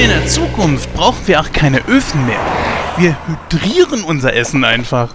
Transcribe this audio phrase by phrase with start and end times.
[0.00, 2.40] Und in der Zukunft brauchen wir auch keine Öfen mehr.
[2.96, 5.14] Wir hydrieren unser Essen einfach.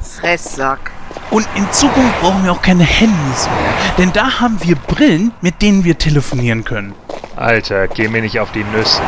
[0.00, 0.92] Fresssack.
[1.32, 3.74] Und in Zukunft brauchen wir auch keine Handys mehr.
[3.98, 6.94] Denn da haben wir Brillen, mit denen wir telefonieren können.
[7.34, 9.02] Alter, geh mir nicht auf die Nüsse.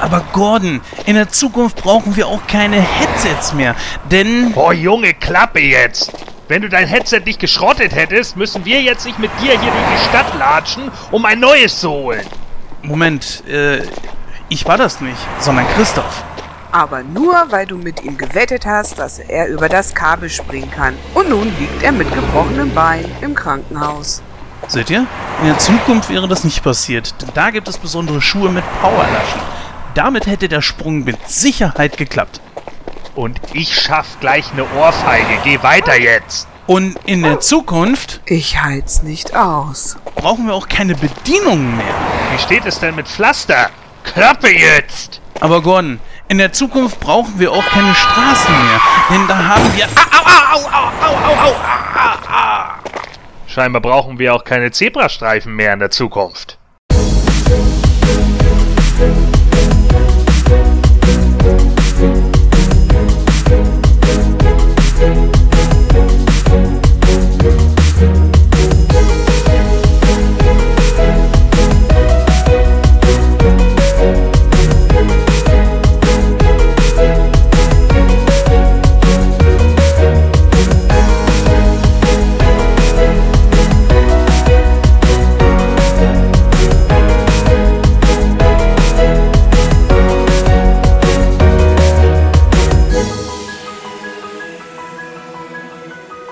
[0.00, 3.76] Aber Gordon, in der Zukunft brauchen wir auch keine Headsets mehr.
[4.10, 4.52] Denn.
[4.52, 6.10] Boah, Junge, Klappe jetzt!
[6.48, 9.86] Wenn du dein Headset nicht geschrottet hättest, müssen wir jetzt nicht mit dir hier durch
[9.94, 12.24] die Stadt latschen, um ein neues zu holen.
[12.82, 13.82] Moment, äh,
[14.48, 16.24] ich war das nicht, sondern Christoph.
[16.70, 20.94] Aber nur, weil du mit ihm gewettet hast, dass er über das Kabel springen kann.
[21.14, 24.22] Und nun liegt er mit gebrochenem Bein im Krankenhaus.
[24.66, 25.06] Seht ihr?
[25.40, 29.40] In der Zukunft wäre das nicht passiert, denn da gibt es besondere Schuhe mit Powerlaschen.
[29.94, 32.40] Damit hätte der Sprung mit Sicherheit geklappt.
[33.14, 35.38] Und ich schaff gleich eine Ohrfeige.
[35.44, 36.46] Geh weiter jetzt.
[36.66, 39.96] Und in der Zukunft Ich halt's nicht aus.
[40.16, 41.94] brauchen wir auch keine Bedienungen mehr.
[42.32, 43.70] Wie steht es denn mit Pflaster?
[44.14, 45.20] Klappe jetzt!
[45.40, 48.80] Aber Gordon, in der Zukunft brauchen wir auch keine Straßen mehr.
[49.10, 49.86] Denn da haben wir...
[49.94, 51.54] Ah, au, au, au,
[53.46, 56.58] Scheinbar brauchen wir auch keine Zebrastreifen mehr in der Zukunft.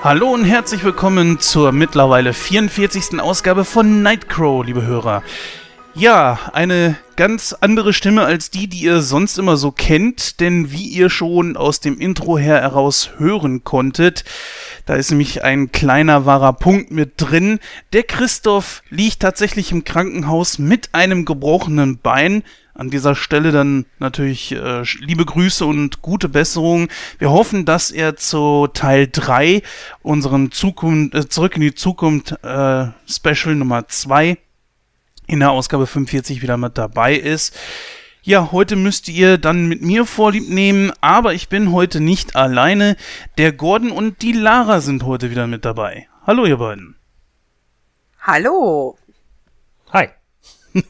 [0.06, 3.18] Hallo und herzlich willkommen zur mittlerweile 44.
[3.18, 5.24] Ausgabe von Nightcrow, liebe Hörer.
[5.94, 10.86] Ja, eine ganz andere Stimme als die, die ihr sonst immer so kennt, denn wie
[10.86, 14.22] ihr schon aus dem Intro her heraus hören konntet,
[14.84, 17.58] da ist nämlich ein kleiner wahrer Punkt mit drin.
[17.92, 22.44] Der Christoph liegt tatsächlich im Krankenhaus mit einem gebrochenen Bein.
[22.76, 26.88] An dieser Stelle dann natürlich äh, liebe Grüße und gute Besserung.
[27.18, 29.62] Wir hoffen, dass er zu Teil 3
[30.02, 34.36] unseren Zukunft, äh, Zurück in die Zukunft äh, Special Nummer 2
[35.26, 37.58] in der Ausgabe 45 wieder mit dabei ist.
[38.22, 42.96] Ja, heute müsst ihr dann mit mir Vorlieb nehmen, aber ich bin heute nicht alleine.
[43.38, 46.08] Der Gordon und die Lara sind heute wieder mit dabei.
[46.26, 46.96] Hallo, ihr beiden.
[48.20, 48.98] Hallo.
[49.92, 50.10] Hi.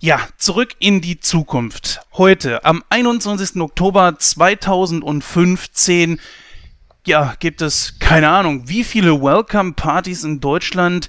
[0.00, 2.02] Ja, zurück in die Zukunft.
[2.12, 3.60] Heute, am 21.
[3.60, 6.20] Oktober 2015,
[7.04, 11.08] ja, gibt es keine Ahnung, wie viele Welcome-Partys in Deutschland.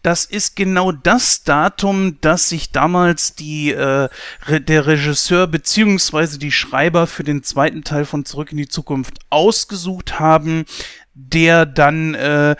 [0.00, 4.08] Das ist genau das Datum, das sich damals die, äh,
[4.48, 10.20] der Regisseur beziehungsweise die Schreiber für den zweiten Teil von Zurück in die Zukunft ausgesucht
[10.20, 10.64] haben,
[11.12, 12.56] der dann, äh,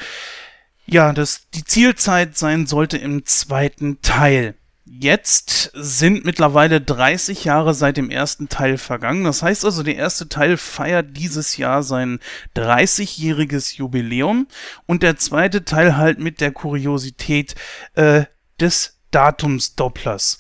[0.84, 4.54] ja, das die Zielzeit sein sollte im zweiten Teil.
[4.94, 9.24] Jetzt sind mittlerweile 30 Jahre seit dem ersten Teil vergangen.
[9.24, 12.18] Das heißt also, der erste Teil feiert dieses Jahr sein
[12.56, 14.48] 30-jähriges Jubiläum
[14.84, 17.54] und der zweite Teil halt mit der Kuriosität
[17.94, 18.24] äh,
[18.60, 20.36] des Datumsdopplers.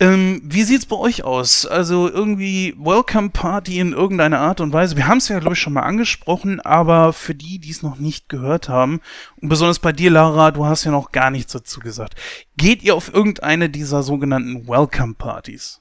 [0.00, 1.66] Ähm, wie sieht's bei euch aus?
[1.66, 4.96] Also irgendwie Welcome Party in irgendeiner Art und Weise.
[4.96, 7.98] Wir haben es ja, glaube ich, schon mal angesprochen, aber für die, die es noch
[7.98, 9.00] nicht gehört haben,
[9.40, 12.16] und besonders bei dir, Lara, du hast ja noch gar nichts dazu gesagt.
[12.56, 15.80] Geht ihr auf irgendeine dieser sogenannten Welcome Partys?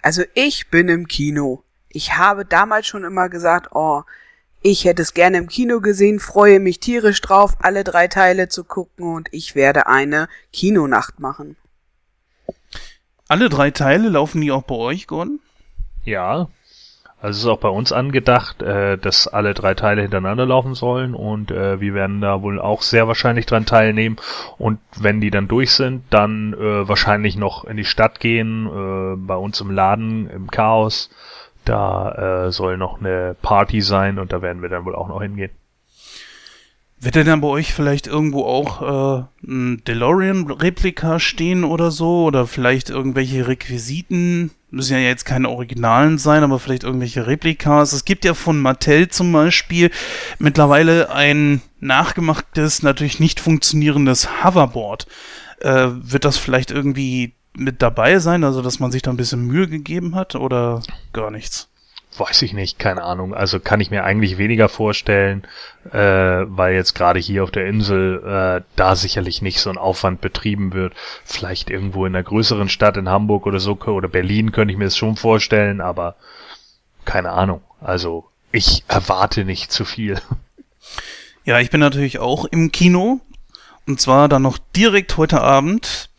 [0.00, 1.64] Also ich bin im Kino.
[1.88, 4.02] Ich habe damals schon immer gesagt, oh,
[4.62, 8.62] ich hätte es gerne im Kino gesehen, freue mich tierisch drauf, alle drei Teile zu
[8.62, 11.56] gucken und ich werde eine Kinonacht machen.
[13.28, 15.40] Alle drei Teile laufen die auch bei euch, Gordon?
[16.04, 16.48] Ja.
[17.20, 21.14] Also es ist auch bei uns angedacht, äh, dass alle drei Teile hintereinander laufen sollen
[21.14, 24.16] und äh, wir werden da wohl auch sehr wahrscheinlich dran teilnehmen
[24.58, 29.16] und wenn die dann durch sind, dann äh, wahrscheinlich noch in die Stadt gehen, äh,
[29.16, 31.10] bei uns im Laden, im Chaos.
[31.64, 35.20] Da äh, soll noch eine Party sein und da werden wir dann wohl auch noch
[35.20, 35.50] hingehen.
[37.06, 42.24] Wird denn dann bei euch vielleicht irgendwo auch äh, ein DeLorean-Replika stehen oder so?
[42.24, 44.50] Oder vielleicht irgendwelche Requisiten?
[44.72, 47.92] Müssen ja jetzt keine Originalen sein, aber vielleicht irgendwelche Replikas.
[47.92, 49.92] Es gibt ja von Mattel zum Beispiel
[50.40, 55.06] mittlerweile ein nachgemachtes, natürlich nicht funktionierendes Hoverboard.
[55.60, 59.46] Äh, wird das vielleicht irgendwie mit dabei sein, also dass man sich da ein bisschen
[59.46, 60.82] Mühe gegeben hat oder
[61.12, 61.68] gar nichts?
[62.18, 63.34] Weiß ich nicht, keine Ahnung.
[63.34, 65.46] Also kann ich mir eigentlich weniger vorstellen,
[65.92, 70.20] äh, weil jetzt gerade hier auf der Insel äh, da sicherlich nicht so ein Aufwand
[70.20, 70.94] betrieben wird.
[71.24, 74.84] Vielleicht irgendwo in einer größeren Stadt in Hamburg oder so oder Berlin könnte ich mir
[74.84, 76.16] das schon vorstellen, aber
[77.04, 77.62] keine Ahnung.
[77.80, 80.20] Also ich erwarte nicht zu viel.
[81.44, 83.20] Ja, ich bin natürlich auch im Kino.
[83.86, 86.10] Und zwar dann noch direkt heute Abend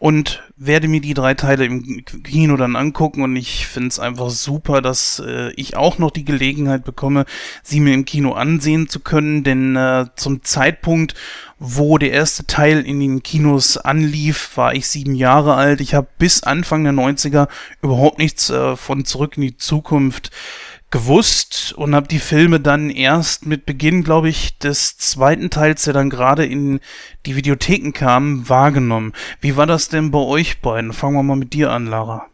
[0.00, 4.30] und werde mir die drei Teile im Kino dann angucken und ich finde es einfach
[4.30, 7.24] super, dass äh, ich auch noch die Gelegenheit bekomme,
[7.62, 11.14] sie mir im Kino ansehen zu können, denn äh, zum Zeitpunkt,
[11.58, 15.80] wo der erste Teil in den Kinos anlief, war ich sieben Jahre alt.
[15.80, 17.48] Ich habe bis Anfang der 90er
[17.82, 20.30] überhaupt nichts äh, von Zurück in die Zukunft
[20.92, 25.94] gewusst und habe die Filme dann erst mit Beginn, glaube ich, des zweiten Teils, der
[25.94, 26.78] dann gerade in
[27.26, 29.12] die Videotheken kam, wahrgenommen.
[29.40, 30.92] Wie war das denn bei euch beiden?
[30.92, 32.26] Fangen wir mal mit dir an, Lara.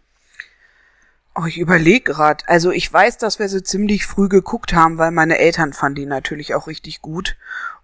[1.34, 2.44] Oh, ich überlege gerade.
[2.49, 6.06] Also ich weiß, dass wir so ziemlich früh geguckt haben, weil meine Eltern fanden die
[6.06, 7.37] natürlich auch richtig gut.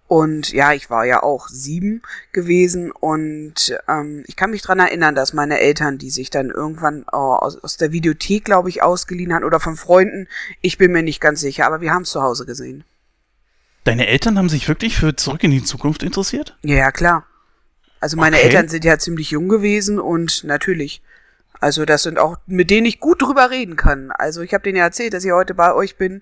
[0.07, 5.15] Und ja, ich war ja auch sieben gewesen und ähm, ich kann mich dran erinnern,
[5.15, 9.33] dass meine Eltern, die sich dann irgendwann oh, aus, aus der Videothek, glaube ich, ausgeliehen
[9.33, 10.27] haben oder von Freunden,
[10.61, 12.83] ich bin mir nicht ganz sicher, aber wir haben es zu Hause gesehen.
[13.83, 16.55] Deine Eltern haben sich wirklich für Zurück in die Zukunft interessiert?
[16.61, 17.25] Ja, ja klar.
[17.99, 18.45] Also meine okay.
[18.45, 21.01] Eltern sind ja ziemlich jung gewesen und natürlich.
[21.59, 24.11] Also das sind auch, mit denen ich gut drüber reden kann.
[24.11, 26.21] Also ich habe denen ja erzählt, dass ich heute bei euch bin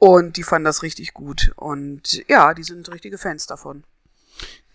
[0.00, 1.52] und die fanden das richtig gut.
[1.56, 3.84] Und ja, die sind richtige Fans davon.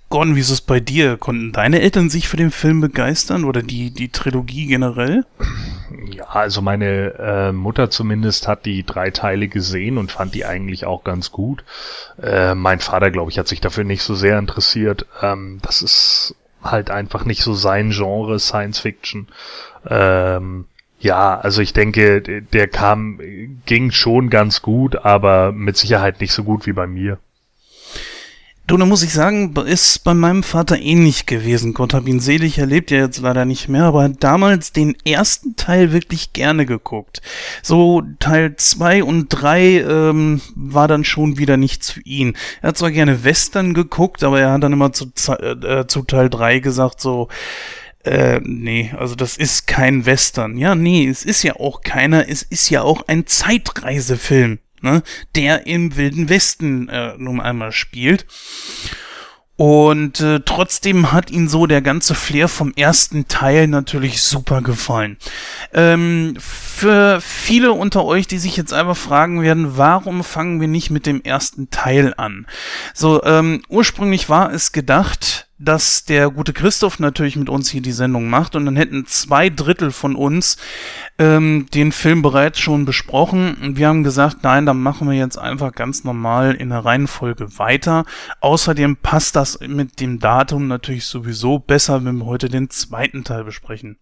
[0.10, 1.18] Gordon, wie ist es bei dir?
[1.18, 5.25] Konnten deine Eltern sich für den Film begeistern oder die, die Trilogie generell?
[6.12, 10.86] Ja, also meine äh, Mutter zumindest hat die drei Teile gesehen und fand die eigentlich
[10.86, 11.63] auch ganz gut.
[12.22, 15.07] Äh, mein Vater, glaube ich, hat sich dafür nicht so sehr interessiert.
[15.24, 19.27] Ähm, das ist halt einfach nicht so sein Genre, Science Fiction.
[19.88, 20.66] Ähm,
[21.06, 23.19] ja, also ich denke, der kam,
[23.68, 27.19] ging schon ganz gut, aber mit Sicherheit nicht so gut wie bei mir.
[28.66, 31.75] Du, da muss ich sagen, ist bei meinem Vater ähnlich gewesen.
[31.75, 34.96] Gott hab ihn selig, er lebt ja jetzt leider nicht mehr, aber hat damals den
[35.06, 37.22] ersten Teil wirklich gerne geguckt.
[37.62, 42.36] So Teil zwei und drei ähm, war dann schon wieder nichts für ihn.
[42.63, 46.31] Er hat zwar gerne Western geguckt, aber er hat dann immer zu, äh, zu Teil
[46.31, 47.28] drei gesagt so,
[48.06, 50.57] äh, nee, also das ist kein Western.
[50.57, 55.04] Ja, nee, es ist ja auch keiner, es ist ja auch ein Zeitreisefilm, ne,
[55.36, 58.25] der im Wilden Westen äh, nun einmal spielt.
[59.57, 65.18] Und äh, trotzdem hat ihn so der ganze Flair vom ersten Teil natürlich super gefallen.
[65.74, 70.90] Ähm, für viele unter euch, die sich jetzt einfach fragen werden, warum fangen wir nicht
[70.90, 72.48] mit dem ersten Teil an?
[72.94, 77.94] So, ähm, ursprünglich war es gedacht, dass der gute Christoph natürlich mit uns hier die
[77.94, 80.57] Sendung macht und dann hätten zwei Drittel von uns
[81.18, 85.38] ähm, den Film bereits schon besprochen und wir haben gesagt, nein, dann machen wir jetzt
[85.38, 88.06] einfach ganz normal in der Reihenfolge weiter.
[88.42, 93.46] Außerdem passt das mit dem Datum natürlich sowieso besser, wenn wir heute den zweiten Teil
[93.46, 93.98] besprechen.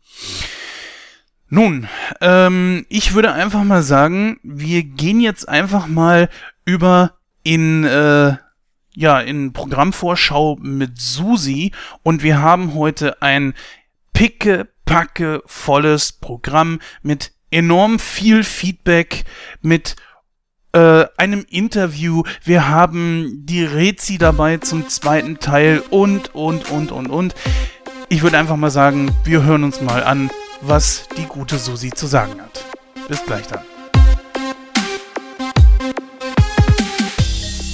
[1.50, 1.88] Nun,
[2.20, 6.30] ähm, ich würde einfach mal sagen, wir gehen jetzt einfach mal
[6.66, 7.14] über
[7.44, 8.38] in äh,
[8.96, 11.72] ja, in Programmvorschau mit Susi
[12.04, 13.54] und wir haben heute ein
[14.14, 19.24] picke, packe volles Programm mit enorm viel Feedback,
[19.62, 19.96] mit
[20.74, 22.24] äh, einem Interview.
[22.44, 27.36] Wir haben die Rezi dabei zum zweiten Teil und, und, und, und, und.
[28.10, 30.30] Ich würde einfach mal sagen, wir hören uns mal an,
[30.62, 32.66] was die gute Susi zu sagen hat.
[33.08, 33.73] Bis gleich dann.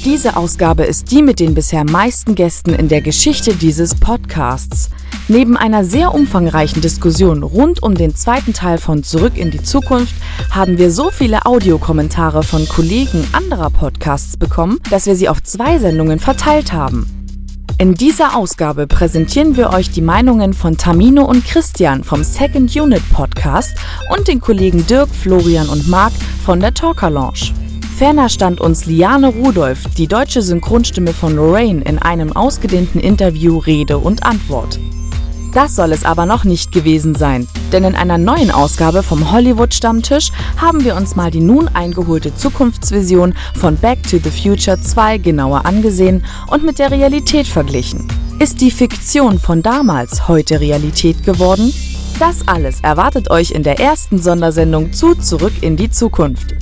[0.06, 4.90] Diese Ausgabe ist die mit den bisher meisten Gästen in der Geschichte dieses Podcasts.
[5.28, 10.16] Neben einer sehr umfangreichen Diskussion rund um den zweiten Teil von Zurück in die Zukunft
[10.52, 15.80] haben wir so viele Audiokommentare von Kollegen anderer Podcasts bekommen, dass wir sie auf zwei
[15.80, 17.06] Sendungen verteilt haben.
[17.78, 23.04] In dieser Ausgabe präsentieren wir euch die Meinungen von Tamino und Christian vom Second Unit
[23.12, 23.76] Podcast
[24.16, 26.14] und den Kollegen Dirk, Florian und Marc
[26.46, 27.54] von der Talker Lounge.
[28.00, 33.98] Ferner stand uns Liane Rudolph, die deutsche Synchronstimme von Lorraine, in einem ausgedehnten Interview Rede
[33.98, 34.80] und Antwort.
[35.54, 40.32] Das soll es aber noch nicht gewesen sein, denn in einer neuen Ausgabe vom Hollywood-Stammtisch
[40.56, 45.66] haben wir uns mal die nun eingeholte Zukunftsvision von Back to the Future 2 genauer
[45.66, 48.08] angesehen und mit der Realität verglichen.
[48.40, 51.74] Ist die Fiktion von damals heute Realität geworden?
[52.18, 56.56] Das alles erwartet euch in der ersten Sondersendung zu Zurück in die Zukunft.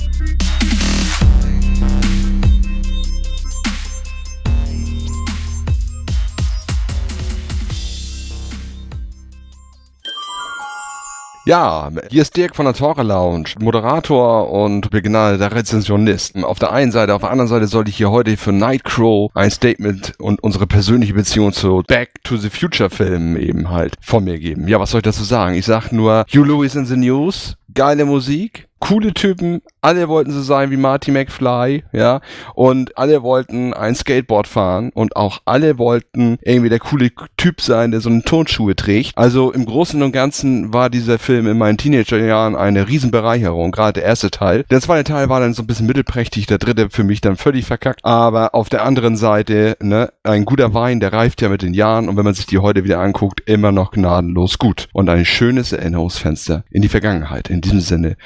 [11.48, 16.36] Ja, hier ist Dirk von der Talker Lounge, Moderator und begnadeter Rezensionist.
[16.44, 19.50] Auf der einen Seite, auf der anderen Seite sollte ich hier heute für Nightcrow ein
[19.50, 24.38] Statement und unsere persönliche Beziehung zu Back to the Future Filmen eben halt von mir
[24.38, 24.68] geben.
[24.68, 25.54] Ja, was soll ich dazu sagen?
[25.54, 30.42] Ich sag nur, Hugh Lewis in the News, geile Musik, coole Typen, alle wollten so
[30.42, 32.20] sein wie Marty McFly, ja,
[32.54, 37.90] und alle wollten ein Skateboard fahren und auch alle wollten irgendwie der coole Typ sein,
[37.90, 39.12] der so eine Turnschuhe trägt.
[39.16, 44.04] Also im Großen und Ganzen war dieser Film in meinen Teenagerjahren eine Riesenbereicherung, gerade der
[44.04, 44.64] erste Teil.
[44.70, 47.64] Der zweite Teil war dann so ein bisschen mittelprächtig, der dritte für mich dann völlig
[47.64, 51.74] verkackt, aber auf der anderen Seite, ne, ein guter Wein, der reift ja mit den
[51.74, 55.24] Jahren und wenn man sich die heute wieder anguckt, immer noch gnadenlos gut und ein
[55.24, 57.50] schönes Erinnerungsfenster in die Vergangenheit.
[57.50, 58.16] In diesem Sinne,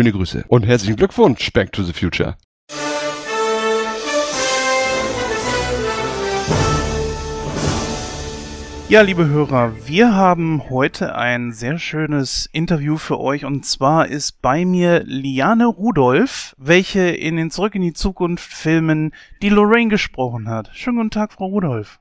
[0.00, 2.38] schöne Grüße und herzlichen Glückwunsch, Back to the Future.
[8.88, 14.40] Ja, liebe Hörer, wir haben heute ein sehr schönes Interview für euch und zwar ist
[14.40, 20.48] bei mir Liane Rudolph, welche in den Zurück in die Zukunft Filmen die Lorraine gesprochen
[20.48, 20.70] hat.
[20.72, 22.00] Schönen guten Tag, Frau Rudolph.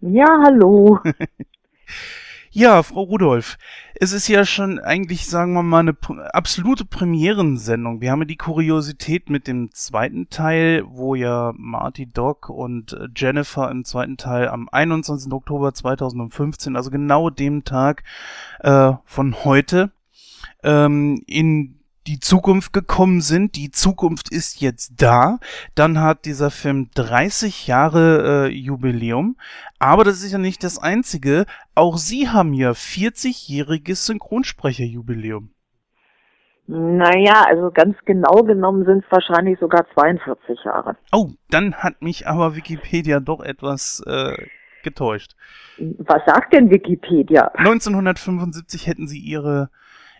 [0.00, 0.98] Ja, hallo.
[2.56, 3.58] Ja, Frau Rudolph,
[3.96, 5.96] es ist ja schon eigentlich, sagen wir mal, eine
[6.32, 8.00] absolute Premierensendung.
[8.00, 13.08] Wir haben ja die Kuriosität mit dem zweiten Teil, wo ja Marty Doc und äh,
[13.16, 15.32] Jennifer im zweiten Teil am 21.
[15.32, 18.04] Oktober 2015, also genau dem Tag
[18.60, 19.90] äh, von heute,
[20.62, 21.73] ähm, in
[22.06, 23.56] die Zukunft gekommen sind.
[23.56, 25.38] Die Zukunft ist jetzt da.
[25.74, 29.36] Dann hat dieser Film 30 Jahre äh, Jubiläum.
[29.78, 31.46] Aber das ist ja nicht das Einzige.
[31.74, 35.50] Auch Sie haben ja 40-jähriges Synchronsprecherjubiläum.
[36.66, 40.96] Naja, also ganz genau genommen sind es wahrscheinlich sogar 42 Jahre.
[41.12, 44.34] Oh, dann hat mich aber Wikipedia doch etwas äh,
[44.82, 45.36] getäuscht.
[45.78, 47.50] Was sagt denn Wikipedia?
[47.54, 49.68] 1975 hätten Sie Ihre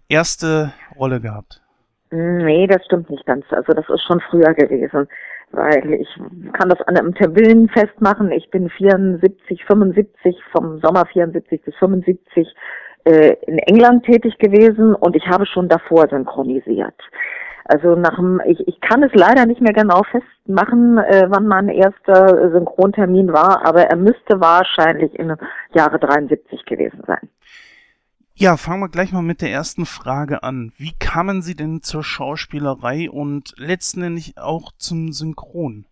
[0.08, 1.63] erste Rolle gehabt.
[2.10, 3.44] Nee, das stimmt nicht ganz.
[3.50, 5.08] Also das ist schon früher gewesen,
[5.50, 6.08] weil ich
[6.52, 8.30] kann das an einem Termin festmachen.
[8.30, 12.48] Ich bin 74, 75, vom Sommer 74 bis 75
[13.04, 16.94] äh, in England tätig gewesen und ich habe schon davor synchronisiert.
[17.66, 21.68] Also nach dem, ich, ich kann es leider nicht mehr genau festmachen, äh, wann mein
[21.68, 25.34] erster Synchrontermin war, aber er müsste wahrscheinlich in
[25.72, 27.30] Jahre 73 gewesen sein.
[28.36, 30.72] Ja, fangen wir gleich mal mit der ersten Frage an.
[30.76, 35.86] Wie kamen Sie denn zur Schauspielerei und letztendlich auch zum Synchron?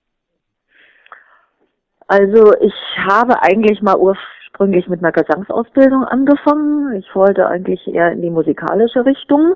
[2.09, 2.75] Also ich
[3.09, 6.97] habe eigentlich mal ursprünglich mit einer Gesangsausbildung angefangen.
[6.97, 9.55] Ich wollte eigentlich eher in die musikalische Richtung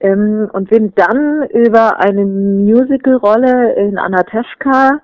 [0.00, 5.00] ähm, und bin dann über eine Musicalrolle in Anatevka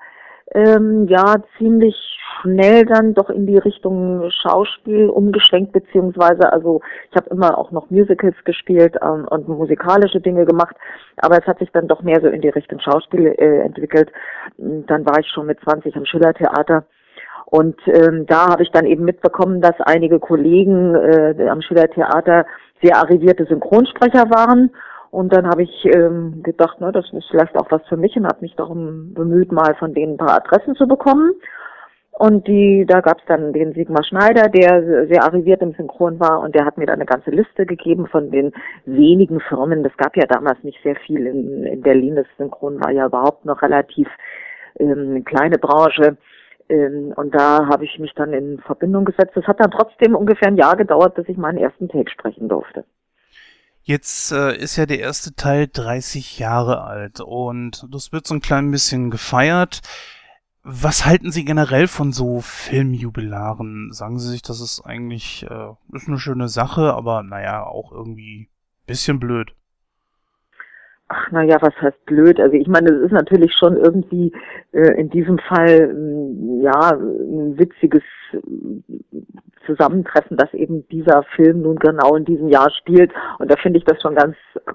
[0.55, 1.95] ähm, ja ziemlich
[2.41, 6.81] schnell dann doch in die Richtung Schauspiel umgeschwenkt, beziehungsweise also
[7.11, 10.77] ich habe immer auch noch Musicals gespielt ähm, und musikalische Dinge gemacht,
[11.17, 14.11] aber es hat sich dann doch mehr so in die Richtung Schauspiel äh, entwickelt.
[14.59, 16.85] Dann war ich schon mit 20 am Schillertheater
[17.47, 22.47] und ähm, da habe ich dann eben mitbekommen, dass einige Kollegen äh, am Schillertheater
[22.83, 24.71] sehr arrivierte Synchronsprecher waren
[25.15, 28.27] und dann habe ich ähm, gedacht, ne, das ist vielleicht auch was für mich und
[28.27, 31.35] habe mich darum bemüht, mal von denen ein paar Adressen zu bekommen.
[32.11, 36.41] Und die, da gab es dann den Sigmar Schneider, der sehr arriviert im Synchron war
[36.41, 38.53] und der hat mir dann eine ganze Liste gegeben von den
[38.87, 39.85] wenigen Firmen.
[39.85, 42.17] Das gab ja damals nicht sehr viel in, in Berlin.
[42.17, 44.09] Das Synchron war ja überhaupt noch relativ
[44.81, 46.17] ähm, kleine Branche.
[46.69, 49.37] Ähm, und da habe ich mich dann in Verbindung gesetzt.
[49.37, 52.85] Das hat dann trotzdem ungefähr ein Jahr gedauert, bis ich meinen ersten Take sprechen durfte.
[53.87, 58.41] Jetzt äh, ist ja der erste Teil 30 Jahre alt und das wird so ein
[58.41, 59.83] klein bisschen gefeiert.
[60.63, 63.93] Was halten Sie generell von so Filmjubilaren?
[63.93, 68.49] Sagen Sie sich, das ist eigentlich äh, ist eine schöne Sache, aber naja, auch irgendwie
[68.87, 69.55] bisschen blöd.
[71.09, 72.41] Ach, naja, was heißt blöd?
[72.41, 74.33] Also ich meine, es ist natürlich schon irgendwie
[74.73, 78.03] äh, in diesem Fall äh, ja ein witziges
[79.67, 83.13] Zusammentreffen, dass eben dieser Film nun genau in diesem Jahr spielt.
[83.39, 84.71] Und da finde ich das schon ganz äh,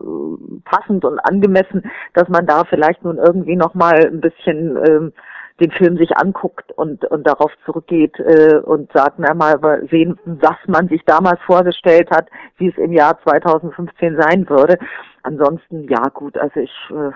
[0.65, 1.83] passend und angemessen,
[2.13, 5.13] dass man da vielleicht nun irgendwie nochmal ein bisschen ähm,
[5.59, 9.59] den Film sich anguckt und, und darauf zurückgeht äh, und sagt, na mal
[9.91, 14.77] sehen, was man sich damals vorgestellt hat, wie es im Jahr 2015 sein würde.
[15.23, 17.11] Ansonsten, ja gut, also ich äh,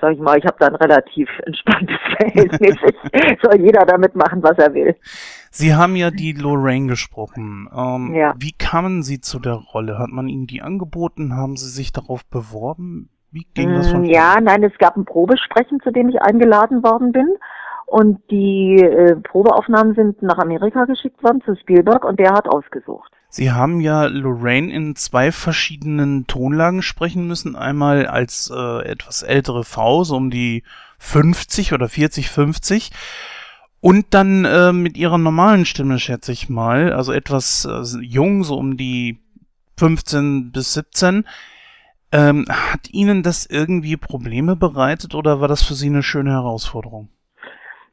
[0.00, 2.76] sag ich mal, ich habe da ein relativ entspanntes Verhältnis.
[3.42, 4.96] soll jeder damit machen, was er will.
[5.50, 7.68] Sie haben ja die Lorraine gesprochen.
[7.74, 8.34] Ähm, ja.
[8.38, 9.98] Wie kamen Sie zu der Rolle?
[9.98, 11.34] Hat man Ihnen die angeboten?
[11.34, 13.10] Haben Sie sich darauf beworben?
[13.30, 16.82] Wie ging das von mm, Ja, nein, es gab ein Probesprechen, zu dem ich eingeladen
[16.82, 17.28] worden bin.
[17.86, 23.10] Und die äh, Probeaufnahmen sind nach Amerika geschickt worden zu Spielberg und der hat ausgesucht.
[23.30, 27.56] Sie haben ja Lorraine in zwei verschiedenen Tonlagen sprechen müssen.
[27.56, 30.62] Einmal als äh, etwas ältere Frau, so um die
[30.98, 32.90] 50 oder 40, 50.
[33.80, 38.56] Und dann äh, mit ihrer normalen Stimme, schätze ich mal, also etwas äh, jung, so
[38.56, 39.20] um die
[39.76, 41.24] 15 bis 17.
[42.10, 47.10] Ähm, hat Ihnen das irgendwie Probleme bereitet oder war das für Sie eine schöne Herausforderung?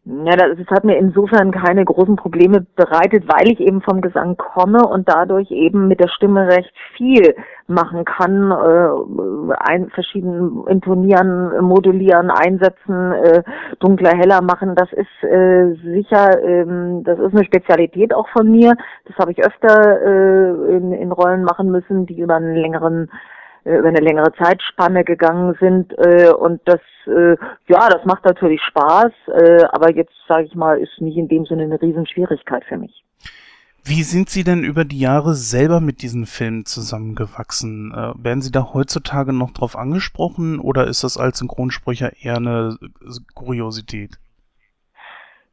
[0.07, 4.37] Ja, das, das hat mir insofern keine großen Probleme bereitet, weil ich eben vom Gesang
[4.37, 7.33] komme und dadurch eben mit der Stimme recht viel
[7.65, 13.41] machen kann, äh, ein, verschieden intonieren, modulieren, einsetzen, äh,
[13.79, 14.75] dunkler, heller machen.
[14.75, 18.75] Das ist äh, sicher, ähm, das ist eine Spezialität auch von mir.
[19.05, 23.09] Das habe ich öfter äh, in, in Rollen machen müssen, die über einen längeren
[23.65, 27.35] über eine längere Zeitspanne gegangen sind äh, und das äh,
[27.67, 31.45] ja das macht natürlich Spaß äh, aber jetzt sage ich mal ist nicht in dem
[31.45, 33.03] Sinne eine Riesenschwierigkeit für mich
[33.87, 37.91] wie sind Sie denn über die Jahre selber mit diesen Filmen zusammengewachsen?
[37.93, 42.79] Äh, werden Sie da heutzutage noch drauf angesprochen oder ist das als Synchronsprecher eher eine
[43.35, 44.17] Kuriosität?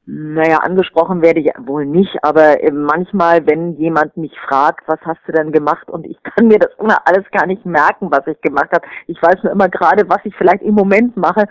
[0.04, 5.21] Naja, angesprochen werde ich wohl nicht, aber äh, manchmal, wenn jemand mich fragt, was hast
[5.26, 8.40] du denn gemacht und ich kann mir das immer alles gar nicht merken, was ich
[8.40, 8.85] gemacht habe.
[9.06, 11.47] Ich weiß nur immer gerade, was ich vielleicht im Moment mache.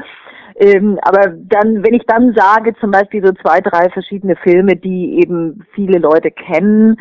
[0.56, 5.22] Ähm, aber dann, wenn ich dann sage, zum Beispiel so zwei, drei verschiedene Filme, die
[5.22, 6.98] eben viele Leute kennen,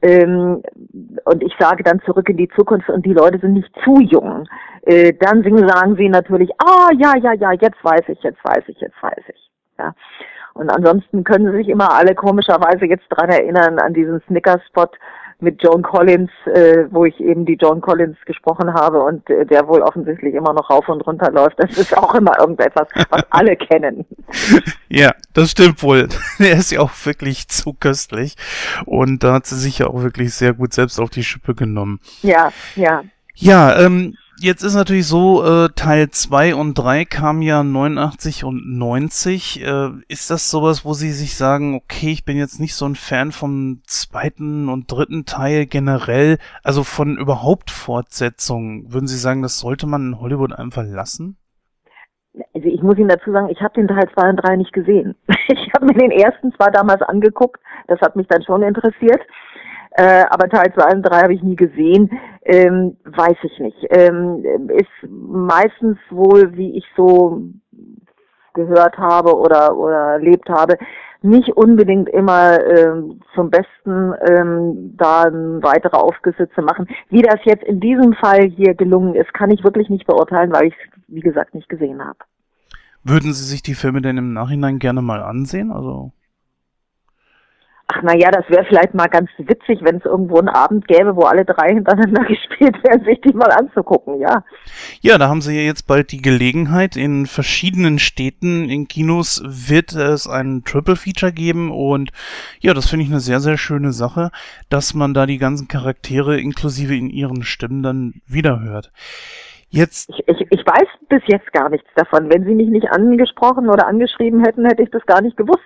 [0.00, 0.62] ähm,
[1.24, 4.46] und ich sage dann zurück in die Zukunft und die Leute sind nicht zu jung,
[4.82, 8.78] äh, dann sagen sie natürlich, ah, ja, ja, ja, jetzt weiß ich, jetzt weiß ich,
[8.80, 9.50] jetzt weiß ich.
[9.78, 9.92] Ja.
[10.54, 14.88] Und ansonsten können sie sich immer alle komischerweise jetzt dran erinnern an diesen Snickers-Spot
[15.40, 19.66] mit Joan Collins, äh, wo ich eben die Joan Collins gesprochen habe und äh, der
[19.68, 21.58] wohl offensichtlich immer noch rauf und runter läuft.
[21.58, 24.06] Das ist auch immer irgendetwas, was alle kennen.
[24.88, 26.08] Ja, das stimmt wohl.
[26.38, 28.36] Der ist ja auch wirklich zu köstlich
[28.86, 32.00] und da hat sie sich ja auch wirklich sehr gut selbst auf die Schippe genommen.
[32.22, 33.02] Ja, ja.
[33.34, 38.78] Ja, ähm, Jetzt ist natürlich so, äh, Teil 2 und 3 kamen ja 89 und
[38.78, 39.64] 90.
[39.64, 42.96] Äh, ist das sowas, wo Sie sich sagen, okay, ich bin jetzt nicht so ein
[42.96, 48.92] Fan vom zweiten und dritten Teil generell, also von überhaupt Fortsetzungen?
[48.92, 51.36] Würden Sie sagen, das sollte man in Hollywood einfach lassen?
[52.54, 55.14] Also ich muss Ihnen dazu sagen, ich habe den Teil 2 und 3 nicht gesehen.
[55.46, 59.20] Ich habe mir den ersten zwar damals angeguckt, das hat mich dann schon interessiert
[59.94, 62.10] äh, aber Teil 2 und 3 habe ich nie gesehen,
[62.44, 63.86] ähm, weiß ich nicht.
[63.90, 67.42] Ähm, ist meistens wohl, wie ich so
[68.54, 70.76] gehört habe oder, oder erlebt habe,
[71.22, 75.30] nicht unbedingt immer ähm, zum Besten ähm, da
[75.62, 76.86] weitere Aufgüsse zu machen.
[77.08, 80.66] Wie das jetzt in diesem Fall hier gelungen ist, kann ich wirklich nicht beurteilen, weil
[80.66, 82.18] ich es, wie gesagt, nicht gesehen habe.
[83.04, 85.70] Würden Sie sich die Filme denn im Nachhinein gerne mal ansehen?
[85.70, 86.12] Also
[87.88, 91.16] Ach na ja, das wäre vielleicht mal ganz witzig, wenn es irgendwo einen Abend gäbe,
[91.16, 94.42] wo alle drei hintereinander gespielt werden, sich die mal anzugucken, ja.
[95.02, 96.96] Ja, da haben Sie ja jetzt bald die Gelegenheit.
[96.96, 102.10] In verschiedenen Städten in Kinos wird es einen Triple Feature geben und
[102.60, 104.30] ja, das finde ich eine sehr, sehr schöne Sache,
[104.70, 108.92] dass man da die ganzen Charaktere inklusive in ihren Stimmen dann wiederhört.
[109.68, 110.08] Jetzt.
[110.08, 112.30] Ich, ich, ich weiß bis jetzt gar nichts davon.
[112.30, 115.60] Wenn Sie mich nicht angesprochen oder angeschrieben hätten, hätte ich das gar nicht gewusst.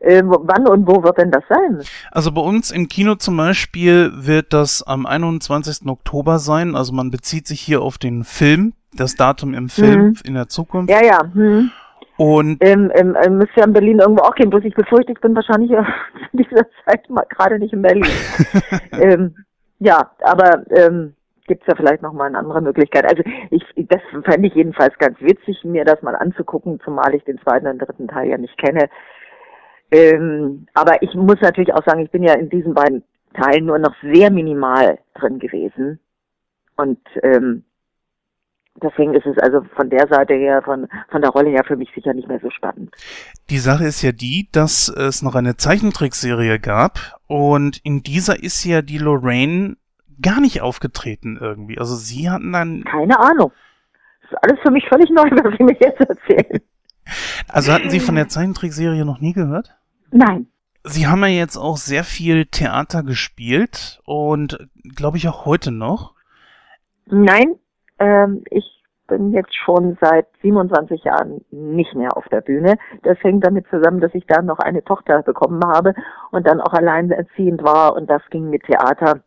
[0.00, 1.82] Äh, wann und wo wird denn das sein?
[2.10, 5.88] Also bei uns im Kino zum Beispiel wird das am 21.
[5.88, 6.76] Oktober sein.
[6.76, 10.14] Also man bezieht sich hier auf den Film, das Datum im Film hm.
[10.24, 10.90] in der Zukunft.
[10.90, 11.20] Ja, ja.
[11.32, 11.70] Hm.
[12.16, 15.20] Und ähm, ähm, ähm, müsste ja in Berlin irgendwo auch gehen, bloß ich befürchte, ich
[15.20, 15.70] bin wahrscheinlich
[16.32, 18.04] in dieser Zeit mal gerade nicht in Berlin.
[18.92, 19.34] ähm,
[19.78, 21.14] ja, aber ähm,
[21.46, 23.06] gibt es ja vielleicht noch mal eine andere Möglichkeit.
[23.06, 27.40] Also ich, das fände ich jedenfalls ganz witzig, mir das mal anzugucken, zumal ich den
[27.40, 28.90] zweiten und dritten Teil ja nicht kenne.
[29.90, 33.02] Ähm, aber ich muss natürlich auch sagen, ich bin ja in diesen beiden
[33.34, 36.00] Teilen nur noch sehr minimal drin gewesen.
[36.76, 37.64] Und ähm,
[38.82, 41.90] deswegen ist es also von der Seite her, von, von der Rolle her für mich
[41.94, 42.94] sicher nicht mehr so spannend.
[43.50, 48.64] Die Sache ist ja die, dass es noch eine Zeichentrickserie gab und in dieser ist
[48.64, 49.76] ja die Lorraine
[50.22, 51.78] gar nicht aufgetreten irgendwie.
[51.78, 52.84] Also sie hatten dann.
[52.84, 53.52] Keine Ahnung.
[54.22, 56.60] Das ist alles für mich völlig neu, was Sie mir jetzt erzählen.
[57.48, 59.76] Also hatten Sie von der Zeichentrickserie noch nie gehört?
[60.10, 60.46] Nein.
[60.82, 66.14] Sie haben ja jetzt auch sehr viel Theater gespielt und glaube ich auch heute noch.
[67.06, 67.56] Nein,
[67.98, 68.64] ähm, ich
[69.06, 72.78] bin jetzt schon seit 27 Jahren nicht mehr auf der Bühne.
[73.02, 75.94] Das hängt damit zusammen, dass ich dann noch eine Tochter bekommen habe
[76.30, 79.20] und dann auch alleinerziehend war und das ging mit Theater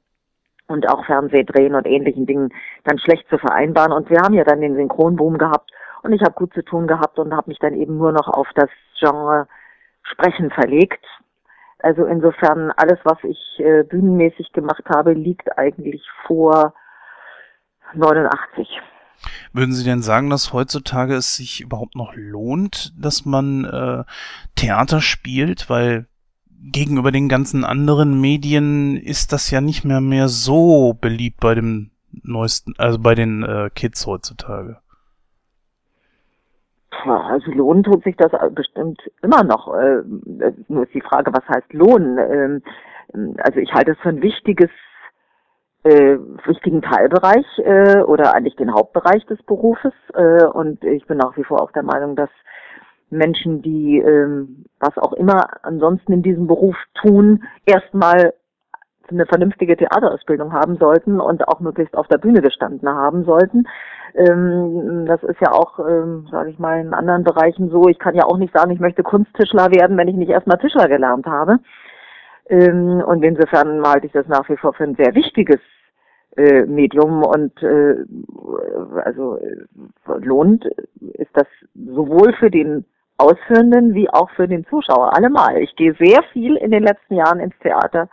[0.67, 2.49] und auch Fernsehdrehen und ähnlichen Dingen
[2.85, 3.91] dann schlecht zu vereinbaren.
[3.91, 5.69] Und wir haben ja dann den Synchronboom gehabt
[6.01, 8.47] und ich habe gut zu tun gehabt und habe mich dann eben nur noch auf
[8.55, 8.69] das
[8.99, 9.47] Genre
[10.03, 11.03] Sprechen verlegt.
[11.79, 16.73] Also insofern, alles, was ich äh, bühnenmäßig gemacht habe, liegt eigentlich vor
[17.93, 18.67] 89.
[19.51, 24.03] Würden Sie denn sagen, dass heutzutage es sich überhaupt noch lohnt, dass man äh,
[24.55, 25.69] Theater spielt?
[25.69, 26.07] Weil
[26.63, 31.91] gegenüber den ganzen anderen Medien ist das ja nicht mehr mehr so beliebt bei dem
[32.11, 34.77] neuesten, also bei den äh, Kids heutzutage.
[37.09, 39.73] Also lohnen tut sich das bestimmt immer noch.
[39.73, 40.03] Äh,
[40.67, 42.17] nur ist die Frage, was heißt lohnen?
[42.17, 44.69] Ähm, also ich halte es für ein wichtiges,
[45.83, 49.93] äh, wichtigen Teilbereich äh, oder eigentlich den Hauptbereich des Berufes.
[50.13, 52.29] Äh, und ich bin nach wie vor auch der Meinung, dass
[53.09, 58.33] Menschen, die ähm, was auch immer ansonsten in diesem Beruf tun, erstmal
[59.09, 63.67] eine vernünftige Theaterausbildung haben sollten und auch möglichst auf der Bühne gestanden haben sollten.
[64.15, 67.87] Ähm, das ist ja auch, ähm, sage ich mal, in anderen Bereichen so.
[67.87, 70.87] Ich kann ja auch nicht sagen, ich möchte Kunsttischler werden, wenn ich nicht erstmal Tischler
[70.87, 71.59] gelernt habe.
[72.49, 75.59] Ähm, und insofern halte ich das nach wie vor für ein sehr wichtiges
[76.35, 77.95] äh, Medium und äh,
[79.03, 79.55] also äh,
[80.19, 80.65] lohnt
[81.13, 82.85] ist das sowohl für den
[83.17, 85.57] Ausführenden wie auch für den Zuschauer allemal.
[85.59, 88.09] Ich gehe sehr viel in den letzten Jahren ins Theater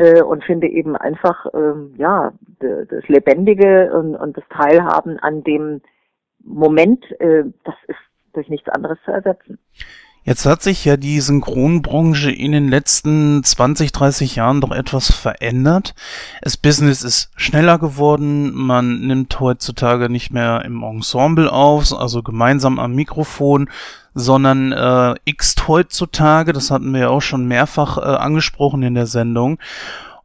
[0.00, 5.82] äh, und finde eben einfach ähm, ja das Lebendige und, und das Teilhaben an dem
[6.42, 7.98] Moment, äh, das ist
[8.32, 9.58] durch nichts anderes zu ersetzen.
[10.22, 15.94] Jetzt hat sich ja die Synchronbranche in den letzten 20, 30 Jahren doch etwas verändert.
[16.42, 18.52] Das Business ist schneller geworden.
[18.54, 23.70] Man nimmt heutzutage nicht mehr im Ensemble auf, also gemeinsam am Mikrofon,
[24.14, 26.52] sondern äh, x heutzutage.
[26.52, 29.58] Das hatten wir ja auch schon mehrfach äh, angesprochen in der Sendung.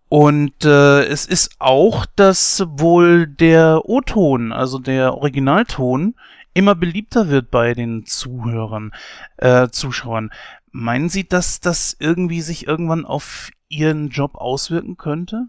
[0.09, 6.15] Und äh, es ist auch, dass wohl der O-Ton, also der Originalton,
[6.55, 8.91] immer beliebter wird bei den Zuhörern,
[9.37, 10.31] äh, Zuschauern.
[10.71, 15.47] Meinen Sie, dass das irgendwie sich irgendwann auf Ihren Job auswirken könnte?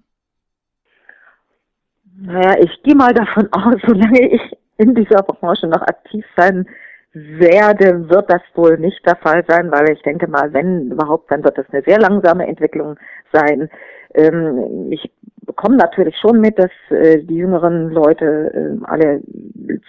[2.18, 4.40] Naja, ich gehe mal davon aus, solange ich
[4.78, 6.66] in dieser Branche noch aktiv sein
[7.12, 11.44] werde, wird das wohl nicht der Fall sein, weil ich denke mal, wenn überhaupt, dann
[11.44, 12.98] wird das eine sehr langsame Entwicklung
[13.32, 13.70] sein.
[14.14, 15.10] Ähm, ich
[15.56, 19.22] bekomme natürlich schon mit, dass äh, die jüngeren Leute äh, alle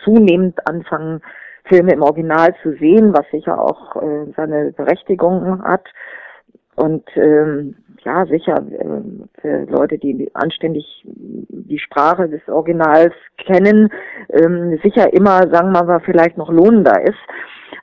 [0.04, 1.22] zunehmend anfangen,
[1.66, 5.84] Filme im Original zu sehen, was sicher auch äh, seine Berechtigung hat.
[6.76, 7.76] Und ähm,
[8.06, 13.90] ja, sicher äh, für Leute, die anständig die Sprache des Originals kennen,
[14.30, 17.20] ähm, sicher immer, sagen wir mal, vielleicht noch lohnender ist.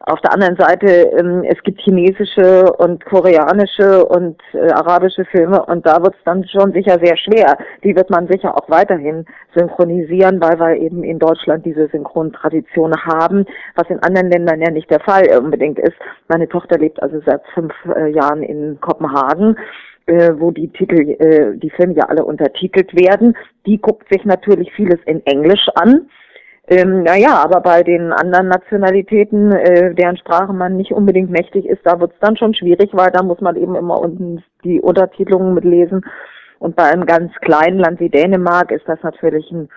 [0.07, 0.87] Auf der anderen Seite,
[1.19, 6.47] ähm, es gibt chinesische und koreanische und äh, arabische Filme und da wird es dann
[6.47, 7.57] schon sicher sehr schwer.
[7.83, 13.47] Die wird man sicher auch weiterhin synchronisieren, weil wir eben in Deutschland diese Synchrontradition haben,
[13.77, 15.97] was in anderen Ländern ja nicht der Fall unbedingt ist.
[16.29, 19.57] Meine Tochter lebt also seit fünf äh, Jahren in Kopenhagen
[20.07, 23.35] äh, wo die Titel, äh, die Filme ja alle untertitelt werden.
[23.65, 26.11] Die guckt sich natürlich vieles in Englisch an
[26.67, 31.85] ähm, naja, aber bei den anderen Nationalitäten, äh, deren Sprache man nicht unbedingt mächtig ist,
[31.85, 36.05] da wird's dann schon schwierig, weil da muss man eben immer unten die Untertitelungen mitlesen.
[36.59, 39.69] Und bei einem ganz kleinen Land wie Dänemark ist das natürlich ein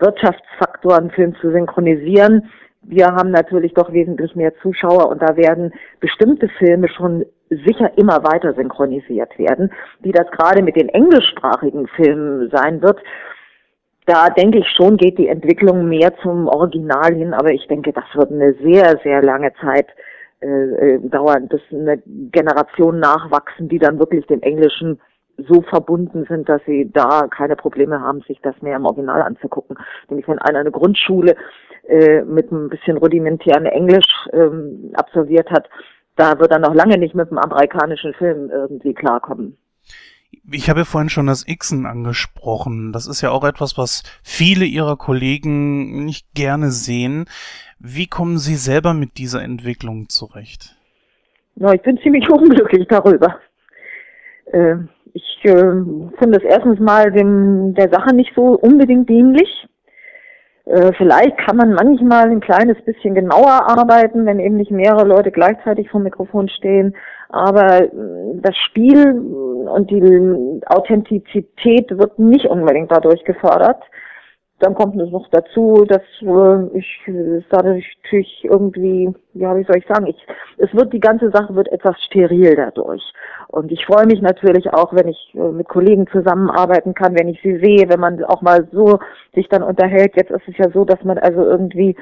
[0.00, 2.50] Wirtschaftsfaktor, einen Film zu synchronisieren.
[2.82, 8.24] Wir haben natürlich doch wesentlich mehr Zuschauer und da werden bestimmte Filme schon sicher immer
[8.24, 9.72] weiter synchronisiert werden.
[10.00, 12.98] Wie das gerade mit den englischsprachigen Filmen sein wird,
[14.06, 18.04] da denke ich schon, geht die Entwicklung mehr zum Original hin, aber ich denke, das
[18.14, 19.86] wird eine sehr, sehr lange Zeit
[20.40, 25.00] äh, äh, dauern, dass eine Generation nachwachsen, die dann wirklich dem Englischen
[25.48, 29.76] so verbunden sind, dass sie da keine Probleme haben, sich das mehr im Original anzugucken.
[30.08, 31.34] Nämlich wenn einer eine Grundschule
[31.88, 35.68] äh, mit ein bisschen rudimentären Englisch ähm, absolviert hat,
[36.16, 39.56] da wird er noch lange nicht mit dem amerikanischen Film irgendwie klarkommen
[40.50, 42.92] ich habe ja vorhin schon das Xen angesprochen.
[42.92, 47.26] Das ist ja auch etwas, was viele Ihrer Kollegen nicht gerne sehen.
[47.78, 50.76] Wie kommen Sie selber mit dieser Entwicklung zurecht?
[51.56, 53.38] Na, ich bin ziemlich unglücklich darüber.
[54.46, 54.76] Äh,
[55.12, 55.52] ich äh,
[56.18, 59.48] finde es erstens mal dem, der Sache nicht so unbedingt dienlich.
[60.66, 65.30] Äh, vielleicht kann man manchmal ein kleines bisschen genauer arbeiten, wenn eben nicht mehrere Leute
[65.30, 66.96] gleichzeitig vom Mikrofon stehen.
[67.28, 67.90] Aber äh,
[68.34, 73.82] das Spiel und die Authentizität wird nicht unbedingt dadurch gefördert.
[74.60, 77.00] Dann kommt es noch dazu, dass äh, ich
[77.50, 80.16] dadurch natürlich irgendwie, ja, wie soll ich sagen, ich,
[80.58, 83.02] es wird die ganze Sache wird etwas steril dadurch.
[83.48, 87.40] Und ich freue mich natürlich auch, wenn ich äh, mit Kollegen zusammenarbeiten kann, wenn ich
[87.42, 89.00] sie sehe, wenn man auch mal so
[89.34, 90.12] sich dann unterhält.
[90.16, 91.96] Jetzt ist es ja so, dass man also irgendwie,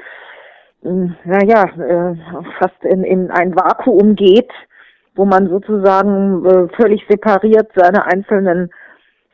[0.81, 2.15] naja, äh,
[2.59, 4.51] fast in, in ein Vakuum geht
[5.15, 8.71] wo man sozusagen äh, völlig separiert seine einzelnen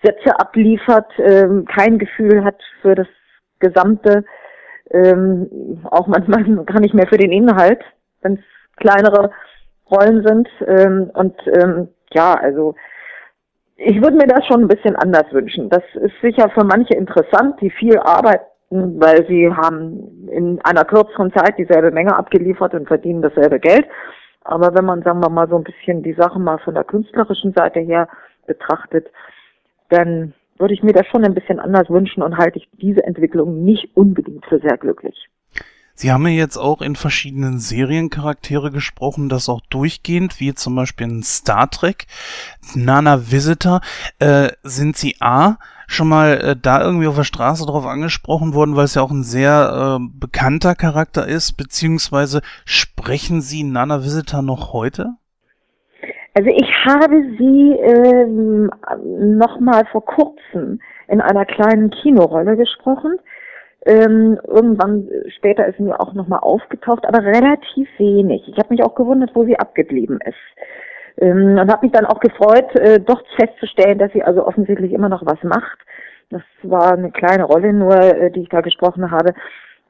[0.02, 3.08] Sätze abliefert, ähm, kein Gefühl hat für das
[3.60, 4.24] Gesamte,
[4.92, 7.82] ähm, auch manchmal gar nicht mehr für den Inhalt,
[8.22, 8.40] wenn es
[8.78, 9.32] kleinere
[9.90, 10.48] Rollen sind.
[10.66, 12.76] Ähm, und ähm, ja, also
[13.76, 15.70] ich würde mir das schon ein bisschen anders wünschen.
[15.70, 21.32] Das ist sicher für manche interessant, die viel arbeiten, weil sie haben in einer kürzeren
[21.34, 23.86] Zeit dieselbe Menge abgeliefert und verdienen dasselbe Geld.
[24.44, 27.54] Aber wenn man, sagen wir mal, so ein bisschen die Sache mal von der künstlerischen
[27.54, 28.08] Seite her
[28.48, 29.08] betrachtet,
[29.90, 33.64] dann würde ich mir das schon ein bisschen anders wünschen und halte ich diese Entwicklung
[33.64, 35.30] nicht unbedingt für sehr glücklich.
[35.96, 41.08] Sie haben ja jetzt auch in verschiedenen Seriencharaktere gesprochen, das auch durchgehend, wie zum Beispiel
[41.08, 42.08] in Star Trek,
[42.74, 43.82] Nana Visitor.
[44.20, 48.78] Äh, sind Sie A, schon mal äh, da irgendwie auf der Straße drauf angesprochen worden,
[48.78, 54.42] weil es ja auch ein sehr äh, bekannter Charakter ist, beziehungsweise sprechen Sie Nana Visitor
[54.42, 55.16] noch heute?
[56.34, 58.70] Also ich habe sie ähm,
[59.38, 63.18] noch mal vor kurzem in einer kleinen Kinorolle gesprochen.
[63.86, 68.48] Ähm, irgendwann später ist sie mir auch nochmal aufgetaucht, aber relativ wenig.
[68.48, 70.36] Ich habe mich auch gewundert, wo sie abgeblieben ist.
[71.18, 75.10] Ähm, und habe mich dann auch gefreut, äh, doch festzustellen, dass sie also offensichtlich immer
[75.10, 75.80] noch was macht.
[76.30, 79.34] Das war eine kleine Rolle nur, äh, die ich da gesprochen habe.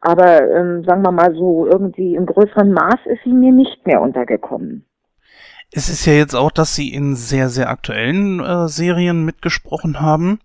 [0.02, 4.02] Aber ähm, sagen wir mal so, irgendwie im größeren Maß ist sie mir nicht mehr
[4.02, 4.86] untergekommen.
[5.72, 10.40] Es ist ja jetzt auch, dass sie in sehr, sehr aktuellen äh, Serien mitgesprochen haben.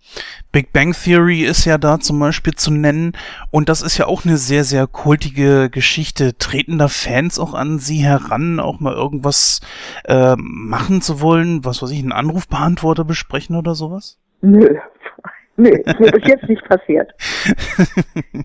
[0.52, 3.12] Big Bang Theory ist ja da zum Beispiel zu nennen.
[3.50, 6.36] Und das ist ja auch eine sehr, sehr kultige Geschichte.
[6.36, 9.62] Treten da Fans auch an sie heran, auch mal irgendwas
[10.04, 11.64] äh, machen zu wollen?
[11.64, 14.18] Was weiß ich, einen Anrufbeantworter besprechen oder sowas?
[14.42, 14.76] Nö.
[15.56, 17.14] Nö, ist mir bis jetzt nicht passiert.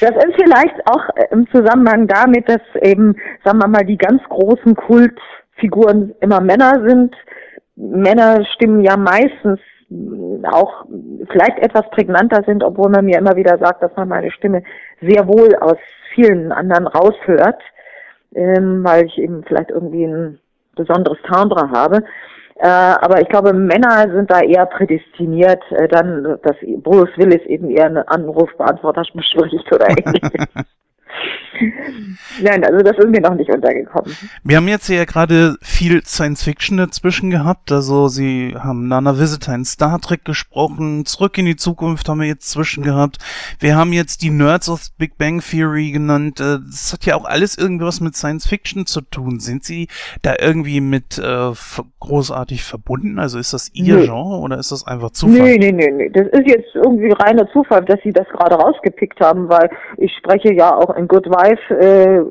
[0.00, 4.74] Das ist vielleicht auch im Zusammenhang damit, dass eben, sagen wir mal, die ganz großen
[4.74, 5.18] Kult
[5.62, 7.14] Figuren immer Männer sind.
[7.76, 9.60] Männer stimmen ja meistens
[10.50, 10.86] auch
[11.30, 14.62] vielleicht etwas prägnanter sind, obwohl man mir immer wieder sagt, dass man meine Stimme
[15.00, 15.76] sehr wohl aus
[16.14, 17.62] vielen anderen raushört,
[18.34, 20.38] ähm, weil ich eben vielleicht irgendwie ein
[20.74, 22.02] besonderes Timbre habe.
[22.56, 27.70] Äh, aber ich glaube, Männer sind da eher prädestiniert, äh, dann, dass Bruce Willis eben
[27.70, 30.32] eher einen Anrufbeantworter spricht oder ähnliches.
[32.40, 34.12] Nein, also das ist mir noch nicht untergekommen.
[34.42, 37.70] Wir haben jetzt ja gerade viel Science Fiction dazwischen gehabt.
[37.70, 42.26] Also Sie haben Nana Visitor in Star Trek gesprochen, Zurück in die Zukunft haben wir
[42.26, 43.18] jetzt zwischen gehabt.
[43.60, 46.40] Wir haben jetzt die Nerds of Big Bang Theory genannt.
[46.40, 49.40] Äh, das hat ja auch alles irgendwas mit Science Fiction zu tun.
[49.40, 49.88] Sind Sie
[50.22, 51.52] da irgendwie mit äh,
[52.00, 53.18] großartig verbunden?
[53.18, 54.06] Also ist das Ihr nee.
[54.06, 55.42] Genre oder ist das einfach Zufall?
[55.42, 56.10] Nee, nee, nee, nee.
[56.10, 60.52] Das ist jetzt irgendwie reiner Zufall, dass Sie das gerade rausgepickt haben, weil ich spreche
[60.52, 62.24] ja auch in Good Wife äh,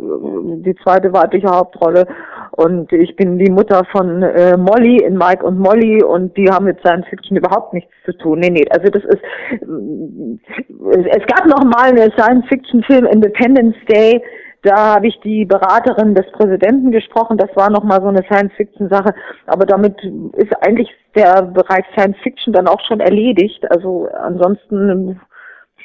[0.63, 2.07] die zweite weibliche Hauptrolle
[2.51, 6.65] und ich bin die Mutter von äh, Molly in Mike und Molly und die haben
[6.65, 8.39] mit Science Fiction überhaupt nichts zu tun.
[8.39, 13.77] Nee, nee, also das ist äh, es gab noch mal einen Science Fiction Film Independence
[13.87, 14.19] Day,
[14.63, 17.37] da habe ich die Beraterin des Präsidenten gesprochen.
[17.37, 19.15] Das war nochmal so eine Science-Fiction-Sache.
[19.47, 19.95] Aber damit
[20.33, 23.65] ist eigentlich der Bereich Science-Fiction dann auch schon erledigt.
[23.71, 25.19] Also ansonsten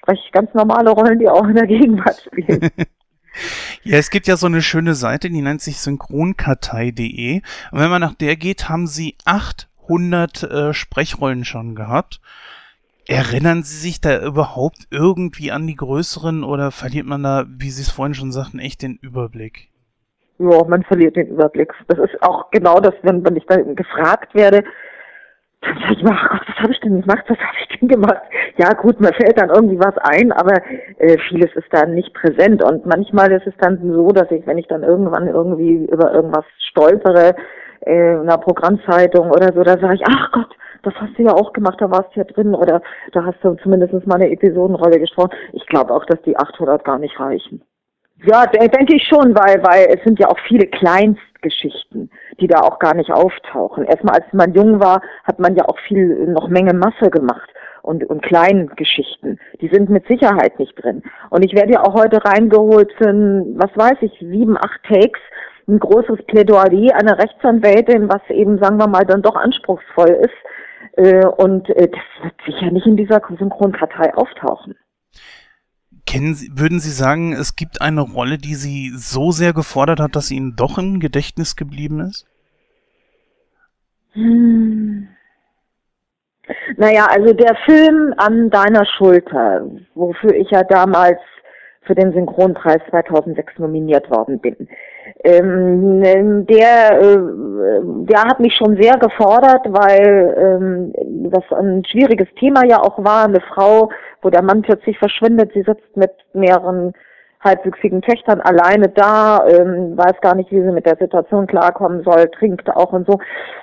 [0.07, 2.71] spreche ich ganz normale Rollen, die auch in der Gegenwart spielen.
[3.83, 7.43] Ja, es gibt ja so eine schöne Seite, die nennt sich synchronkartei.de.
[7.71, 12.23] Und wenn man nach der geht, haben sie 800 äh, Sprechrollen schon gehabt.
[13.07, 17.83] Erinnern Sie sich da überhaupt irgendwie an die größeren oder verliert man da, wie Sie
[17.83, 19.69] es vorhin schon sagten, echt den Überblick?
[20.39, 21.75] Ja, man verliert den Überblick.
[21.89, 24.65] Das ist auch genau das, wenn, wenn ich dann gefragt werde,
[25.61, 27.25] dann sag ich mir, ach Gott, was habe ich denn gemacht?
[27.29, 28.23] Was habe ich denn gemacht?
[28.57, 30.55] Ja gut, mir fällt dann irgendwie was ein, aber
[30.99, 32.63] äh, vieles ist dann nicht präsent.
[32.63, 36.45] Und manchmal ist es dann so, dass ich, wenn ich dann irgendwann irgendwie über irgendwas
[36.71, 37.35] stolpere,
[37.81, 41.33] äh, in einer Programmzeitung oder so, da sage ich, ach Gott, das hast du ja
[41.33, 42.81] auch gemacht, da warst du ja drin oder
[43.13, 45.31] da hast du zumindest mal eine Episodenrolle gesprochen.
[45.53, 47.63] Ich glaube auch, dass die 800 gar nicht reichen.
[48.25, 52.79] Ja, denke ich schon, weil, weil es sind ja auch viele Kleinstgeschichten, die da auch
[52.79, 53.85] gar nicht auftauchen.
[53.85, 57.49] Erstmal, als man jung war, hat man ja auch viel noch Menge Masse gemacht
[57.83, 59.39] und, und kleinen Geschichten.
[59.61, 61.03] Die sind mit Sicherheit nicht drin.
[61.31, 63.13] Und ich werde ja auch heute reingeholt für
[63.55, 65.21] was weiß ich, sieben, acht Takes,
[65.69, 70.97] ein großes Plädoyer einer Rechtsanwältin, was eben, sagen wir mal, dann doch anspruchsvoll ist.
[70.97, 74.75] Äh, und äh, das wird sicher nicht in dieser Synchronkartei auftauchen.
[76.07, 80.15] Kennen Sie, würden Sie sagen, es gibt eine Rolle, die Sie so sehr gefordert hat,
[80.15, 82.27] dass sie Ihnen doch im Gedächtnis geblieben ist?
[84.13, 85.09] Hm.
[86.77, 91.19] Naja, also der Film an deiner Schulter, wofür ich ja damals
[91.83, 94.69] für den Synchronpreis 2006 nominiert worden bin,
[95.25, 97.19] Ähm, der, äh,
[98.09, 100.93] der hat mich schon sehr gefordert, weil ähm,
[101.31, 103.25] das ein schwieriges Thema ja auch war.
[103.25, 103.91] Eine Frau,
[104.23, 106.93] wo der Mann plötzlich verschwindet, sie sitzt mit mehreren
[107.43, 112.29] halbwüchsigen Töchtern alleine da, ähm, weiß gar nicht, wie sie mit der Situation klarkommen soll,
[112.39, 113.19] trinkt auch und so.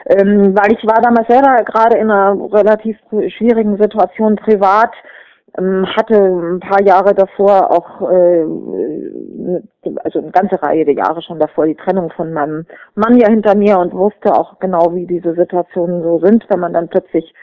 [0.05, 2.97] Ähm, weil ich war damals selber gerade in einer relativ
[3.29, 5.01] schwierigen Situation privat, ähm,
[5.55, 8.43] hatte ein paar Jahre davor auch, äh,
[10.03, 13.55] also eine ganze Reihe der Jahre schon davor, die Trennung von meinem Mann ja hinter
[13.55, 17.33] mir und wusste auch genau, wie diese Situationen so sind, wenn man dann plötzlich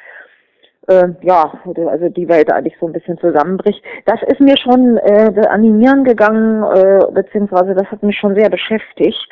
[0.88, 1.52] äh, ja,
[1.88, 3.82] also die Welt eigentlich so ein bisschen zusammenbricht.
[4.06, 8.34] Das ist mir schon äh, an die Nieren gegangen, äh, beziehungsweise das hat mich schon
[8.34, 9.28] sehr beschäftigt.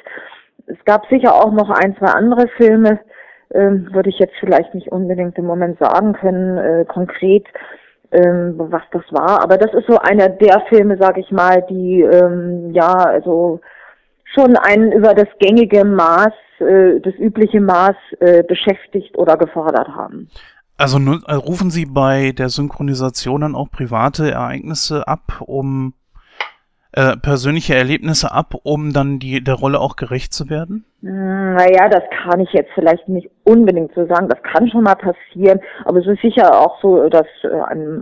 [0.66, 3.00] Es gab sicher auch noch ein, zwei andere Filme,
[3.50, 7.46] äh, würde ich jetzt vielleicht nicht unbedingt im Moment sagen können, äh, konkret,
[8.12, 9.42] ähm, was das war.
[9.42, 13.60] Aber das ist so einer der Filme, sag ich mal, die ähm, ja, also
[14.34, 20.28] schon einen über das gängige Maß, äh, das übliche Maß äh, beschäftigt oder gefordert haben.
[20.76, 25.94] Also äh, rufen Sie bei der Synchronisation dann auch private Ereignisse ab, um
[26.92, 30.84] äh, persönliche Erlebnisse ab, um dann die, der Rolle auch gerecht zu werden?
[31.02, 34.28] Hm, naja, das kann ich jetzt vielleicht nicht unbedingt so sagen.
[34.28, 37.48] Das kann schon mal passieren, aber es ist sicher auch so, dass äh,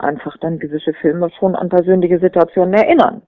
[0.00, 3.22] einfach dann gewisse Filme schon an persönliche Situationen erinnern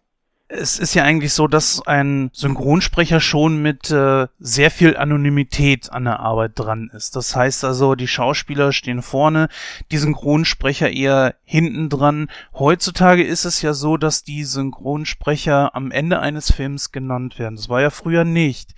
[0.48, 6.04] es ist ja eigentlich so, dass ein Synchronsprecher schon mit äh, sehr viel Anonymität an
[6.04, 7.16] der Arbeit dran ist.
[7.16, 9.48] Das heißt also, die Schauspieler stehen vorne,
[9.92, 12.28] die Synchronsprecher eher hinten dran.
[12.54, 17.57] Heutzutage ist es ja so, dass die Synchronsprecher am Ende eines Films genannt werden.
[17.57, 18.74] Das war ja früher nicht.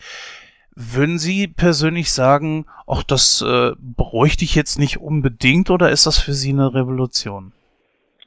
[0.82, 6.18] Würden Sie persönlich sagen, auch das äh, bräuchte ich jetzt nicht unbedingt oder ist das
[6.18, 7.52] für Sie eine Revolution?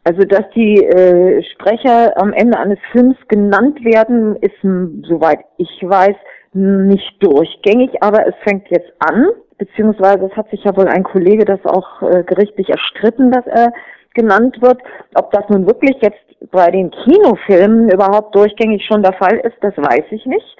[0.04, 6.16] Also, dass die äh, Sprecher am Ende eines Films genannt werden, ist, soweit ich weiß,
[6.54, 9.26] nicht durchgängig, aber es fängt jetzt an,
[9.58, 13.74] beziehungsweise es hat sich ja wohl ein Kollege das auch äh, gerichtlich erstritten, dass er
[14.14, 14.80] genannt wird.
[15.16, 19.76] Ob das nun wirklich jetzt bei den Kinofilmen überhaupt durchgängig schon der Fall ist, das
[19.76, 20.58] weiß ich nicht.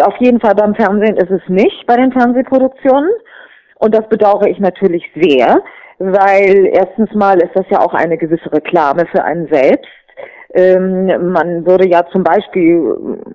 [0.00, 3.10] Auf jeden Fall beim Fernsehen ist es nicht, bei den Fernsehproduktionen.
[3.78, 5.62] Und das bedauere ich natürlich sehr
[5.98, 9.86] weil erstens mal ist das ja auch eine gewisse Reklame für einen selbst.
[10.56, 12.78] Ähm, man würde ja zum Beispiel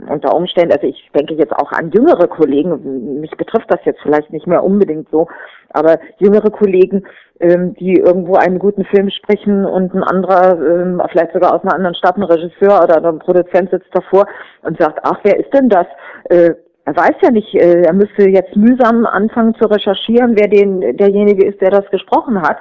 [0.10, 4.34] unter Umständen, also ich denke jetzt auch an jüngere Kollegen, mich betrifft das jetzt vielleicht
[4.34, 5.28] nicht mehr unbedingt so,
[5.70, 7.04] aber jüngere Kollegen,
[7.40, 11.76] ähm, die irgendwo einen guten Film sprechen und ein anderer, ähm, vielleicht sogar aus einer
[11.76, 14.26] anderen Stadt, ein Regisseur oder ein Produzent sitzt davor
[14.64, 15.86] und sagt, ach, wer ist denn das?
[16.30, 16.56] Äh,
[16.86, 21.46] er weiß ja nicht, äh, er müsste jetzt mühsam anfangen zu recherchieren, wer den, derjenige
[21.46, 22.58] ist, der das gesprochen hat.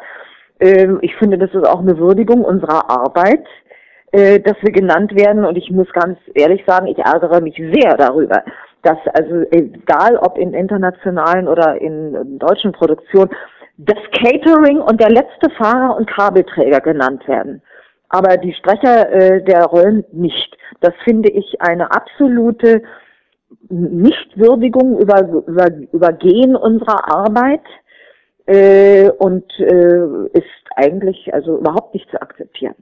[0.60, 3.46] Ähm, ich finde, das ist auch eine Würdigung unserer Arbeit,
[4.12, 5.44] äh, dass wir genannt werden.
[5.44, 8.42] Und ich muss ganz ehrlich sagen, ich ärgere mich sehr darüber,
[8.82, 13.30] dass also egal ob in internationalen oder in deutschen Produktionen,
[13.76, 17.62] das Catering und der letzte Fahrer und Kabelträger genannt werden.
[18.08, 20.56] Aber die Sprecher äh, der Rollen nicht.
[20.80, 22.82] Das finde ich eine absolute
[23.68, 27.62] Nichtwürdigung, über, über, Übergehen unserer Arbeit
[28.46, 30.44] äh, und äh, ist
[30.76, 32.74] eigentlich also überhaupt nicht zu akzeptieren.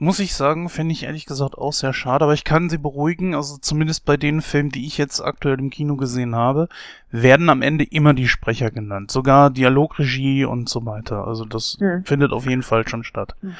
[0.00, 3.34] Muss ich sagen, finde ich ehrlich gesagt auch sehr schade, aber ich kann Sie beruhigen,
[3.34, 6.68] also zumindest bei den Filmen, die ich jetzt aktuell im Kino gesehen habe,
[7.10, 11.26] werden am Ende immer die Sprecher genannt, sogar Dialogregie und so weiter.
[11.26, 12.04] Also das hm.
[12.04, 13.34] findet auf jeden Fall schon statt.
[13.40, 13.54] Hm.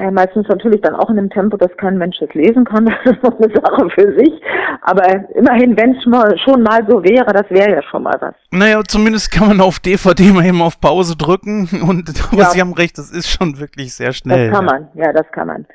[0.00, 3.14] Ja, meistens natürlich dann auch in einem Tempo, dass kein Mensch das lesen kann, das
[3.14, 4.32] ist noch eine Sache für sich.
[4.80, 6.02] Aber immerhin, wenn es
[6.42, 8.34] schon mal so wäre, das wäre ja schon mal was.
[8.50, 12.50] Naja, zumindest kann man auf DVD mal eben auf Pause drücken und aber ja.
[12.50, 14.48] Sie haben recht, das ist schon wirklich sehr schnell.
[14.48, 15.66] Das kann man, ja, das kann man.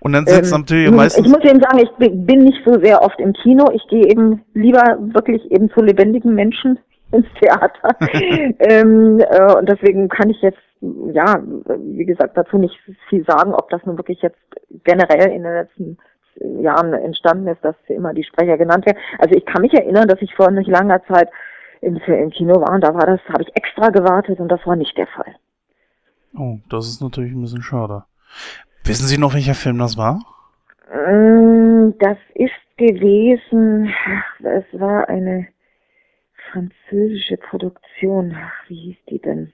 [0.00, 1.26] Und dann sitzt ähm, natürlich meistens.
[1.26, 3.70] Ich muss eben sagen, ich bin nicht so sehr oft im Kino.
[3.72, 6.78] Ich gehe eben lieber wirklich eben zu lebendigen Menschen
[7.12, 7.96] ins Theater.
[8.58, 11.40] ähm, äh, und deswegen kann ich jetzt, ja,
[11.78, 12.76] wie gesagt, dazu nicht
[13.08, 14.38] viel sagen, ob das nun wirklich jetzt
[14.84, 15.98] generell in den letzten
[16.62, 18.98] Jahren entstanden ist, dass immer die Sprecher genannt werden.
[19.18, 21.28] Also ich kann mich erinnern, dass ich vor nicht langer Zeit
[21.82, 24.76] im, im Kino war und da war das, habe ich extra gewartet und das war
[24.76, 25.34] nicht der Fall.
[26.38, 28.04] Oh, das ist natürlich ein bisschen schade.
[28.84, 30.18] Wissen Sie noch, welcher Film das war?
[30.92, 33.92] Ähm, das ist gewesen,
[34.40, 35.46] es war eine
[36.50, 38.36] französische Produktion.
[38.36, 39.52] Ach, wie hieß die denn?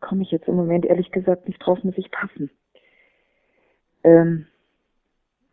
[0.00, 2.50] Komme ich jetzt im Moment ehrlich gesagt nicht drauf, muss ich passen.
[4.02, 4.46] Ähm,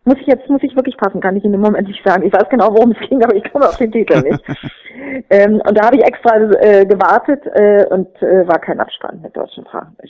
[0.03, 2.23] muss ich jetzt, muss ich wirklich passen, kann ich in dem Moment nicht sagen.
[2.23, 4.43] Ich weiß genau, worum es ging, aber ich komme auf den Titel nicht.
[5.29, 9.35] ähm, und da habe ich extra äh, gewartet äh, und äh, war kein Abstand mit
[9.37, 9.67] deutschen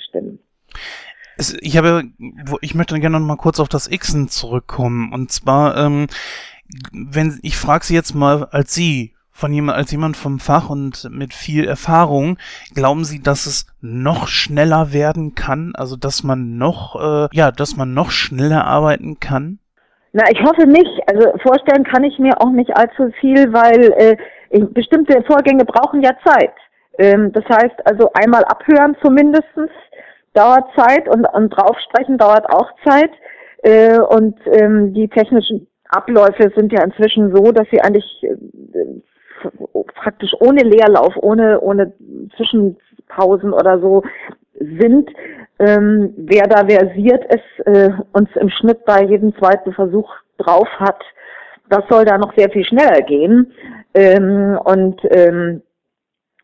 [0.07, 0.39] Stimmen
[1.37, 2.03] ich habe,
[2.61, 5.13] ich möchte gerne noch mal kurz auf das Xen zurückkommen.
[5.13, 6.07] Und zwar ähm,
[6.91, 11.07] Wenn ich frage Sie jetzt mal als Sie, von jemand, als jemand vom Fach und
[11.11, 12.37] mit viel Erfahrung,
[12.73, 15.73] glauben Sie, dass es noch schneller werden kann?
[15.75, 19.59] Also, dass man noch, äh, ja, dass man noch schneller arbeiten kann?
[20.13, 20.89] Na, ich hoffe nicht.
[21.05, 24.17] Also vorstellen kann ich mir auch nicht allzu viel, weil
[24.49, 26.53] äh, bestimmte Vorgänge brauchen ja Zeit.
[26.97, 29.69] Ähm, das heißt also einmal abhören zumindestens
[30.37, 33.11] dauert Zeit und, und draufsprechen dauert auch Zeit.
[33.63, 38.35] Äh, und ähm, die technischen Abläufe sind ja inzwischen so, dass sie eigentlich äh,
[39.95, 41.93] praktisch ohne Leerlauf, ohne, ohne
[42.35, 44.03] Zwischenpausen oder so
[44.53, 45.09] sind.
[45.59, 51.01] Ähm, wer da versiert ist, äh, uns im Schnitt bei jedem zweiten Versuch drauf hat,
[51.69, 53.51] das soll da noch sehr viel schneller gehen.
[53.93, 55.66] Ähm, und ähm, äh,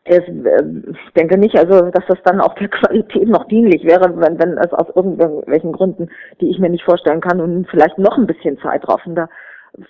[0.06, 4.58] ich denke nicht, also dass das dann auch der Qualität noch dienlich wäre, wenn, wenn
[4.58, 8.58] es aus irgendwelchen Gründen, die ich mir nicht vorstellen kann, und vielleicht noch ein bisschen
[8.58, 9.28] zeitraffender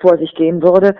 [0.00, 0.94] vor sich gehen würde.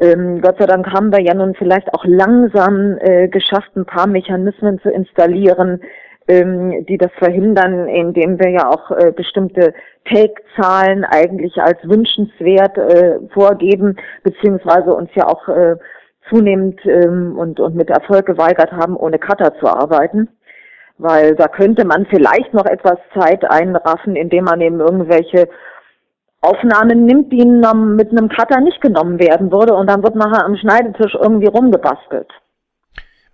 [0.00, 4.08] Ähm, Gott sei Dank haben wir ja nun vielleicht auch langsam äh, geschafft, ein paar
[4.08, 5.80] Mechanismen zu installieren,
[6.26, 9.74] ähm, die das verhindern, indem wir ja auch äh, bestimmte
[10.06, 15.76] Take-Zahlen eigentlich als wünschenswert äh, vorgeben, beziehungsweise uns ja auch äh,
[16.28, 20.28] zunehmend ähm, und, und mit Erfolg geweigert haben, ohne Cutter zu arbeiten.
[20.96, 25.48] Weil da könnte man vielleicht noch etwas Zeit einraffen, indem man eben irgendwelche
[26.40, 30.56] Aufnahmen nimmt, die mit einem Cutter nicht genommen werden würde und dann wird nachher am
[30.56, 32.30] Schneidetisch irgendwie rumgebastelt.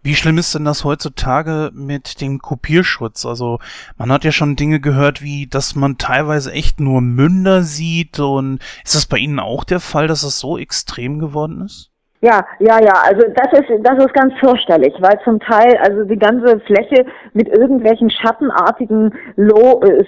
[0.03, 3.27] Wie schlimm ist denn das heutzutage mit dem Kopierschutz?
[3.27, 3.59] Also
[3.99, 8.61] man hat ja schon Dinge gehört, wie dass man teilweise echt nur Münder sieht und
[8.83, 11.90] ist das bei Ihnen auch der Fall, dass es so extrem geworden ist?
[12.23, 16.19] Ja, ja, ja, also das ist, das ist ganz fürchterlich, weil zum Teil, also die
[16.19, 20.05] ganze Fläche mit irgendwelchen schattenartigen Lo äh,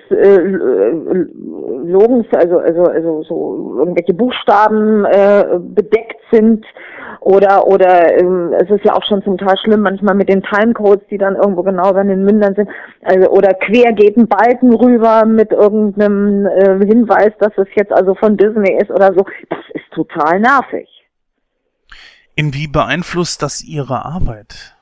[1.84, 6.66] Logens, also, also, also so irgendwelche Buchstaben äh, bedeckt sind
[7.20, 11.06] oder oder ähm, es ist ja auch schon zum Teil schlimm manchmal mit den Timecodes,
[11.10, 12.68] die dann irgendwo genau über den Mündern sind,
[13.04, 18.14] also oder quer geht ein Balken rüber mit irgendeinem äh, Hinweis, dass es jetzt also
[18.16, 19.24] von Disney ist oder so.
[19.48, 21.01] Das ist total nervig.
[22.34, 24.76] Inwie beeinflusst das Ihre Arbeit?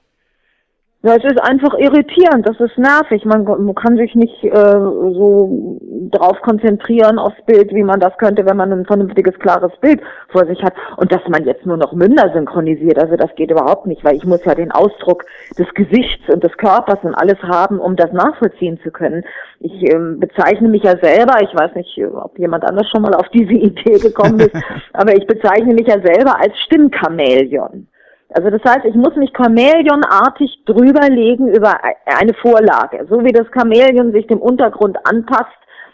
[1.03, 3.25] Ja, es ist einfach irritierend, das ist nervig.
[3.25, 5.79] Man, man kann sich nicht äh, so
[6.11, 10.45] drauf konzentrieren aufs Bild, wie man das könnte, wenn man ein vernünftiges, klares Bild vor
[10.45, 10.75] sich hat.
[10.99, 14.27] Und dass man jetzt nur noch Münder synchronisiert, also das geht überhaupt nicht, weil ich
[14.27, 15.25] muss ja den Ausdruck
[15.59, 19.25] des Gesichts und des Körpers und alles haben, um das nachvollziehen zu können.
[19.61, 23.29] Ich ähm, bezeichne mich ja selber, ich weiß nicht, ob jemand anders schon mal auf
[23.31, 24.55] diese Idee gekommen ist,
[24.93, 27.87] aber ich bezeichne mich ja selber als Stimmchamäleon.
[28.33, 31.75] Also das heißt, ich muss mich Chamäleonartig drüberlegen über
[32.07, 33.07] eine Vorlage.
[33.09, 35.51] So wie das Chamäleon sich dem Untergrund anpasst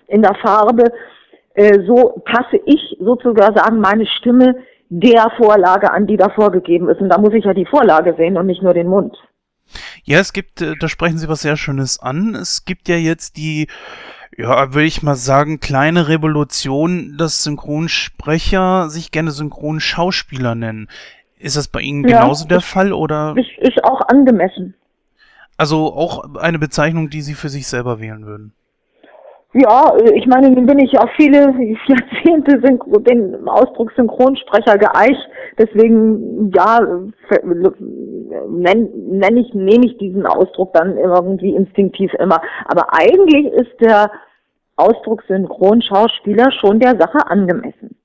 [0.07, 0.93] in der Farbe,
[1.55, 4.57] äh, so passe ich sozusagen meine Stimme
[4.89, 7.01] der Vorlage an, die da vorgegeben ist.
[7.01, 9.17] Und da muss ich ja die Vorlage sehen und nicht nur den Mund.
[10.05, 12.35] Ja, es gibt, äh, da sprechen Sie was sehr Schönes an.
[12.35, 13.69] Es gibt ja jetzt die,
[14.37, 20.89] ja, würde ich mal sagen, kleine Revolution, dass Synchronsprecher sich gerne Synchronschauspieler nennen.
[21.39, 23.35] Ist das bei Ihnen genauso ja, der Fall oder?
[23.37, 24.75] Ist, ist auch angemessen.
[25.59, 28.53] Also auch eine Bezeichnung, die Sie für sich selber wählen würden.
[29.59, 31.55] Ja, ich meine, nun bin ich auch viele
[31.87, 35.29] Jahrzehnte den Ausdruck Synchronsprecher geeicht.
[35.57, 36.81] Deswegen, ja,
[38.49, 42.43] nenne nenn ich, nehme ich diesen Ausdruck dann irgendwie instinktiv immer.
[42.67, 44.11] Aber eigentlich ist der
[44.77, 47.97] Ausdruck Synchronschauspieler schon der Sache angemessen.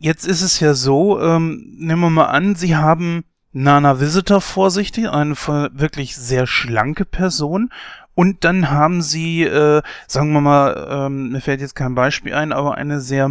[0.00, 4.70] Jetzt ist es ja so, ähm, nehmen wir mal an, Sie haben Nana Visitor vor
[4.70, 7.70] sich, eine wirklich sehr schlanke Person.
[8.14, 12.52] Und dann haben Sie, äh, sagen wir mal, ähm, mir fällt jetzt kein Beispiel ein,
[12.52, 13.28] aber eine sehr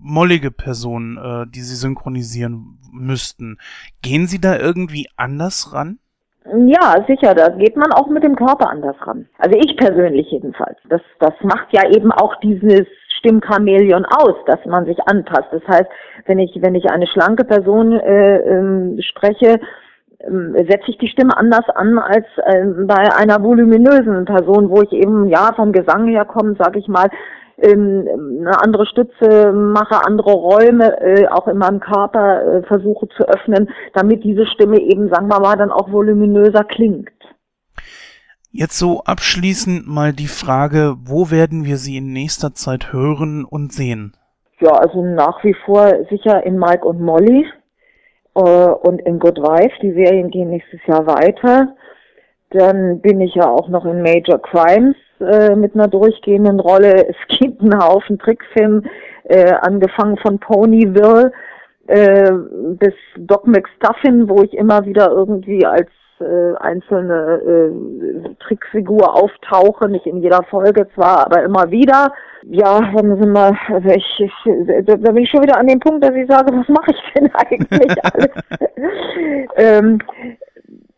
[0.00, 3.58] mollige Person, äh, die Sie synchronisieren müssten.
[4.02, 5.98] Gehen Sie da irgendwie anders ran?
[6.44, 9.26] Ja, sicher, da geht man auch mit dem Körper anders ran.
[9.38, 10.76] Also ich persönlich jedenfalls.
[10.90, 12.86] Das, das macht ja eben auch dieses
[13.24, 15.48] Stimmchamäleon aus, dass man sich anpasst.
[15.50, 15.88] Das heißt,
[16.26, 19.60] wenn ich, wenn ich eine schlanke Person äh, ähm, spreche,
[20.26, 25.28] setze ich die Stimme anders an als äh, bei einer voluminösen Person, wo ich eben
[25.28, 27.10] ja vom Gesang her komme, sage ich mal,
[27.58, 28.06] ähm,
[28.40, 33.68] eine andere Stütze mache, andere Räume äh, auch in meinem Körper äh, versuche zu öffnen,
[33.92, 37.10] damit diese Stimme eben, sagen wir mal, dann auch voluminöser klingt.
[38.56, 43.72] Jetzt so abschließend mal die Frage, wo werden wir sie in nächster Zeit hören und
[43.72, 44.12] sehen?
[44.60, 47.46] Ja, also nach wie vor sicher in Mike und Molly
[48.36, 49.74] äh, und in Good Wife.
[49.82, 51.74] Die Serien gehen nächstes Jahr weiter.
[52.50, 57.08] Dann bin ich ja auch noch in Major Crimes äh, mit einer durchgehenden Rolle.
[57.08, 58.84] Es gibt einen Haufen Trickfilm,
[59.24, 61.32] äh, angefangen von Ponyville
[61.88, 62.30] äh,
[62.78, 65.90] bis Doc McStuffin, wo ich immer wieder irgendwie als
[66.24, 72.12] äh, einzelne äh, Trickfigur auftauche, nicht in jeder Folge zwar, aber immer wieder.
[72.42, 76.04] Ja, dann sind wir, also ich, ich da bin ich schon wieder an dem Punkt,
[76.04, 78.30] dass ich sage, was mache ich denn eigentlich alles?
[79.56, 79.98] ähm,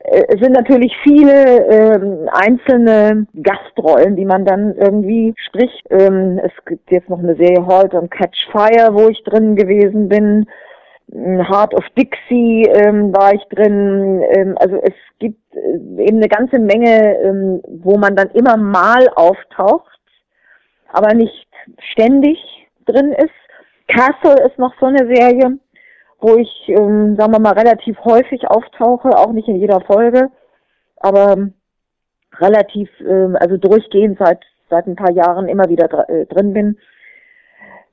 [0.06, 5.86] äh, es sind natürlich viele ähm, einzelne Gastrollen, die man dann irgendwie spricht.
[5.90, 10.08] Ähm, es gibt jetzt noch eine Serie Halt und Catch Fire, wo ich drin gewesen
[10.08, 10.46] bin.
[11.12, 14.22] Heart of Dixie ähm, war ich drin.
[14.34, 19.08] Ähm, also es gibt äh, eben eine ganze Menge, ähm, wo man dann immer mal
[19.14, 19.98] auftaucht,
[20.92, 21.48] aber nicht
[21.92, 22.38] ständig
[22.86, 23.30] drin ist.
[23.88, 25.58] Castle ist noch so eine Serie,
[26.20, 30.30] wo ich, ähm, sagen wir mal, relativ häufig auftauche, auch nicht in jeder Folge,
[30.96, 31.50] aber
[32.38, 36.78] relativ, ähm, also durchgehend seit seit ein paar Jahren immer wieder dr äh, drin bin.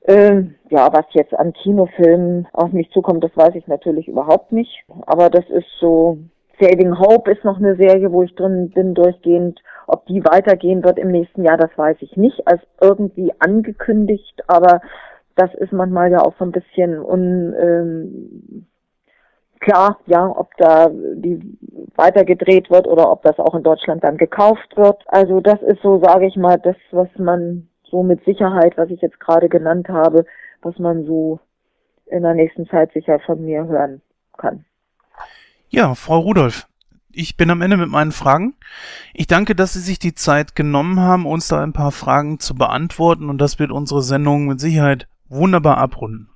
[0.06, 4.84] Ähm, ja, was jetzt an Kinofilmen auf mich zukommt, das weiß ich natürlich überhaupt nicht.
[5.06, 6.18] Aber das ist so,
[6.60, 9.60] Saving Hope ist noch eine Serie, wo ich drin bin durchgehend.
[9.86, 14.80] Ob die weitergehen wird im nächsten Jahr, das weiß ich nicht, als irgendwie angekündigt, aber
[15.36, 18.66] das ist manchmal ja auch so ein bisschen un, ähm,
[19.60, 21.58] klar, ja, ob da die
[21.96, 25.02] weitergedreht wird oder ob das auch in Deutschland dann gekauft wird.
[25.06, 29.00] Also das ist so, sage ich mal, das, was man so mit Sicherheit, was ich
[29.02, 30.26] jetzt gerade genannt habe,
[30.62, 31.38] was man so
[32.06, 34.02] in der nächsten Zeit sicher von mir hören
[34.36, 34.64] kann.
[35.68, 36.66] Ja, Frau Rudolph,
[37.12, 38.56] ich bin am Ende mit meinen Fragen.
[39.12, 42.56] Ich danke, dass Sie sich die Zeit genommen haben, uns da ein paar Fragen zu
[42.56, 46.28] beantworten und das wird unsere Sendung mit Sicherheit wunderbar abrunden.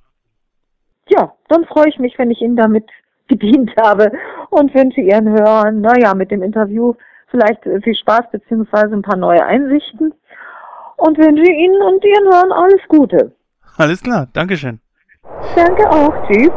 [1.09, 2.85] Ja, dann freue ich mich, wenn ich Ihnen damit
[3.27, 4.13] gedient habe
[4.49, 6.93] und wünsche Ihren Hörern, naja, mit dem Interview
[7.27, 10.13] vielleicht viel Spaß beziehungsweise ein paar neue Einsichten
[10.99, 13.35] und wünsche Ihnen und Ihren Hörern alles Gute.
[13.77, 14.79] Alles klar, Dankeschön.
[15.55, 16.51] Danke auch, tschüss.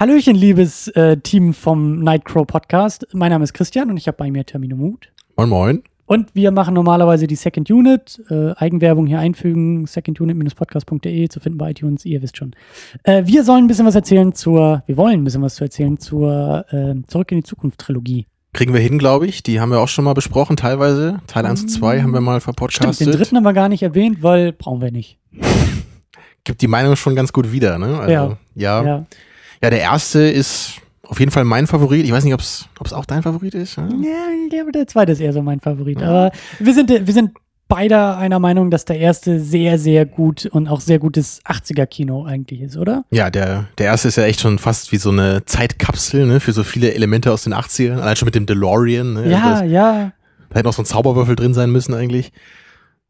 [0.00, 3.06] Hallöchen, liebes äh, Team vom Nightcrow Podcast.
[3.12, 5.12] Mein Name ist Christian und ich habe bei mir Termino Mut.
[5.36, 5.82] Moin Moin.
[6.12, 8.22] Und wir machen normalerweise die Second Unit.
[8.28, 12.54] Äh, Eigenwerbung hier einfügen, secondunit-podcast.de zu finden bei iTunes, ihr wisst schon.
[13.04, 15.98] Äh, wir sollen ein bisschen was erzählen zur, wir wollen ein bisschen was zu erzählen
[15.98, 18.26] zur äh, Zurück in die Zukunft Trilogie.
[18.52, 19.42] Kriegen wir hin, glaube ich.
[19.42, 21.20] Die haben wir auch schon mal besprochen, teilweise.
[21.28, 22.94] Teil 1 und 2 haben wir mal verpodcastet.
[22.94, 25.18] Stimmt, den dritten haben wir gar nicht erwähnt, weil brauchen wir nicht.
[26.44, 27.98] Gibt die Meinung schon ganz gut wieder, ne?
[27.98, 28.36] Also, Ja.
[28.54, 28.84] ja.
[28.84, 29.06] Ja.
[29.62, 30.74] Ja, der erste ist
[31.12, 32.06] auf jeden Fall mein Favorit.
[32.06, 33.76] Ich weiß nicht, ob es auch dein Favorit ist.
[33.76, 33.82] Ja?
[33.82, 36.02] Ja, ich glaube, der zweite ist eher so mein Favorit.
[36.02, 37.32] Aber wir sind, wir sind
[37.68, 42.62] beide einer Meinung, dass der erste sehr, sehr gut und auch sehr gutes 80er-Kino eigentlich
[42.62, 43.04] ist, oder?
[43.10, 46.52] Ja, der, der erste ist ja echt schon fast wie so eine Zeitkapsel, ne, für
[46.52, 47.98] so viele Elemente aus den 80ern.
[47.98, 49.30] Allein schon mit dem DeLorean, ne?
[49.30, 50.12] Ja, Das, ja.
[50.48, 52.32] da hätte noch so ein Zauberwürfel drin sein müssen eigentlich.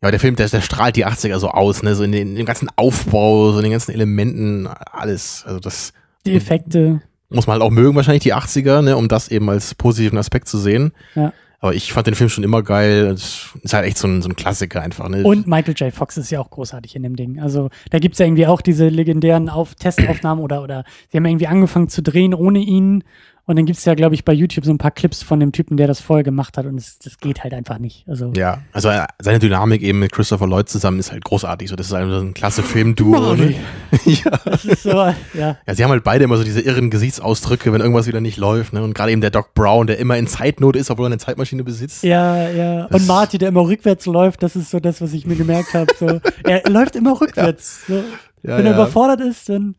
[0.02, 2.34] Ja, der Film, der, der strahlt die 80er so aus, ne, so in den, in
[2.34, 5.44] dem ganzen Aufbau, so in den ganzen Elementen, alles.
[5.46, 5.92] Also das
[6.26, 7.00] Die Effekte.
[7.34, 10.48] Muss man halt auch mögen, wahrscheinlich die 80er, ne, um das eben als positiven Aspekt
[10.48, 10.92] zu sehen.
[11.14, 11.32] Ja.
[11.62, 13.12] Aber ich fand den Film schon immer geil.
[13.14, 15.22] Es ist halt echt so ein, so ein Klassiker einfach, ne?
[15.22, 15.94] Und Michael J.
[15.94, 17.38] Fox ist ja auch großartig in dem Ding.
[17.38, 21.46] Also da gibt's ja irgendwie auch diese legendären Auf Testaufnahmen oder, oder sie haben irgendwie
[21.46, 23.04] angefangen zu drehen ohne ihn.
[23.44, 25.76] Und dann gibt's ja, glaube ich, bei YouTube so ein paar Clips von dem Typen,
[25.76, 26.64] der das vorher gemacht hat.
[26.64, 28.06] Und es, das geht halt einfach nicht.
[28.08, 28.88] Also ja, also
[29.20, 31.68] seine Dynamik eben mit Christopher Lloyd zusammen ist halt großartig.
[31.68, 33.10] So, das ist einfach so ein klasse Filmduo.
[33.10, 33.42] Marty.
[33.42, 33.56] Ne?
[34.04, 34.30] ja.
[34.44, 35.16] das ist so, ja.
[35.34, 38.74] ja, sie haben halt beide immer so diese irren Gesichtsausdrücke, wenn irgendwas wieder nicht läuft.
[38.74, 38.82] Ne?
[38.84, 41.64] Und gerade eben der Doc Brown, der immer in Zeitnot ist, obwohl er eine Zeitmaschine
[41.64, 42.04] besitzt.
[42.04, 42.86] Ja, ja.
[42.86, 45.74] Das- Und Marty, der immer rückwärts läuft, das ist so das, was ich mir gemerkt
[45.74, 45.92] habe.
[45.98, 46.20] So.
[46.44, 47.86] Er läuft immer rückwärts.
[47.88, 47.94] So.
[48.42, 48.74] Ja, Wenn er ja.
[48.76, 49.74] überfordert ist, dann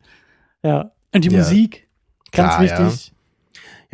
[0.62, 0.90] ja.
[1.14, 1.38] Und die Ja.
[1.38, 1.88] Musik,
[2.30, 3.13] ganz wichtig.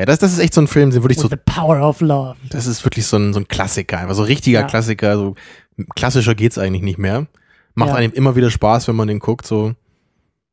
[0.01, 1.87] Ja, das, das ist echt so ein Film, den würde ich With so the power
[1.87, 2.37] of love.
[2.49, 4.67] Das ist wirklich so ein, so ein Klassiker, einfach so ein richtiger Ja.
[4.67, 5.17] Klassiker.
[5.17, 5.35] So
[5.95, 7.27] klassischer geht's eigentlich nicht mehr.
[7.75, 7.95] Macht Ja.
[7.97, 9.47] einem immer wieder Spaß, wenn man den guckt.
[9.47, 9.75] So,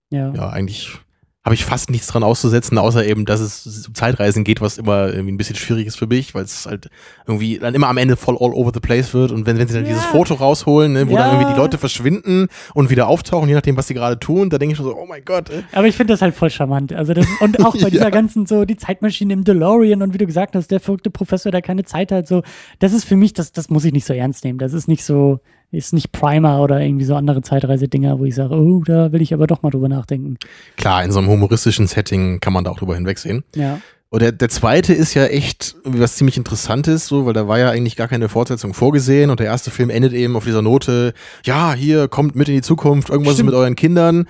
[0.10, 0.34] Ja.
[0.34, 0.90] ja, eigentlich
[1.48, 5.08] habe ich fast nichts dran auszusetzen, außer eben, dass es um Zeitreisen geht, was immer
[5.14, 6.90] irgendwie ein bisschen schwierig ist für mich, weil es halt
[7.26, 9.32] irgendwie dann immer am Ende voll all over the place wird.
[9.32, 9.92] Und wenn, wenn sie dann Ja.
[9.92, 11.20] dieses Foto rausholen, ne, wo Ja.
[11.20, 14.58] dann irgendwie die Leute verschwinden und wieder auftauchen, je nachdem, was sie gerade tun, da
[14.58, 15.50] denke ich schon so, oh mein Gott.
[15.50, 15.64] äh.
[15.72, 16.92] Aber ich finde das halt voll charmant.
[16.92, 18.10] Also das, und auch bei dieser Ja.
[18.10, 21.62] ganzen so, die Zeitmaschine im DeLorean und wie du gesagt hast, der verrückte Professor, der
[21.62, 22.44] keine Zeit hat, so,
[22.80, 24.60] das ist für mich, das, das muss ich nicht so ernst nehmen.
[24.60, 25.40] Das ist nicht so,
[25.72, 29.34] ist nicht Primer oder irgendwie so andere Zeitreisedinger, wo ich sage, oh, da will ich
[29.34, 30.38] aber doch mal drüber nachdenken.
[30.78, 33.44] Klar, in so einem humoristischen Setting kann man da auch drüber hinwegsehen.
[33.56, 33.80] Ja.
[34.10, 37.70] Und der, der zweite ist ja echt was ziemlich Interessantes, so, weil da war ja
[37.70, 41.14] eigentlich gar keine Fortsetzung vorgesehen und der erste Film endet eben auf dieser Note,
[41.44, 43.50] ja, hier, kommt mit in die Zukunft, irgendwas ist Stimmt.
[43.50, 44.28] mit euren Kindern,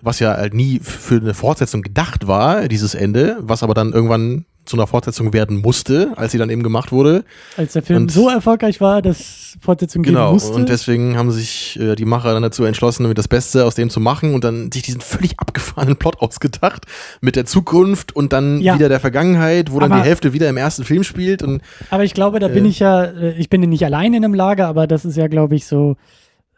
[0.00, 4.44] was ja halt nie für eine Fortsetzung gedacht war, dieses Ende, was aber dann irgendwann
[4.66, 7.24] zu einer Fortsetzung werden musste, als sie dann eben gemacht wurde.
[7.56, 10.52] Als der Film Und- so erfolgreich war, dass Fortsetzung geben Genau, musste.
[10.52, 14.00] und deswegen haben sich äh, die Macher dann dazu entschlossen, das Beste aus dem zu
[14.00, 16.84] machen und dann sich diesen völlig abgefahrenen Plot ausgedacht
[17.20, 18.74] mit der Zukunft und dann Ja.
[18.74, 22.04] wieder der Vergangenheit, wo dann Aber- die Hälfte wieder im ersten Film spielt und Aber
[22.04, 22.68] ich glaube, da bin Äh.
[22.68, 25.54] ich ja, äh, ich bin nicht allein in einem Lager, aber das ist ja, glaube
[25.54, 25.96] ich, so,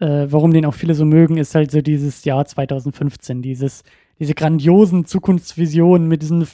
[0.01, 3.83] äh, warum den auch viele so mögen, ist halt so dieses Jahr 2015, dieses,
[4.21, 6.45] diese grandiosen Zukunftsvisionen mit diesen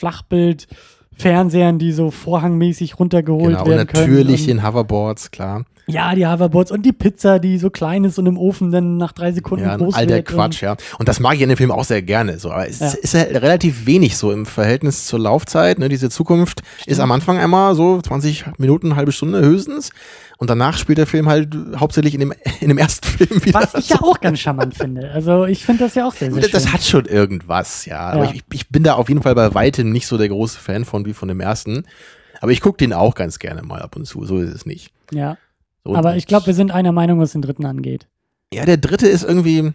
[1.16, 4.10] Flachbild-Fernsehern, die so vorhangmäßig runtergeholt genau, und werden können.
[4.10, 5.64] natürlich den Hoverboards, klar.
[5.86, 9.12] Ja, die Hoverboards und die Pizza, die so klein ist und im Ofen dann nach
[9.12, 10.22] drei Sekunden Ja, groß all der.
[10.22, 10.76] Quatsch, ja.
[10.98, 12.38] Und das mag ich in dem Film auch sehr gerne.
[12.38, 12.88] So, aber es Ja.
[12.92, 15.78] ist, halt relativ wenig so im Verhältnis zur Laufzeit.
[15.78, 15.88] Ne?
[15.88, 19.90] Diese Zukunft ist am Anfang einmal so 20 Minuten, halbe Stunde höchstens.
[20.38, 23.60] Und danach spielt der Film halt hauptsächlich in dem, in dem ersten Film wieder.
[23.60, 25.10] Was ich ja auch ganz charmant finde.
[25.12, 26.52] Also ich finde das ja auch sehr, sehr Das, schön.
[26.64, 28.00] das hat schon irgendwas, ja.
[28.00, 28.30] Aber Ja.
[28.32, 31.04] ich, ich bin da auf jeden Fall bei weitem nicht so der große Fan von
[31.06, 31.84] wie von dem ersten.
[32.40, 34.24] Aber ich gucke den auch ganz gerne mal ab und zu.
[34.24, 34.90] So ist es nicht.
[35.12, 35.36] ja.
[35.84, 38.06] So, Aber ich glaube, wir sind einer Meinung, was den dritten angeht.
[38.52, 39.72] Ja, der dritte ist irgendwie.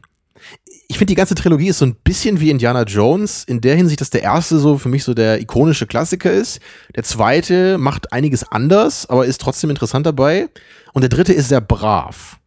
[0.87, 4.01] Ich finde, die ganze Trilogie ist so ein bisschen wie Indiana Jones, in der Hinsicht,
[4.01, 6.59] dass der erste so für mich so der ikonische Klassiker ist.
[6.95, 10.47] Der zweite macht einiges anders, aber ist trotzdem interessant dabei.
[10.93, 12.39] Und der dritte ist sehr brav.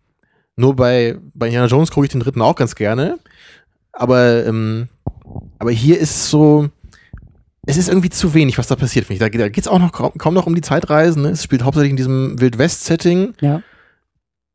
[0.57, 3.19] Nur bei, bei Indiana Jones gucke ich den dritten auch ganz gerne.
[3.93, 4.89] Aber, ähm,
[5.59, 6.69] aber hier ist es so.
[7.67, 9.33] Es ist irgendwie zu wenig, was da passiert, finde ich.
[9.33, 11.23] Da, da geht es auch noch kaum, kaum noch um die Zeitreisen.
[11.23, 11.29] Ne?
[11.31, 13.35] Es spielt hauptsächlich in diesem Wild-West-Setting.
[13.41, 13.63] Ja.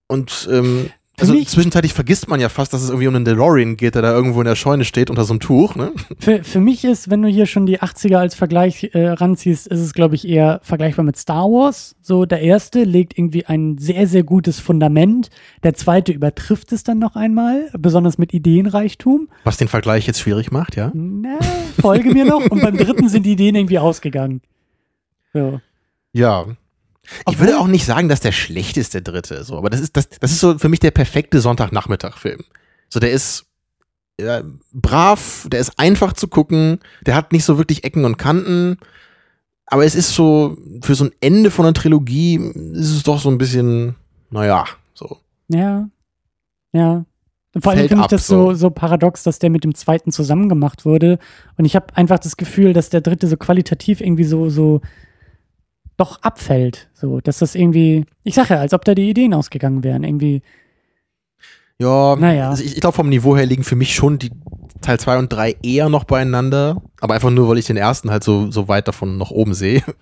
[0.07, 0.89] Und ähm,
[1.19, 4.01] also mich- zwischenzeitlich vergisst man ja fast, dass es irgendwie um einen DeLorean geht, der
[4.01, 5.75] da irgendwo in der Scheune steht unter so einem Tuch.
[5.75, 5.91] Ne?
[6.19, 9.79] Für, für mich ist, wenn du hier schon die 80er als Vergleich äh, ranziehst, ist
[9.79, 11.95] es, glaube ich, eher vergleichbar mit Star Wars.
[12.01, 15.29] So, der erste legt irgendwie ein sehr, sehr gutes Fundament.
[15.63, 19.29] Der zweite übertrifft es dann noch einmal, besonders mit Ideenreichtum.
[19.43, 20.91] Was den Vergleich jetzt schwierig macht, ja.
[20.93, 21.39] Na,
[21.81, 22.45] folge mir noch.
[22.49, 24.41] Und beim dritten sind die Ideen irgendwie ausgegangen.
[25.33, 25.59] So.
[26.13, 26.45] Ja.
[27.21, 29.43] Ich Obwohl- würde auch nicht sagen, dass der schlecht ist, der dritte.
[29.43, 32.43] So, aber das ist, das, das ist so für mich der perfekte Sonntagnachmittag-Film.
[32.89, 33.45] So, der ist
[34.19, 34.41] ja,
[34.73, 38.77] brav, der ist einfach zu gucken, der hat nicht so wirklich Ecken und Kanten.
[39.67, 42.35] Aber es ist so, für so ein Ende von einer Trilogie
[42.73, 43.95] ist es doch so ein bisschen,
[44.29, 45.17] naja, so.
[45.49, 45.87] Ja.
[46.73, 47.05] Ja.
[47.59, 48.55] Vor allem finde ich das so, so.
[48.55, 51.19] so paradox, dass der mit dem zweiten zusammen gemacht wurde.
[51.57, 54.81] Und ich habe einfach das Gefühl, dass der dritte so qualitativ irgendwie so, so
[55.97, 56.89] doch abfällt.
[56.93, 60.03] So, dass das irgendwie, ich sage ja, als ob da die Ideen ausgegangen wären.
[60.03, 60.41] Irgendwie,
[61.79, 62.49] Ja, Naja.
[62.49, 64.31] also ich, ich glaube, vom Niveau her liegen für mich schon die
[64.81, 66.81] Teil 2 und 3 eher noch beieinander.
[67.01, 69.83] Aber einfach nur, weil ich den ersten halt so, so weit davon noch oben sehe.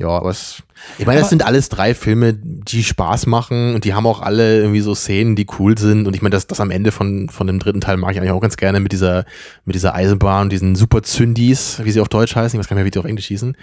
[0.00, 0.62] Ja, aber es,
[0.98, 4.58] ich meine, das sind alles drei Filme, die Spaß machen und die haben auch alle
[4.60, 6.06] irgendwie so Szenen, die cool sind.
[6.06, 8.30] Und ich meine, das, das am Ende von, von dem dritten Teil mag ich eigentlich
[8.30, 9.24] auch ganz gerne mit dieser,
[9.64, 12.56] mit dieser Eisenbahn, diesen Super Zündis, wie sie auf Deutsch heißen.
[12.56, 13.56] Ich weiß gar nicht mehr, wie die auf Englisch hießen.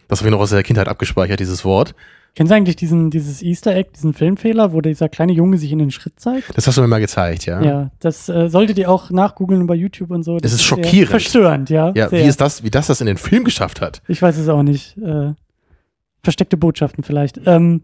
[0.08, 1.96] Das habe ich noch aus der Kindheit abgespeichert, dieses Wort.
[2.36, 5.80] kennst du eigentlich diesen, dieses Easter Egg, diesen Filmfehler, wo dieser kleine Junge sich in
[5.80, 6.56] den Schritt zeigt?
[6.56, 7.62] Das hast du mir mal gezeigt, ja.
[7.62, 10.38] Ja, das äh, solltet ihr auch nachgoogeln bei YouTube und so.
[10.38, 11.10] Das ist sehr schockierend.
[11.10, 11.92] Verstörend, ja.
[11.96, 12.24] Ja, sehr.
[12.24, 14.02] wie ist das, wie das das in den Film geschafft hat?
[14.08, 14.98] Ich weiß es auch nicht.
[14.98, 15.34] Äh,
[16.24, 17.40] versteckte Botschaften vielleicht.
[17.46, 17.84] Ähm,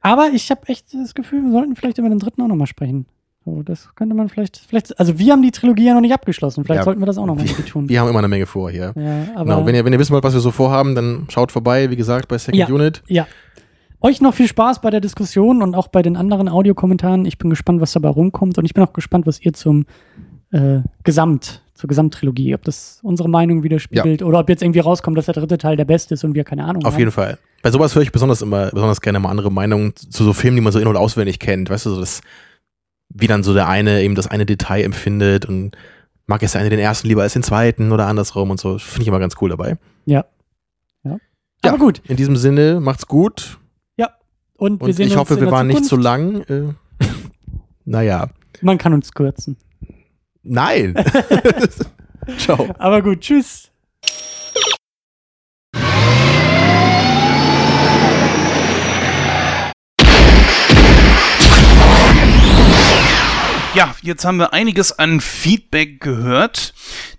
[0.00, 3.06] aber ich habe echt das Gefühl, wir sollten vielleicht über den dritten auch nochmal sprechen.
[3.46, 6.64] So, das könnte man vielleicht, vielleicht, also wir haben die Trilogie ja noch nicht abgeschlossen.
[6.64, 7.88] Vielleicht Ja, sollten wir das auch wir- irgendwie tun.
[7.88, 8.92] Wir haben immer eine Menge vor hier.
[8.96, 11.52] ja, aber Genau, wenn ihr, wenn ihr wissen wollt, was wir so vorhaben, dann schaut
[11.52, 12.66] vorbei, wie gesagt, bei Second Ja.
[12.74, 13.02] Unit.
[13.06, 13.26] ja.
[14.02, 17.24] Euch noch viel Spaß bei der Diskussion und auch bei den anderen Audiokommentaren.
[17.24, 19.86] Ich bin gespannt, was dabei rumkommt und ich bin auch gespannt, was ihr zum
[20.52, 25.24] äh, Gesamt, zur Gesamttrilogie, ob das unsere Meinung widerspiegelt oder ob jetzt irgendwie rauskommt, dass
[25.26, 26.98] der dritte Teil der beste ist und wir keine Ahnung Auf haben.
[27.00, 27.38] jeden Fall.
[27.62, 30.62] Bei sowas höre ich besonders immer, besonders gerne mal andere Meinungen zu so Filmen, die
[30.62, 31.68] man so in- und auswendig kennt.
[31.70, 32.20] Weißt du, so das,
[33.18, 35.76] wie dann so der eine eben das eine Detail empfindet und
[36.26, 38.78] mag es der eine den ersten lieber als den zweiten oder andersrum und so.
[38.78, 39.76] Finde ich immer ganz cool dabei.
[40.06, 40.24] Ja.
[41.04, 41.18] ja.
[41.64, 41.70] Ja.
[41.70, 42.02] Aber gut.
[42.08, 43.58] In diesem Sinne, macht's gut
[44.58, 46.48] Und, wir und sehen ich uns hoffe, wir waren nicht zu Zukunft.
[46.48, 46.74] lang.
[47.00, 47.06] Äh,
[47.84, 48.28] naja.
[48.62, 49.56] Man kann uns kürzen.
[50.42, 50.94] Nein.
[52.38, 52.74] Ciao.
[52.78, 53.70] Aber gut, tschüss.
[63.76, 66.72] Ja, jetzt haben wir einiges an Feedback gehört.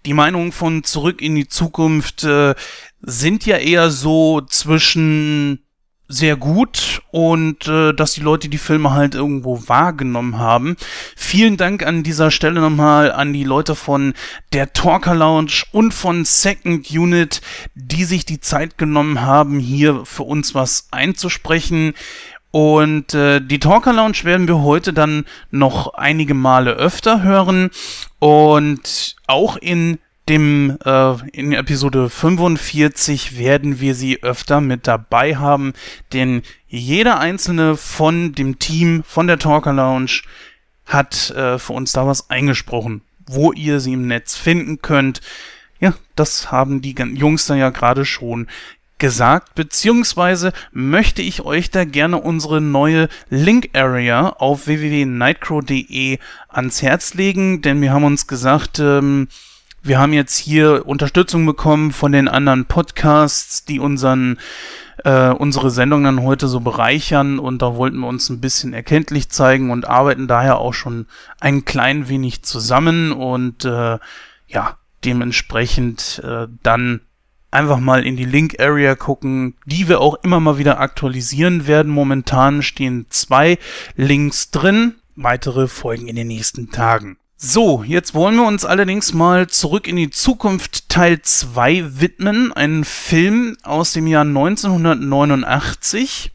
[0.08, 2.56] Die Meinungen von Zurück in die Zukunft äh,
[3.00, 5.64] sind ja eher so zwischen
[6.08, 10.78] sehr gut und äh, dass die Leute die Filme halt irgendwo wahrgenommen haben.
[11.16, 14.16] Vielen Dank an dieser Stelle nochmal an die Leute von
[14.52, 17.42] der Talker Lounge und von Second Unit,
[17.76, 21.94] die sich die Zeit genommen haben, hier für uns was einzusprechen.
[22.52, 27.70] Und äh, die Talker Lounge werden wir heute dann noch einige Male öfter hören
[28.20, 35.74] und auch in dem äh, in Episode 45 werden wir sie öfter mit dabei haben,
[36.14, 40.22] denn jeder einzelne von dem Team von der Talker Lounge
[40.86, 45.22] hat äh, für uns da was eingesprochen, wo ihr sie im Netz finden könnt.
[45.80, 48.48] Ja, das haben die Jungs da ja gerade schon
[48.98, 56.20] gesagt, beziehungsweise möchte ich euch da gerne unsere neue Link Area auf www.nightcrow.de
[56.50, 59.28] ans Herz legen, denn wir haben uns gesagt, ähm,
[59.84, 64.38] wir haben jetzt hier Unterstützung bekommen von den anderen Podcasts, die unseren
[65.04, 69.30] äh, unsere Sendung dann heute so bereichern und da wollten wir uns ein bisschen erkenntlich
[69.30, 71.06] zeigen und arbeiten daher auch schon
[71.40, 74.00] ein klein wenig zusammen und äh,
[74.48, 77.02] ja, dementsprechend äh, dann
[77.52, 81.92] einfach mal in die Link Area gucken, die wir auch immer mal wieder aktualisieren werden.
[81.92, 83.60] Momentan stehen zwei
[83.96, 87.18] Links drin, weitere folgen in den nächsten Tagen.
[87.40, 92.52] So, jetzt wollen wir uns allerdings mal zurück in die Zukunft Teil 2 widmen.
[92.52, 96.32] Ein Film aus dem Jahr 1989.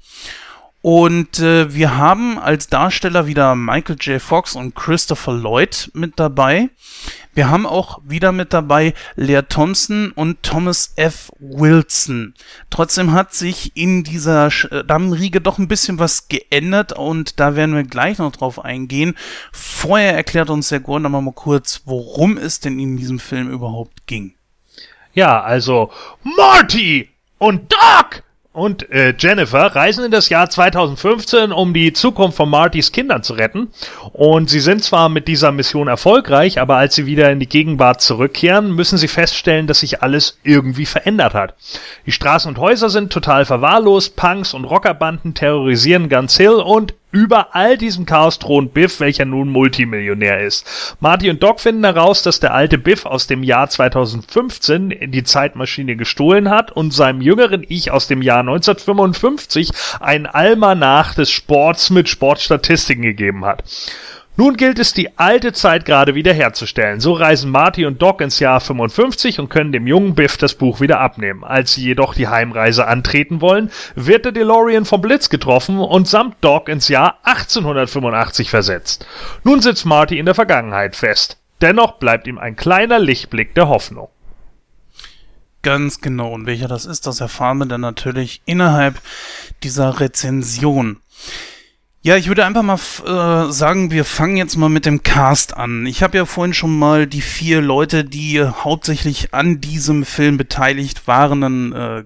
[0.83, 4.21] Und äh, wir haben als Darsteller wieder Michael J.
[4.21, 6.71] Fox und Christopher Lloyd mit dabei.
[7.35, 11.31] Wir haben auch wieder mit dabei Lea Thompson und Thomas F.
[11.39, 12.35] Wilson.
[12.69, 17.77] Trotzdem hat sich in dieser äh, Damenriege doch ein bisschen was geändert und da werden
[17.77, 19.15] wir gleich noch drauf eingehen.
[19.53, 24.09] Vorher erklärt uns der Gordon aber mal kurz, worum es denn in diesem Film überhaupt
[24.09, 24.35] ging.
[25.15, 25.93] Ja, also
[26.25, 27.09] Marty
[27.39, 32.93] und Doc und äh, Jennifer reisen in das Jahr 2015, um die Zukunft von Martys
[32.93, 33.69] Kindern zu retten.
[34.13, 38.03] Und sie sind zwar mit dieser Mission erfolgreich, aber als sie wieder in die Gegenwart
[38.03, 41.55] zurückkehren, müssen sie feststellen, dass sich alles irgendwie verändert hat.
[42.05, 47.55] Die Straßen und Häuser sind total verwahrlost, Punks und Rockerbanden terrorisieren Guns Hill und über
[47.55, 50.97] all diesem Chaos thront Biff, welcher nun Multimillionär ist.
[50.99, 55.95] Marty und Doc finden heraus, dass der alte Biff aus dem Jahr 2015 die Zeitmaschine
[55.95, 62.09] gestohlen hat und seinem jüngeren Ich aus dem Jahr 1955 ein Almanach des Sports mit
[62.09, 63.63] Sportstatistiken gegeben hat.
[64.35, 67.01] Nun gilt es, die alte Zeit gerade wiederherzustellen.
[67.01, 70.81] So reisen Marty und Doc ins Jahr 55 und können dem jungen Biff das Buch
[70.81, 71.45] wieder abnehmen.
[71.45, 76.37] Als sie jedoch die Heimreise antreten wollen, wird der DeLorean vom Blitz getroffen und samt
[76.41, 79.07] Doc ins Jahr 1885 versetzt.
[79.45, 81.39] Nun sitzt Marty in der Vergangenheit fest.
[81.61, 84.09] Dennoch bleibt ihm ein kleiner Lichtblick der Hoffnung.
[85.61, 86.33] Ganz genau.
[86.33, 89.01] Und welcher das ist, das erfahren wir dann natürlich innerhalb
[89.63, 91.01] dieser Rezension.
[92.05, 95.87] Ja, ich würde einfach mal äh, sagen, wir fangen jetzt mal mit dem Cast an.
[95.87, 101.07] Ich habe ja vorhin schon mal die vier Leute, die hauptsächlich an diesem Film beteiligt
[101.07, 102.03] waren, dann äh,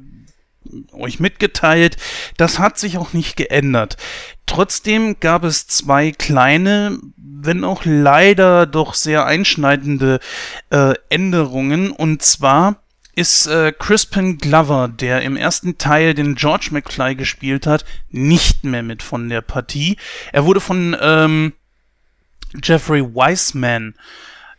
[0.93, 1.97] euch mitgeteilt.
[2.37, 3.97] Das hat sich auch nicht geändert.
[4.45, 10.21] Trotzdem gab es zwei kleine, wenn auch leider doch sehr einschneidende
[10.69, 11.91] äh, Änderungen.
[11.91, 12.83] Und zwar
[13.17, 18.83] ist äh, Crispin Glover, der im ersten Teil den George McFly gespielt hat, nicht mehr
[18.83, 19.97] mit von der Partie.
[20.33, 21.55] Er wurde von ähm,
[22.63, 23.95] Jeffrey Wiseman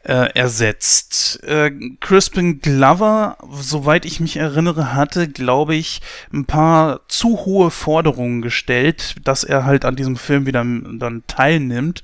[0.03, 1.43] äh, ersetzt.
[1.43, 6.01] Äh, Crispin Glover, soweit ich mich erinnere, hatte, glaube ich,
[6.33, 12.01] ein paar zu hohe Forderungen gestellt, dass er halt an diesem Film wieder dann teilnimmt.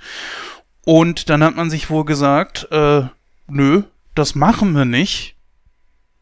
[0.86, 3.04] Und dann hat man sich wohl gesagt, äh,
[3.48, 3.84] nö,
[4.14, 5.34] das machen wir nicht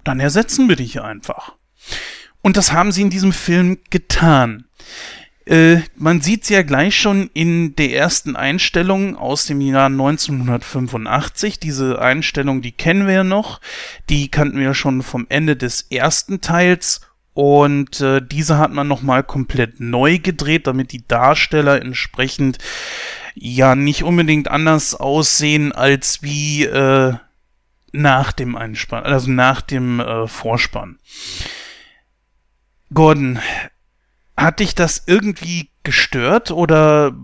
[0.03, 1.55] dann ersetzen wir dich einfach.
[2.41, 4.65] Und das haben sie in diesem Film getan.
[5.45, 11.59] Äh, man sieht es ja gleich schon in der ersten Einstellung aus dem Jahr 1985.
[11.59, 13.59] Diese Einstellung, die kennen wir ja noch.
[14.09, 17.01] Die kannten wir ja schon vom Ende des ersten Teils.
[17.33, 22.57] Und äh, diese hat man nochmal komplett neu gedreht, damit die Darsteller entsprechend
[23.35, 27.13] ja nicht unbedingt anders aussehen als wie äh,
[27.91, 30.99] nach dem Einspann, also nach dem äh, Vorspann.
[32.93, 33.39] Gordon,
[34.37, 37.15] hat dich das irgendwie gestört oder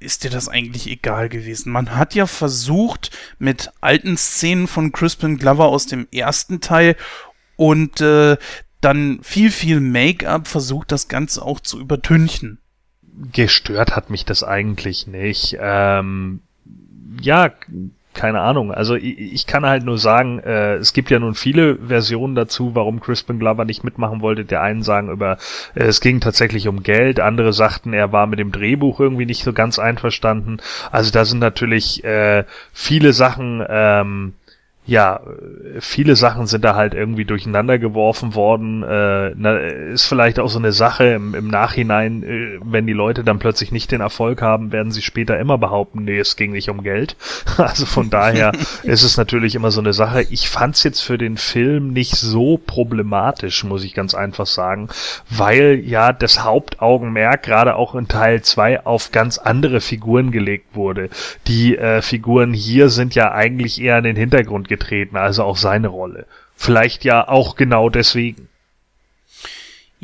[0.00, 1.72] ist dir das eigentlich egal gewesen?
[1.72, 6.96] Man hat ja versucht, mit alten Szenen von Crispin Glover aus dem ersten Teil
[7.56, 8.36] und äh,
[8.80, 12.58] dann viel, viel Make-up versucht, das Ganze auch zu übertünchen.
[13.32, 15.56] Gestört hat mich das eigentlich nicht.
[15.60, 16.40] Ähm,
[17.20, 17.52] ja,
[18.14, 18.72] keine Ahnung.
[18.72, 22.74] Also ich, ich kann halt nur sagen, äh, es gibt ja nun viele Versionen dazu,
[22.74, 24.44] warum Crispin Glover nicht mitmachen wollte.
[24.44, 25.38] Der einen sagen über,
[25.74, 29.44] äh, es ging tatsächlich um Geld, andere sagten, er war mit dem Drehbuch irgendwie nicht
[29.44, 30.58] so ganz einverstanden.
[30.90, 34.34] Also da sind natürlich äh, viele Sachen ähm,
[34.84, 35.20] ja,
[35.78, 38.82] viele Sachen sind da halt irgendwie durcheinander geworfen worden.
[38.82, 43.22] Äh, na, ist vielleicht auch so eine Sache im, im Nachhinein, äh, wenn die Leute
[43.22, 46.68] dann plötzlich nicht den Erfolg haben, werden sie später immer behaupten, nee, es ging nicht
[46.68, 47.16] um Geld.
[47.62, 48.52] Also von daher
[48.82, 50.26] ist es natürlich immer so eine Sache.
[50.30, 54.88] Ich fand's jetzt für den Film nicht so problematisch, muss ich ganz einfach sagen,
[55.30, 61.08] weil ja das Hauptaugenmerk gerade auch in Teil 2 auf ganz andere Figuren gelegt wurde.
[61.46, 65.88] Die äh, Figuren hier sind ja eigentlich eher in den Hintergrund getreten, also auch seine
[65.88, 66.26] Rolle.
[66.56, 68.48] Vielleicht ja auch genau deswegen.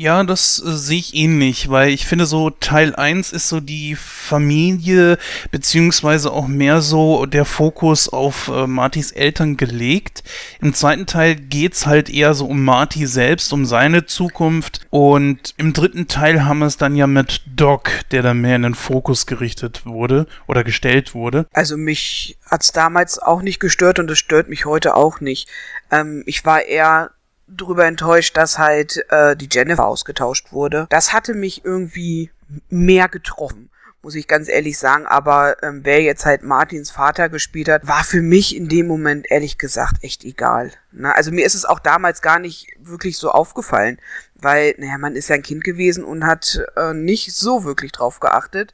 [0.01, 3.97] Ja, das äh, sehe ich ähnlich, weil ich finde so Teil 1 ist so die
[3.97, 5.17] Familie,
[5.51, 10.23] beziehungsweise auch mehr so der Fokus auf äh, Martys Eltern gelegt.
[10.61, 14.87] Im zweiten Teil geht's halt eher so um Marty selbst, um seine Zukunft.
[14.89, 18.63] Und im dritten Teil haben wir es dann ja mit Doc, der dann mehr in
[18.63, 21.45] den Fokus gerichtet wurde oder gestellt wurde.
[21.51, 25.49] Also mich hat's damals auch nicht gestört und es stört mich heute auch nicht.
[25.91, 27.11] Ähm, ich war eher
[27.55, 30.87] drüber enttäuscht, dass halt äh, die Jennifer ausgetauscht wurde.
[30.89, 32.31] Das hatte mich irgendwie
[32.69, 33.69] mehr getroffen,
[34.01, 35.05] muss ich ganz ehrlich sagen.
[35.05, 39.29] Aber ähm, wer jetzt halt Martins Vater gespielt hat, war für mich in dem Moment
[39.29, 40.71] ehrlich gesagt echt egal.
[40.91, 43.99] Na, also mir ist es auch damals gar nicht wirklich so aufgefallen,
[44.35, 48.19] weil, naja, man ist ja ein Kind gewesen und hat äh, nicht so wirklich drauf
[48.19, 48.73] geachtet.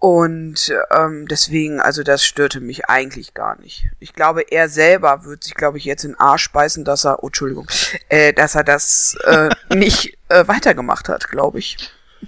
[0.00, 3.84] Und ähm, deswegen, also das störte mich eigentlich gar nicht.
[3.98, 7.22] Ich glaube, er selber wird sich, glaube ich, jetzt in den Arsch beißen, dass er,
[7.22, 7.70] oh, Entschuldigung,
[8.08, 11.76] äh, dass er das äh, nicht äh, weitergemacht hat, glaube ich.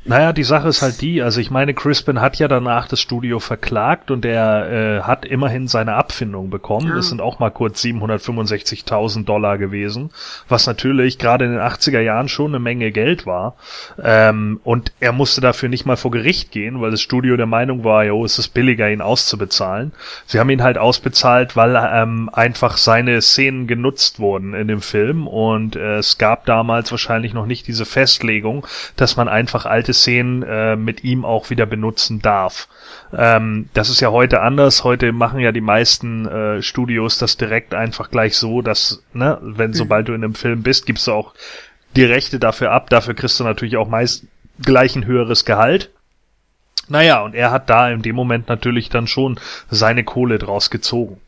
[0.05, 3.41] Naja, die Sache ist halt die, also ich meine, Crispin hat ja danach das Studio
[3.41, 6.89] verklagt und er äh, hat immerhin seine Abfindung bekommen.
[6.89, 6.95] Ja.
[6.97, 10.11] Das sind auch mal kurz 765.000 Dollar gewesen,
[10.49, 13.57] was natürlich gerade in den 80er Jahren schon eine Menge Geld war.
[14.03, 17.85] Ähm, und er musste dafür nicht mal vor Gericht gehen, weil das Studio der Meinung
[17.85, 19.93] war, jo, es ist billiger, ihn auszubezahlen.
[20.27, 25.27] Sie haben ihn halt ausbezahlt, weil ähm, einfach seine Szenen genutzt wurden in dem Film
[25.27, 28.67] und äh, es gab damals wahrscheinlich noch nicht diese Festlegung,
[28.97, 32.69] dass man einfach alte Szenen äh, mit ihm auch wieder benutzen darf.
[33.13, 34.85] Ähm, das ist ja heute anders.
[34.85, 39.73] Heute machen ja die meisten äh, Studios das direkt einfach gleich so, dass, ne, wenn
[39.73, 41.35] sobald du in einem Film bist, gibst du auch
[41.97, 42.91] die Rechte dafür ab.
[42.91, 44.25] Dafür kriegst du natürlich auch meist
[44.61, 45.91] gleich ein höheres Gehalt.
[46.89, 51.21] Naja, und er hat da in dem Moment natürlich dann schon seine Kohle draus gezogen.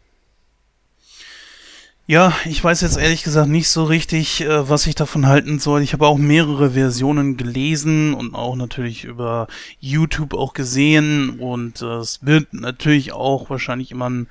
[2.07, 5.81] Ja, ich weiß jetzt ehrlich gesagt nicht so richtig, äh, was ich davon halten soll.
[5.81, 9.49] Ich habe auch mehrere Versionen gelesen und auch natürlich über
[9.81, 14.27] YouTube auch gesehen und äh, es wird natürlich auch wahrscheinlich immer ein,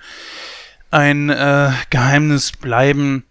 [0.91, 3.23] ein äh, Geheimnis bleiben.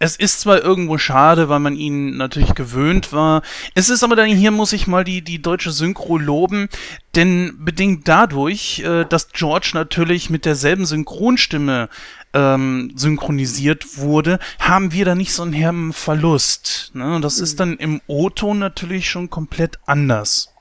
[0.00, 3.42] Es ist zwar irgendwo schade, weil man ihn natürlich gewöhnt war.
[3.76, 6.68] Es ist aber dann hier muss ich mal die, die deutsche Synchro loben,
[7.14, 11.88] denn bedingt dadurch, äh, dass George natürlich mit derselben Synchronstimme
[12.34, 16.90] ähm, synchronisiert wurde, haben wir da nicht so einen herben Verlust.
[16.94, 17.16] Ne?
[17.16, 20.52] Und das ist dann im O-Ton natürlich schon komplett anders.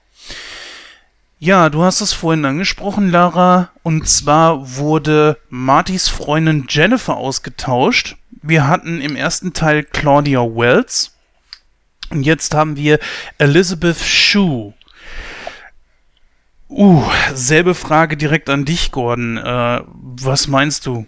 [1.39, 3.71] Ja, du hast es vorhin angesprochen, Lara.
[3.81, 8.15] Und zwar wurde Martys Freundin Jennifer ausgetauscht.
[8.41, 11.17] Wir hatten im ersten Teil Claudia Wells.
[12.09, 12.99] Und jetzt haben wir
[13.39, 14.73] Elizabeth Shue.
[16.69, 17.03] Uh,
[17.33, 19.37] selbe Frage direkt an dich, Gordon.
[19.37, 21.05] Äh, was meinst du?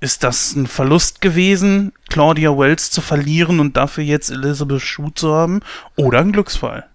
[0.00, 5.34] Ist das ein Verlust gewesen, Claudia Wells zu verlieren und dafür jetzt Elizabeth Shue zu
[5.34, 5.60] haben?
[5.96, 6.86] Oder ein Glücksfall?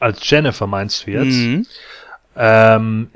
[0.00, 1.36] Als Jennifer meinst du jetzt?
[1.36, 1.66] Mhm.
[2.36, 3.08] Ähm,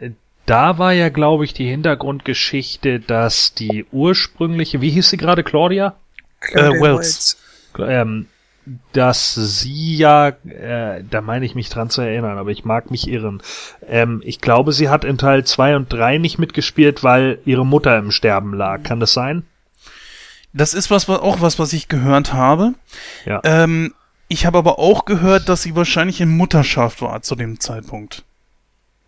[0.47, 5.97] da war ja, glaube ich, die Hintergrundgeschichte, dass die ursprüngliche, wie hieß sie gerade, Claudia?
[6.41, 7.39] Claudia Äh, Wells.
[7.79, 8.27] Ähm,
[8.93, 13.09] dass sie ja, äh, da meine ich mich dran zu erinnern, aber ich mag mich
[13.09, 13.43] irren.
[13.87, 17.97] Ähm, ich glaube, sie hat in Teil 2 und 3 nicht mitgespielt, weil ihre Mutter
[17.99, 18.83] im Sterben lag.
[18.83, 19.45] Kann das sein?
[20.53, 22.75] Das ist was, was auch was, was ich gehört habe.
[23.27, 23.41] Ja.
[23.45, 23.93] Ähm,
[24.29, 28.25] ich habe aber auch gehört, dass sie wahrscheinlich in Mutterschaft war zu dem Zeitpunkt.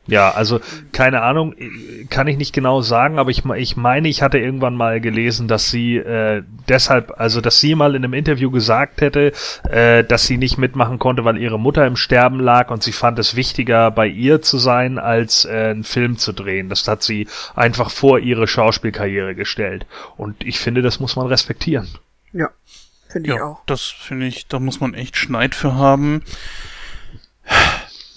[0.09, 0.61] Ja, also
[0.93, 4.77] keine Ahnung, äh, kann ich nicht genau sagen, aber ich, ich meine, ich hatte irgendwann
[4.77, 9.33] mal gelesen, dass sie äh, deshalb, also dass sie mal in einem Interview gesagt hätte,
[9.69, 13.19] äh, dass sie nicht mitmachen konnte, weil ihre Mutter im Sterben lag und sie fand
[13.19, 16.69] es wichtiger, bei ihr zu sein, als äh, einen Film zu drehen.
[16.69, 19.87] Das hat sie einfach vor ihre Schauspielkarriere gestellt.
[20.17, 21.89] Und ich finde, das muss man respektieren.
[22.33, 22.51] Ja,
[23.09, 23.63] finde ich Ja, auch.
[23.67, 26.23] das finde ich, da muss man echt Schneid für haben.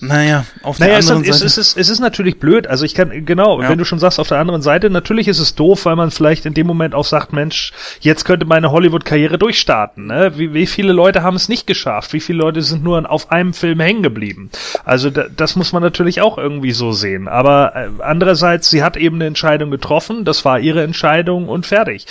[0.01, 1.45] Naja, auf der es, anderen ist, Seite.
[1.47, 2.67] es, ist, es ist natürlich blöd.
[2.67, 3.69] Also ich kann, genau, Ja.
[3.69, 6.45] wenn du schon sagst, auf der anderen Seite, natürlich ist es doof, weil man vielleicht
[6.45, 10.07] in dem Moment auch sagt, Mensch, jetzt könnte meine Hollywood-Karriere durchstarten.
[10.07, 10.31] Ne?
[10.37, 12.13] Wie, wie viele Leute haben es nicht geschafft?
[12.13, 14.49] Wie viele Leute sind nur auf einem Film hängen geblieben?
[14.85, 17.27] Also da, das muss man natürlich auch irgendwie so sehen.
[17.27, 22.05] Aber äh, andererseits, sie hat eben eine Entscheidung getroffen, das war ihre Entscheidung und fertig.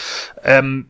[0.45, 0.87] Ähm,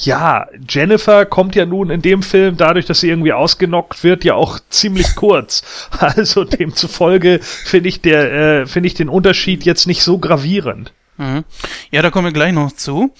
[0.00, 4.34] ja, Jennifer kommt ja nun in dem Film, dadurch, dass sie irgendwie ausgenockt wird, ja
[4.34, 5.62] auch ziemlich kurz.
[5.90, 10.92] Also demzufolge finde ich der, äh, finde ich den Unterschied jetzt nicht so gravierend.
[11.16, 11.44] Mhm.
[11.90, 13.14] Ja, da kommen wir gleich noch zu.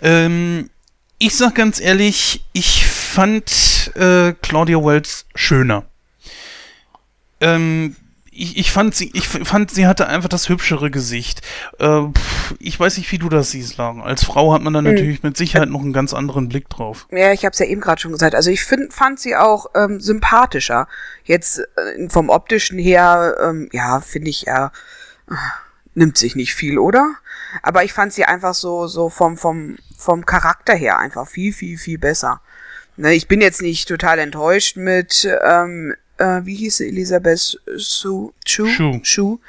[0.00, 0.70] Ähm,
[1.18, 5.84] ich sag ganz ehrlich, ich fand äh, Claudia Wells schöner.
[7.40, 7.96] Ähm,
[8.40, 11.42] ich, ich fand sie, ich fand, sie hatte einfach das hübschere Gesicht.
[11.78, 12.02] Äh,
[12.58, 14.02] ich weiß nicht, wie du das siehst, Lagen.
[14.02, 14.88] Als Frau hat man da Mhm.
[14.88, 17.06] natürlich mit Sicherheit noch einen ganz anderen Blick drauf.
[17.10, 18.34] Ja, ich habe es ja eben gerade schon gesagt.
[18.34, 20.88] Also ich find, fand sie auch ähm, sympathischer.
[21.24, 24.72] Jetzt äh, vom optischen her, ähm, ja, finde ich ja,
[25.30, 25.34] äh,
[25.94, 27.14] nimmt sich nicht viel, oder?
[27.62, 31.76] Aber ich fand sie einfach so so vom vom vom Charakter her einfach viel viel
[31.76, 32.40] viel besser.
[32.96, 38.32] Ne, ich bin jetzt nicht total enttäuscht mit ähm, äh, wie hieß sie Elisabeth Su
[38.44, 39.00] Chu Chu.
[39.02, 39.40] Chu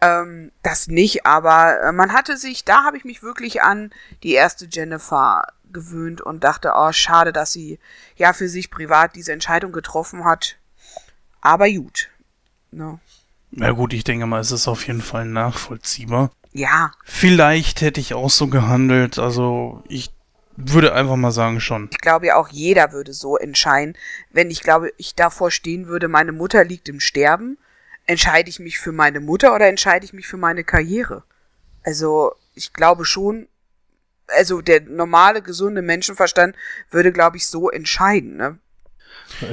[0.00, 3.90] ähm, das nicht, aber äh, man hatte sich, da habe ich mich wirklich an
[4.22, 7.78] die erste Jennifer gewöhnt und dachte, oh, schade, dass sie
[8.16, 10.56] ja für sich privat diese Entscheidung getroffen hat.
[11.40, 12.08] Aber gut.
[12.70, 12.98] Ne?
[13.50, 16.30] Na gut, ich denke mal, es ist auf jeden Fall nachvollziehbar.
[16.52, 20.10] Ja, Vielleicht hätte ich auch so gehandelt, also ich
[20.60, 21.88] würde einfach mal sagen schon.
[21.92, 23.96] ich glaube ja auch jeder würde so entscheiden.
[24.30, 27.58] Wenn ich glaube, ich davor stehen würde, meine Mutter liegt im Sterben,
[28.06, 31.22] entscheide ich mich für meine Mutter oder entscheide ich mich für meine Karriere?
[31.84, 33.46] Also, ich glaube schon,
[34.26, 36.56] also der normale, gesunde Menschenverstand
[36.90, 38.58] würde, glaube ich, so entscheiden, ne?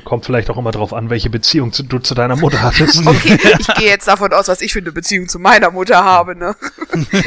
[0.04, 3.04] Kommt vielleicht auch immer drauf an, welche Beziehung zu, du zu deiner Mutter hattest.
[3.16, 6.36] Okay, ich gehe jetzt davon aus, was ich für eine Beziehung zu meiner Mutter habe,
[6.36, 6.56] ne?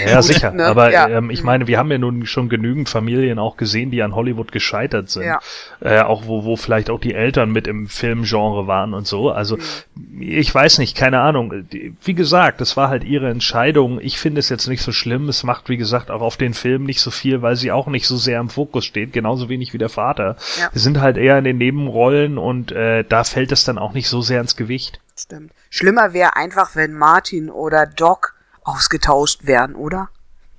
[0.06, 0.50] Ja, sicher.
[0.50, 0.66] ne?
[0.66, 1.08] Aber Ja.
[1.08, 4.50] ähm, ich meine, wir haben ja nun schon genügend Familien auch gesehen, die an Hollywood
[4.52, 5.24] gescheitert sind.
[5.24, 5.38] Ja.
[5.80, 9.30] Äh, auch wo, wo vielleicht auch die Eltern mit im Filmgenre waren und so.
[9.30, 10.22] Also Mhm.
[10.22, 11.64] ich weiß nicht, keine Ahnung.
[12.02, 14.00] Wie gesagt, das war halt ihre Entscheidung.
[14.00, 15.28] Ich finde es jetzt nicht so schlimm.
[15.28, 18.06] Es macht, wie gesagt, auch auf den Film nicht so viel, weil sie auch nicht
[18.06, 20.36] so sehr im Fokus steht, genauso wenig wie der Vater.
[20.58, 20.68] Ja.
[20.72, 24.08] Wir sind halt eher in den Nebenrollen und äh, da fällt es dann auch nicht
[24.08, 25.00] so sehr ins Gewicht.
[25.16, 25.52] Stimmt.
[25.70, 30.10] Schlimmer wäre einfach, wenn Martin oder Doc ausgetauscht wären, oder?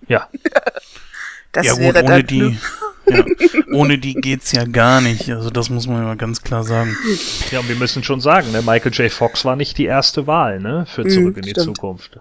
[0.07, 0.27] Ja.
[1.51, 2.59] Das ja gut, wäre ohne dann die,
[3.07, 3.23] ja,
[3.73, 5.31] ohne die geht's ja gar nicht.
[5.31, 6.95] Also das muss man ja ganz klar sagen.
[7.49, 9.11] Ja, und wir müssen schon sagen, ne, Michael J.
[9.11, 11.77] Fox war nicht die erste Wahl, ne, für Zurück in die stimmt.
[11.77, 12.19] Zukunft.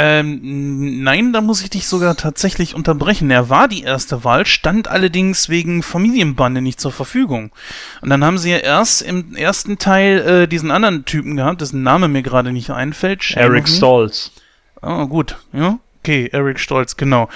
[0.00, 3.32] Ähm, nein, da muss ich dich sogar tatsächlich unterbrechen.
[3.32, 7.50] Er war die erste Wahl, stand allerdings wegen Familienbande nicht zur Verfügung.
[8.00, 11.82] Und dann haben sie ja erst im ersten Teil äh, diesen anderen Typen gehabt, dessen
[11.82, 13.24] Name mir gerade nicht einfällt.
[13.24, 13.68] Shame Eric.
[13.68, 14.30] Stolz.
[14.80, 15.36] Ah, gut.
[15.52, 17.28] Ja, okay, Eric Stolz, genau.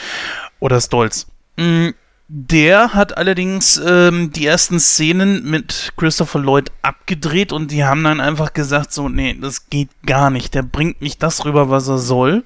[0.61, 1.27] Oder Stolz.
[1.57, 1.89] Mm,
[2.35, 8.23] Der hat allerdings ähm, die ersten Szenen mit Christopher Lloyd abgedreht und die haben dann
[8.23, 10.55] einfach gesagt, so, nee, das geht gar nicht.
[10.55, 12.45] Der bringt nicht das rüber, was er soll.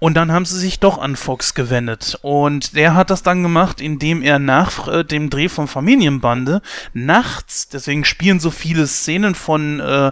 [0.00, 2.18] Und dann haben sie sich doch an Fox gewendet.
[2.22, 6.60] Und der hat das dann gemacht, indem er nach äh, dem Dreh von Familienbande
[6.92, 10.10] nachts, deswegen spielen so viele Szenen von, äh,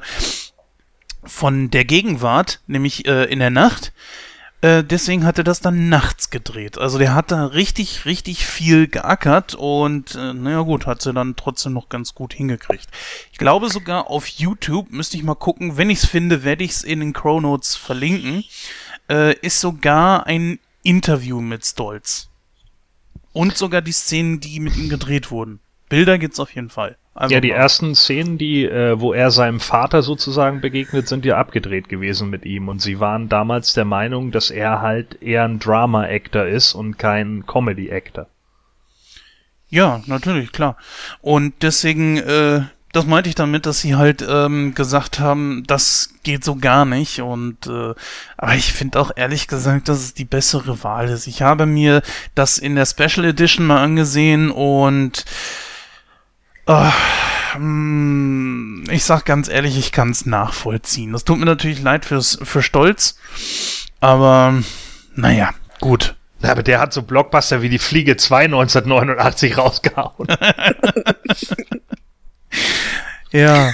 [1.24, 3.92] von der Gegenwart, nämlich äh, in der Nacht,
[4.64, 6.78] deswegen hat er das dann nachts gedreht.
[6.78, 11.36] Also der hat da richtig, richtig viel geackert und äh, naja gut, hat sie dann
[11.36, 12.88] trotzdem noch ganz gut hingekriegt.
[13.32, 16.70] Ich glaube sogar auf YouTube, müsste ich mal gucken, wenn ich es finde, werde ich
[16.70, 18.44] es in den Crow Notes verlinken,
[19.10, 22.30] äh, ist sogar ein Interview mit Stolz.
[23.32, 25.60] Und sogar die Szenen, die mit ihm gedreht wurden.
[25.88, 26.96] Bilder gibt's auf jeden Fall.
[27.14, 31.24] Also Ja, die mal- ersten Szenen, die, äh, wo er seinem Vater sozusagen begegnet, sind
[31.24, 32.68] ja abgedreht gewesen mit ihm.
[32.68, 37.44] Und sie waren damals der Meinung, dass er halt eher ein Drama-Actor ist und kein
[37.46, 38.26] Comedy-Actor.
[39.70, 40.76] Ja, natürlich, klar.
[41.20, 42.62] Und deswegen, äh,
[42.92, 47.20] das meinte ich damit, dass sie halt ähm, gesagt haben, das geht so gar nicht.
[47.20, 47.94] Und äh,
[48.36, 51.26] aber ich finde auch ehrlich gesagt, dass es die bessere Wahl ist.
[51.26, 52.02] Ich habe mir
[52.34, 55.24] das in der Special Edition mal angesehen und
[58.90, 61.12] ich sag ganz ehrlich, ich kann es nachvollziehen.
[61.12, 63.18] Das tut mir natürlich leid fürs für Stolz,
[64.00, 64.62] aber
[65.14, 65.50] naja,
[65.80, 66.16] gut.
[66.40, 70.28] Na, aber der hat so Blockbuster wie die Fliege 2 1989 rausgehauen.
[73.34, 73.72] Ja.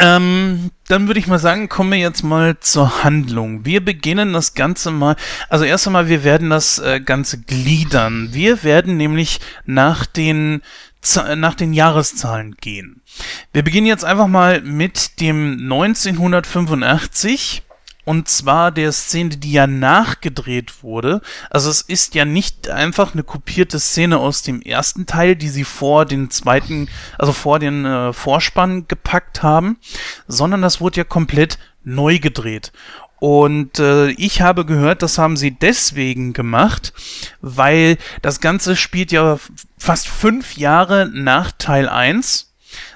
[0.00, 3.66] Ähm, dann würde ich mal sagen, kommen wir jetzt mal zur Handlung.
[3.66, 5.14] Wir beginnen das Ganze mal,
[5.48, 8.30] also erst einmal, wir werden das äh, Ganze gliedern.
[8.32, 10.62] Wir werden nämlich nach den,
[11.36, 13.02] nach den Jahreszahlen gehen.
[13.52, 17.62] Wir beginnen jetzt einfach mal mit dem 1985
[18.04, 21.20] und zwar der Szene, die ja nachgedreht wurde.
[21.50, 25.64] Also es ist ja nicht einfach eine kopierte Szene aus dem ersten Teil, die sie
[25.64, 26.88] vor den zweiten,
[27.18, 29.78] also vor den äh, Vorspann gepackt haben,
[30.26, 32.72] sondern das wurde ja komplett neu gedreht.
[33.20, 36.94] Und äh, ich habe gehört, das haben sie deswegen gemacht,
[37.42, 39.38] weil das Ganze spielt ja
[39.76, 42.49] fast fünf Jahre nach Teil 1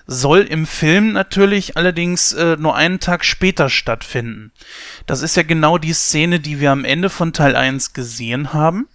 [0.07, 4.53] soll im Film natürlich allerdings äh, nur einen Tag später stattfinden.
[5.07, 8.87] Das ist ja genau die Szene, die wir am Ende von Teil 1 gesehen haben.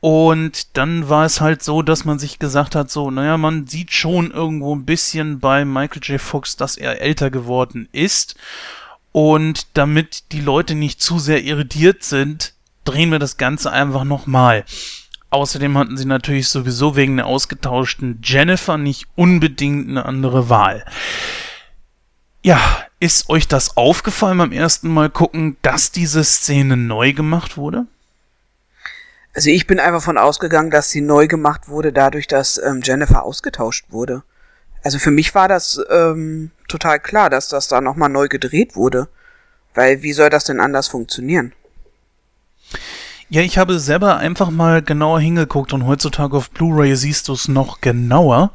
[0.00, 3.92] Und dann war es halt so, dass man sich gesagt hat, so, naja, man sieht
[3.92, 6.20] schon irgendwo ein bisschen bei Michael J.
[6.20, 8.36] Fox, dass er älter geworden ist.
[9.10, 14.64] Und damit die Leute nicht zu sehr irritiert sind, drehen wir das Ganze einfach nochmal.
[15.30, 20.84] Außerdem hatten sie natürlich sowieso wegen der ausgetauschten Jennifer nicht unbedingt eine andere Wahl.
[22.42, 22.60] Ja,
[22.98, 27.86] ist euch das aufgefallen beim ersten Mal gucken, dass diese Szene neu gemacht wurde?
[29.34, 33.22] Also ich bin einfach von ausgegangen, dass sie neu gemacht wurde, dadurch, dass ähm, Jennifer
[33.22, 34.22] ausgetauscht wurde.
[34.82, 39.08] Also für mich war das ähm, total klar, dass das da nochmal neu gedreht wurde.
[39.74, 41.52] Weil wie soll das denn anders funktionieren?
[43.30, 47.46] Ja, ich habe selber einfach mal genauer hingeguckt und heutzutage auf Blu-ray siehst du es
[47.46, 48.52] noch genauer.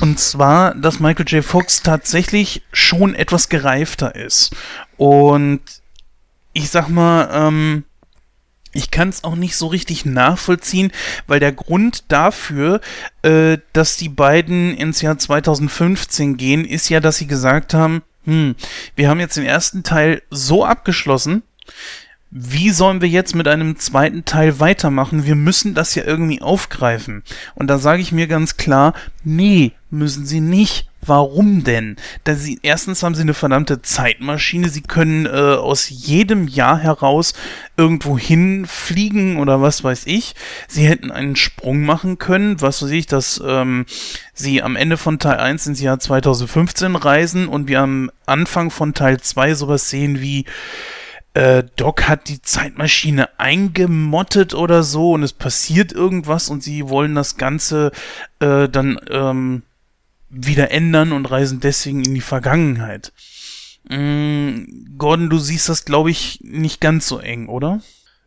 [0.00, 1.44] Und zwar, dass Michael J.
[1.44, 4.56] Fox tatsächlich schon etwas gereifter ist.
[4.96, 5.60] Und
[6.52, 7.84] ich sag mal, ähm,
[8.72, 10.90] ich kann es auch nicht so richtig nachvollziehen,
[11.28, 12.80] weil der Grund dafür,
[13.22, 18.56] äh, dass die beiden ins Jahr 2015 gehen, ist ja, dass sie gesagt haben, hm,
[18.96, 21.44] wir haben jetzt den ersten Teil so abgeschlossen,
[22.30, 25.24] wie sollen wir jetzt mit einem zweiten Teil weitermachen?
[25.24, 27.22] Wir müssen das ja irgendwie aufgreifen.
[27.54, 28.92] Und da sage ich mir ganz klar,
[29.24, 30.86] nee, müssen sie nicht.
[31.00, 31.96] Warum denn?
[32.24, 37.34] Da sie, erstens haben sie eine verdammte Zeitmaschine, sie können äh, aus jedem Jahr heraus
[37.76, 40.34] irgendwo hinfliegen oder was weiß ich.
[40.66, 43.86] Sie hätten einen Sprung machen können, was weiß ich, dass ähm,
[44.34, 48.92] sie am Ende von Teil 1 ins Jahr 2015 reisen und wir am Anfang von
[48.92, 50.46] Teil 2 sowas sehen wie
[51.38, 57.14] äh, Doc hat die Zeitmaschine eingemottet oder so und es passiert irgendwas und sie wollen
[57.14, 57.92] das Ganze
[58.40, 59.62] äh, dann ähm,
[60.30, 63.12] wieder ändern und reisen deswegen in die Vergangenheit.
[63.88, 67.82] Mm, Gordon, du siehst das, glaube ich, nicht ganz so eng, oder?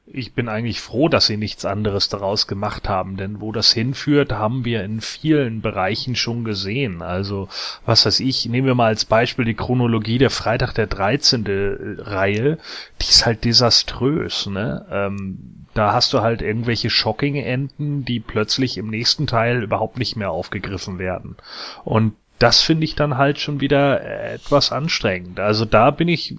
[0.05, 4.33] Ich bin eigentlich froh, dass sie nichts anderes daraus gemacht haben, denn wo das hinführt,
[4.33, 7.01] haben wir in vielen Bereichen schon gesehen.
[7.01, 7.47] Also,
[7.85, 11.45] was weiß ich, nehmen wir mal als Beispiel die Chronologie der Freitag der 13.
[11.45, 12.57] Äh, Reihe,
[13.01, 14.85] die ist halt desaströs, ne?
[14.91, 20.31] Ähm, da hast du halt irgendwelche Shocking-Enden, die plötzlich im nächsten Teil überhaupt nicht mehr
[20.31, 21.37] aufgegriffen werden.
[21.85, 25.39] Und das finde ich dann halt schon wieder etwas anstrengend.
[25.39, 26.35] Also da bin ich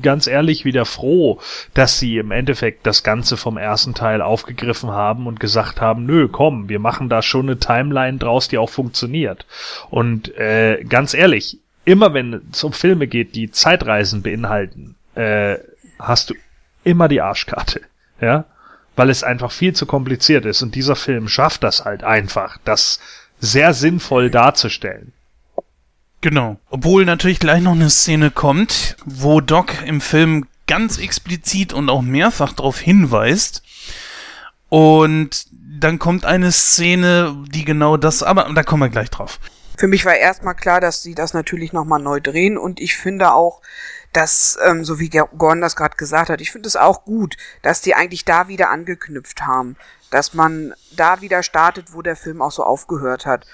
[0.00, 1.40] ganz ehrlich wieder froh,
[1.74, 6.28] dass sie im Endeffekt das Ganze vom ersten Teil aufgegriffen haben und gesagt haben, nö,
[6.28, 9.44] komm, wir machen da schon eine Timeline draus, die auch funktioniert.
[9.90, 15.56] Und äh, ganz ehrlich, immer wenn es um Filme geht, die Zeitreisen beinhalten, äh,
[15.98, 16.34] hast du
[16.84, 17.80] immer die Arschkarte.
[18.20, 18.44] Ja?
[18.94, 23.00] Weil es einfach viel zu kompliziert ist und dieser Film schafft das halt einfach, das
[23.40, 25.12] sehr sinnvoll darzustellen.
[26.22, 26.56] Genau.
[26.70, 32.00] Obwohl natürlich gleich noch eine Szene kommt, wo Doc im Film ganz explizit und auch
[32.00, 33.62] mehrfach darauf hinweist.
[34.68, 39.40] Und dann kommt eine Szene, die genau das, aber da kommen wir gleich drauf.
[39.76, 43.32] Für mich war erstmal klar, dass sie das natürlich nochmal neu drehen und ich finde
[43.32, 43.60] auch,
[44.12, 47.80] dass, ähm, so wie Gordon das gerade gesagt hat, ich finde es auch gut, dass
[47.80, 49.76] die eigentlich da wieder angeknüpft haben.
[50.10, 53.46] Dass man da wieder startet, wo der Film auch so aufgehört hat.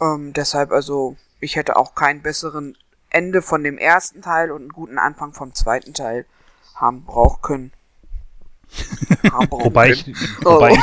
[0.00, 2.76] Ähm, deshalb also ich hätte auch keinen besseren
[3.10, 6.26] Ende von dem ersten Teil und einen guten Anfang vom zweiten Teil
[6.74, 7.72] haben brauchen können.
[9.32, 10.16] haben brauchen wobei können.
[10.16, 10.80] ich, wobei ich,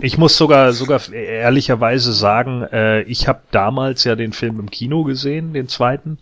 [0.00, 5.04] ich muss sogar sogar ehrlicherweise sagen, äh, ich habe damals ja den Film im Kino
[5.04, 6.18] gesehen, den zweiten,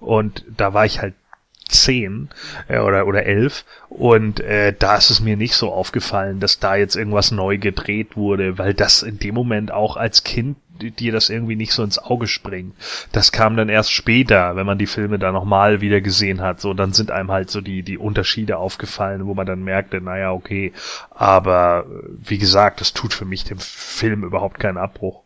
[0.00, 1.14] und da war ich halt
[1.72, 2.28] zehn
[2.68, 6.76] äh, oder oder elf und äh, da ist es mir nicht so aufgefallen, dass da
[6.76, 10.56] jetzt irgendwas neu gedreht wurde, weil das in dem Moment auch als Kind
[10.90, 12.74] dir das irgendwie nicht so ins Auge springt.
[13.12, 16.60] Das kam dann erst später, wenn man die Filme da nochmal wieder gesehen hat.
[16.60, 20.32] So, dann sind einem halt so die, die Unterschiede aufgefallen, wo man dann merkte, naja,
[20.32, 20.72] okay.
[21.10, 25.22] Aber wie gesagt, das tut für mich dem Film überhaupt keinen Abbruch.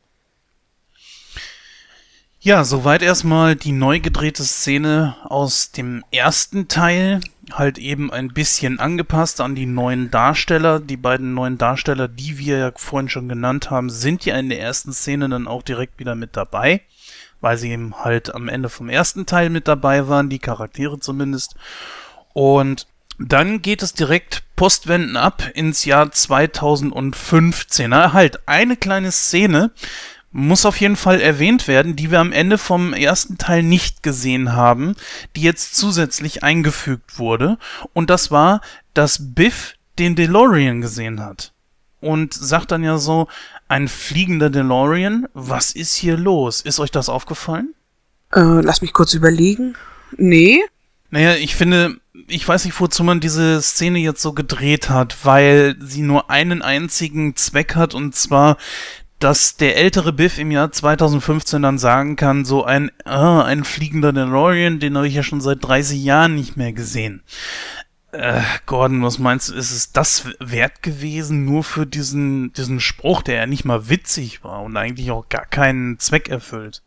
[2.47, 7.20] Ja, soweit erstmal die neu gedrehte Szene aus dem ersten Teil.
[7.51, 10.78] Halt eben ein bisschen angepasst an die neuen Darsteller.
[10.78, 14.60] Die beiden neuen Darsteller, die wir ja vorhin schon genannt haben, sind ja in der
[14.60, 16.82] ersten Szene dann auch direkt wieder mit dabei.
[17.40, 21.56] Weil sie eben halt am Ende vom ersten Teil mit dabei waren, die Charaktere zumindest.
[22.32, 22.86] Und
[23.18, 27.90] dann geht es direkt postwenden ab ins Jahr 2015.
[27.90, 29.73] Na, halt, eine kleine Szene,
[30.36, 34.52] muss auf jeden Fall erwähnt werden, die wir am Ende vom ersten Teil nicht gesehen
[34.52, 34.94] haben,
[35.34, 37.56] die jetzt zusätzlich eingefügt wurde.
[37.94, 38.60] Und das war,
[38.92, 41.54] dass Biff den DeLorean gesehen hat.
[42.00, 43.28] Und sagt dann ja so,
[43.66, 46.60] ein fliegender DeLorean, was ist hier los?
[46.60, 47.74] Ist euch das aufgefallen?
[48.34, 49.74] Äh, lass mich kurz überlegen.
[50.18, 50.60] Nee.
[51.08, 51.96] Naja, ich finde,
[52.28, 56.60] ich weiß nicht, wozu man diese Szene jetzt so gedreht hat, weil sie nur einen
[56.60, 58.58] einzigen Zweck hat, und zwar
[59.18, 64.12] dass der ältere Biff im Jahr 2015 dann sagen kann, so ein, ah, ein fliegender
[64.12, 67.22] DeLorean, den habe ich ja schon seit 30 Jahren nicht mehr gesehen.
[68.12, 73.22] Äh, Gordon, was meinst du, ist es das wert gewesen, nur für diesen, diesen Spruch,
[73.22, 76.82] der ja nicht mal witzig war und eigentlich auch gar keinen Zweck erfüllt?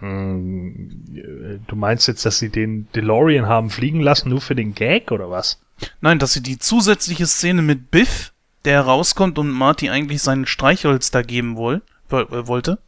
[0.00, 5.10] Hm, du meinst jetzt, dass sie den DeLorean haben fliegen lassen, nur für den Gag
[5.10, 5.60] oder was?
[6.00, 8.33] Nein, dass sie die zusätzliche Szene mit Biff
[8.64, 12.78] der rauskommt und Marty eigentlich seinen Streichholz da geben woll, äh, wollte.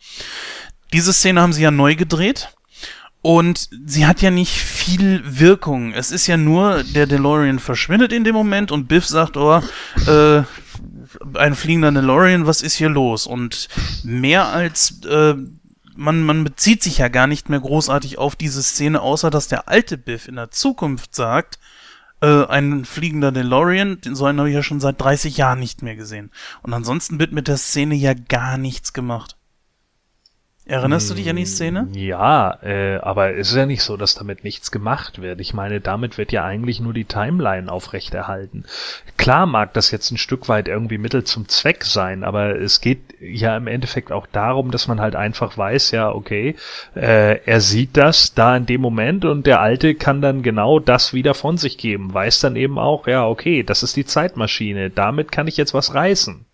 [0.93, 2.49] Diese Szene haben sie ja neu gedreht.
[3.23, 5.93] Und sie hat ja nicht viel Wirkung.
[5.93, 9.61] Es ist ja nur, der DeLorean verschwindet in dem Moment und Biff sagt, oh,
[10.07, 10.43] äh,
[11.35, 13.27] ein fliegender DeLorean, was ist hier los?
[13.27, 13.69] Und
[14.05, 15.35] mehr als, äh,
[15.97, 19.69] man, man bezieht sich ja gar nicht mehr großartig auf diese Szene, außer dass der
[19.69, 21.59] alte Biff in der Zukunft sagt,
[22.27, 25.83] äh, ein fliegender DeLorean, den so einen habe ich ja schon seit 30 Jahren nicht
[25.83, 26.31] mehr gesehen.
[26.63, 29.37] Und ansonsten wird mit der Szene ja gar nichts gemacht.
[30.69, 31.87] Erinnerst du dich an die Szene?
[31.93, 35.41] Ja, äh, aber es ist ja nicht so, dass damit nichts gemacht wird.
[35.41, 38.65] Ich meine, damit wird ja eigentlich nur die Timeline aufrechterhalten.
[39.17, 42.99] Klar mag das jetzt ein Stück weit irgendwie Mittel zum Zweck sein, aber es geht
[43.21, 46.57] ja im Endeffekt auch darum, dass man halt einfach weiß, ja, okay,
[46.97, 51.15] äh, er sieht das da in dem Moment und der Alte kann dann genau das
[51.15, 55.31] wieder von sich geben, weiß dann eben auch, ja, okay, das ist die Zeitmaschine, damit
[55.31, 56.45] kann ich jetzt was reißen.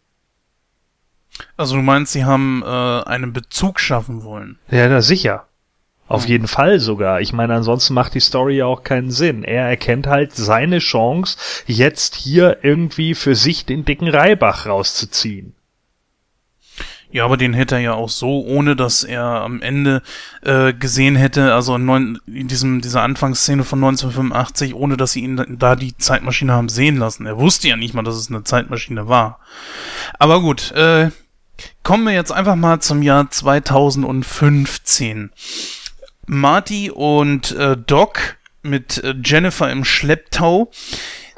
[1.56, 4.58] Also du meinst, sie haben äh, einen Bezug schaffen wollen?
[4.70, 5.46] Ja, na sicher.
[6.08, 7.22] Auf jeden Fall sogar.
[7.22, 9.44] Ich meine, ansonsten macht die Story ja auch keinen Sinn.
[9.44, 15.54] Er erkennt halt seine Chance, jetzt hier irgendwie für sich den dicken Reibach rauszuziehen.
[17.12, 20.02] Ja, aber den hätte er ja auch so, ohne dass er am Ende
[20.42, 25.20] äh, gesehen hätte, also in, neun, in diesem, dieser Anfangsszene von 1985, ohne dass sie
[25.20, 27.26] ihn da die Zeitmaschine haben sehen lassen.
[27.26, 29.40] Er wusste ja nicht mal, dass es eine Zeitmaschine war.
[30.18, 31.10] Aber gut, äh,
[31.82, 35.30] Kommen wir jetzt einfach mal zum Jahr 2015.
[36.26, 40.70] Marty und äh, Doc mit äh, Jennifer im Schlepptau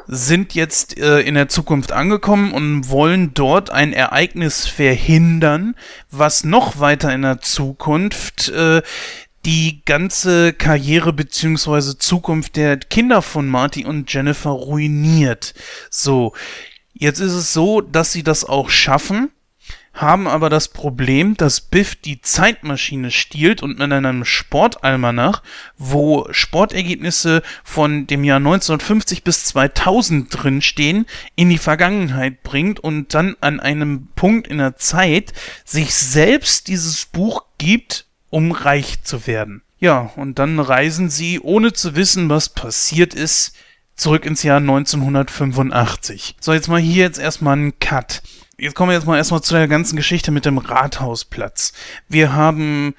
[0.06, 5.74] sind jetzt äh, in der Zukunft angekommen und wollen dort ein Ereignis verhindern,
[6.10, 8.82] was noch weiter in der Zukunft äh,
[9.46, 15.54] die ganze Karriere beziehungsweise Zukunft der Kinder von Marty und Jennifer ruiniert.
[15.90, 16.34] So,
[16.92, 19.30] jetzt ist es so, dass sie das auch schaffen
[19.94, 25.42] haben aber das Problem, dass Biff die Zeitmaschine stiehlt und mit einem Sportalmanach,
[25.78, 31.06] wo Sportergebnisse von dem Jahr 1950 bis 2000 drinstehen,
[31.36, 35.32] in die Vergangenheit bringt und dann an einem Punkt in der Zeit
[35.64, 39.62] sich selbst dieses Buch gibt, um reich zu werden.
[39.78, 43.54] Ja, und dann reisen sie, ohne zu wissen, was passiert ist,
[43.96, 46.36] zurück ins Jahr 1985.
[46.40, 48.22] So, jetzt mal hier jetzt erstmal einen Cut.
[48.56, 51.72] Jetzt kommen wir jetzt mal erstmal zu der ganzen Geschichte mit dem Rathausplatz.
[52.08, 52.94] Wir haben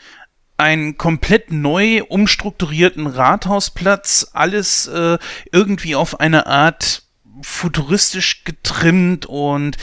[0.58, 5.18] einen komplett neu umstrukturierten Rathausplatz, alles äh,
[5.52, 7.04] irgendwie auf eine Art
[7.42, 9.78] futuristisch getrimmt und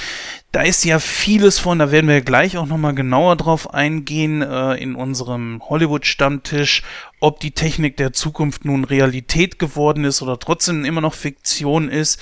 [0.53, 4.75] da ist ja vieles von, da werden wir gleich auch nochmal genauer drauf eingehen äh,
[4.75, 6.83] in unserem Hollywood-Stammtisch,
[7.21, 12.21] ob die Technik der Zukunft nun Realität geworden ist oder trotzdem immer noch Fiktion ist.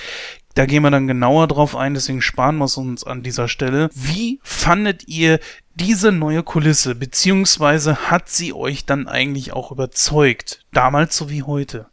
[0.55, 3.89] Da gehen wir dann genauer drauf ein, deswegen sparen wir es uns an dieser Stelle.
[3.95, 5.39] Wie fandet ihr
[5.75, 11.89] diese neue Kulisse, beziehungsweise hat sie euch dann eigentlich auch überzeugt, damals so wie heute?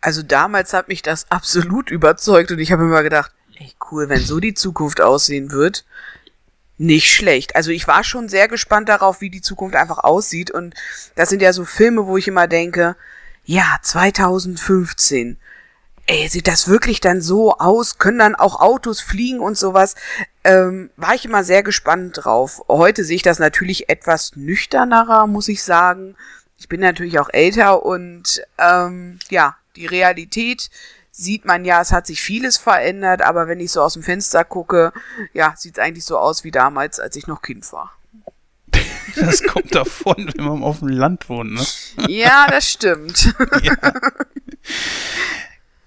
[0.00, 4.20] Also damals hat mich das absolut überzeugt und ich habe immer gedacht, ey cool, wenn
[4.20, 5.84] so die Zukunft aussehen wird,
[6.78, 7.54] nicht schlecht.
[7.54, 10.74] Also ich war schon sehr gespannt darauf, wie die Zukunft einfach aussieht und
[11.14, 12.96] das sind ja so Filme, wo ich immer denke,
[13.44, 15.36] ja, 2015
[16.06, 17.98] ey, sieht das wirklich dann so aus?
[17.98, 19.94] Können dann auch Autos fliegen und sowas?
[20.44, 22.62] Ähm, war ich immer sehr gespannt drauf.
[22.68, 26.16] Heute sehe ich das natürlich etwas nüchternerer, muss ich sagen.
[26.58, 30.70] Ich bin natürlich auch älter und ähm, ja, die Realität
[31.10, 34.44] sieht man ja, es hat sich vieles verändert, aber wenn ich so aus dem Fenster
[34.44, 34.92] gucke,
[35.32, 37.92] ja, sieht es eigentlich so aus wie damals, als ich noch Kind war.
[39.16, 41.66] Das kommt davon, wenn man auf dem Land wohnt, ne?
[42.08, 43.34] Ja, das stimmt.
[43.62, 43.74] ja.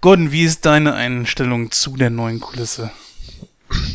[0.06, 2.91] Gordon, wie ist deine Einstellung zu der neuen Kulisse?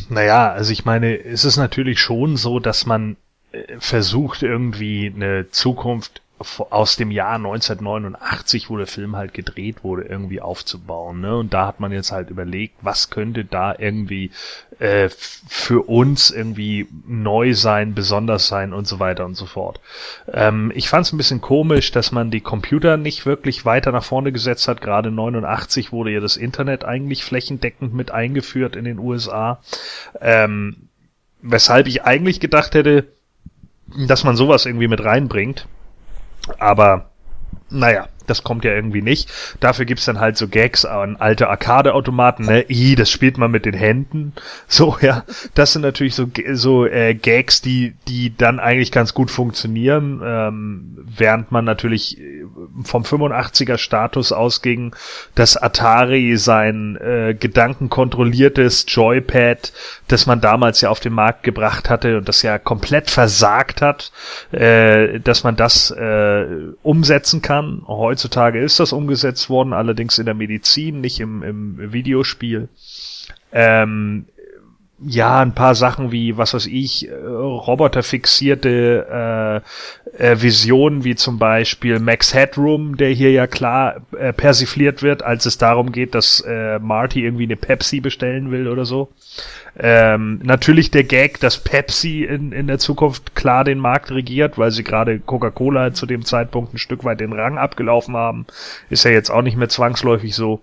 [0.09, 3.15] Naja, also ich meine, es ist natürlich schon so, dass man
[3.53, 6.20] äh, versucht, irgendwie eine Zukunft
[6.69, 11.21] aus dem Jahr 1989, wo der Film halt gedreht wurde, irgendwie aufzubauen.
[11.21, 11.37] Ne?
[11.37, 14.31] Und da hat man jetzt halt überlegt, was könnte da irgendwie
[14.79, 19.79] äh, für uns irgendwie neu sein, besonders sein und so weiter und so fort.
[20.31, 24.03] Ähm, ich fand es ein bisschen komisch, dass man die Computer nicht wirklich weiter nach
[24.03, 24.81] vorne gesetzt hat.
[24.81, 29.61] Gerade 89 wurde ja das Internet eigentlich flächendeckend mit eingeführt in den USA.
[30.19, 30.89] Ähm,
[31.41, 33.07] weshalb ich eigentlich gedacht hätte,
[34.07, 35.67] dass man sowas irgendwie mit reinbringt.
[36.59, 37.05] Aber
[37.69, 39.29] naja, das kommt ja irgendwie nicht.
[39.59, 42.65] Dafür gibt's dann halt so Gags an alte Arcade-Automaten, ne?
[42.69, 44.33] I, das spielt man mit den Händen.
[44.67, 45.25] So, ja.
[45.53, 50.97] Das sind natürlich so, so äh, Gags, die, die dann eigentlich ganz gut funktionieren, ähm,
[51.17, 52.45] während man natürlich äh,
[52.83, 54.95] vom 85er Status ausging,
[55.35, 59.73] dass Atari sein äh, gedankenkontrolliertes Joypad,
[60.07, 64.11] das man damals ja auf den Markt gebracht hatte und das ja komplett versagt hat,
[64.51, 66.45] äh, dass man das äh,
[66.81, 67.83] umsetzen kann.
[67.87, 72.67] Heute Heutzutage ist das umgesetzt worden, allerdings in der Medizin, nicht im, im Videospiel.
[73.53, 74.25] Ähm,
[75.03, 79.63] ja, ein paar Sachen wie, was weiß ich, äh, roboterfixierte
[80.17, 85.23] äh, äh, Visionen, wie zum Beispiel Max Headroom, der hier ja klar äh, persifliert wird,
[85.23, 89.09] als es darum geht, dass äh, Marty irgendwie eine Pepsi bestellen will oder so.
[89.79, 94.71] Ähm, natürlich der Gag, dass Pepsi in, in der Zukunft klar den Markt regiert, weil
[94.71, 98.45] sie gerade Coca-Cola zu dem Zeitpunkt ein Stück weit den Rang abgelaufen haben.
[98.89, 100.61] Ist ja jetzt auch nicht mehr zwangsläufig so.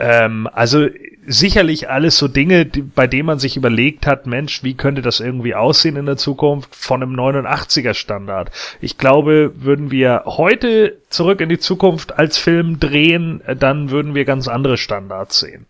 [0.00, 0.88] Ähm, also
[1.26, 5.20] sicherlich alles so Dinge, die, bei denen man sich überlegt hat, Mensch, wie könnte das
[5.20, 8.50] irgendwie aussehen in der Zukunft von einem 89er Standard?
[8.80, 14.24] Ich glaube, würden wir heute zurück in die Zukunft als Film drehen, dann würden wir
[14.24, 15.66] ganz andere Standards sehen.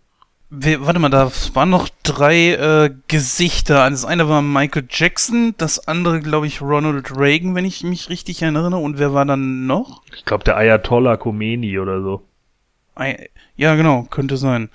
[0.49, 3.89] Warte mal, da waren noch drei äh, Gesichter.
[3.89, 8.41] Das eine war Michael Jackson, das andere, glaube ich, Ronald Reagan, wenn ich mich richtig
[8.41, 8.75] erinnere.
[8.77, 10.03] Und wer war dann noch?
[10.15, 12.23] Ich glaube, der Ayatollah Khomeini oder so.
[13.55, 14.69] Ja, genau, könnte sein.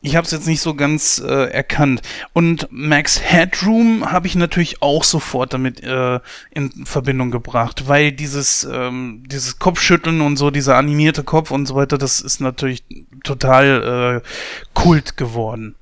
[0.00, 2.02] Ich habe es jetzt nicht so ganz äh, erkannt.
[2.32, 6.20] Und Max Headroom habe ich natürlich auch sofort damit äh,
[6.52, 11.74] in Verbindung gebracht, weil dieses, ähm, dieses Kopfschütteln und so, dieser animierte Kopf und so
[11.74, 12.84] weiter, das ist natürlich
[13.24, 14.28] total äh,
[14.72, 15.74] Kult geworden.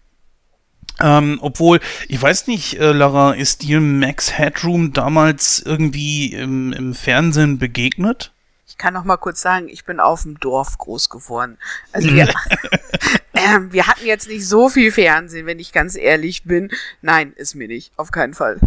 [0.98, 6.94] Ähm, obwohl, ich weiß nicht, äh, Lara, ist dir Max Headroom damals irgendwie im, im
[6.94, 8.32] Fernsehen begegnet?
[8.76, 11.56] Ich kann noch mal kurz sagen, ich bin auf dem Dorf groß geworden.
[11.92, 12.28] Also wir,
[13.32, 16.70] äh, wir hatten jetzt nicht so viel Fernsehen, wenn ich ganz ehrlich bin.
[17.00, 17.90] Nein, ist mir nicht.
[17.96, 18.60] Auf keinen Fall.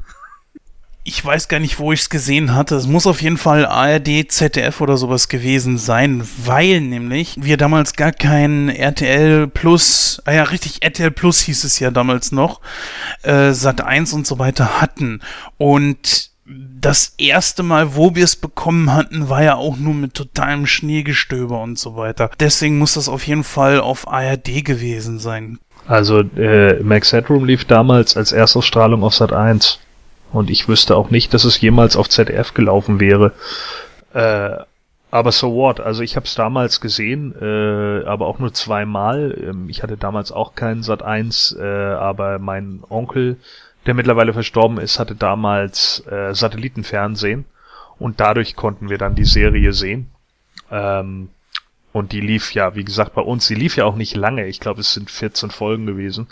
[1.03, 2.75] Ich weiß gar nicht, wo ich es gesehen hatte.
[2.75, 7.93] Es muss auf jeden Fall ARD, ZDF oder sowas gewesen sein, weil nämlich wir damals
[7.93, 12.61] gar kein RTL Plus, ah ja, richtig, RTL Plus hieß es ja damals noch,
[13.21, 15.21] äh, Sat 1 und so weiter hatten.
[15.59, 16.28] Und
[16.81, 21.61] das erste Mal, wo wir es bekommen hatten, war ja auch nur mit totalem Schneegestöber
[21.61, 22.31] und so weiter.
[22.39, 25.59] Deswegen muss das auf jeden Fall auf ARD gewesen sein.
[25.87, 29.79] Also äh, Max Headroom lief damals als Erstausstrahlung auf Sat 1.
[30.31, 33.33] Und ich wüsste auch nicht, dass es jemals auf ZDF gelaufen wäre.
[34.13, 34.57] Äh,
[35.11, 35.79] aber so what?
[35.79, 39.35] Also ich habe es damals gesehen, äh, aber auch nur zweimal.
[39.41, 43.37] Ähm, ich hatte damals auch keinen Sat 1, äh, aber mein Onkel
[43.89, 47.45] der mittlerweile verstorben ist, hatte damals äh, Satellitenfernsehen
[47.97, 50.11] und dadurch konnten wir dann die Serie sehen.
[50.69, 51.29] Ähm,
[51.91, 54.45] und die lief ja, wie gesagt, bei uns, die lief ja auch nicht lange.
[54.45, 56.27] Ich glaube, es sind 14 Folgen gewesen.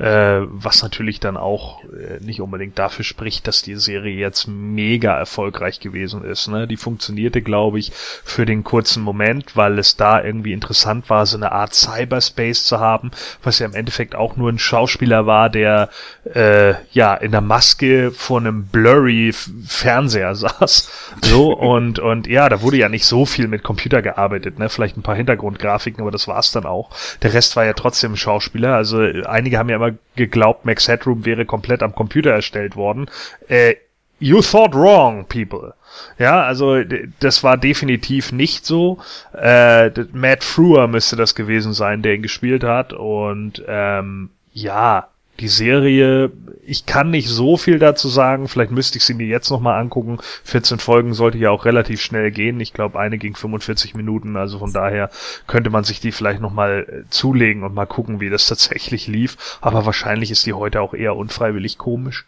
[0.00, 5.14] Äh, was natürlich dann auch äh, nicht unbedingt dafür spricht, dass die Serie jetzt mega
[5.14, 6.48] erfolgreich gewesen ist.
[6.48, 6.66] Ne?
[6.66, 11.36] Die funktionierte, glaube ich, für den kurzen Moment, weil es da irgendwie interessant war, so
[11.36, 13.10] eine Art Cyberspace zu haben,
[13.42, 15.90] was ja im Endeffekt auch nur ein Schauspieler war, der
[16.32, 19.34] äh, ja in der Maske vor einem blurry
[19.66, 20.90] Fernseher saß.
[21.20, 24.70] So und und ja, da wurde ja nicht so viel mit Computer gearbeitet, ne?
[24.70, 26.88] Vielleicht ein paar Hintergrundgrafiken, aber das war's dann auch.
[27.20, 28.74] Der Rest war ja trotzdem Schauspieler.
[28.74, 33.06] Also einige haben ja immer geglaubt, Max Headroom wäre komplett am Computer erstellt worden.
[33.48, 33.74] Äh,
[34.18, 35.74] you thought wrong, people.
[36.18, 36.82] Ja, also
[37.18, 38.98] das war definitiv nicht so.
[39.32, 42.92] Äh, Matt Frewer müsste das gewesen sein, der ihn gespielt hat.
[42.92, 45.08] Und ähm, ja,
[45.40, 46.30] die Serie,
[46.64, 50.18] ich kann nicht so viel dazu sagen, vielleicht müsste ich sie mir jetzt nochmal angucken.
[50.44, 52.60] 14 Folgen sollte ja auch relativ schnell gehen.
[52.60, 55.10] Ich glaube, eine ging 45 Minuten, also von daher
[55.46, 59.58] könnte man sich die vielleicht nochmal äh, zulegen und mal gucken, wie das tatsächlich lief.
[59.60, 62.26] Aber wahrscheinlich ist die heute auch eher unfreiwillig komisch.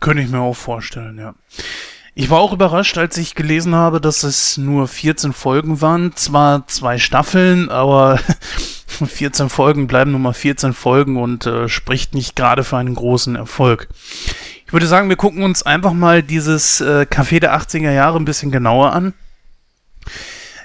[0.00, 1.34] Könnte ich mir auch vorstellen, ja.
[2.14, 6.16] Ich war auch überrascht, als ich gelesen habe, dass es nur 14 Folgen waren.
[6.16, 8.18] Zwar zwei Staffeln, aber
[9.06, 13.36] 14 Folgen bleiben nun mal 14 Folgen und äh, spricht nicht gerade für einen großen
[13.36, 13.88] Erfolg.
[14.66, 18.24] Ich würde sagen, wir gucken uns einfach mal dieses äh, Café der 80er Jahre ein
[18.24, 19.14] bisschen genauer an.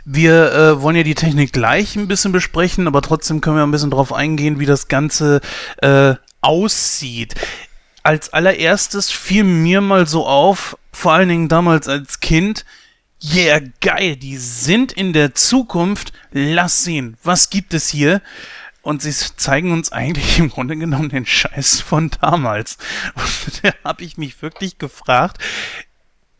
[0.03, 3.71] Wir äh, wollen ja die Technik gleich ein bisschen besprechen, aber trotzdem können wir ein
[3.71, 5.41] bisschen drauf eingehen, wie das Ganze
[5.81, 7.33] äh, aussieht.
[8.03, 12.65] Als allererstes fiel mir mal so auf, vor allen Dingen damals als Kind,
[13.33, 18.21] yeah, geil, die sind in der Zukunft, lass sehen, was gibt es hier?
[18.81, 22.77] Und sie zeigen uns eigentlich im Grunde genommen den Scheiß von damals.
[23.15, 25.39] Und da habe ich mich wirklich gefragt,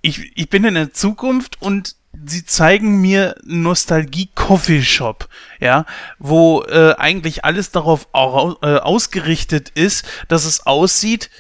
[0.02, 1.96] ich, ich bin in der Zukunft und
[2.26, 5.28] sie zeigen mir Nostalgie Coffee Shop,
[5.60, 5.88] ja,
[6.20, 11.32] wo äh, eigentlich alles darauf au äh, ausgerichtet ist, dass es aussieht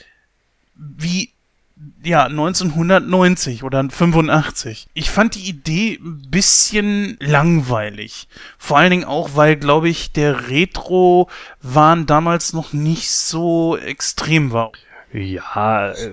[0.76, 1.35] wie
[2.06, 4.88] ja, 1990 oder 85.
[4.94, 8.28] Ich fand die Idee ein bisschen langweilig.
[8.58, 14.72] Vor allen Dingen auch, weil, glaube ich, der Retro-Wahn damals noch nicht so extrem war.
[15.18, 16.12] Ja, äh,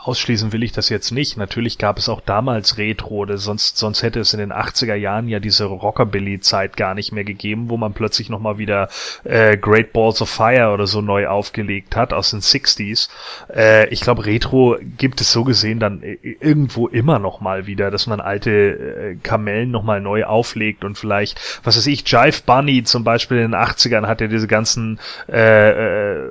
[0.00, 1.36] ausschließen will ich das jetzt nicht.
[1.36, 5.38] Natürlich gab es auch damals Retro, sonst, sonst hätte es in den 80er Jahren ja
[5.38, 8.88] diese Rockabilly-Zeit gar nicht mehr gegeben, wo man plötzlich nochmal wieder
[9.22, 13.08] äh, Great Balls of Fire oder so neu aufgelegt hat aus den 60s.
[13.54, 18.20] Äh, ich glaube, Retro gibt es so gesehen dann irgendwo immer nochmal wieder, dass man
[18.20, 23.36] alte äh, Kamellen nochmal neu auflegt und vielleicht, was weiß ich, Jive Bunny zum Beispiel
[23.36, 24.98] in den 80ern hat ja diese ganzen
[25.28, 26.28] äh, äh,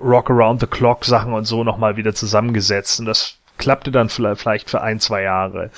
[0.00, 4.70] Rock Around the Clock Sachen und so nochmal wieder zusammengesetzt und das klappte dann vielleicht
[4.70, 5.70] für ein, zwei Jahre.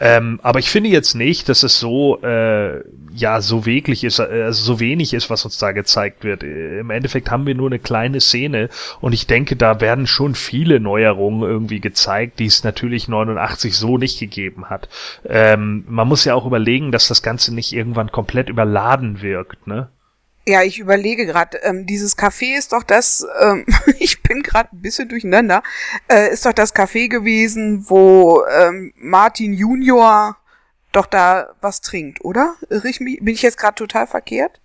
[0.00, 2.80] Ähm, aber ich finde jetzt nicht, dass es so, äh,
[3.14, 6.42] ja, so wirklich ist, also so wenig ist, was uns da gezeigt wird.
[6.42, 8.70] Im Endeffekt haben wir nur eine kleine Szene
[9.00, 13.98] und ich denke, da werden schon viele Neuerungen irgendwie gezeigt, die es natürlich 89 so
[13.98, 14.88] nicht gegeben hat.
[15.28, 19.88] Ähm, man muss ja auch überlegen, dass das Ganze nicht irgendwann komplett überladen wirkt, ne?
[20.48, 23.66] Ja, ich überlege gerade, ähm, dieses Café ist doch das, ähm,
[23.98, 25.62] ich bin gerade ein bisschen durcheinander,
[26.08, 30.36] äh, ist doch das Café gewesen, wo ähm, Martin Junior
[30.92, 32.54] doch da was trinkt, oder?
[32.70, 34.60] Irre ich mich, bin ich jetzt gerade total verkehrt?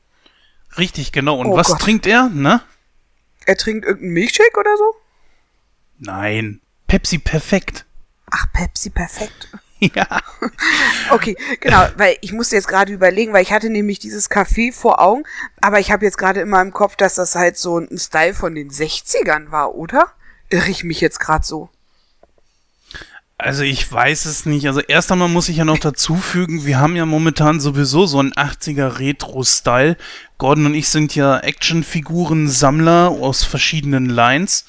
[0.77, 1.37] Richtig, genau.
[1.37, 1.81] Und oh was Gott.
[1.81, 2.61] trinkt er, ne?
[3.45, 4.95] Er trinkt irgendeinen Milchshake oder so?
[5.97, 7.85] Nein, Pepsi Perfekt.
[8.29, 9.49] Ach, Pepsi Perfekt.
[9.81, 10.05] Ja.
[11.09, 15.01] Okay, genau, weil ich musste jetzt gerade überlegen, weil ich hatte nämlich dieses Café vor
[15.01, 15.23] Augen,
[15.59, 18.55] aber ich habe jetzt gerade immer im Kopf, dass das halt so ein Style von
[18.55, 20.13] den 60ern war, oder?
[20.49, 21.69] Irre ich mich jetzt gerade so?
[23.37, 24.67] Also ich weiß es nicht.
[24.67, 28.19] Also erst einmal muss ich ja noch dazu fügen, wir haben ja momentan sowieso so
[28.19, 29.97] einen 80er Retro-Style.
[30.37, 34.65] Gordon und ich sind ja Actionfiguren-Sammler aus verschiedenen Lines.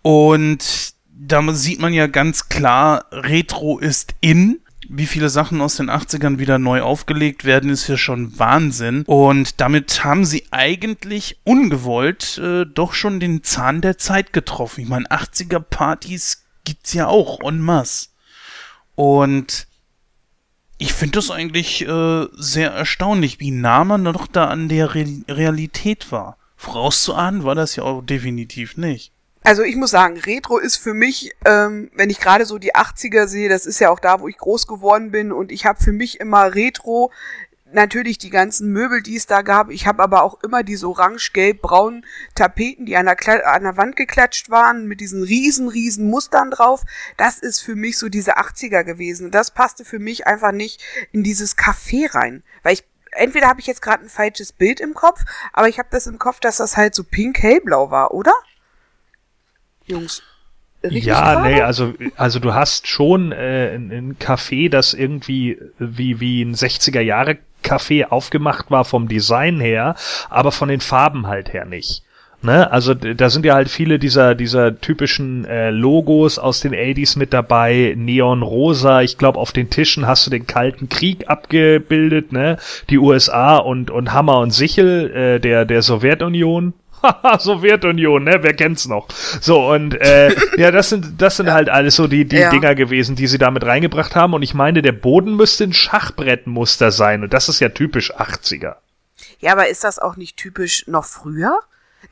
[0.00, 4.60] Und da sieht man ja ganz klar, Retro ist in.
[4.88, 9.04] Wie viele Sachen aus den 80ern wieder neu aufgelegt werden, ist ja schon Wahnsinn.
[9.06, 14.82] Und damit haben sie eigentlich ungewollt äh, doch schon den Zahn der Zeit getroffen.
[14.82, 18.08] Ich meine, 80er-Partys gibt's ja auch en masse.
[18.96, 19.66] Und
[20.78, 25.06] ich finde das eigentlich äh, sehr erstaunlich, wie nah man doch da an der Re
[25.28, 26.36] Realität war.
[26.56, 29.11] Vorauszuahnen war das ja auch definitiv nicht.
[29.44, 33.26] Also ich muss sagen, Retro ist für mich, ähm, wenn ich gerade so die 80er
[33.26, 35.92] sehe, das ist ja auch da, wo ich groß geworden bin und ich habe für
[35.92, 37.10] mich immer Retro
[37.72, 39.70] natürlich die ganzen Möbel, die es da gab.
[39.70, 42.04] Ich habe aber auch immer diese orange-gelb-braunen
[42.34, 43.16] Tapeten, die an der,
[43.52, 46.82] an der Wand geklatscht waren, mit diesen riesen, riesen Mustern drauf.
[47.16, 49.26] Das ist für mich so diese 80er gewesen.
[49.26, 50.82] Und das passte für mich einfach nicht
[51.12, 52.42] in dieses Café rein.
[52.62, 55.20] Weil ich entweder habe ich jetzt gerade ein falsches Bild im Kopf,
[55.52, 58.32] aber ich habe das im Kopf, dass das halt so pink-hellblau war, oder?
[59.86, 60.22] Jungs.
[60.82, 61.48] Richtig ja, gerade?
[61.48, 66.54] nee, also, also du hast schon äh, ein, ein Café, das irgendwie wie, wie ein
[66.54, 69.94] 60er Jahre Café aufgemacht war vom Design her,
[70.28, 72.02] aber von den Farben halt her nicht.
[72.44, 72.68] Ne?
[72.72, 77.32] Also da sind ja halt viele dieser dieser typischen äh, Logos aus den 80s mit
[77.32, 82.56] dabei, Neon Rosa, ich glaube auf den Tischen hast du den Kalten Krieg abgebildet, ne?
[82.90, 86.74] Die USA und und Hammer und Sichel äh, der der Sowjetunion.
[87.38, 88.38] Sowjetunion, ne?
[88.42, 89.08] Wer kennt's noch?
[89.40, 92.50] So, und äh, ja, das sind, das sind halt alles so die, die Ja.
[92.50, 94.34] Dinger gewesen, die sie damit reingebracht haben.
[94.34, 97.22] Und ich meine, der Boden müsste ein Schachbrettmuster sein.
[97.22, 98.76] Und das ist ja typisch 80er.
[99.40, 101.58] Ja, aber ist das auch nicht typisch noch früher?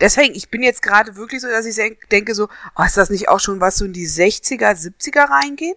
[0.00, 3.10] Deswegen, ich bin jetzt gerade wirklich so, dass ich denk- denke so, oh, ist das
[3.10, 5.76] nicht auch schon was so in die 60er, 70er reingeht?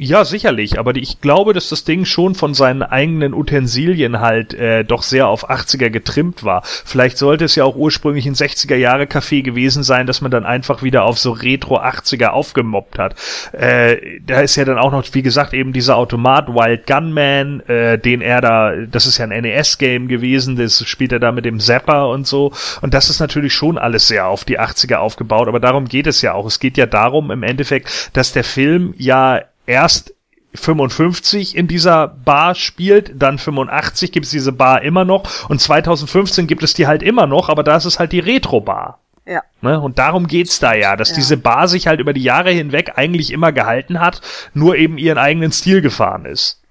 [0.00, 4.84] Ja, sicherlich, aber ich glaube, dass das Ding schon von seinen eigenen Utensilien halt äh,
[4.84, 6.62] doch sehr auf 80er getrimmt war.
[6.64, 10.46] Vielleicht sollte es ja auch ursprünglich ein 60er Jahre Café gewesen sein, dass man dann
[10.46, 13.16] einfach wieder auf so Retro 80er aufgemobbt hat.
[13.50, 17.98] Äh, da ist ja dann auch noch, wie gesagt, eben dieser Automat Wild Gunman, äh,
[17.98, 21.58] den er da, das ist ja ein NES-Game gewesen, das spielt er da mit dem
[21.58, 22.52] Zapper und so.
[22.82, 26.22] Und das ist natürlich schon alles sehr auf die 80er aufgebaut, aber darum geht es
[26.22, 26.46] ja auch.
[26.46, 30.14] Es geht ja darum im Endeffekt, dass der Film ja erst
[30.54, 36.46] 55 in dieser Bar spielt, dann 85 gibt es diese Bar immer noch und 2015
[36.46, 38.98] gibt es die halt immer noch, aber da ist es halt die Retro-Bar.
[39.26, 39.42] Ja.
[39.60, 39.78] Ne?
[39.78, 41.16] Und darum geht's da ja, dass Ja.
[41.16, 44.22] diese Bar sich halt über die Jahre hinweg eigentlich immer gehalten hat,
[44.54, 46.62] nur eben ihren eigenen Stil gefahren ist.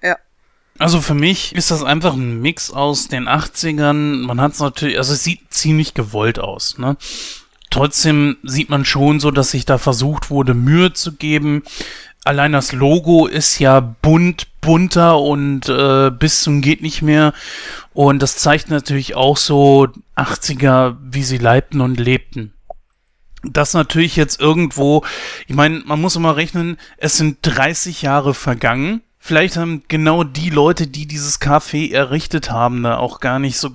[0.80, 4.26] Also für mich ist das einfach ein Mix aus den 80ern.
[4.28, 6.98] Man hat es natürlich, also es sieht ziemlich gewollt aus, ne?
[7.72, 11.64] Trotzdem sieht man schon so, dass sich da versucht wurde, Mühe zu geben.
[12.28, 17.32] Allein das Logo ist ja bunt, bunter und äh, bis zum geht nicht mehr.
[17.94, 19.88] Und das zeigt natürlich auch so
[20.18, 22.52] 80er, wie sie leibten und lebten.
[23.44, 25.06] Das natürlich jetzt irgendwo,
[25.48, 29.04] ich meine, man muss immer rechnen, es sind 30 Jahre vergangen.
[29.20, 33.72] Vielleicht haben genau die Leute, die dieses Café errichtet haben, da auch gar nicht so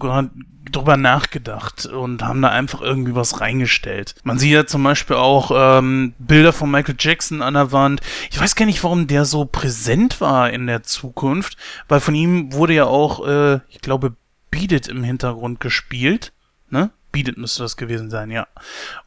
[0.73, 4.15] drüber nachgedacht und haben da einfach irgendwie was reingestellt.
[4.25, 8.01] Man sieht ja zum Beispiel auch ähm, Bilder von Michael Jackson an der Wand.
[8.31, 11.57] Ich weiß gar nicht, warum der so präsent war in der Zukunft,
[11.89, 14.15] weil von ihm wurde ja auch, äh, ich glaube,
[14.51, 16.33] Beat It im Hintergrund gespielt.
[16.71, 16.91] Ne?
[17.11, 18.47] Beat It müsste das gewesen sein, ja.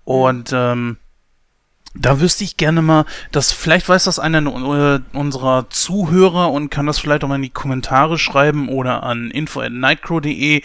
[0.04, 0.98] Und ähm,
[1.98, 6.86] da wüsste ich gerne mal, dass vielleicht weiß das einer äh, unserer Zuhörer und kann
[6.86, 10.62] das vielleicht auch mal in die Kommentare schreiben oder an info@nightcrow.de,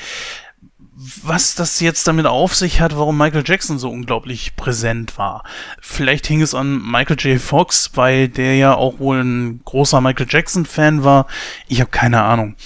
[0.96, 5.44] was das jetzt damit auf sich hat, warum Michael Jackson so unglaublich präsent war.
[5.80, 7.40] Vielleicht hing es an Michael J.
[7.40, 11.26] Fox, weil der ja auch wohl ein großer Michael Jackson Fan war.
[11.68, 12.56] Ich habe keine Ahnung.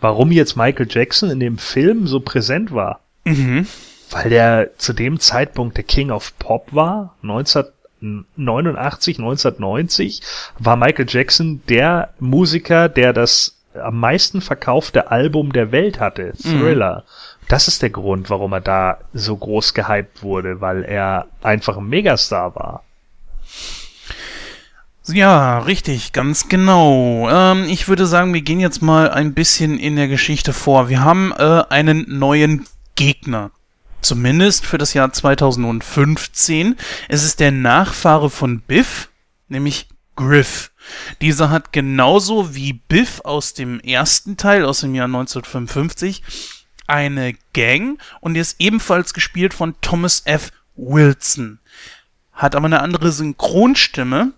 [0.00, 3.00] Warum jetzt Michael Jackson in dem Film so präsent war?
[3.24, 3.66] Mhm.
[4.10, 10.22] Weil der zu dem Zeitpunkt der King of Pop war, 1989, 1990,
[10.58, 17.04] war Michael Jackson der Musiker, der das am meisten verkaufte Album der Welt hatte, Thriller.
[17.48, 21.88] Das ist der Grund, warum er da so groß gehypt wurde, weil er einfach ein
[21.88, 22.84] Megastar war.
[25.06, 27.28] Ja, richtig, ganz genau.
[27.28, 30.88] Ähm, ich würde sagen, wir gehen jetzt mal ein bisschen in der Geschichte vor.
[30.88, 32.64] Wir haben äh, einen neuen
[32.94, 33.50] Gegner.
[34.00, 36.76] Zumindest für das Jahr 2015.
[37.08, 39.10] Es ist der Nachfahre von Biff,
[39.48, 40.70] nämlich Griff.
[41.20, 46.22] Dieser hat genauso wie Biff aus dem ersten Teil aus dem Jahr 1955
[46.86, 50.50] eine Gang und ist ebenfalls gespielt von Thomas F.
[50.76, 51.58] Wilson.
[52.32, 54.32] Hat aber eine andere Synchronstimme,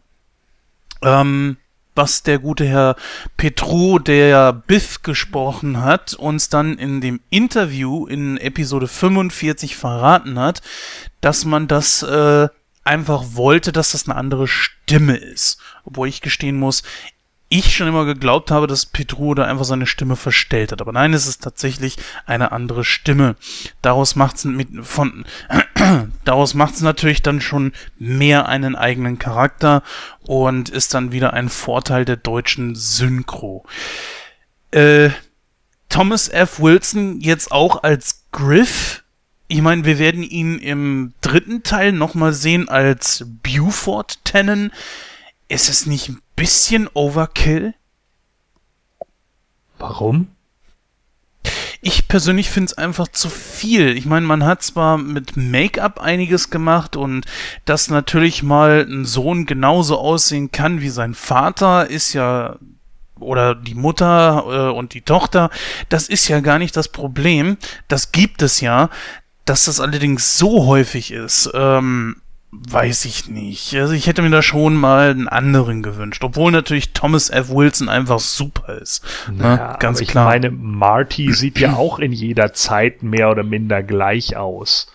[1.03, 1.57] ähm,
[1.95, 2.97] was der gute Herr
[3.39, 10.61] Petru, der Biff gesprochen hat, uns dann in dem Interview in Episode 45 verraten hat,
[11.23, 12.49] dass man das äh,
[12.85, 15.59] einfach wollte, dass das eine andere Stimme ist.
[15.85, 16.83] Obwohl ich gestehen muss,
[17.49, 20.81] ich schon immer geglaubt habe, dass Petru da einfach seine Stimme verstellt hat.
[20.81, 21.97] Aber nein, es ist tatsächlich
[22.27, 23.37] eine andere Stimme.
[23.83, 25.25] Daraus macht's mit von
[26.25, 29.83] daraus macht's natürlich dann schon mehr einen eigenen Charakter
[30.23, 33.65] und ist dann wieder ein Vorteil der deutschen Synchro.
[34.73, 35.11] Äh,
[35.89, 36.59] Thomas F.
[36.59, 39.05] Wilson jetzt auch als Griff.
[39.47, 44.73] Ich meine, wir werden ihn im dritten Teil nochmal sehen als Buford Tannen.
[45.49, 47.75] Ist es nicht ein bisschen Overkill?
[49.79, 50.29] Warum?
[51.81, 53.97] Ich persönlich finde es einfach zu viel.
[53.97, 57.27] Ich meine, man hat zwar mit Make-up einiges gemacht und
[57.65, 62.57] dass natürlich mal ein Sohn genauso aussehen kann wie sein Vater, ist ja
[63.21, 65.51] oder die Mutter äh, und die Tochter,
[65.89, 67.57] das ist ja gar nicht das Problem.
[67.89, 68.91] Das gibt es ja.
[69.45, 72.21] Dass das allerdings so häufig ist, ähm,
[72.53, 73.75] weiß ich nicht.
[73.75, 76.23] Also ich hätte mir da schon mal einen anderen gewünscht.
[76.25, 77.51] Obwohl natürlich Thomas F.
[77.51, 79.05] Wilson einfach super ist.
[79.31, 79.45] Ne?
[79.45, 80.25] Ja, Ganz aber ich klar.
[80.27, 84.87] meine, Marty sieht ja auch in jeder Zeit mehr oder minder gleich aus.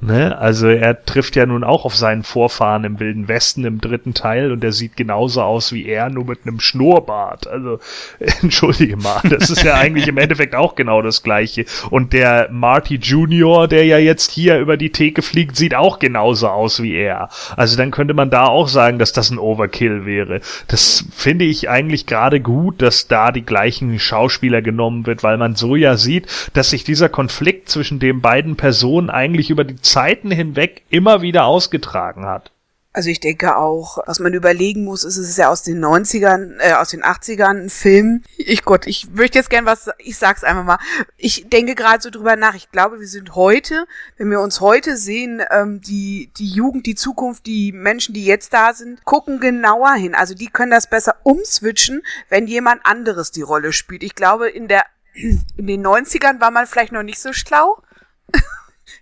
[0.00, 0.38] Ne?
[0.38, 4.52] Also er trifft ja nun auch auf seinen Vorfahren im Wilden Westen im dritten Teil
[4.52, 7.48] und der sieht genauso aus wie er, nur mit einem Schnurrbart.
[7.48, 7.80] Also
[8.42, 11.64] entschuldige mal, das ist ja eigentlich im Endeffekt auch genau das gleiche.
[11.90, 16.46] Und der Marty Junior, der ja jetzt hier über die Theke fliegt, sieht auch genauso
[16.46, 17.28] aus wie er.
[17.56, 20.40] Also dann könnte man da auch sagen, dass das ein Overkill wäre.
[20.68, 25.56] Das finde ich eigentlich gerade gut, dass da die gleichen Schauspieler genommen wird, weil man
[25.56, 30.30] so ja sieht, dass sich dieser Konflikt zwischen den beiden Personen eigentlich über die Zeiten
[30.30, 32.52] hinweg immer wieder ausgetragen hat.
[32.92, 36.56] Also ich denke auch, was man überlegen muss, ist es ist ja aus den 90ern,
[36.58, 38.24] äh, aus den 80ern ein Film.
[38.38, 40.78] Ich Gott, ich möchte jetzt gern was, ich sag's einfach mal.
[41.16, 42.54] Ich denke gerade so drüber nach.
[42.54, 43.86] Ich glaube, wir sind heute,
[44.16, 48.52] wenn wir uns heute sehen, ähm, die, die Jugend, die Zukunft, die Menschen, die jetzt
[48.52, 50.14] da sind, gucken genauer hin.
[50.16, 54.02] Also die können das besser umswitchen, wenn jemand anderes die Rolle spielt.
[54.02, 54.84] Ich glaube, in der,
[55.14, 57.80] in den 90ern war man vielleicht noch nicht so schlau.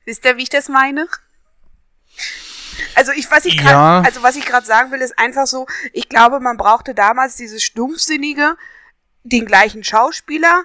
[0.06, 1.06] Wisst ihr, wie ich das meine?
[2.94, 4.00] Also ich was ich grad, Ja.
[4.00, 7.62] also was ich gerade sagen will, ist einfach so, ich glaube, man brauchte damals dieses
[7.62, 8.56] stumpfsinnige,
[9.24, 10.62] den gleichen Schauspieler,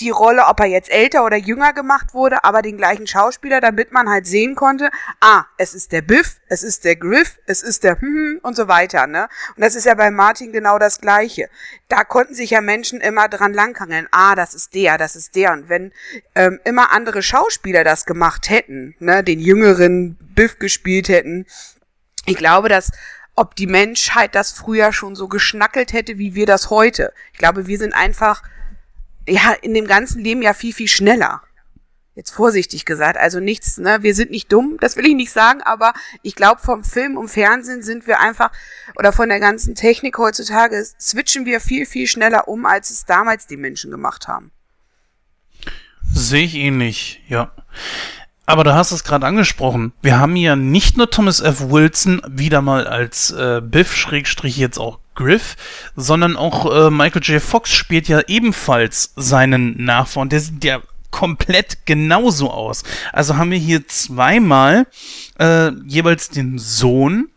[0.00, 3.92] die Rolle, ob er jetzt älter oder jünger gemacht wurde, aber den gleichen Schauspieler, damit
[3.92, 4.90] man halt sehen konnte,
[5.20, 8.68] ah, es ist der Biff, es ist der Griff, es ist der hm und so
[8.68, 9.28] weiter, ne?
[9.54, 11.50] Und das ist ja bei Martin genau das Gleiche.
[11.88, 15.52] Da konnten sich ja Menschen immer dran langhangeln, ah, das ist der, das ist der.
[15.52, 15.92] Und wenn
[16.34, 21.46] ähm, immer andere Schauspieler das gemacht hätten, ne, den jüngeren Biff gespielt hätten,
[22.24, 22.92] ich glaube, dass
[23.34, 27.12] ob die Menschheit das früher schon so geschnackelt hätte, wie wir das heute.
[27.32, 28.42] Ich glaube, wir sind einfach
[29.28, 31.42] ja in dem ganzen Leben ja viel viel schneller.
[32.14, 35.62] Jetzt vorsichtig gesagt, also nichts, ne, wir sind nicht dumm, das will ich nicht sagen,
[35.62, 38.52] aber ich glaube vom Film und Fernsehen sind wir einfach
[38.96, 43.46] oder von der ganzen Technik heutzutage switchen wir viel viel schneller um, als es damals
[43.46, 44.52] die Menschen gemacht haben.
[46.12, 47.52] Sehe ich ähnlich, ja.
[48.44, 49.92] Aber du hast es gerade angesprochen.
[50.02, 51.70] Wir haben hier nicht nur Thomas F.
[51.70, 55.56] Wilson wieder mal als äh, Biff, Schrägstrich jetzt auch Griff,
[55.94, 57.40] sondern auch äh, Michael J.
[57.42, 60.28] Fox spielt ja ebenfalls seinen Nachfahren.
[60.28, 62.82] Der sieht ja komplett genauso aus.
[63.12, 64.86] Also haben wir hier zweimal
[65.38, 67.28] äh, jeweils den Sohn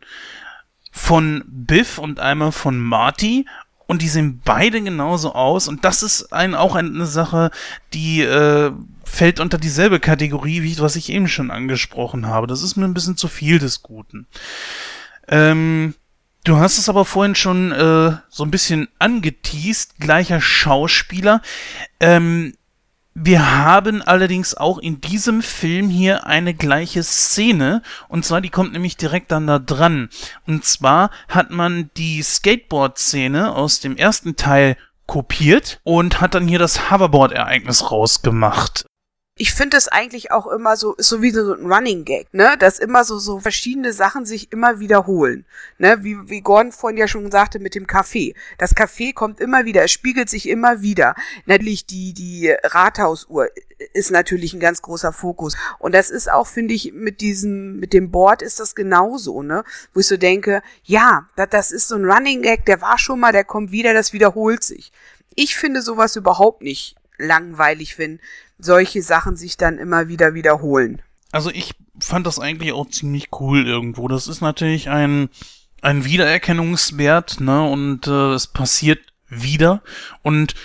[0.91, 3.45] von Biff und einmal von Marty
[3.85, 7.51] und die sehen beide genauso aus und das ist ein, auch eine Sache,
[7.93, 8.71] die äh,
[9.15, 12.47] fällt unter dieselbe Kategorie, wie was ich eben schon angesprochen habe.
[12.47, 14.27] Das ist mir ein bisschen zu viel des Guten.
[15.29, 15.95] Ähm,
[16.43, 21.41] du hast es aber vorhin schon äh, so ein bisschen angeteased, gleicher Schauspieler.
[22.01, 22.55] Ähm,
[23.13, 28.73] wir haben allerdings auch in diesem Film hier eine gleiche Szene und zwar die kommt
[28.73, 30.09] nämlich direkt dann da dran.
[30.45, 34.75] Und zwar hat man die Skateboard-Szene aus dem ersten Teil
[35.07, 38.85] kopiert und hat dann hier das Hoverboard-Ereignis rausgemacht.
[39.37, 42.55] Ich finde es eigentlich auch immer so, ist so wie so ein Running Gag, ne?
[42.57, 45.43] Dass immer so, so verschiedene Sachen sich immer wiederholen.
[45.77, 45.97] Ne?
[46.03, 48.33] Wie, wie Gordon vorhin ja schon sagte mit dem Kaffee.
[48.57, 51.15] Das Kaffee kommt immer wieder, es spiegelt sich immer wieder.
[51.45, 53.49] Natürlich die, die Rathausuhr
[53.91, 55.57] ist natürlich ein ganz großer Fokus.
[55.79, 59.65] Und das ist auch, finde ich, mit diesem, mit dem Board ist das genauso, ne?
[59.93, 63.19] Wo ich so denke, ja, das, das ist so ein Running Gag, der war schon
[63.19, 64.93] mal, der kommt wieder, das wiederholt sich.
[65.35, 68.19] Ich finde sowas überhaupt nicht langweilig, wenn
[68.57, 71.01] solche Sachen sich dann immer wieder wiederholen.
[71.31, 74.07] Also ich fand das eigentlich auch ziemlich cool irgendwo.
[74.07, 75.29] Das ist natürlich ein,
[75.81, 77.67] ein Wiedererkennungswert, ne?
[77.69, 79.81] Und äh, es passiert wieder.
[80.21, 80.55] Und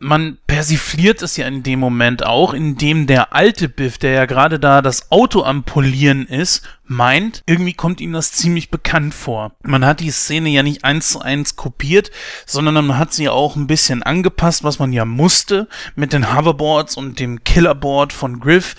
[0.00, 4.60] man persifliert es ja in dem Moment auch, indem der alte Biff, der ja gerade
[4.60, 9.52] da das Auto am Polieren ist, meint, irgendwie kommt ihm das ziemlich bekannt vor.
[9.62, 12.12] Man hat die Szene ja nicht eins zu eins kopiert,
[12.46, 16.96] sondern man hat sie auch ein bisschen angepasst, was man ja musste, mit den Hoverboards
[16.96, 18.76] und dem Killerboard von Griff.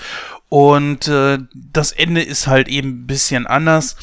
[0.48, 3.98] Und äh, das Ende ist halt eben ein bisschen anders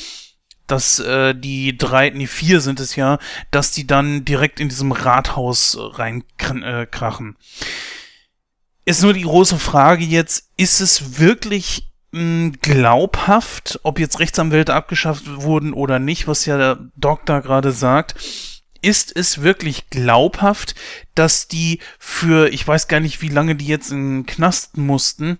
[0.67, 3.19] dass äh, die drei, nee, vier sind es ja,
[3.51, 7.37] dass die dann direkt in diesem Rathaus reinkrachen.
[7.37, 7.65] Äh,
[8.87, 15.25] ist nur die große Frage jetzt, ist es wirklich mh, glaubhaft, ob jetzt Rechtsanwälte abgeschafft
[15.43, 18.15] wurden oder nicht, was ja der Doktor gerade sagt,
[18.83, 20.75] ist es wirklich glaubhaft,
[21.15, 25.39] dass die für, ich weiß gar nicht, wie lange die jetzt in den Knast mussten,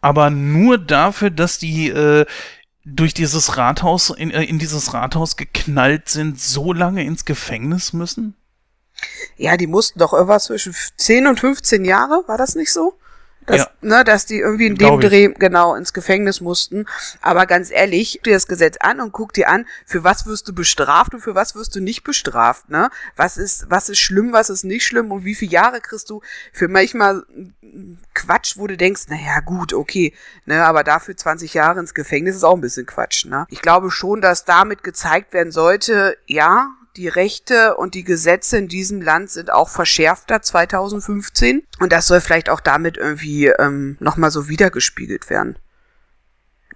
[0.00, 2.26] aber nur dafür, dass die äh,
[2.84, 8.34] durch dieses Rathaus, in, äh, in dieses Rathaus geknallt sind, so lange ins Gefängnis müssen?
[9.36, 12.94] Ja, die mussten doch irgendwas zwischen 10 und 15 Jahre, war das nicht so?
[13.50, 13.70] Dass, Ja.
[13.82, 15.08] ne, dass die irgendwie in dem Glaub ich.
[15.08, 16.86] Dreh genau ins Gefängnis mussten.
[17.20, 20.48] Aber ganz ehrlich, guck dir das Gesetz an und guck dir an, für was wirst
[20.48, 22.90] du bestraft und für was wirst du nicht bestraft, ne?
[23.16, 26.20] Was ist, was ist schlimm, was ist nicht schlimm und wie viele Jahre kriegst du
[26.52, 27.24] für manchmal
[27.60, 30.12] mm, Quatsch, wo du denkst, naja, gut, okay,
[30.46, 33.46] ne, aber dafür 20 Jahre ins Gefängnis ist auch ein bisschen Quatsch, ne?
[33.50, 36.70] Ich glaube schon, dass damit gezeigt werden sollte, ja,
[37.00, 42.20] die Rechte und die Gesetze in diesem Land sind auch verschärfter 2015 und das soll
[42.20, 45.58] vielleicht auch damit irgendwie ähm, nochmal so wiedergespiegelt werden.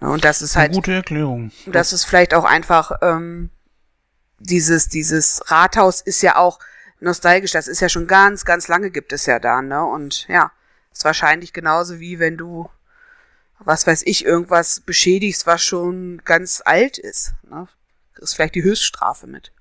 [0.01, 1.53] Ja, und das ist Eine halt, gute Erklärung.
[1.67, 3.51] das ist vielleicht auch einfach ähm,
[4.39, 6.59] dieses dieses Rathaus ist ja auch
[7.01, 7.53] nostalgisch.
[7.53, 10.53] Das ist ja schon ganz ganz lange gibt es ja da ne und ja
[10.91, 12.71] ist wahrscheinlich genauso wie wenn du
[13.59, 17.35] was weiß ich irgendwas beschädigst, was schon ganz alt ist.
[17.51, 17.69] Ne?
[18.17, 19.53] Ist vielleicht die Höchststrafe mit.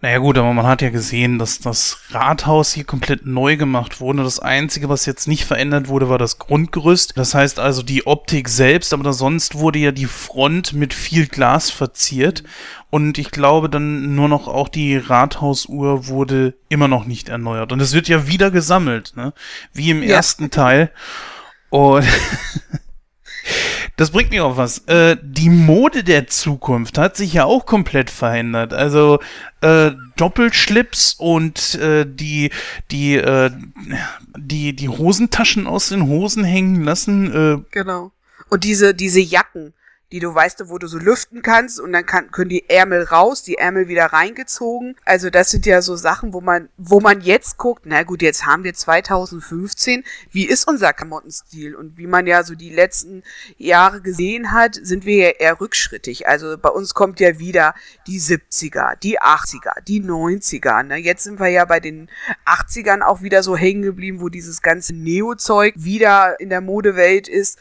[0.00, 4.22] Naja gut, aber man hat ja gesehen, dass das Rathaus hier komplett neu gemacht wurde.
[4.22, 7.14] Das Einzige, was jetzt nicht verändert wurde, war das Grundgerüst.
[7.16, 11.70] Das heißt also die Optik selbst, aber sonst wurde ja die Front mit viel Glas
[11.70, 12.44] verziert.
[12.90, 17.72] Und ich glaube dann nur noch auch die Rathausuhr wurde immer noch nicht erneuert.
[17.72, 19.32] Und es wird ja wieder gesammelt, ne?
[19.72, 20.10] Wie im Ja.
[20.14, 20.92] ersten Teil.
[21.70, 22.06] Und
[23.98, 24.78] das bringt mir auf was.
[24.86, 28.72] Äh, die Mode der Zukunft hat sich ja auch komplett verändert.
[28.72, 29.18] Also
[29.60, 32.50] äh, Doppelschlips und äh, die
[32.90, 33.50] die äh,
[34.36, 37.26] die die Hosentaschen aus den Hosen hängen lassen.
[37.34, 38.12] Äh, Genau.
[38.50, 39.74] Und diese, diese Jacken,
[40.10, 43.42] die du weißt, wo du so lüften kannst und dann kann, können die Ärmel raus,
[43.42, 44.96] die Ärmel wieder reingezogen.
[45.04, 48.46] Also das sind ja so Sachen, wo man, wo man jetzt guckt, na gut, jetzt
[48.46, 51.74] haben wir 2015, wie ist unser Klamottenstil?
[51.74, 53.22] Und wie man ja so die letzten
[53.58, 56.26] Jahre gesehen hat, sind wir ja eher rückschrittig.
[56.26, 57.74] Also bei uns kommt ja wieder
[58.06, 60.84] die 70er, die 80er, die 90er.
[60.84, 60.96] Ne?
[60.96, 62.08] Jetzt sind wir ja bei den
[62.46, 67.58] 80ern auch wieder so hängen geblieben, wo dieses ganze Neo-Zeug wieder in der Modewelt ist.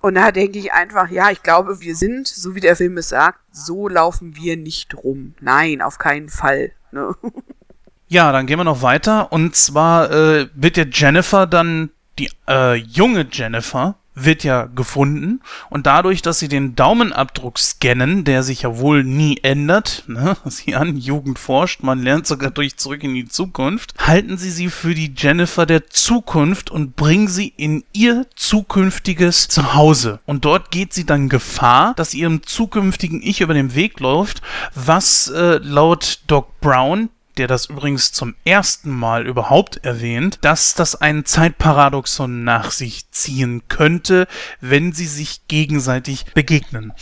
[0.00, 3.08] Und da denke ich einfach, ja, ich glaube, wir sind, so wie der Film es
[3.08, 5.34] sagt, so laufen wir nicht rum.
[5.40, 6.72] Nein, auf keinen Fall.
[6.92, 7.14] Ne?
[8.08, 9.32] ja, dann gehen wir noch weiter.
[9.32, 15.40] Und zwar äh, wird ja Jennifer dann die äh, junge Jennifer wird ja gefunden
[15.70, 20.74] und dadurch, dass sie den Daumenabdruck scannen, der sich ja wohl nie ändert, ne, sie
[20.74, 24.94] an Jugend forscht, man lernt sogar durch zurück in die Zukunft, halten sie sie für
[24.94, 30.20] die Jennifer der Zukunft und bringen sie in ihr zukünftiges Zuhause.
[30.26, 34.42] Und dort geht sie dann Gefahr, dass ihrem zukünftigen Ich über den Weg läuft,
[34.74, 40.96] was äh, laut Doc Brown der das übrigens zum ersten Mal überhaupt erwähnt, dass das
[40.96, 44.26] ein Zeitparadoxon nach sich ziehen könnte,
[44.60, 46.92] wenn sie sich gegenseitig begegnen.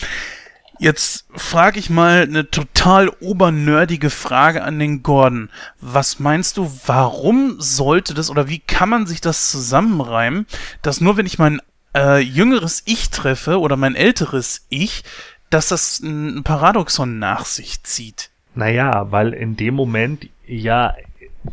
[0.79, 5.49] Jetzt frage ich mal eine total obernerdige Frage an den Gordon.
[5.81, 10.47] Was meinst du, warum sollte das oder wie kann man sich das zusammenreimen,
[10.83, 11.63] dass nur wenn ich mein
[11.97, 15.03] äh, jüngeres Ich treffe oder mein älteres Ich,
[15.49, 18.31] dass das ein Paradoxon nach sich zieht?
[18.57, 20.95] Naja, weil in dem Moment, ja,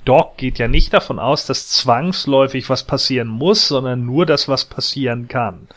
[0.05, 4.65] Doc geht ja nicht davon aus, dass zwangsläufig was passieren muss, sondern nur, dass was
[4.65, 5.67] passieren kann.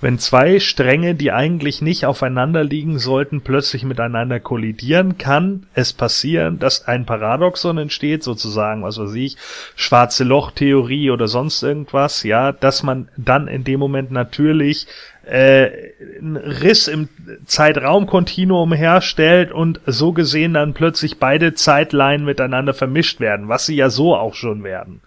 [0.00, 6.58] Wenn zwei Stränge, die eigentlich nicht aufeinander liegen sollten, plötzlich miteinander kollidieren, kann es passieren,
[6.58, 9.36] dass ein Paradoxon entsteht, sozusagen, was weiß ich,
[9.76, 14.86] schwarze Loch-Theorie oder sonst irgendwas, ja, dass man dann in dem Moment natürlich
[15.30, 17.08] äh, einen Riss im
[17.46, 23.90] Zeitraumkontinuum herstellt und so gesehen dann plötzlich beide Zeitleinen miteinander vermischt werden, was sie ja
[23.90, 25.00] so auch schon werden.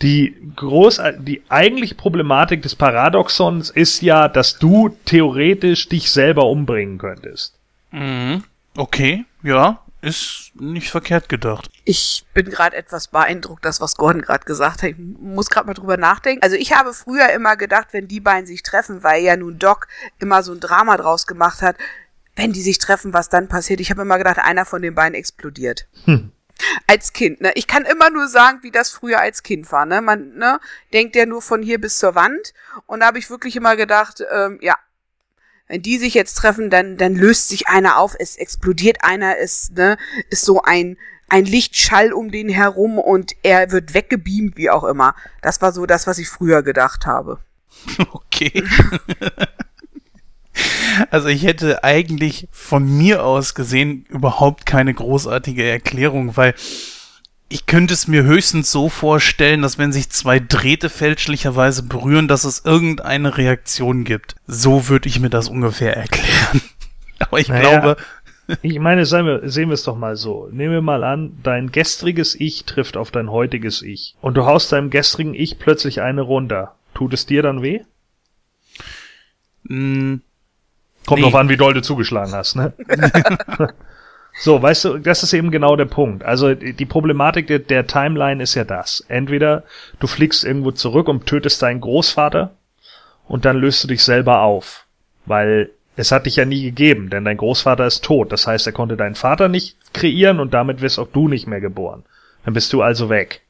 [0.00, 6.98] Die groß, die eigentliche Problematik des Paradoxons ist ja, dass du theoretisch dich selber umbringen
[6.98, 7.54] könntest.
[7.90, 8.44] Mhm.
[8.74, 11.70] Okay, ja, ist nicht verkehrt gedacht.
[11.84, 14.90] Ich bin gerade etwas beeindruckt, das, was Gordon gerade gesagt hat.
[14.90, 16.42] Ich muss gerade mal drüber nachdenken.
[16.42, 19.86] Also ich habe früher immer gedacht, wenn die beiden sich treffen, weil ja nun Doc
[20.18, 21.76] immer so ein Drama draus gemacht hat,
[22.34, 23.80] wenn die sich treffen, was dann passiert.
[23.80, 25.86] Ich habe immer gedacht, einer von den beiden explodiert.
[26.04, 26.32] Hm.
[26.86, 27.52] Als Kind, ne?
[27.54, 30.00] Ich kann immer nur sagen, wie das früher als Kind war, ne?
[30.00, 30.60] Man, ne,
[30.92, 32.54] denkt ja nur von hier bis zur Wand.
[32.86, 34.76] Und da habe ich wirklich immer gedacht, ähm, ja,
[35.72, 39.70] wenn die sich jetzt treffen, dann, dann löst sich einer auf, es explodiert einer, es,
[39.70, 39.96] ne,
[40.28, 40.98] ist so ein,
[41.30, 45.14] ein Lichtschall um den herum und er wird weggebeamt, wie auch immer.
[45.40, 47.38] Das war so das, was ich früher gedacht habe.
[48.12, 48.62] Okay.
[51.10, 56.54] Also ich hätte eigentlich von mir aus gesehen überhaupt keine großartige Erklärung, weil
[57.52, 62.44] ich könnte es mir höchstens so vorstellen, dass wenn sich zwei Drähte fälschlicherweise berühren, dass
[62.44, 64.34] es irgendeine Reaktion gibt.
[64.46, 66.60] So würde ich mir das ungefähr erklären.
[67.18, 67.78] Aber ich Naja.
[67.80, 67.96] glaube,
[68.62, 70.48] Ich meine, seien wir, sehen wir es doch mal so.
[70.50, 74.16] Nehmen wir mal an, dein gestriges Ich trifft auf dein heutiges Ich.
[74.20, 76.74] Und du haust deinem gestrigen Ich plötzlich eine runter.
[76.94, 77.80] Tut es dir dann weh?
[79.64, 80.16] Mm,
[81.06, 81.22] Kommt Nee.
[81.22, 82.72] drauf an, wie doll du zugeschlagen hast, ne?
[84.38, 86.24] so, weißt du, das ist eben genau der Punkt.
[86.24, 89.04] Also die Problematik der, der Timeline ist ja das.
[89.08, 89.64] Entweder
[90.00, 92.50] du fliegst irgendwo zurück und tötest deinen Großvater
[93.28, 94.86] und dann löst du dich selber auf.
[95.26, 98.32] Weil es hat dich ja nie gegeben, denn dein Großvater ist tot.
[98.32, 101.60] Das heißt, er konnte deinen Vater nicht kreieren und damit wirst auch du nicht mehr
[101.60, 102.04] geboren.
[102.44, 103.42] Dann bist du also weg.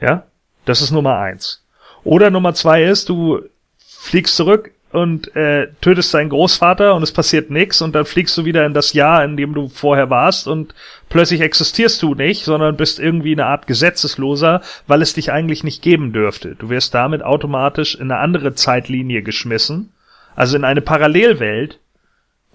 [0.00, 0.24] Ja?
[0.64, 1.62] Das ist Nummer eins.
[2.04, 3.42] Oder Nummer zwei ist, du
[3.78, 8.44] fliegst zurück und äh, tötest deinen Großvater und es passiert nichts und dann fliegst du
[8.44, 10.74] wieder in das Jahr, in dem du vorher warst und
[11.10, 15.82] plötzlich existierst du nicht, sondern bist irgendwie eine Art Gesetzesloser, weil es dich eigentlich nicht
[15.82, 16.54] geben dürfte.
[16.54, 19.92] Du wirst damit automatisch in eine andere Zeitlinie geschmissen,
[20.34, 21.80] also in eine Parallelwelt,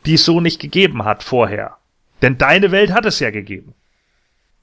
[0.06, 1.78] die es so nicht gegeben hat vorher.
[2.24, 3.76] Denn deine Welt hat es ja gegeben.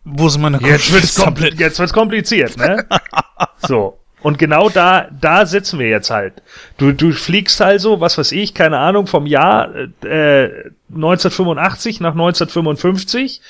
[0.05, 1.61] wo sind meine Jetzt wird's, kom komplett.
[1.61, 2.87] jetzt wird's kompliziert, ne?
[3.59, 4.00] so.
[4.23, 6.43] Und genau da, da sitzen wir jetzt halt.
[6.77, 9.75] Du, du fliegst also, was weiß ich, keine Ahnung, vom Jahr
[10.05, 13.41] äh, 1985 nach 1955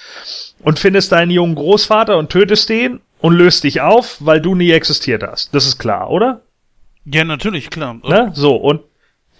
[0.60, 4.70] und findest deinen jungen Großvater und tötest den und löst dich auf, weil du nie
[4.70, 5.54] existiert hast.
[5.54, 6.42] Das ist klar, oder?
[7.04, 7.96] Ja, natürlich, klar.
[8.04, 8.30] Ne?
[8.34, 8.82] So, und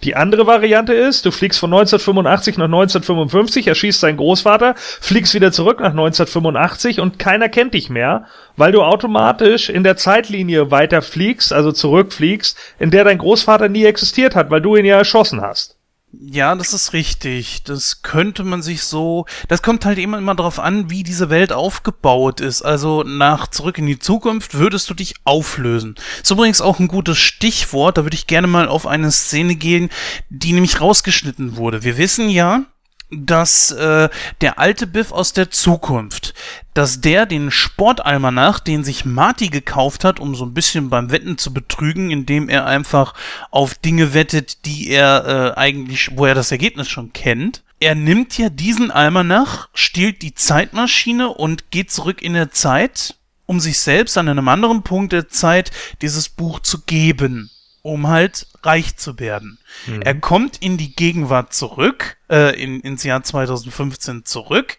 [0.03, 5.51] die andere Variante ist, du fliegst von 1985 nach 1955, erschießt deinen Großvater, fliegst wieder
[5.51, 8.25] zurück nach 1985 und keiner kennt dich mehr,
[8.57, 14.35] weil du automatisch in der Zeitlinie weiterfliegst, also zurückfliegst, in der dein Großvater nie existiert
[14.35, 15.77] hat, weil du ihn ja erschossen hast.
[16.13, 17.63] Ja, das ist richtig.
[17.63, 19.25] Das könnte man sich so.
[19.47, 22.61] Das kommt halt immer immer darauf an, wie diese Welt aufgebaut ist.
[22.63, 25.95] Also nach Zurück in die Zukunft würdest du dich auflösen.
[26.21, 27.97] Ist übrigens auch ein gutes Stichwort.
[27.97, 29.89] Da würde ich gerne mal auf eine Szene gehen,
[30.29, 31.83] die nämlich rausgeschnitten wurde.
[31.83, 32.65] Wir wissen ja,
[33.11, 34.09] dass äh,
[34.39, 36.33] der alte Biff aus der Zukunft,
[36.73, 41.37] dass der den Sportalmanach, den sich Marty gekauft hat, um so ein bisschen beim Wetten
[41.37, 43.13] zu betrügen, indem er einfach
[43.51, 45.25] auf Dinge wettet, die er
[45.55, 47.63] äh, eigentlich, wo er das Ergebnis schon kennt.
[47.81, 53.15] Er nimmt ja diesen Almanach, stiehlt die Zeitmaschine und geht zurück in der Zeit,
[53.45, 55.71] um sich selbst an einem anderen Punkt der Zeit
[56.01, 57.49] dieses Buch zu geben,
[57.81, 59.59] um halt reich zu werden.
[60.01, 64.77] Er kommt in die Gegenwart zurück, äh, in, ins Jahr 2015 zurück,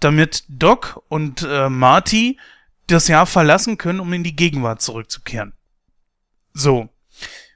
[0.00, 2.38] damit Doc und äh, Marty
[2.86, 5.52] das Jahr verlassen können, um in die Gegenwart zurückzukehren.
[6.52, 6.88] So.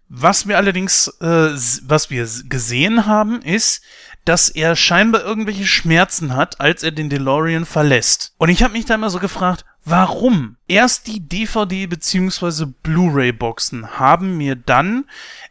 [0.08, 1.50] Was wir allerdings, äh,
[1.82, 3.82] was wir gesehen haben, ist,
[4.24, 8.34] dass er scheinbar irgendwelche Schmerzen hat, als er den DeLorean verlässt.
[8.38, 10.56] Und ich habe mich da immer so gefragt, warum?
[10.68, 12.66] Erst die DVD bzw.
[12.82, 15.04] Blu-ray-Boxen haben mir dann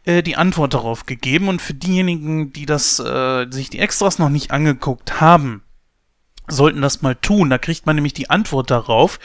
[0.04, 1.48] äh, die Antwort darauf gegeben.
[1.48, 5.62] Und für diejenigen, die das, äh, sich die Extras noch nicht angeguckt haben,
[6.48, 7.50] sollten das mal tun.
[7.50, 9.18] Da kriegt man nämlich die Antwort darauf.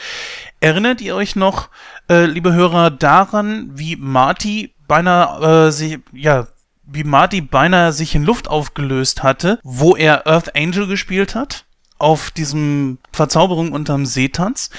[0.60, 1.68] Erinnert ihr euch noch,
[2.08, 6.48] äh, liebe Hörer, daran, wie Marty beinahe äh, sich, ja,
[6.84, 11.64] wie Marty beinahe sich in Luft aufgelöst hatte, wo er Earth Angel gespielt hat?
[12.02, 14.70] Auf diesem Verzauberung unterm Seetanz.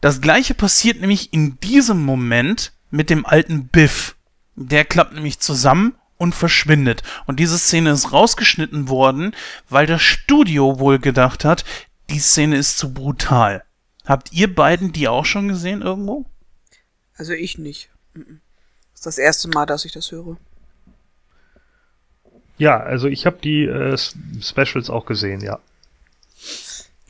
[0.00, 4.16] Das gleiche passiert nämlich in diesem Moment mit dem alten Biff.
[4.56, 7.02] Der klappt nämlich zusammen und verschwindet.
[7.26, 9.36] Und diese Szene ist rausgeschnitten worden,
[9.68, 11.66] weil das Studio wohl gedacht hat,
[12.08, 13.62] die Szene ist zu brutal.
[14.06, 16.24] Habt ihr beiden die auch schon gesehen irgendwo?
[17.14, 17.90] Also ich nicht.
[18.14, 18.24] Das
[18.94, 20.38] ist das erste Mal, dass ich das höre.
[22.56, 23.98] Ja, also ich habe die äh,
[24.40, 25.60] Specials auch gesehen, ja.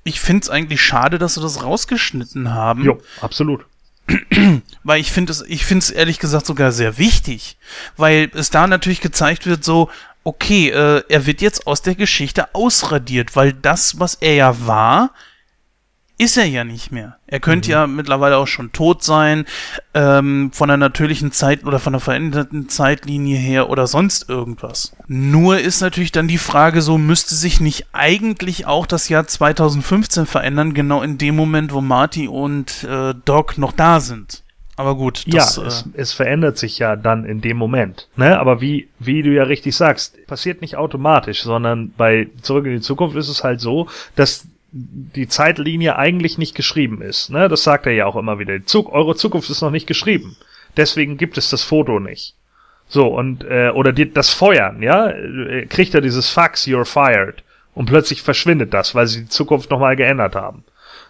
[0.09, 2.83] Ich find's eigentlich schade, dass sie das rausgeschnitten haben.
[2.83, 3.67] Jo, absolut.
[4.85, 7.59] Weil ich finde es, ich finde es ehrlich gesagt sogar sehr wichtig,
[7.99, 9.91] weil es da natürlich gezeigt wird, so,
[10.25, 15.11] okay, äh, er wird jetzt aus der Geschichte ausradiert, weil das, was er ja war,
[16.19, 17.17] ist er ja nicht mehr.
[17.29, 19.45] Er könnte ja mittlerweile auch schon tot sein,
[19.95, 24.97] ähm, von der natürlichen Zeit oder von der veränderten Zeitlinie her oder sonst irgendwas.
[25.07, 30.27] Nur ist natürlich dann die Frage so, müsste sich nicht eigentlich auch das Jahr 2015
[30.27, 34.43] verändern, genau in dem Moment, wo Marty und äh, Doc noch da sind.
[34.75, 38.09] Aber gut, das, ja, äh, es, es verändert sich ja dann in dem Moment.
[38.17, 38.39] Ne?
[38.39, 42.81] Aber wie, wie du ja richtig sagst, passiert nicht automatisch, sondern bei Zurück in die
[42.81, 47.31] Zukunft ist es halt so, dass die Zeitlinie eigentlich nicht geschrieben ist.
[47.31, 47.49] Ne?
[47.49, 48.65] Das sagt er ja auch immer wieder.
[48.67, 50.37] Zug eure Zukunft ist noch nicht geschrieben.
[50.77, 52.35] Deswegen gibt es das Foto nicht.
[52.89, 57.43] So, und, äh, oder die, das Feuern, ja, äh, kriegt er dieses Fax, you're fired.
[57.75, 60.65] Und plötzlich verschwindet das, weil sie die Zukunft nochmal geändert haben.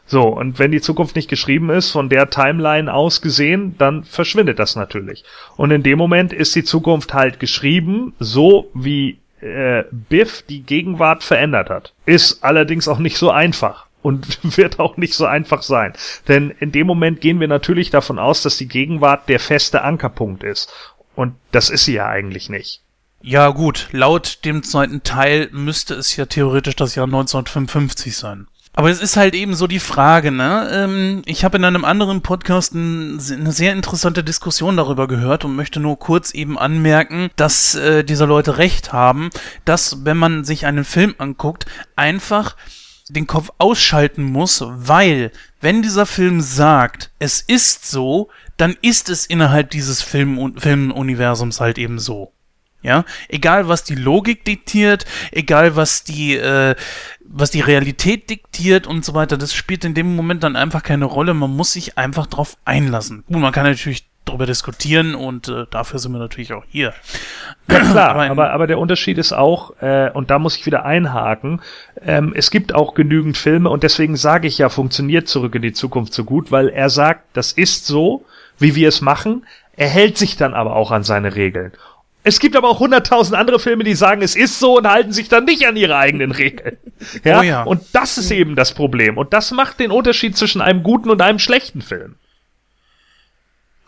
[0.07, 4.59] So, und wenn die Zukunft nicht geschrieben ist, von der Timeline aus gesehen, dann verschwindet
[4.59, 5.25] das natürlich.
[5.57, 11.23] Und in dem Moment ist die Zukunft halt geschrieben, so wie äh, Biff die Gegenwart
[11.23, 11.93] verändert hat.
[12.07, 13.87] Ist allerdings auch nicht so einfach.
[14.03, 15.93] Und wird auch nicht so einfach sein.
[16.29, 20.45] Denn in dem Moment gehen wir natürlich davon aus, dass die Gegenwart der feste Ankerpunkt
[20.45, 20.73] ist.
[21.15, 22.83] Und das ist sie ja eigentlich nicht.
[23.21, 28.47] Ja, gut, laut dem zweiten Teil müsste es ja theoretisch das Jahr 1955 sein.
[28.79, 30.71] Aber es ist halt eben so die Frage, ne?
[30.73, 35.57] Ähm, ich habe in einem anderen Podcast ein, eine sehr interessante Diskussion darüber gehört und
[35.57, 39.31] möchte nur kurz eben anmerken, dass äh, diese Leute recht haben,
[39.65, 42.55] dass wenn man sich einen Film anguckt, einfach
[43.09, 48.29] den Kopf ausschalten muss, weil wenn dieser Film sagt, es ist so,
[48.59, 52.33] dann ist es innerhalb dieses Film Filmuniversums halt eben so.
[52.81, 56.77] Ja, egal was die Logik diktiert, egal was die, äh,
[57.25, 61.05] was die Realität diktiert und so weiter, das spielt in dem Moment dann einfach keine
[61.07, 61.35] Rolle.
[61.35, 63.25] Man muss sich einfach drauf einlassen.
[63.27, 66.93] Gut, man kann natürlich darüber diskutieren und äh, dafür sind wir natürlich auch hier.
[67.69, 70.85] Ja klar, aber, aber, aber der Unterschied ist auch, äh, und da muss ich wieder
[70.85, 71.61] einhaken,
[72.05, 75.73] ähm, es gibt auch genügend Filme und deswegen sage ich ja, funktioniert zurück in die
[75.73, 78.25] Zukunft so gut, weil er sagt, das ist so,
[78.59, 79.47] wie wir es machen,
[79.77, 81.73] er hält sich dann aber auch an seine Regeln.
[82.29, 85.31] Es gibt aber auch hunderttausend andere Filme, die sagen, es ist so und halten sich
[85.31, 86.77] dann nicht an ihre eigenen Regeln.
[87.25, 87.39] Ja?
[87.39, 87.63] Oh ja.
[87.63, 89.19] Und das ist eben das Problem.
[89.19, 92.17] Und das macht den Unterschied zwischen einem guten und einem schlechten Film.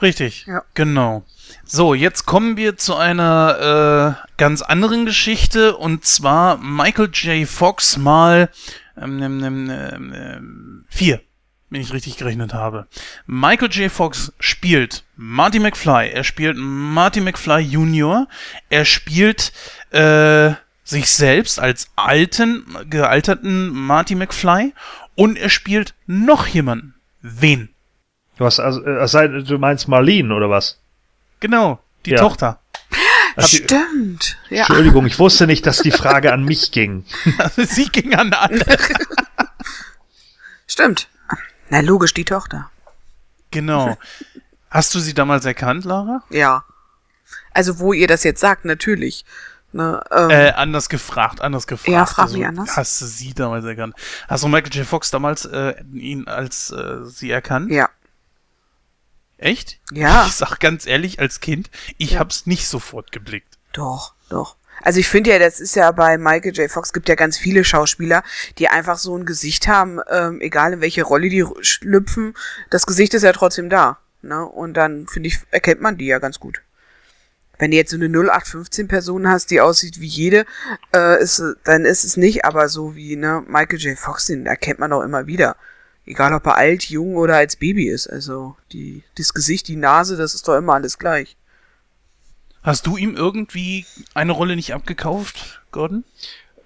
[0.00, 0.46] Richtig.
[0.46, 0.62] Ja.
[0.74, 1.24] Genau.
[1.64, 7.48] So, jetzt kommen wir zu einer äh, ganz anderen Geschichte und zwar Michael J.
[7.48, 8.48] Fox mal
[8.96, 11.20] ähm, ähm, ähm, ähm, vier
[11.70, 12.86] wenn ich richtig gerechnet habe.
[13.26, 13.90] Michael J.
[13.90, 16.10] Fox spielt Marty McFly.
[16.10, 18.26] Er spielt Marty McFly Jr.
[18.68, 19.52] Er spielt
[19.90, 20.52] äh,
[20.84, 24.74] sich selbst als alten, gealterten Marty McFly.
[25.14, 26.94] Und er spielt noch jemanden.
[27.22, 27.70] Wen?
[28.36, 30.80] Du hast also, äh, du meinst Marlene oder was?
[31.40, 32.18] Genau, die Ja.
[32.18, 32.60] Tochter.
[33.38, 34.38] Stimmt.
[34.48, 34.66] Ja.
[34.66, 37.04] Entschuldigung, ich wusste nicht, dass die Frage an mich ging.
[37.56, 38.64] Sie ging an alle.
[40.66, 41.08] Stimmt.
[41.70, 42.70] Na, logisch, die Tochter.
[43.50, 43.96] Genau.
[44.70, 46.22] Hast du sie damals erkannt, Lara?
[46.30, 46.64] Ja.
[47.52, 49.24] Also, wo ihr das jetzt sagt, natürlich.
[49.72, 51.88] Ne, ähm, Äh, anders gefragt, anders gefragt.
[51.88, 52.76] Ja, frag Also, mich anders.
[52.76, 53.94] Hast du sie damals erkannt?
[54.28, 54.86] Hast du Michael J.
[54.86, 57.70] Fox damals äh, ihn als äh, sie erkannt?
[57.70, 57.88] ja.
[59.38, 59.78] Echt?
[59.90, 60.26] Ja.
[60.26, 62.18] Ich sag ganz ehrlich, als Kind, ich Ja.
[62.20, 63.56] hab's nicht sofort geblickt.
[63.72, 64.56] Doch, doch.
[64.82, 66.70] Also ich finde ja, das ist ja bei Michael J.
[66.70, 68.22] Fox gibt ja ganz viele Schauspieler,
[68.58, 72.34] die einfach so ein Gesicht haben, ähm, egal in welche Rolle die schlüpfen,
[72.70, 73.98] das Gesicht ist ja trotzdem da.
[74.22, 74.44] Ne?
[74.44, 76.62] Und dann, finde ich, erkennt man die ja ganz gut.
[77.58, 80.46] Wenn du jetzt so eine 0815 Person hast, die aussieht wie jede,
[80.94, 83.98] äh, ist, dann ist es nicht, aber so wie ne, Michael J.
[83.98, 85.56] Fox, den erkennt man auch immer wieder.
[86.06, 88.08] Egal ob er alt, jung oder als Baby ist.
[88.08, 91.36] Also die, das Gesicht, die Nase, das ist doch immer alles gleich.
[92.62, 96.04] Hast du ihm irgendwie eine Rolle nicht abgekauft, Gordon?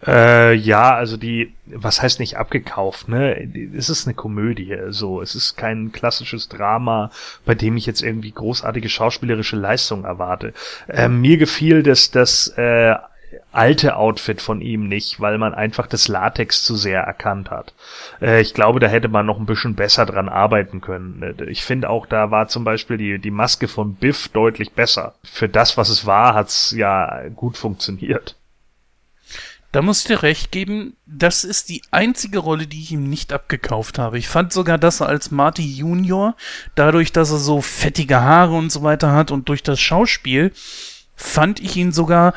[0.06, 3.48] Äh, ja, also die, was heißt nicht abgekauft, ne?
[3.74, 5.22] Es ist eine Komödie, so.
[5.22, 7.10] Es ist kein klassisches Drama,
[7.46, 10.52] bei dem ich jetzt irgendwie großartige schauspielerische Leistung erwarte.
[10.88, 12.96] Äh, mir gefiel das, das, äh,
[13.52, 17.74] alte Outfit von ihm nicht, weil man einfach das Latex zu sehr erkannt hat.
[18.20, 21.23] Äh, ich glaube, da hätte man noch ein bisschen besser dran arbeiten können.
[21.23, 25.15] Äh, Ich finde auch, da war zum Beispiel die, die Maske von Biff deutlich besser.
[25.24, 28.36] Für das, was es war, hat's ja gut funktioniert.
[29.74, 33.32] Da muss ich dir recht geben, das ist die einzige Rolle, die ich ihm nicht
[33.32, 34.19] abgekauft habe.
[34.19, 36.36] Ich fand sogar, dass er als Marty Junior,
[36.77, 40.52] dadurch, dass er so fettige Haare und so weiter hat und durch das Schauspiel,
[41.16, 42.35] fand ich ihn sogar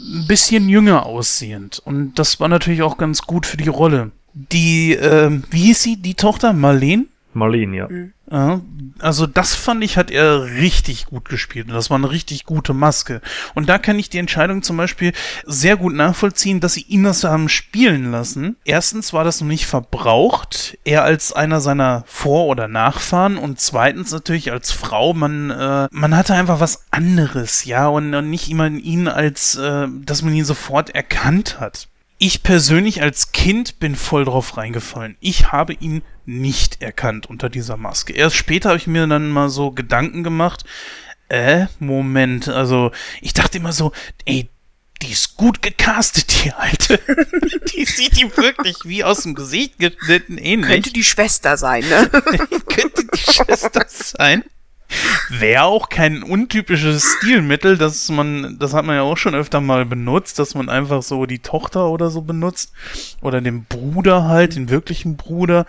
[0.00, 1.80] ein bisschen jünger aussehend.
[1.84, 4.10] Und das war natürlich auch ganz gut für die Rolle.
[4.32, 6.52] Die, ähm, wie hieß sie, die Tochter?
[6.52, 7.06] Marlene?
[7.34, 7.88] Marlene, ja.
[8.30, 8.60] Ja,
[8.98, 12.74] also das fand ich, hat er richtig gut gespielt und das war eine richtig gute
[12.74, 13.22] Maske.
[13.54, 15.12] Und da kann ich die Entscheidung zum Beispiel
[15.46, 18.56] sehr gut nachvollziehen, dass sie ihn das haben spielen lassen.
[18.64, 24.12] Erstens war das noch nicht verbraucht, er als einer seiner Vor- oder Nachfahren und zweitens
[24.12, 28.68] natürlich als Frau, man, äh, man hatte einfach was anderes, ja, und, und nicht immer
[28.68, 31.88] ihn als, äh, dass man ihn sofort erkannt hat.
[32.20, 35.16] Ich persönlich als Kind bin voll drauf reingefallen.
[35.20, 38.12] Ich habe ihn nicht erkannt unter dieser Maske.
[38.12, 40.64] Erst später habe ich mir dann mal so Gedanken gemacht.
[41.28, 42.90] Äh, Moment, also
[43.20, 43.92] ich dachte immer so,
[44.24, 44.48] ey,
[45.00, 46.98] die ist gut gecastet, die alte.
[47.76, 50.70] die sieht ihm wirklich wie aus dem Gesicht geschnitten ähnlich.
[50.70, 52.08] Könnte die Schwester sein, ne?
[52.68, 54.42] könnte die Schwester sein.
[55.30, 59.84] Wäre auch kein untypisches Stilmittel, dass man, das hat man ja auch schon öfter mal
[59.84, 62.72] benutzt, dass man einfach so die Tochter oder so benutzt.
[63.20, 65.66] Oder den Bruder halt, den wirklichen Bruder.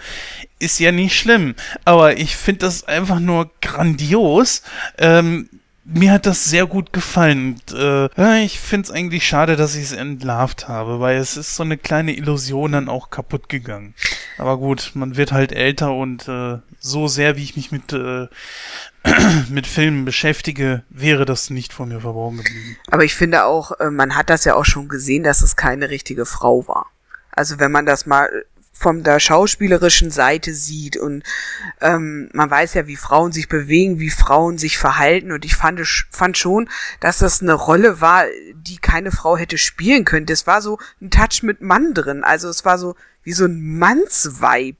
[0.59, 1.55] Ist ja nicht schlimm.
[1.83, 4.63] Aber ich finde das einfach nur grandios.
[4.97, 5.49] Ähm,
[5.91, 7.59] mir hat das sehr gut gefallen.
[7.67, 11.55] Und, äh, ich finde es eigentlich schade, dass ich es entlarvt habe, weil es ist
[11.55, 13.93] so eine kleine Illusion dann auch kaputt gegangen.
[14.37, 18.27] Aber gut, man wird halt älter und äh, so sehr, wie ich mich mit, äh,
[19.49, 22.77] mit Filmen beschäftige, wäre das nicht von mir verborgen geblieben.
[22.89, 25.89] Aber ich finde auch, äh, man hat das ja auch schon gesehen, dass es keine
[25.89, 26.87] richtige Frau war.
[27.31, 28.29] Also wenn man das mal
[28.79, 30.95] von der schauspielerischen Seite sieht.
[30.95, 31.23] Und
[31.81, 35.33] ähm, man weiß ja, wie Frauen sich bewegen, wie Frauen sich verhalten.
[35.33, 36.69] Und ich fand, fand schon,
[37.01, 38.23] dass das eine Rolle war,
[38.53, 40.25] die keine Frau hätte spielen können.
[40.25, 43.77] Das war so ein Touch mit Mann drin, also es war so wie so ein
[43.77, 44.77] Mannsvibe.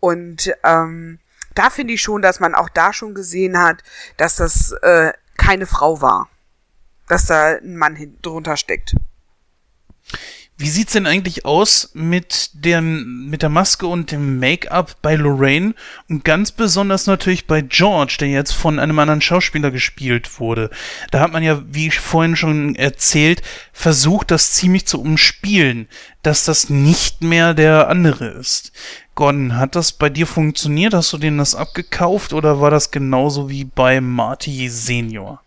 [0.00, 1.20] Und ähm,
[1.54, 3.82] da finde ich schon, dass man auch da schon gesehen hat,
[4.16, 6.28] dass das äh, keine Frau war,
[7.08, 8.96] dass da ein Mann drunter steckt.
[10.58, 15.74] Wie sieht's denn eigentlich aus mit der, mit der Maske und dem Make-up bei Lorraine
[16.08, 20.70] und ganz besonders natürlich bei George, der jetzt von einem anderen Schauspieler gespielt wurde?
[21.10, 23.42] Da hat man ja, wie ich vorhin schon erzählt,
[23.74, 25.88] versucht, das ziemlich zu umspielen,
[26.22, 28.72] dass das nicht mehr der andere ist.
[29.14, 30.94] Gordon, hat das bei dir funktioniert?
[30.94, 35.42] Hast du denen das abgekauft oder war das genauso wie bei Marty Senior?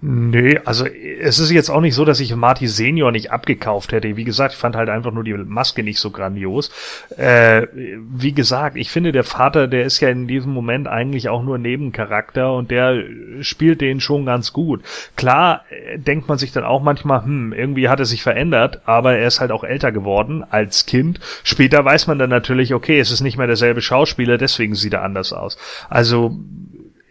[0.00, 4.16] Nee, also es ist jetzt auch nicht so, dass ich Marty Senior nicht abgekauft hätte.
[4.16, 6.72] Wie gesagt, ich fand halt einfach nur die Maske nicht so grandios.
[7.16, 11.44] Äh, wie gesagt, ich finde, der Vater, der ist ja in diesem Moment eigentlich auch
[11.44, 13.04] nur Nebencharakter und der
[13.42, 14.82] spielt den schon ganz gut.
[15.14, 19.16] Klar äh, denkt man sich dann auch manchmal, hm, irgendwie hat er sich verändert, aber
[19.16, 21.20] er ist halt auch älter geworden als Kind.
[21.44, 25.04] Später weiß man dann natürlich, okay, es ist nicht mehr derselbe Schauspieler, deswegen sieht er
[25.04, 25.58] anders aus.
[25.88, 26.40] Also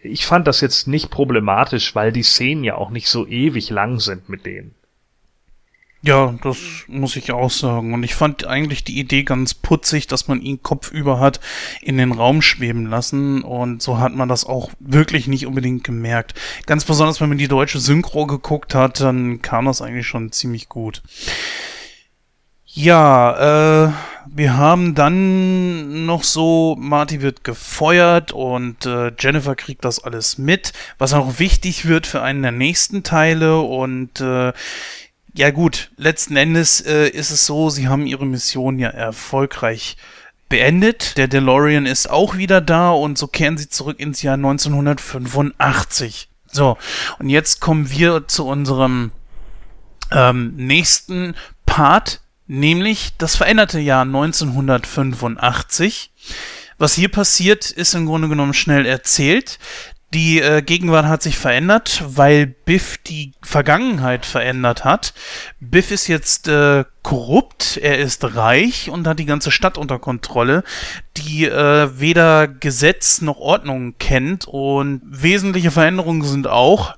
[0.02, 4.00] ich fand das jetzt nicht problematisch, weil die Szenen ja auch nicht so ewig lang
[4.00, 4.74] sind mit denen.
[6.04, 6.58] Ja, das
[6.88, 7.94] muss ich auch sagen.
[7.94, 11.38] Und ich fand eigentlich die Idee ganz putzig, dass man ihn kopfüber hat
[11.80, 13.42] in den Raum schweben lassen.
[13.44, 16.34] Und so hat man das auch wirklich nicht unbedingt gemerkt.
[16.66, 20.68] Ganz besonders, wenn man die deutsche Synchro geguckt hat, dann kam das eigentlich schon ziemlich
[20.68, 21.02] gut.
[22.66, 23.92] Ja, äh,
[24.34, 30.72] wir haben dann noch so, Marty wird gefeuert und äh, Jennifer kriegt das alles mit,
[30.98, 34.52] was auch wichtig wird für einen der nächsten Teile und äh,
[35.34, 39.96] ja gut, letzten Endes äh, ist es so, sie haben ihre Mission ja erfolgreich
[40.48, 41.16] beendet.
[41.16, 46.28] Der DeLorean ist auch wieder da und so kehren sie zurück ins Jahr 1985.
[46.46, 46.76] So,
[47.18, 49.12] und jetzt kommen wir zu unserem
[50.10, 51.34] ähm, nächsten
[51.64, 52.21] Part
[52.52, 56.12] nämlich das veränderte Jahr 1985.
[56.78, 59.58] Was hier passiert, ist im Grunde genommen schnell erzählt.
[60.12, 65.14] Die äh, Gegenwart hat sich verändert, weil Biff die Vergangenheit verändert hat.
[65.58, 70.64] Biff ist jetzt äh, korrupt, er ist reich und hat die ganze Stadt unter Kontrolle,
[71.16, 74.46] die äh, weder Gesetz noch Ordnung kennt.
[74.46, 76.94] Und wesentliche Veränderungen sind auch,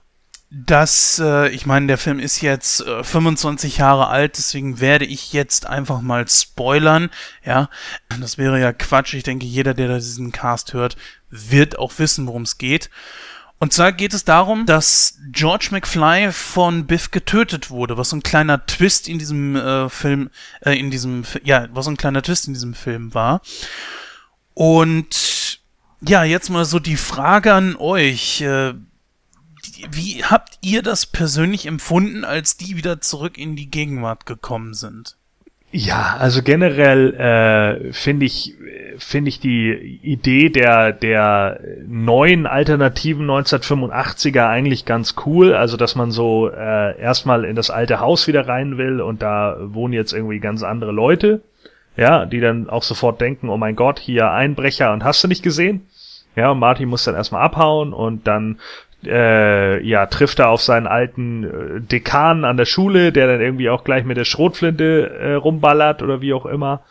[0.55, 5.33] dass, äh, ich meine, der Film ist jetzt äh, 25 Jahre alt, deswegen werde ich
[5.33, 7.11] jetzt einfach mal spoilern.
[7.45, 7.69] Ja,
[8.21, 9.15] das wäre ja Quatsch.
[9.15, 10.97] Ich denke, jeder, der diesen Cast hört,
[11.31, 12.89] wird auch wissen, worum es geht.
[13.59, 18.23] Und zwar geht es darum, dass George McFly von Biff getötet wurde, was so ein
[18.23, 22.47] kleiner Twist in diesem äh, Film, äh, in diesem, ja, was so ein kleiner Twist
[22.47, 23.41] in diesem Film war.
[24.53, 25.61] Und
[26.01, 28.41] ja, jetzt mal so die Frage an euch.
[28.43, 28.75] Äh,
[29.91, 35.17] wie habt ihr das persönlich empfunden, als die wieder zurück in die Gegenwart gekommen sind?
[35.77, 38.55] Ja, also generell äh, finde ich
[38.97, 45.53] finde ich die Idee der der neuen alternativen 1985er eigentlich ganz cool.
[45.53, 49.57] Also dass man so äh, erstmal in das alte Haus wieder rein will und da
[49.61, 51.43] wohnen jetzt irgendwie ganz andere Leute,
[51.97, 55.43] ja, die dann auch sofort denken, oh mein Gott, hier Einbrecher und hast du nicht
[55.43, 55.89] gesehen?
[56.37, 58.61] Ja, und Marty muss dann erstmal abhauen und dann
[59.07, 63.71] äh, ja, trifft er auf seinen alten äh, Dekan an der Schule, der dann irgendwie
[63.71, 66.83] auch gleich mit der Schrotflinte äh, rumballert oder wie auch immer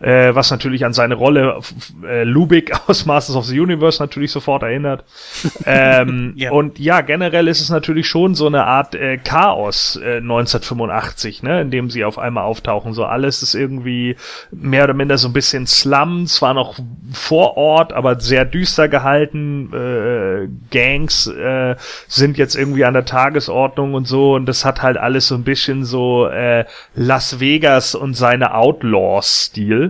[0.00, 1.60] äh, was natürlich an seine Rolle
[2.04, 5.04] äh, Lubick aus Masters of the Universe natürlich sofort erinnert.
[5.66, 6.50] ähm, ja.
[6.50, 11.60] Und ja, generell ist es natürlich schon so eine Art äh, Chaos äh, 1985, ne,
[11.60, 12.92] in dem sie auf einmal auftauchen.
[12.92, 14.16] So alles ist irgendwie
[14.50, 16.78] mehr oder minder so ein bisschen Slum, zwar noch
[17.12, 19.72] vor Ort, aber sehr düster gehalten.
[19.72, 21.76] Äh, Gangs äh,
[22.08, 25.44] sind jetzt irgendwie an der Tagesordnung und so und das hat halt alles so ein
[25.44, 26.64] bisschen so äh,
[26.94, 29.81] Las Vegas und seine Outlaws-Stil.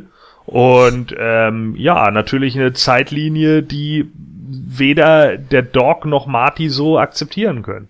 [0.46, 4.10] Und ähm, ja, natürlich eine Zeitlinie, die
[4.48, 7.88] weder der Dog noch Marty so akzeptieren können.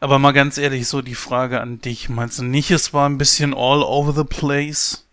[0.00, 2.08] Aber mal ganz ehrlich, so die Frage an dich.
[2.08, 5.06] Meinst du nicht, es war ein bisschen all over the place?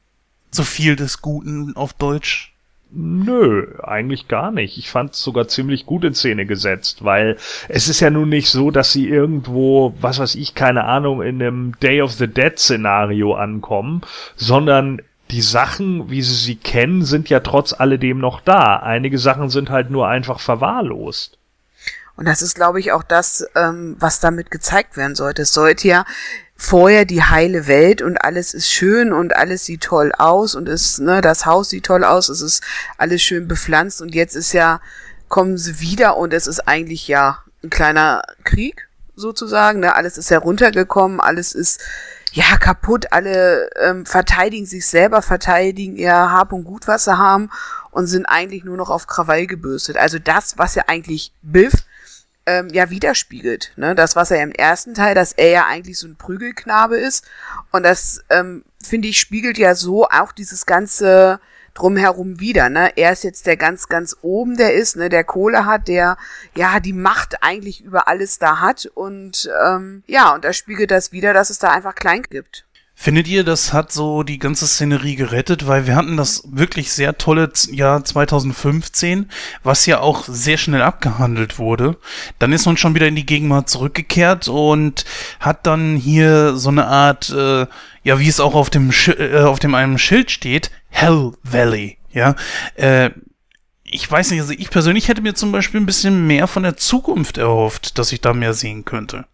[0.52, 2.52] Zu viel des Guten auf Deutsch?
[2.93, 4.77] Nö, eigentlich gar nicht.
[4.77, 7.38] Ich fand es sogar ziemlich gut in Szene gesetzt, weil
[7.69, 11.41] es ist ja nun nicht so, dass sie irgendwo, was weiß ich, keine Ahnung, in
[11.41, 14.02] einem Day of the Dead Szenario ankommen,
[14.35, 15.02] sondern
[15.32, 18.78] die Sachen, wie sie sie kennen, sind ja trotz alledem noch da.
[18.78, 21.38] Einige Sachen sind halt nur einfach verwahrlost.
[22.18, 25.44] Und das ist, glaube ich, auch das, ähm, was damit gezeigt werden sollte.
[25.44, 26.06] Es sollte ja
[26.58, 30.99] vorher die heile Welt und alles ist schön und alles sieht toll aus und ist,
[30.99, 32.64] ne, das Haus sieht toll aus, es ist
[32.99, 34.80] alles schön bepflanzt und jetzt ist ja,
[35.28, 40.30] kommen sie wieder und es ist eigentlich ja ein kleiner Krieg sozusagen, ne, alles ist
[40.30, 41.82] heruntergekommen, alles ist
[42.32, 47.49] ja kaputt, alle ähm, verteidigen sich selber, verteidigen ihr Hab und Gut, was sie haben
[47.91, 49.98] und sind eigentlich nur noch auf Krawall gebürstet.
[49.98, 51.74] Also das, was ja eigentlich Biff
[52.45, 53.74] ähm, ja widerspiegelt.
[53.76, 53.95] Ne?
[53.95, 57.26] Das, was er im ersten Teil, dass er ja eigentlich so ein Prügelknabe ist.
[57.72, 61.40] Und das, ähm, finde ich, spiegelt ja so auch dieses ganze
[61.73, 62.69] drumherum wieder.
[62.69, 62.91] Ne?
[62.95, 66.18] Er ist jetzt der ganz, ganz oben, der ist, ne, der Kohle hat, der
[66.56, 68.89] ja die Macht eigentlich über alles da hat.
[68.93, 72.65] Und ähm, ja, und da spiegelt das wieder, dass es da einfach klein gibt.
[73.03, 75.65] Findet ihr, das hat so die ganze Szenerie gerettet?
[75.65, 79.28] Weil wir hatten das wirklich sehr tolle Jahr 2015,
[79.64, 81.98] was ja auch sehr schnell abgehandelt wurde.
[82.38, 85.03] Dann ist man schon wieder in die Gegenwart zurückgekehrt und
[85.40, 87.65] hat dann hier so eine Art, äh,
[88.03, 91.98] ja, wie es auch auf dem, Sch äh, auf dem einem Schild steht, Hell Valley,
[92.11, 92.36] ja.
[92.76, 93.10] Äh,
[93.84, 96.78] ich weiß nicht, also ich persönlich hätte mir zum Beispiel ein bisschen mehr von der
[96.78, 99.26] Zukunft erhofft, dass ich da mehr sehen könnte.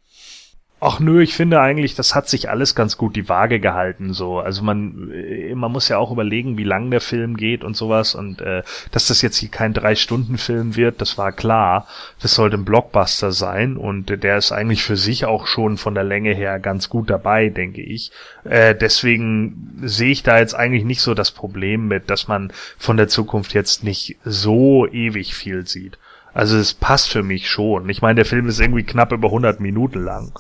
[0.80, 4.14] Ach nö, ich finde eigentlich, das hat sich alles ganz gut die Waage gehalten.
[4.14, 7.76] So, also man, äh, man muss ja auch überlegen, wie lang der Film geht und
[7.76, 8.14] sowas.
[8.14, 11.88] Und äh, dass das jetzt hier kein drei-Stunden-Film wird, das war klar.
[12.22, 15.96] Das sollte ein Blockbuster sein und äh, der ist eigentlich für sich auch schon von
[15.96, 18.12] der Länge her ganz gut dabei, denke ich.
[18.44, 22.98] Äh, deswegen sehe ich da jetzt eigentlich nicht so das Problem mit, dass man von
[22.98, 25.98] der Zukunft jetzt nicht so ewig viel sieht.
[26.34, 27.90] Also es passt für mich schon.
[27.90, 30.32] Ich meine, der Film ist irgendwie knapp über 100 Minuten lang.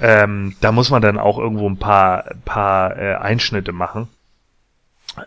[0.00, 4.08] Ähm, da muss man dann auch irgendwo ein paar, paar äh, Einschnitte machen.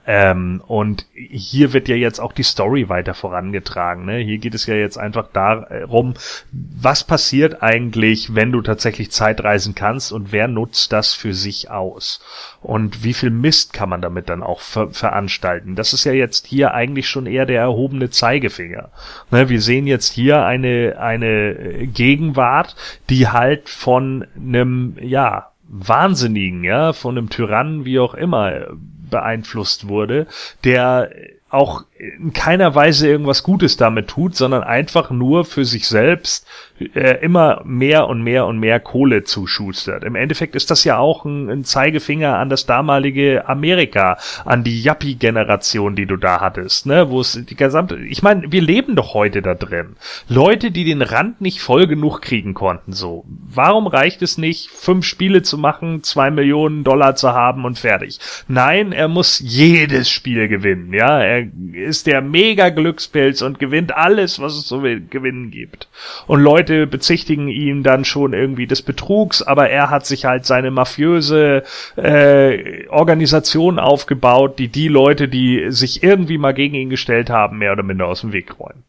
[0.06, 4.06] Ähm, und hier wird ja jetzt auch die Story weiter vorangetragen.
[4.06, 4.18] Ne?
[4.18, 6.14] Hier geht es ja jetzt einfach darum,
[6.52, 12.22] was passiert eigentlich, wenn du tatsächlich Zeitreisen kannst und wer nutzt das für sich aus?
[12.62, 15.76] Und wie viel Mist kann man damit dann auch ver veranstalten?
[15.76, 18.90] Das ist ja jetzt hier eigentlich schon eher der erhobene Zeigefinger.
[19.32, 19.50] Ne?
[19.50, 22.76] Wir sehen jetzt hier eine, eine Gegenwart,
[23.10, 28.68] die halt von einem, ja, Wahnsinnigen, ja, von einem Tyrannen, wie auch immer,
[29.10, 30.28] beeinflusst wurde,
[30.64, 31.12] der
[31.50, 36.48] auch in keiner Weise irgendwas Gutes damit tut, sondern einfach nur für sich selbst
[36.80, 40.04] äh, immer mehr und mehr und mehr Kohle zuschustert.
[40.04, 44.82] Im Endeffekt ist das ja auch ein, ein Zeigefinger an das damalige Amerika, an die
[44.84, 49.14] Yuppie-Generation, die du da hattest, ne, wo es die gesamte, ich meine, wir leben doch
[49.14, 49.96] heute da drin.
[50.28, 53.26] Leute, die den Rand nicht voll genug kriegen konnten, so.
[53.28, 58.20] Warum reicht es nicht, fünf Spiele zu machen, zwei Millionen Dollar zu haben und fertig?
[58.48, 61.20] Nein, er muss jedes Spiel gewinnen, ja.
[61.20, 61.48] Er
[61.88, 65.88] ist der mega Glückspilz und gewinnt alles, was es zu gewinnen gibt.
[66.28, 70.72] Und Leute bezichtigen ihn dann schon irgendwie des Betrugs, aber er hat sich halt seine
[70.72, 71.64] mafiöse
[71.96, 77.72] äh, Organisation aufgebaut, die die Leute, die sich irgendwie mal gegen ihn gestellt haben, mehr
[77.72, 78.84] oder minder aus dem Weg räumen.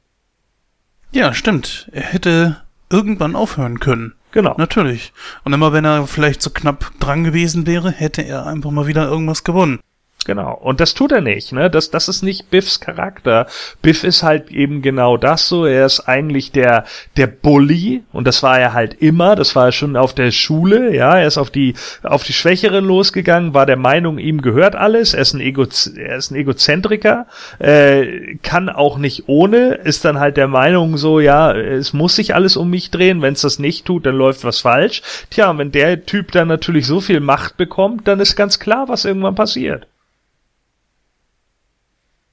[1.13, 1.89] Ja, stimmt.
[1.93, 4.15] Er hätte irgendwann aufhören können.
[4.33, 4.55] Genau.
[4.59, 5.13] Natürlich.
[5.45, 9.09] Und immer wenn er vielleicht so knapp dran gewesen wäre, hätte er einfach mal wieder
[9.09, 9.81] irgendwas gewonnen.
[10.29, 10.53] Genau.
[10.53, 11.71] Und das tut er nicht, ne?
[11.71, 13.47] Das, das ist nicht Biffs Charakter.
[13.81, 15.65] Biff ist halt eben genau das so.
[15.65, 16.85] Er ist eigentlich der,
[17.17, 18.03] der Bully.
[18.13, 19.37] Und das war er halt immer.
[19.37, 21.19] Das war er schon auf der Schule, ja.
[21.19, 21.73] Er ist auf die,
[22.03, 25.15] auf die Schwächeren losgegangen, war der Meinung, ihm gehört alles.
[25.15, 25.65] Er ist ein, Ego,
[25.97, 27.27] er ist ein Egozentriker,
[27.59, 32.35] äh, kann auch nicht ohne, ist dann halt der Meinung so, ja, es muss sich
[32.35, 33.23] alles um mich drehen.
[33.23, 35.01] Wenn es das nicht tut, dann läuft was falsch.
[35.31, 39.07] Tja, wenn der Typ dann natürlich so viel Macht bekommt, dann ist ganz klar, was
[39.07, 39.87] irgendwann passiert.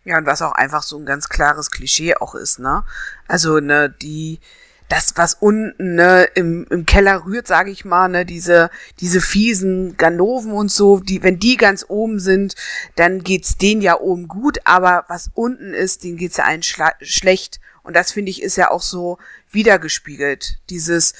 [0.06, 2.84] Ja, und was auch einfach so ein ganz klares Klischee auch ist, ne?
[3.27, 4.40] Also, ne, die,
[4.88, 8.69] das, was unten ne, im, im Keller rührt, sage ich mal, ne, diese,
[8.99, 12.56] diese fiesen Ganoven und so, die, wenn die ganz oben sind,
[12.95, 17.60] dann geht's denen ja oben gut, aber was unten ist, denen geht's ja allen schlecht.
[17.82, 19.18] Und das finde ich ist ja auch so
[19.52, 20.60] wiedergespiegelt.
[20.69, 21.14] Dieses,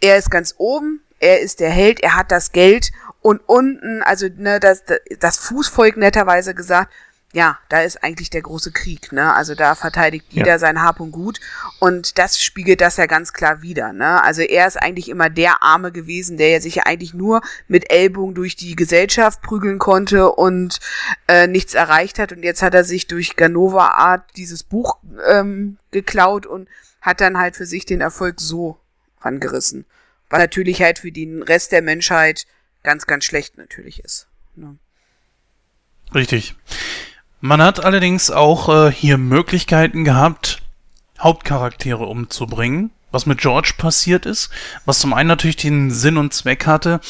[0.00, 2.90] er ist ganz oben, er ist der Held, er hat das Geld
[3.20, 4.82] und unten, also ne, das,
[5.20, 6.90] das Fußvolk netterweise gesagt,
[7.34, 9.34] ja, da ist eigentlich der große Krieg, ne?
[9.34, 10.58] Also da verteidigt jeder ja.
[10.58, 11.40] sein Hab und Gut
[11.78, 14.22] und das spiegelt das ja ganz klar wieder, ne?
[14.22, 17.90] Also er ist eigentlich immer der Arme gewesen, der ja sich ja eigentlich nur mit
[17.90, 20.78] Ellbogen durch die Gesellschaft prügeln konnte und
[21.26, 25.78] äh, nichts erreicht hat und jetzt hat er sich durch Ganova Art dieses Buch ähm,
[25.90, 26.68] geklaut und
[27.00, 28.78] hat dann halt für sich den Erfolg so
[29.20, 29.86] angerissen,
[30.28, 32.46] was natürlich halt für den Rest der Menschheit
[32.82, 34.28] ganz, ganz schlecht natürlich ist.
[34.54, 34.76] Ne?
[36.14, 36.56] Richtig.
[37.44, 40.62] Man hat allerdings auch äh, hier Möglichkeiten gehabt,
[41.18, 44.48] Hauptcharaktere umzubringen, was mit George passiert ist,
[44.84, 47.00] was zum einen natürlich den Sinn und Zweck hatte,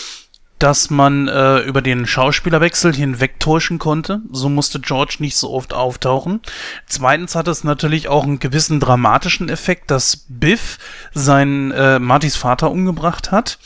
[0.58, 4.22] dass man äh, über den Schauspielerwechsel hinwegtäuschen konnte.
[4.30, 6.40] So musste George nicht so oft auftauchen.
[6.86, 10.78] Zweitens hat es natürlich auch einen gewissen dramatischen Effekt, dass Biff
[11.12, 13.58] seinen äh, Martys Vater umgebracht hat.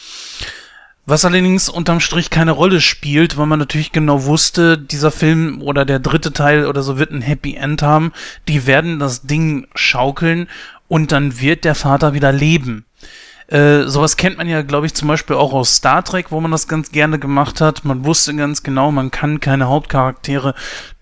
[1.09, 5.85] Was allerdings unterm Strich keine Rolle spielt, weil man natürlich genau wusste, dieser Film oder
[5.85, 8.13] der dritte Teil oder so wird ein Happy End haben.
[8.49, 10.49] Die werden das Ding schaukeln
[10.89, 12.87] und dann wird der Vater wieder leben.
[13.47, 16.51] Äh, sowas kennt man ja, glaube ich, zum Beispiel auch aus Star Trek, wo man
[16.51, 17.85] das ganz gerne gemacht hat.
[17.85, 20.57] Man wusste ganz genau, man kann keine Hauptcharaktere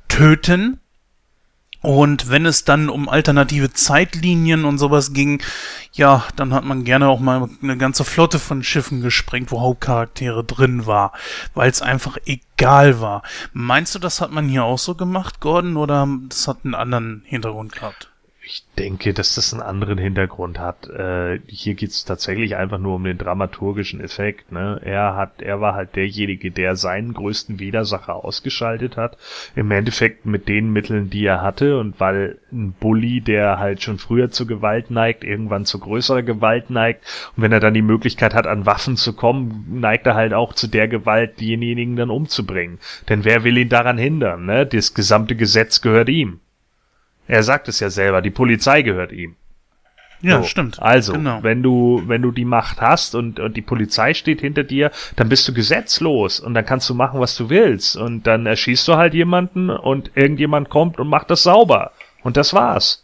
[0.09, 0.81] töten.
[1.85, 5.43] Und wenn es dann um alternative Zeitlinien und sowas ging,
[5.93, 10.45] ja, dann hat man gerne auch mal eine ganze Flotte von Schiffen gesprengt, wo Hauptcharaktere
[10.45, 11.13] drin war,
[11.53, 13.23] weil es einfach egal war.
[13.53, 17.23] Meinst du, das hat man hier auch so gemacht, Gordon, oder das hat einen anderen
[17.27, 18.14] Hintergrund gehabt?
[18.47, 20.87] Ich denke, dass das einen anderen Hintergrund hat.
[20.91, 24.53] Äh, hier geht's tatsächlich einfach nur um den dramaturgischen Effekt.
[24.53, 24.79] Ne?
[24.85, 29.17] Er hat, er war halt derjenige, der seinen größten Widersacher ausgeschaltet hat.
[29.57, 31.79] Im Endeffekt mit den Mitteln, die er hatte.
[31.79, 36.69] Und weil ein Bully, der halt schon früher zu Gewalt neigt, irgendwann zu größerer Gewalt
[36.69, 37.03] neigt.
[37.37, 40.53] Und wenn er dann die Möglichkeit hat, an Waffen zu kommen, neigt er halt auch
[40.53, 42.79] zu der Gewalt, denjenigen dann umzubringen.
[43.09, 44.45] Denn wer will ihn daran hindern?
[44.45, 44.67] Ne?
[44.67, 46.41] Das gesamte Gesetz gehört ihm.
[47.27, 49.37] Er sagt es ja selber, die Polizei gehört ihm.
[50.21, 50.81] Ja, So, stimmt.
[50.81, 51.43] Also, Genau.
[51.43, 55.29] wenn du, wenn du die Macht hast und, und die Polizei steht hinter dir, dann
[55.29, 57.97] bist du gesetzlos und dann kannst du machen, was du willst.
[57.97, 61.93] Und dann erschießt du halt jemanden und irgendjemand kommt und macht das sauber.
[62.23, 63.04] Und das war's.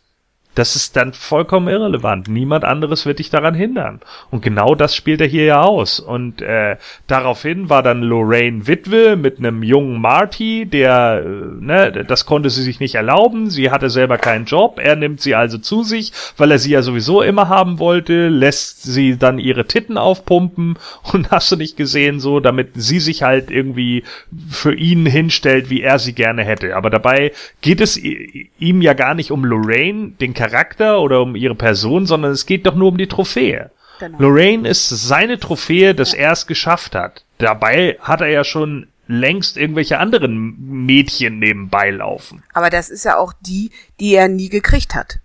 [0.56, 2.28] Das ist dann vollkommen irrelevant.
[2.28, 4.00] Niemand anderes wird dich daran hindern.
[4.30, 6.00] Und genau das spielt er hier ja aus.
[6.00, 12.26] Und äh, daraufhin war dann Lorraine Witwe mit einem jungen Marty, der, äh, ne, das
[12.26, 13.48] konnte sie sich nicht erlauben.
[13.48, 14.80] Sie hatte selber keinen Job.
[14.82, 18.82] Er nimmt sie also zu sich, weil er sie ja sowieso immer haben wollte, lässt
[18.82, 20.78] sie dann ihre Titten aufpumpen
[21.12, 24.02] und hast du nicht gesehen, so, damit sie sich halt irgendwie
[24.48, 26.74] für ihn hinstellt, wie er sie gerne hätte.
[26.74, 31.54] Aber dabei geht es ihm ja gar nicht um Lorraine, den Charakter oder um ihre
[31.54, 33.70] Person, sondern es geht doch nur um die Trophäe.
[33.98, 34.18] Genau.
[34.18, 37.24] Lorraine ist seine Trophäe, dass er es geschafft hat.
[37.36, 40.56] Dabei hat er ja schon längst irgendwelche anderen
[40.86, 42.42] Mädchen nebenbei laufen.
[42.54, 45.18] Aber das ist ja auch die, die er nie gekriegt hat.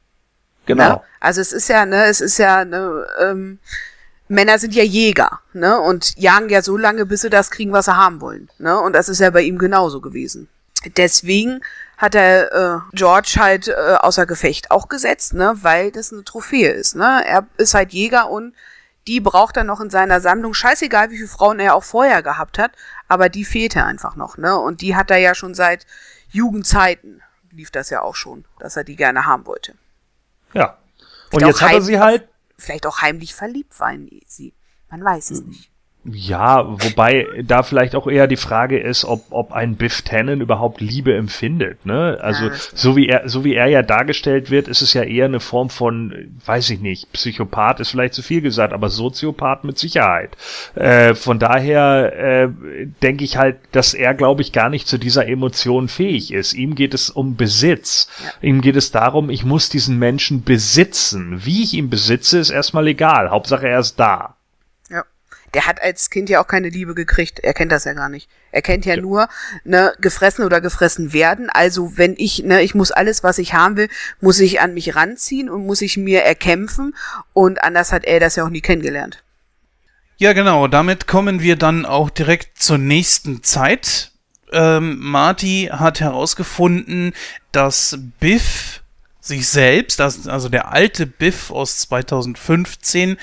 [0.66, 0.90] Genau.
[0.90, 1.02] Ne?
[1.22, 3.60] Also es ist ja, ne, es ist ja, ne, ähm,
[4.28, 7.86] Männer sind ja Jäger, ne, und jagen ja so lange, bis sie das kriegen, was
[7.86, 10.50] sie haben wollen, ne, und das ist ja bei ihm genauso gewesen.
[10.98, 11.62] Deswegen
[11.98, 16.72] hat er äh, George halt äh, außer Gefecht auch gesetzt, ne, weil das eine Trophäe
[16.72, 17.24] ist, ne.
[17.26, 18.54] Er ist halt Jäger und
[19.08, 20.54] die braucht er noch in seiner Sammlung.
[20.54, 22.72] Scheißegal, wie viele Frauen er auch vorher gehabt hat,
[23.08, 25.86] aber die fehlte einfach noch, ne, und die hat er ja schon seit
[26.30, 27.22] Jugendzeiten
[27.56, 29.76] lief das ja auch schon, dass er die gerne haben wollte.
[30.54, 30.78] Ja.
[31.32, 32.28] Und Vielleicht jetzt hat er sie halt
[32.58, 34.54] vielleicht auch heimlich verliebt war in sie.
[34.90, 35.72] Man weiß es nicht.
[36.08, 40.80] Ja, wobei da vielleicht auch eher die Frage ist, ob, ob ein Biff Tannen überhaupt
[40.80, 42.20] Liebe empfindet, ne?
[42.22, 45.26] Also, Ja, so wie er, so wie er ja dargestellt wird, ist es ja eher
[45.26, 49.80] eine Form von, weiß ich nicht, Psychopath ist vielleicht zu viel gesagt, aber Soziopath mit
[49.80, 50.38] Sicherheit.
[50.76, 52.50] Äh, von daher äh,
[53.02, 56.54] denke ich halt, dass er, glaube ich, gar nicht zu dieser Emotion fähig ist.
[56.54, 58.10] Ihm geht es um Besitz.
[58.42, 61.44] Ihm geht es darum, ich muss diesen Menschen besitzen.
[61.46, 63.32] Wie ich ihn besitze, ist erstmal egal.
[63.32, 64.36] Hauptsache er ist da.
[65.56, 65.62] Ja.
[65.62, 67.40] Der hat als Kind ja auch keine Liebe gekriegt.
[67.40, 68.30] Er kennt das ja gar nicht.
[68.52, 69.28] Er kennt ja, nur,
[69.64, 71.50] ne, gefressen oder gefressen werden.
[71.50, 73.90] Also, wenn ich, ne, ich muss alles, was ich haben will,
[74.22, 76.96] muss ich an mich ranziehen und muss ich mir erkämpfen.
[77.34, 79.24] Und anders hat er das ja auch nie kennengelernt.
[80.18, 80.68] Ja, genau.
[80.68, 84.12] Damit kommen wir dann auch direkt zur nächsten Zeit.
[84.52, 87.14] Ähm, Marty hat herausgefunden,
[87.52, 88.82] dass Biff
[89.26, 93.18] sich selbst, also der alte Biff aus 2015,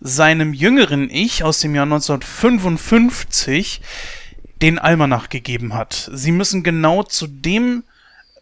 [0.00, 3.80] seinem jüngeren Ich aus dem Jahr 1955
[4.62, 6.10] den Almanach gegeben hat.
[6.12, 7.82] Sie müssen genau zu dem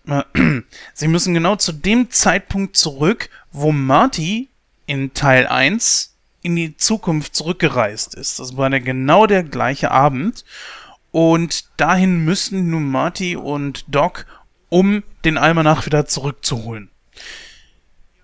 [0.07, 0.23] äh,
[0.95, 4.49] Sie müssen genau zu dem Zeitpunkt zurück, wo Marty
[4.87, 8.39] in Teil 1 in die Zukunft zurückgereist ist.
[8.39, 10.45] Das war genau der gleiche Abend.
[11.11, 14.27] Und dahin müssen nun Marty und Doc,
[14.69, 16.91] um den Almanach wieder zurückzuholen.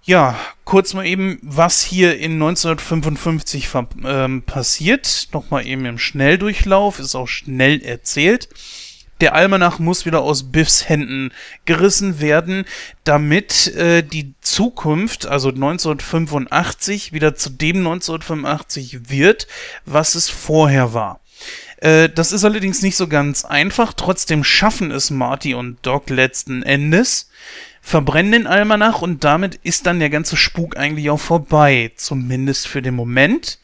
[0.05, 5.29] Ja, kurz mal eben, was hier in 1955 ver- ähm, passiert.
[5.33, 8.49] Nochmal eben im Schnelldurchlauf, ist auch schnell erzählt.
[9.21, 11.31] Der Almanach muss wieder aus Biffs Händen
[11.67, 12.65] gerissen werden,
[13.05, 19.47] damit äh, die Zukunft, also 1985, wieder zu dem 1985 wird,
[19.85, 21.21] was es vorher war.
[21.77, 23.93] Äh, das ist allerdings nicht so ganz einfach.
[23.93, 27.31] Trotzdem schaffen es Marty und Doc letzten Endes,
[27.83, 31.93] verbrennen den Almanach und damit ist dann der ganze Spuk eigentlich auch vorbei.
[31.97, 33.59] Zumindest für den Moment.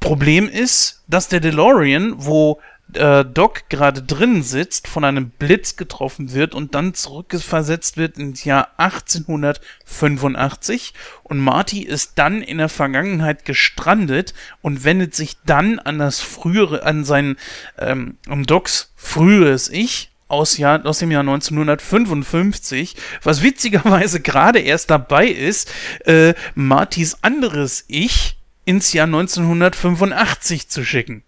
[0.00, 2.60] Problem ist, dass der DeLorean, wo
[2.92, 8.44] äh, Doc gerade drin sitzt, von einem Blitz getroffen wird und dann zurückversetzt wird ins
[8.44, 15.98] Jahr 1885 und Marty ist dann in der Vergangenheit gestrandet und wendet sich dann an
[15.98, 17.36] das frühere, an sein,
[17.78, 24.90] ähm, um Docs früheres Ich, aus, Jahr, aus dem Jahr 1955, was witzigerweise gerade erst
[24.90, 25.72] dabei ist,
[26.06, 31.22] äh, Martys anderes Ich ins Jahr 1985 zu schicken.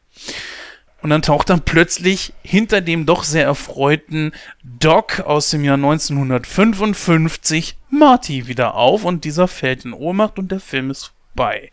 [1.02, 4.32] Und dann taucht dann plötzlich hinter dem doch sehr erfreuten
[4.64, 10.58] Doc aus dem Jahr 1955 Marty wieder auf und dieser fällt in Ohnmacht und der
[10.58, 11.70] Film ist vorbei.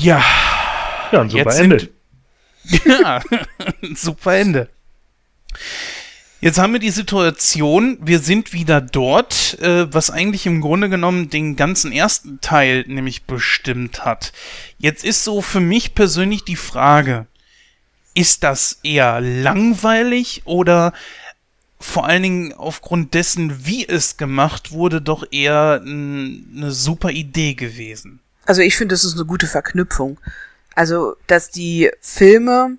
[0.00, 0.22] Ja.
[1.12, 1.88] Ja, ein super Ende.
[2.84, 3.22] ja,
[3.94, 4.68] super Ende.
[6.40, 11.30] Jetzt haben wir die Situation, wir sind wieder dort, äh, was eigentlich im Grunde genommen
[11.30, 14.32] den ganzen ersten Teil nämlich bestimmt hat.
[14.78, 17.26] Jetzt ist so für mich persönlich die Frage,
[18.14, 20.92] ist das eher langweilig oder
[21.78, 28.20] vor allen Dingen aufgrund dessen, wie es gemacht wurde, doch eher eine super Idee gewesen?
[28.46, 30.18] Also ich finde, das ist eine gute Verknüpfung.
[30.74, 32.78] Also, dass die Filme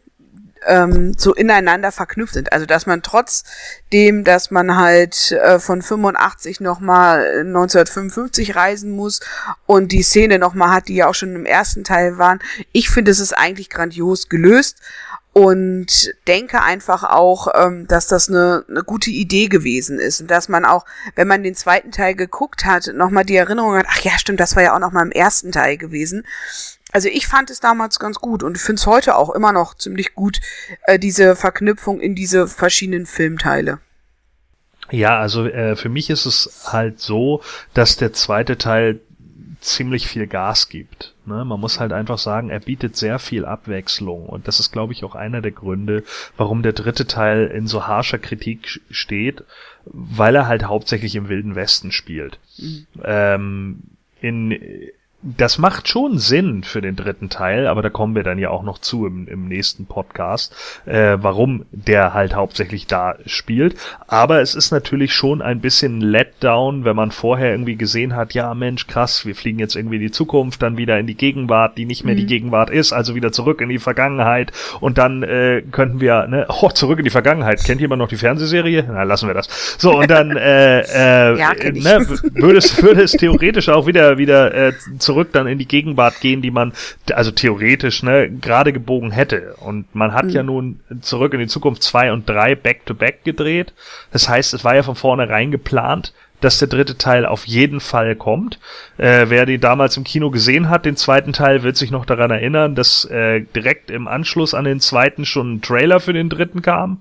[0.68, 2.52] ähm, so ineinander verknüpft sind.
[2.52, 9.20] Also dass man trotzdem, dass man halt äh, von 85 nochmal 1955 reisen muss
[9.66, 12.40] und die Szene nochmal hat, die ja auch schon im ersten Teil waren.
[12.72, 14.80] Ich finde, es ist eigentlich grandios gelöst
[15.34, 20.48] und denke einfach auch, ähm, dass das eine, eine gute Idee gewesen ist und dass
[20.48, 20.86] man auch,
[21.16, 24.56] wenn man den zweiten Teil geguckt hat, nochmal die Erinnerung hat, ach ja, stimmt, das
[24.56, 26.24] war ja auch nochmal im ersten Teil gewesen
[26.94, 30.14] also ich fand es damals ganz gut und finde es heute auch immer noch ziemlich
[30.16, 30.40] gut,
[30.84, 33.80] äh, diese Verknüpfung in diese verschiedenen Filmteile.
[34.92, 37.42] Ja, also äh, für mich ist es halt so,
[37.74, 39.00] dass der zweite Teil
[39.60, 41.16] ziemlich viel Gas gibt.
[41.26, 41.46] Ne?
[41.46, 45.04] Man muss halt einfach sagen, er bietet sehr viel Abwechslung und das ist, glaube ich,
[45.04, 46.04] auch einer der Gründe,
[46.38, 49.44] warum der dritte Teil in so harscher Kritik steht,
[49.86, 52.40] weil er halt hauptsächlich im Wilden Westen spielt.
[52.58, 52.88] Mhm.
[53.04, 53.84] Ähm,
[54.22, 54.52] in
[55.24, 58.64] das macht schon Sinn für den dritten Teil, aber da kommen wir dann ja auch
[58.64, 60.54] noch zu im, im nächsten Podcast,
[60.86, 63.76] äh, warum der halt hauptsächlich da spielt.
[64.08, 68.54] Aber es ist natürlich schon ein bisschen Letdown, wenn man vorher irgendwie gesehen hat, ja
[68.54, 71.86] Mensch, krass, wir fliegen jetzt irgendwie in die Zukunft, dann wieder in die Gegenwart, die
[71.86, 72.20] nicht mehr mhm.
[72.20, 74.52] die Gegenwart ist, also wieder zurück in die Vergangenheit
[74.82, 77.64] und dann äh, könnten wir, ne, oh, zurück in die Vergangenheit.
[77.64, 78.86] Kennt jemand noch die Fernsehserie?
[78.88, 79.78] Na, lassen wir das.
[79.78, 84.54] So, und dann äh, äh, ja, ne, würde es, würde es theoretisch auch wieder wieder
[84.54, 86.74] äh, zurück zurück dann in die Gegenwart gehen, die man,
[87.14, 89.56] also theoretisch, ne, gerade gebogen hätte.
[89.60, 90.32] Und man hat mhm.
[90.32, 93.74] ja nun zurück in die Zukunft zwei und drei back-to-back -back gedreht.
[94.12, 98.16] Das heißt, es war ja von vornherein geplant, dass der dritte Teil auf jeden Fall
[98.16, 98.60] kommt.
[98.98, 102.32] Äh, wer die damals im Kino gesehen hat, den zweiten Teil, wird sich noch daran
[102.32, 106.62] erinnern, dass äh, direkt im Anschluss an den zweiten schon ein Trailer für den dritten
[106.62, 107.00] kam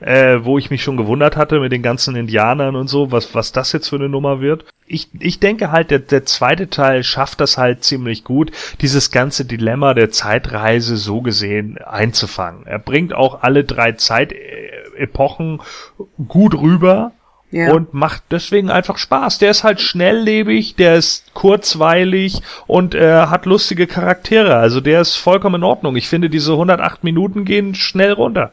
[0.00, 3.52] äh, wo ich mich schon gewundert hatte mit den ganzen Indianern und so, was, was
[3.52, 4.64] das jetzt für eine Nummer wird.
[4.86, 9.44] Ich, ich denke halt, der, der zweite Teil schafft das halt ziemlich gut, dieses ganze
[9.44, 12.66] Dilemma der Zeitreise so gesehen einzufangen.
[12.66, 15.60] Er bringt auch alle drei Zeitepochen
[16.28, 17.12] gut rüber,
[17.50, 17.72] ja.
[17.72, 19.38] und macht deswegen einfach Spaß.
[19.38, 24.56] Der ist halt schnelllebig, der ist kurzweilig und äh, hat lustige Charaktere.
[24.56, 25.96] Also der ist vollkommen in Ordnung.
[25.96, 28.52] Ich finde, diese 108 Minuten gehen schnell runter.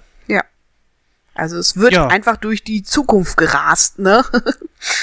[1.35, 2.07] Also es wird ja.
[2.07, 4.23] einfach durch die Zukunft gerast, ne?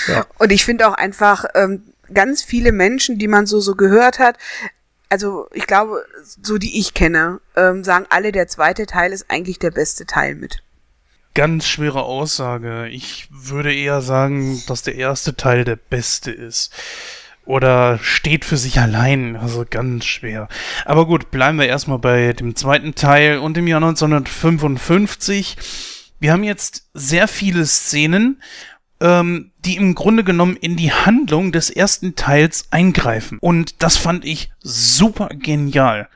[0.06, 0.27] Ja.
[0.39, 1.82] Und ich finde auch einfach ähm,
[2.14, 4.39] ganz viele Menschen, die man so so gehört hat,
[5.09, 9.59] also ich glaube, so die ich kenne, ähm, sagen alle, der zweite Teil ist eigentlich
[9.59, 10.62] der beste Teil mit.
[11.34, 12.88] Ganz schwere Aussage.
[12.88, 16.72] Ich würde eher sagen, dass der erste Teil der beste ist
[17.44, 19.36] oder steht für sich allein.
[19.36, 20.48] Also ganz schwer.
[20.84, 25.56] Aber gut, bleiben wir erstmal bei dem zweiten Teil und im Jahr 1955
[26.22, 28.40] wir haben jetzt sehr viele Szenen,
[29.00, 33.38] ähm, die im Grunde genommen in die Handlung des ersten Teils eingreifen.
[33.40, 36.09] Und das fand ich super genial.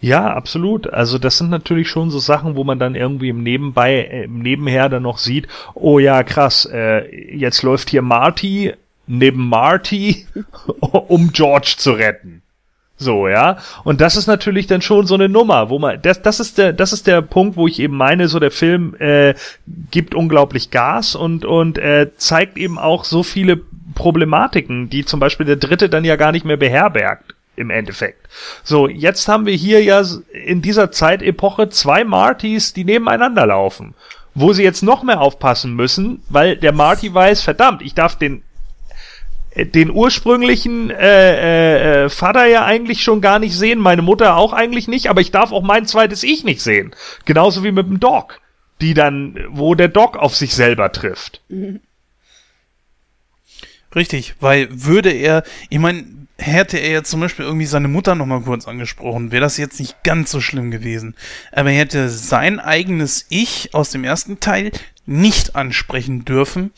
[0.00, 0.88] Ja, absolut.
[0.92, 4.38] Also das sind natürlich schon so Sachen, wo man dann irgendwie im Nebenbei, äh, im
[4.40, 8.74] Nebenher dann noch sieht, oh ja, krass, äh, jetzt läuft hier Marty
[9.06, 10.26] neben Marty,
[10.80, 12.42] um George zu retten.
[12.96, 13.58] So, ja.
[13.84, 16.72] Und das ist natürlich dann schon so eine Nummer, wo man, das, das ist der,
[16.72, 19.34] das ist der Punkt, wo ich eben meine, so der Film äh,
[19.90, 23.60] gibt unglaublich Gas und, und äh, zeigt eben auch so viele
[23.94, 28.28] Problematiken, die zum Beispiel der dritte dann ja gar nicht mehr beherbergt im Endeffekt.
[28.62, 30.02] So, jetzt haben wir hier ja
[30.32, 33.94] in dieser Zeitepoche zwei Martys, die nebeneinander laufen.
[34.34, 38.42] Wo sie jetzt noch mehr aufpassen müssen, weil der Marty weiß, verdammt, ich darf den
[39.50, 44.52] äh, den ursprünglichen äh, äh, Vater ja eigentlich schon gar nicht sehen, meine Mutter auch
[44.52, 46.94] eigentlich nicht, aber ich darf auch mein zweites Ich nicht sehen.
[47.24, 48.40] Genauso wie mit dem Doc,
[48.80, 51.40] die dann, wo der Doc auf sich selber trifft.
[53.94, 56.04] Richtig, weil würde er, ich meine,
[56.38, 60.02] hätte er jetzt zum Beispiel irgendwie seine Mutter nochmal kurz angesprochen, wäre das jetzt nicht
[60.04, 61.16] ganz so schlimm gewesen.
[61.52, 64.70] Aber er hätte sein eigenes Ich aus dem ersten Teil
[65.04, 66.70] nicht ansprechen dürfen,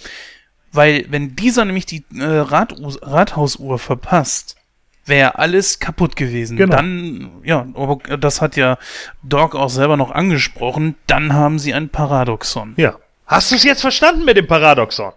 [0.73, 4.57] weil wenn dieser nämlich die äh, Rat Rathausuhr verpasst,
[5.05, 6.57] wäre alles kaputt gewesen.
[6.57, 6.77] Genau.
[6.77, 8.79] Dann, ja, aber das hat ja
[9.23, 12.75] Doc auch selber noch angesprochen, dann haben sie ein Paradoxon.
[12.77, 12.97] Ja.
[13.27, 15.13] Hast du es jetzt verstanden mit dem Paradoxon?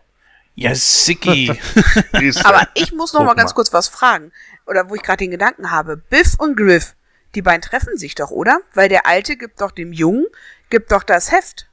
[0.55, 1.51] Ja, Sicky.
[2.43, 4.31] Aber ich muss noch mal ganz kurz was fragen.
[4.67, 5.97] Oder wo ich gerade den Gedanken habe.
[5.97, 6.95] Biff und Griff,
[7.35, 8.59] die beiden treffen sich doch, oder?
[8.73, 10.25] Weil der Alte gibt doch dem Jungen,
[10.69, 11.67] gibt doch das Heft.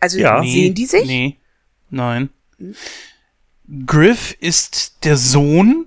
[0.00, 0.42] Also Ja.
[0.42, 1.04] sehen die sich?
[1.06, 1.38] Nee.
[1.90, 2.30] Nein.
[3.86, 5.86] Griff ist der Sohn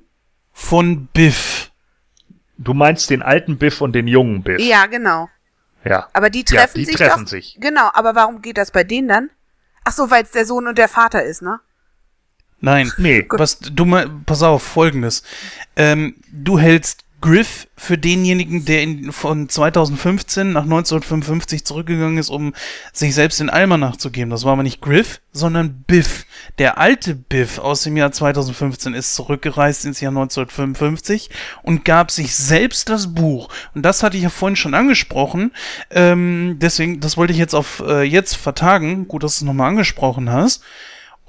[0.54, 1.72] von Biff.
[2.58, 4.62] Du meinst den alten Biff und den jungen Biff.
[4.62, 5.30] Ja, genau.
[5.84, 6.08] Ja.
[6.14, 7.30] Aber die Ja, treffen die sich treffen doch.
[7.32, 7.58] sich.
[7.60, 9.30] Genau, aber warum geht das bei denen dann?
[9.84, 11.60] Ach so, weil es der Sohn und der Vater ist, ne?
[12.62, 12.92] Nein.
[12.98, 13.26] Nee.
[13.30, 15.24] Was, du mal, pass auf, folgendes.
[15.76, 22.54] Ähm, du hältst Griff für denjenigen, der in, von 2015 nach 1955 zurückgegangen ist, um
[22.94, 24.32] sich selbst den Almanach zu geben.
[24.32, 26.26] Das war aber nicht Griff, sondern Biff.
[26.58, 31.30] Der alte Biff aus dem Jahr 2015 ist zurückgereist ins Jahr 1955
[31.62, 33.50] und gab sich selbst das Buch.
[33.76, 35.52] Und das hatte ich ja vorhin schon angesprochen.
[35.92, 39.08] Ähm, deswegen, das wollte ich jetzt auf äh, jetzt vertagen.
[39.08, 40.64] Gut, dass du es nochmal angesprochen hast.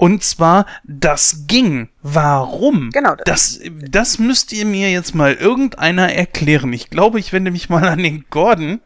[0.03, 1.89] Und zwar, das ging.
[2.03, 2.91] Warum?
[2.91, 6.73] Genau, das- Das, das müsst ihr mir jetzt mal irgendeiner erklären.
[6.73, 8.81] Ich glaube, ich wende mich mal an den Gordon.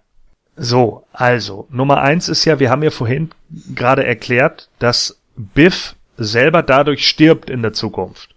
[0.57, 3.31] So, also, Nummer eins ist ja, wir haben ja vorhin
[3.75, 8.35] gerade erklärt, dass Biff selber dadurch stirbt in der Zukunft.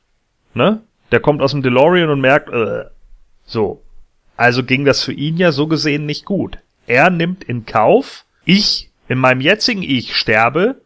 [0.53, 0.79] Ne?
[1.11, 2.85] Der kommt aus dem DeLorean und merkt, äh,
[3.45, 3.81] so.
[4.37, 6.59] Also ging das für ihn ja so gesehen nicht gut.
[6.87, 10.79] Er nimmt in Kauf, ich in meinem jetzigen Ich sterbe,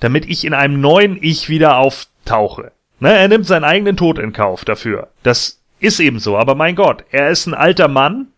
[0.00, 2.72] damit ich in einem neuen Ich wieder auftauche.
[2.98, 5.08] Ne, er nimmt seinen eigenen Tod in Kauf dafür.
[5.22, 8.28] Das ist eben so, aber mein Gott, er ist ein alter Mann,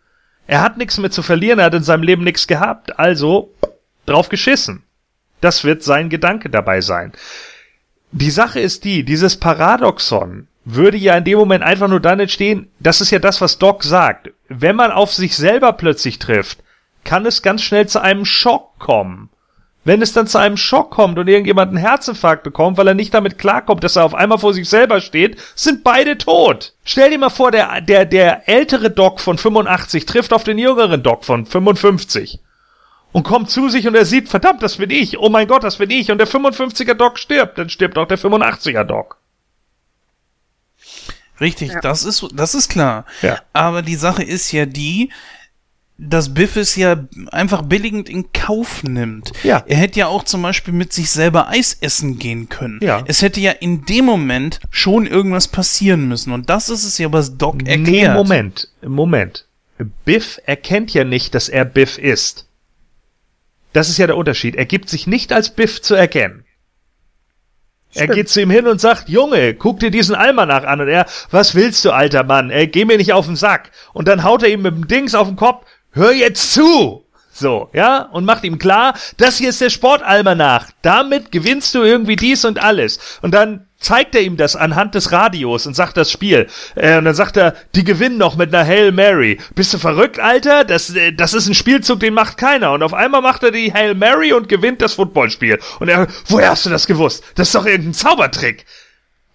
[0.46, 3.52] er hat nichts mehr zu verlieren, er hat in seinem Leben nichts gehabt, also
[4.06, 4.82] drauf geschissen.
[5.40, 7.12] Das wird sein Gedanke dabei sein.
[8.10, 12.70] Die Sache ist die, dieses Paradoxon würde ja in dem Moment einfach nur dann entstehen,
[12.78, 14.30] das ist ja das, was Doc sagt.
[14.48, 16.58] Wenn man auf sich selber plötzlich trifft,
[17.04, 19.30] kann es ganz schnell zu einem Schock kommen.
[19.88, 23.14] Wenn es dann zu einem Schock kommt und irgendjemand einen Herzinfarkt bekommt, weil er nicht
[23.14, 26.74] damit klarkommt, dass er auf einmal vor sich selber steht, sind beide tot.
[26.84, 31.02] Stell dir mal vor, der, der, der ältere Doc von 85 trifft auf den jüngeren
[31.02, 32.38] Doc von 55
[33.12, 35.76] und kommt zu sich und er sieht, verdammt, das bin ich, oh mein Gott, das
[35.76, 39.16] bin ich und der 55er Doc stirbt, dann stirbt auch der 85er Doc.
[41.40, 41.80] Richtig, Ja.
[41.80, 43.06] das ist, das ist klar.
[43.22, 43.38] Ja.
[43.54, 45.10] Aber die Sache ist ja die,
[45.98, 49.32] dass Biff es ja einfach billigend in Kauf nimmt.
[49.42, 49.64] Ja.
[49.66, 52.78] Er hätte ja auch zum Beispiel mit sich selber Eis essen gehen können.
[52.80, 53.02] Ja.
[53.06, 56.32] Es hätte ja in dem Moment schon irgendwas passieren müssen.
[56.32, 57.86] Und das ist es ja, was Doc erklärt.
[57.86, 59.46] Nee, Moment, Moment.
[60.04, 62.46] Biff erkennt ja nicht, dass er Biff ist.
[63.72, 64.54] Das ist ja der Unterschied.
[64.54, 66.44] Er gibt sich nicht als Biff zu erkennen.
[67.94, 68.14] Er Stimmt.
[68.14, 70.80] geht zu ihm hin und sagt, Junge, guck dir diesen Almanach an.
[70.80, 72.50] Und er, was willst du, alter Mann?
[72.50, 73.70] Ey, geh mir nicht auf den Sack.
[73.92, 75.64] Und dann haut er ihm mit dem Dings auf den Kopf,
[75.98, 77.04] hör jetzt zu!
[77.30, 80.70] So, ja, und macht ihm klar, das hier ist der Sportalmanach.
[80.82, 82.98] Damit gewinnst du irgendwie dies und alles.
[83.22, 86.48] Und dann zeigt er ihm das anhand des Radios und sagt das Spiel.
[86.74, 89.38] Äh, und dann sagt er, die gewinnen noch mit einer Hail Mary.
[89.54, 90.64] Bist du verrückt, Alter?
[90.64, 92.72] Das, äh, das ist ein Spielzug, den macht keiner.
[92.72, 95.60] Und auf einmal macht er die Hail Mary und gewinnt das Footballspiel.
[95.78, 97.22] Und er, woher hast du das gewusst?
[97.36, 98.66] Das ist doch irgendein Zaubertrick.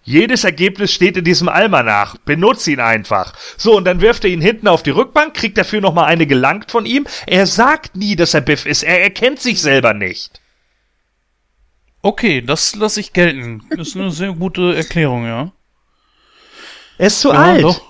[0.04, 2.16] Jedes Ergebnis steht in diesem Almanach.
[2.18, 3.32] Benutz ihn einfach.
[3.56, 6.70] So, und dann wirft er ihn hinten auf die Rückbank, kriegt dafür nochmal eine gelangt
[6.70, 7.06] von ihm.
[7.26, 8.82] Er sagt nie, dass er Biff ist.
[8.82, 10.40] Er erkennt sich selber nicht.
[12.02, 13.62] Okay, das lasse ich gelten.
[13.70, 15.52] Das ist eine sehr gute Erklärung, ja.
[16.98, 17.64] Er ist zu ja, alt.
[17.64, 17.80] Doch.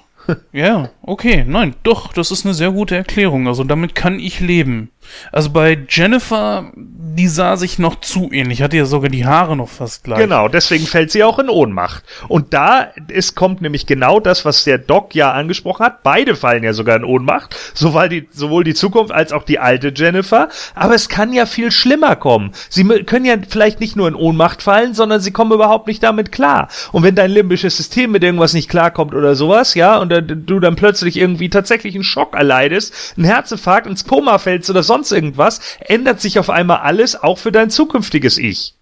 [0.52, 3.46] Ja, okay, nein, doch, das ist eine sehr gute Erklärung.
[3.46, 4.90] Also damit kann ich leben.
[5.32, 9.68] Also bei Jennifer, die sah sich noch zu ähnlich, hatte ja sogar die Haare noch
[9.68, 10.18] fast gleich.
[10.18, 12.04] Genau, deswegen fällt sie auch in Ohnmacht.
[12.28, 16.02] Und da ist, kommt nämlich genau das, was der Doc ja angesprochen hat.
[16.02, 19.92] Beide fallen ja sogar in Ohnmacht, sowohl die, sowohl die Zukunft als auch die alte
[19.94, 20.48] Jennifer.
[20.74, 22.52] Aber es kann ja viel schlimmer kommen.
[22.68, 26.32] Sie können ja vielleicht nicht nur in Ohnmacht fallen, sondern sie kommen überhaupt nicht damit
[26.32, 26.68] klar.
[26.92, 30.76] Und wenn dein limbisches System mit irgendwas nicht klarkommt oder sowas, ja, und du dann
[30.76, 36.20] plötzlich irgendwie tatsächlich einen Schock erleidest, einen Herzinfarkt, ins Koma fällst oder sonst irgendwas, ändert
[36.20, 38.74] sich auf einmal alles, auch für dein zukünftiges Ich.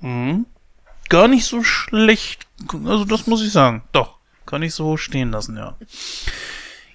[0.00, 0.46] Mhm.
[1.08, 2.46] Gar nicht so schlecht.
[2.84, 3.82] Also das muss ich sagen.
[3.92, 4.16] Doch,
[4.46, 5.76] kann ich so stehen lassen, ja.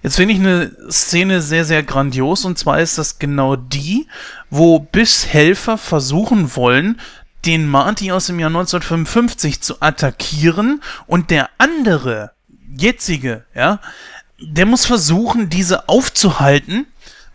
[0.04, 4.08] Jetzt finde ich eine Szene sehr, sehr grandios und zwar ist das genau die,
[4.50, 7.02] wo bis Helfer versuchen wollen,
[7.46, 12.32] den Marty aus dem Jahr 1955 zu attackieren und der andere,
[12.78, 13.80] jetzige, ja,
[14.40, 16.86] der muss versuchen, diese aufzuhalten,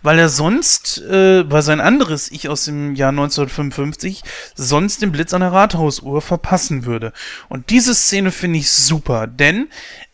[0.02, 4.22] weil er sonst, äh, weil sein anderes Ich aus dem Jahr 1955
[4.54, 7.12] sonst den Blitz an der Rathausuhr verpassen würde.
[7.48, 9.68] Und diese Szene finde ich super, denn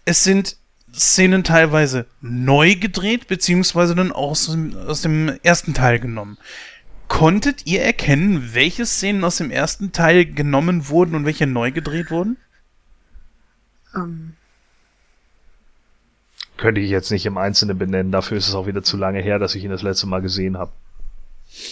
[0.05, 0.57] es sind
[0.95, 6.39] Szenen teilweise neu gedreht, beziehungsweise dann auch aus dem, aus dem ersten Teil genommen.
[7.09, 12.11] Konntet ihr erkennen, welche Szenen aus dem ersten Teil genommen wurden und welche neu gedreht
[12.11, 12.37] wurden?
[13.95, 14.35] Ähm,
[16.59, 19.39] Könnte ich jetzt nicht im Einzelnen benennen, dafür ist es auch wieder zu lange her,
[19.39, 20.73] dass ich ihn das letzte Mal gesehen habe.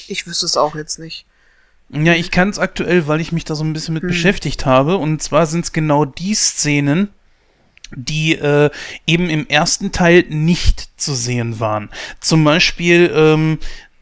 [0.09, 1.27] ich wüsste es auch jetzt nicht.
[1.91, 4.09] Ja, ich kann es aktuell, weil ich mich da so ein bisschen mit Hm.
[4.09, 4.97] beschäftigt habe.
[4.97, 7.11] Und zwar sind es genau die Szenen,
[7.95, 8.71] die äh,
[9.07, 11.91] eben im ersten Teil nicht zu sehen waren.
[12.21, 13.59] Zum Beispiel ähm,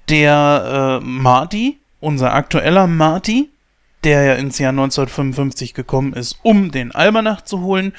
[0.08, 3.50] der äh, Marty, unser aktueller Marty,
[4.04, 7.92] der ja ins Jahr 1955 gekommen ist, um den Almanach zu holen.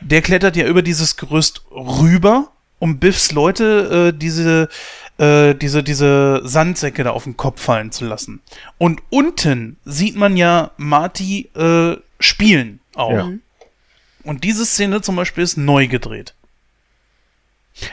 [0.00, 4.68] Der klettert ja über dieses Gerüst rüber, um Biffs Leute äh, diese,
[5.18, 8.42] äh, diese, diese Sandsäcke da auf den Kopf fallen zu lassen.
[8.78, 13.10] Und unten sieht man ja Marty äh, spielen auch.
[13.10, 13.32] Ja.
[14.24, 16.34] Und diese Szene zum Beispiel ist neu gedreht.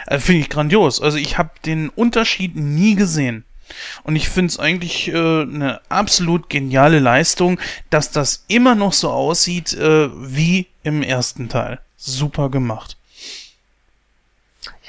[0.08, 1.02] Äh, finde ich grandios.
[1.02, 3.46] Also ich habe den Unterschied nie gesehen.
[4.04, 9.10] Und ich finde es eigentlich äh, eine absolut geniale Leistung, dass das immer noch so
[9.10, 11.80] aussieht äh, wie im ersten Teil.
[11.98, 12.98] Super gemacht.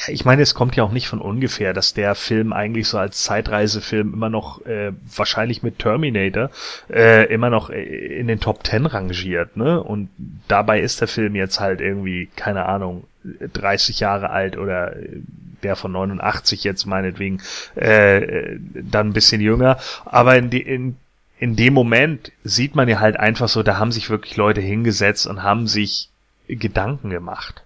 [0.06, 2.98] Ja, ich meine, es kommt ja auch nicht von ungefähr, dass der Film eigentlich so
[2.98, 6.50] als Zeitreisefilm immer noch, äh, wahrscheinlich mit Terminator,
[6.90, 9.82] äh, immer noch äh, in den Top Ten rangiert, ne?
[9.82, 10.08] Und
[10.48, 15.20] dabei ist der Film jetzt halt irgendwie, keine Ahnung, 30 Jahre alt oder äh,
[15.62, 17.40] der von 89 jetzt meinetwegen,
[17.74, 19.78] äh, dann ein bisschen jünger.
[20.04, 20.96] Aber in, die, in,
[21.38, 25.26] in dem Moment sieht man ja halt einfach so, da haben sich wirklich Leute hingesetzt
[25.26, 26.08] und haben sich
[26.48, 27.64] Gedanken gemacht.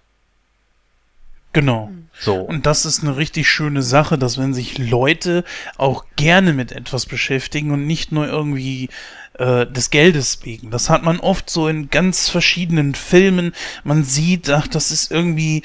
[1.53, 1.91] Genau.
[2.19, 2.35] So.
[2.35, 5.43] Und das ist eine richtig schöne Sache, dass wenn sich Leute
[5.77, 8.89] auch gerne mit etwas beschäftigen und nicht nur irgendwie
[9.37, 10.71] äh, des Geldes wegen.
[10.71, 13.53] Das hat man oft so in ganz verschiedenen Filmen.
[13.83, 15.63] Man sieht, ach, das ist irgendwie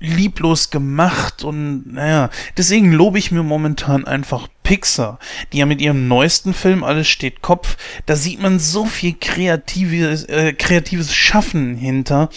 [0.00, 5.18] lieblos gemacht und naja, deswegen lobe ich mir momentan einfach Pixar,
[5.52, 7.76] die ja mit ihrem neuesten Film Alles steht Kopf,
[8.06, 12.28] da sieht man so viel kreatives, äh, kreatives Schaffen hinter,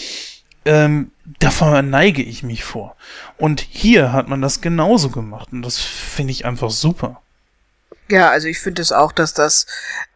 [0.65, 2.95] ähm, da verneige ich mich vor.
[3.37, 7.21] Und hier hat man das genauso gemacht und das finde ich einfach super.
[8.09, 9.65] Ja, also ich finde es auch, dass das,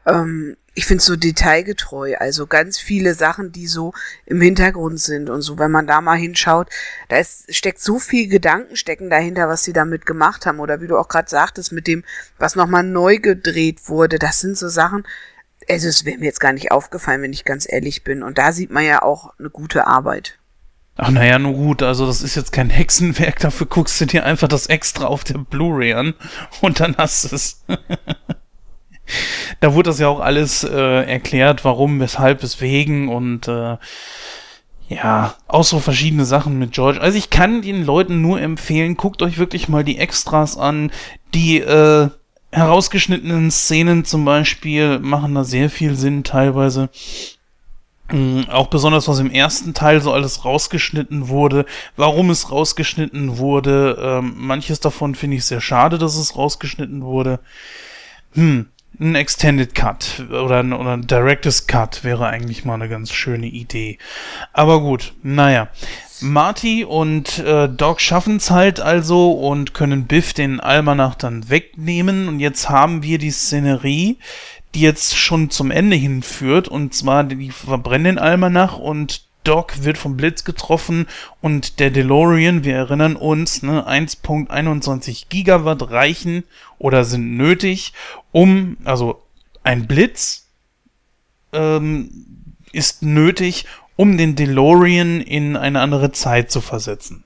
[0.06, 3.94] ähm, ich finde es so detailgetreu, also ganz viele Sachen, die so
[4.26, 6.70] im Hintergrund sind und so, wenn man da mal hinschaut,
[7.10, 10.60] da ist, steckt so viel Gedanken stecken dahinter, was sie damit gemacht haben.
[10.60, 12.04] Oder wie du auch gerade sagtest, mit dem,
[12.38, 15.06] was nochmal neu gedreht wurde, das sind so Sachen,
[15.70, 18.24] also es wäre mir jetzt gar nicht aufgefallen, wenn ich ganz ehrlich bin.
[18.24, 20.38] Und da sieht man ja auch eine gute Arbeit.
[20.98, 24.50] Ach naja, nur gut, also das ist jetzt kein Hexenwerk, dafür guckst du dir einfach
[24.50, 26.14] das extra auf der Blu-ray an
[26.60, 27.64] und dann hast du es.
[29.60, 33.78] da wurde das ja auch alles äh, erklärt, warum, weshalb, weswegen und äh,
[34.90, 37.00] ja, auch so verschiedene Sachen mit George.
[37.00, 40.92] Also ich kann den Leuten nur empfehlen, guckt euch wirklich mal die Extras an,
[41.34, 42.10] die äh,
[42.52, 46.90] herausgeschnittenen Szenen zum Beispiel machen da sehr viel Sinn teilweise.
[48.12, 51.66] Mm, Auch besonders, was im ersten Teil so alles rausgeschnitten wurde,
[51.96, 53.98] warum es rausgeschnitten wurde.
[54.02, 57.40] Ähm, manches davon finde ich sehr schade, dass es rausgeschnitten wurde.
[58.34, 58.68] Hm,
[59.00, 63.48] ein Extended Cut oder ein, oder ein Director's Cut wäre eigentlich mal eine ganz schöne
[63.48, 63.98] Idee.
[64.54, 65.70] Aber gut, naja.
[66.22, 72.28] Marty und äh, Doc schaffen es halt also und können Biff den Almanach dann wegnehmen.
[72.28, 74.18] Und jetzt haben wir die Szenerie,
[74.76, 76.68] die jetzt schon zum Ende hinführt.
[76.68, 81.08] Und zwar, die verbrennen den Almanach und Doc wird vom Blitz getroffen
[81.42, 86.44] und der DeLorean, wir erinnern uns, ne, 1.21 Gigawatt reichen
[86.78, 87.94] oder sind nötig,
[88.32, 89.22] um, also
[89.64, 90.48] ein Blitz
[91.54, 92.26] ähm,
[92.72, 97.24] ist nötig, um den DeLorean in eine andere Zeit zu versetzen.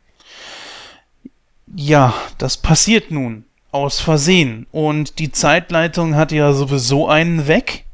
[1.74, 7.85] Ja, das passiert nun aus Versehen und die Zeitleitung hat ja sowieso einen weg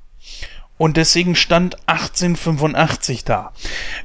[0.81, 3.53] und deswegen stand 1885 da.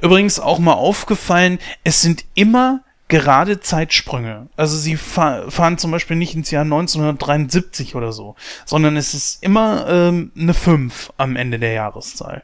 [0.02, 4.48] Übrigens auch mal aufgefallen, es sind immer gerade Zeitsprünge.
[4.58, 9.86] Also sie fahren zum Beispiel nicht ins Jahr 1973 oder so, sondern es ist immer
[9.88, 12.42] ähm, eine 5 am Ende der Jahreszahl.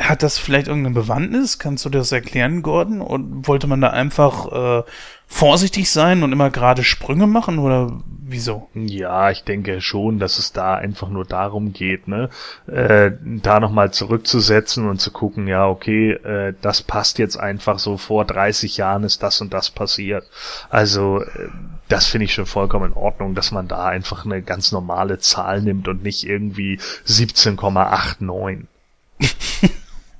[0.00, 1.58] Hat das vielleicht irgendeine Bewandtnis?
[1.58, 3.00] Kannst du das erklären, Gordon?
[3.00, 4.82] Und wollte man da einfach äh,
[5.26, 8.68] vorsichtig sein und immer gerade Sprünge machen oder wieso?
[8.74, 12.30] Ja, ich denke schon, dass es da einfach nur darum geht, ne,
[12.66, 17.98] äh, da nochmal zurückzusetzen und zu gucken, ja, okay, äh, das passt jetzt einfach so,
[17.98, 20.24] vor 30 Jahren ist das und das passiert.
[20.70, 21.48] Also, äh,
[21.88, 25.62] das finde ich schon vollkommen in Ordnung, dass man da einfach eine ganz normale Zahl
[25.62, 28.64] nimmt und nicht irgendwie 17,89.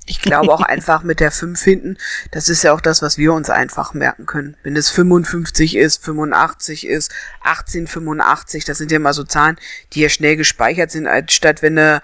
[0.09, 1.97] Ich glaube auch einfach mit der 5 hinten,
[2.31, 4.57] das ist ja auch das, was wir uns einfach merken können.
[4.63, 7.13] Wenn es 55 ist, 85 ist,
[7.43, 9.57] 1885, das sind ja mal so Zahlen,
[9.93, 12.01] die ja schnell gespeichert sind, als statt wenn du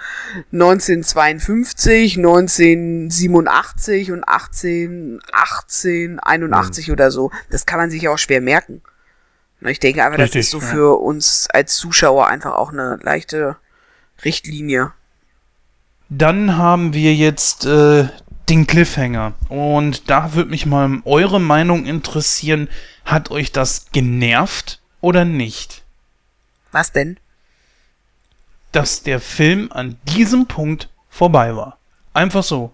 [0.54, 6.94] 1952, 1987 und 18, 1881 mhm.
[6.94, 7.32] oder so.
[7.50, 8.84] Das kann man sich ja auch schwer merken.
[9.62, 10.66] Ich denke aber, Richtig, das ist so ja.
[10.68, 13.58] für uns als Zuschauer einfach auch eine leichte
[14.24, 14.94] Richtlinie.
[16.10, 18.08] Dann haben wir jetzt äh,
[18.50, 19.34] den Cliffhanger.
[19.50, 22.70] Und da würde mich mal eure Meinung interessieren.
[23.04, 25.84] Hat euch das genervt oder nicht?
[26.72, 27.18] Was denn?
[28.72, 31.78] Dass der Film an diesem Punkt vorbei war.
[32.14, 32.74] Einfach so.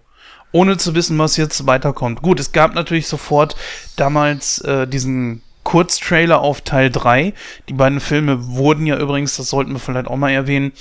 [0.50, 2.20] Ohne zu wissen, was jetzt weiterkommt.
[2.20, 3.56] Gut, es gab natürlich sofort
[3.96, 7.32] damals äh, diesen Kurztrailer auf Teil 3.
[7.68, 10.72] Die beiden Filme wurden ja übrigens, das sollten wir vielleicht auch mal erwähnen,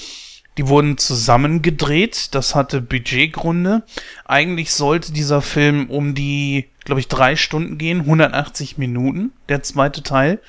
[0.57, 2.35] die wurden zusammengedreht.
[2.35, 3.83] Das hatte Budgetgründe.
[4.25, 10.03] Eigentlich sollte dieser Film um die, glaube ich, drei Stunden gehen, 180 Minuten, der zweite
[10.03, 10.39] Teil.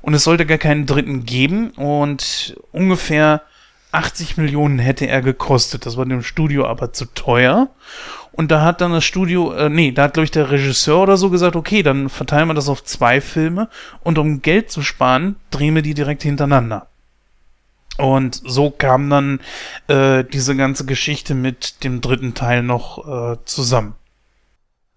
[0.00, 1.70] Und es sollte gar keinen dritten geben.
[1.70, 3.42] Und ungefähr
[3.92, 5.86] 80 Millionen hätte er gekostet.
[5.86, 7.70] Das war dem Studio aber zu teuer.
[8.32, 11.18] Und da hat dann das Studio, äh, nee, da hat, glaube ich, der Regisseur oder
[11.18, 13.68] so gesagt, okay, dann verteilen wir das auf zwei Filme.
[14.02, 16.88] Und um Geld zu sparen, drehen wir die direkt hintereinander.
[17.98, 19.40] Und so kam dann
[19.88, 23.94] äh, diese ganze Geschichte mit dem dritten Teil noch äh, zusammen.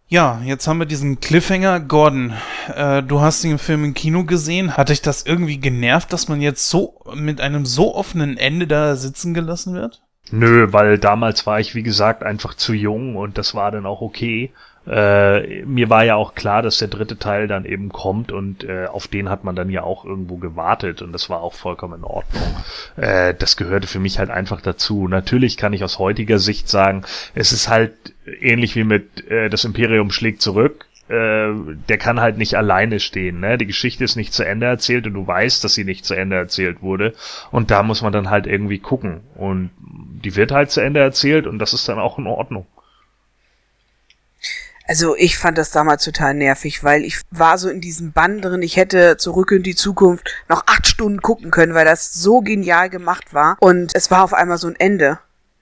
[0.08, 1.80] Ja, jetzt haben wir diesen Cliffhanger.
[1.80, 2.34] Gordon,
[2.74, 4.78] äh, du hast den Film im Kino gesehen.
[4.78, 8.96] Hat dich das irgendwie genervt, dass man jetzt so mit einem so offenen Ende da
[8.96, 10.02] sitzen gelassen wird?
[10.32, 14.02] Nö, weil damals war ich, wie gesagt, einfach zu jung und das war dann auch
[14.02, 14.52] okay.
[14.88, 18.86] Äh, mir war ja auch klar, dass der dritte Teil dann eben kommt und äh,
[18.86, 22.04] auf den hat man dann ja auch irgendwo gewartet und das war auch vollkommen in
[22.04, 22.56] Ordnung.
[22.96, 25.08] Äh, das gehörte für mich halt einfach dazu.
[25.08, 27.94] Natürlich kann ich aus heutiger Sicht sagen, es ist halt
[28.42, 30.86] ähnlich wie mit äh, das Imperium schlägt zurück.
[31.08, 31.54] Äh,
[31.90, 33.40] der kann halt nicht alleine stehen.
[33.40, 33.58] Ne?
[33.58, 36.36] Die Geschichte ist nicht zu Ende erzählt und du weißt, dass sie nicht zu Ende
[36.36, 37.14] erzählt wurde.
[37.52, 39.22] Und da muss man dann halt irgendwie gucken.
[39.36, 42.66] Und die wird halt zu Ende erzählt und das ist dann auch in Ordnung.
[44.88, 48.62] Also ich fand das damals total nervig, weil ich war so in diesem Bann drin,
[48.62, 52.90] ich hätte zurück in die Zukunft noch acht Stunden gucken können, weil das so genial
[52.90, 53.58] gemacht war.
[53.60, 55.20] Und es war auf einmal so ein Ende.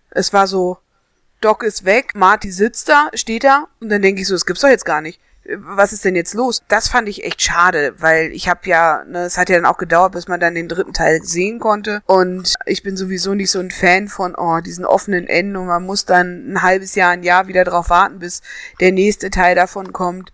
[0.10, 0.78] Es war so,
[1.40, 4.62] Doc ist weg, Marty sitzt da, steht da und dann denke ich so, das gibt's
[4.62, 5.20] doch jetzt gar nicht
[5.58, 6.64] was ist denn jetzt los?
[6.68, 9.78] Das fand ich echt schade, weil ich habe ja, ne, es hat ja dann auch
[9.78, 12.02] gedauert, bis man dann den dritten Teil sehen konnte.
[12.06, 15.84] Und ich bin sowieso nicht so ein Fan von oh, diesen offenen Enden und man
[15.84, 18.42] muss dann ein halbes Jahr, ein Jahr wieder drauf warten, bis
[18.80, 20.32] der nächste Teil davon kommt.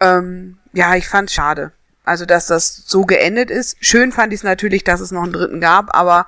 [0.00, 1.72] Ähm, ja, ich fand's schade.
[2.04, 3.76] Also, dass das so geendet ist.
[3.80, 6.26] Schön fand ich es natürlich, dass es noch einen dritten gab, aber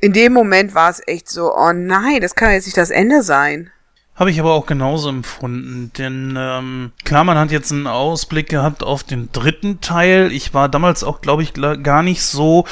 [0.00, 3.22] in dem Moment war es echt so, oh nein, das kann jetzt nicht das Ende
[3.22, 3.70] sein.
[4.16, 8.82] Habe ich aber auch genauso empfunden, denn ähm, klar, man hat jetzt einen Ausblick gehabt
[8.82, 10.32] auf den dritten Teil.
[10.32, 12.64] Ich war damals auch, glaube ich, gar nicht so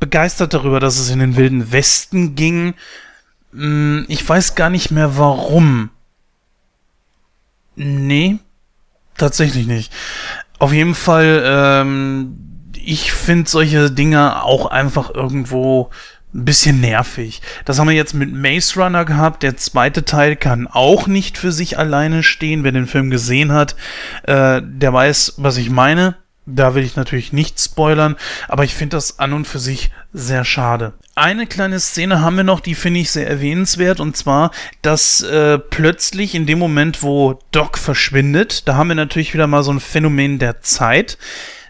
[0.00, 2.74] begeistert darüber, dass es in den wilden Westen ging.
[3.52, 5.90] Hm, ich weiß gar nicht mehr warum.
[7.76, 8.40] Nee,
[9.16, 9.92] tatsächlich nicht.
[10.58, 15.90] Auf jeden Fall, ähm, ich finde solche Dinge auch einfach irgendwo
[16.34, 17.40] ein bisschen nervig.
[17.64, 19.42] Das haben wir jetzt mit Maze Runner gehabt.
[19.42, 22.64] Der zweite Teil kann auch nicht für sich alleine stehen.
[22.64, 23.76] Wer den Film gesehen hat,
[24.24, 26.16] äh, der weiß, was ich meine.
[26.50, 28.16] Da will ich natürlich nicht spoilern,
[28.48, 30.94] aber ich finde das an und für sich sehr schade.
[31.14, 34.50] Eine kleine Szene haben wir noch, die finde ich sehr erwähnenswert, und zwar,
[34.80, 39.62] dass äh, plötzlich in dem Moment, wo Doc verschwindet, da haben wir natürlich wieder mal
[39.62, 41.18] so ein Phänomen der Zeit.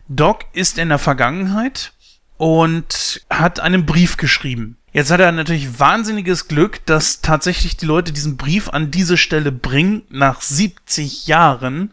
[0.06, 1.92] Doc ist in der Vergangenheit
[2.38, 4.78] und hat einen Brief geschrieben.
[4.92, 9.52] Jetzt hat er natürlich wahnsinniges Glück, dass tatsächlich die Leute diesen Brief an diese Stelle
[9.52, 11.92] bringen, nach 70 Jahren.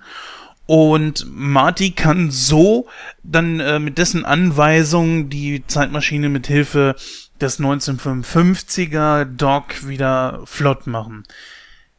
[0.65, 2.87] Und Marty kann so
[3.21, 6.95] dann äh, mit dessen Anweisung die Zeitmaschine mit Hilfe
[7.41, 11.23] des 1955er Doc wieder flott machen.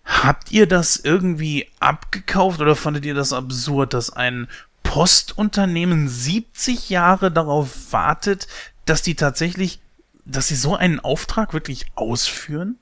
[0.04, 4.48] Habt ihr das irgendwie abgekauft oder fandet ihr das absurd, dass ein
[4.86, 8.48] Postunternehmen 70 Jahre darauf wartet,
[8.84, 9.80] dass die tatsächlich,
[10.24, 12.78] dass sie so einen Auftrag wirklich ausführen?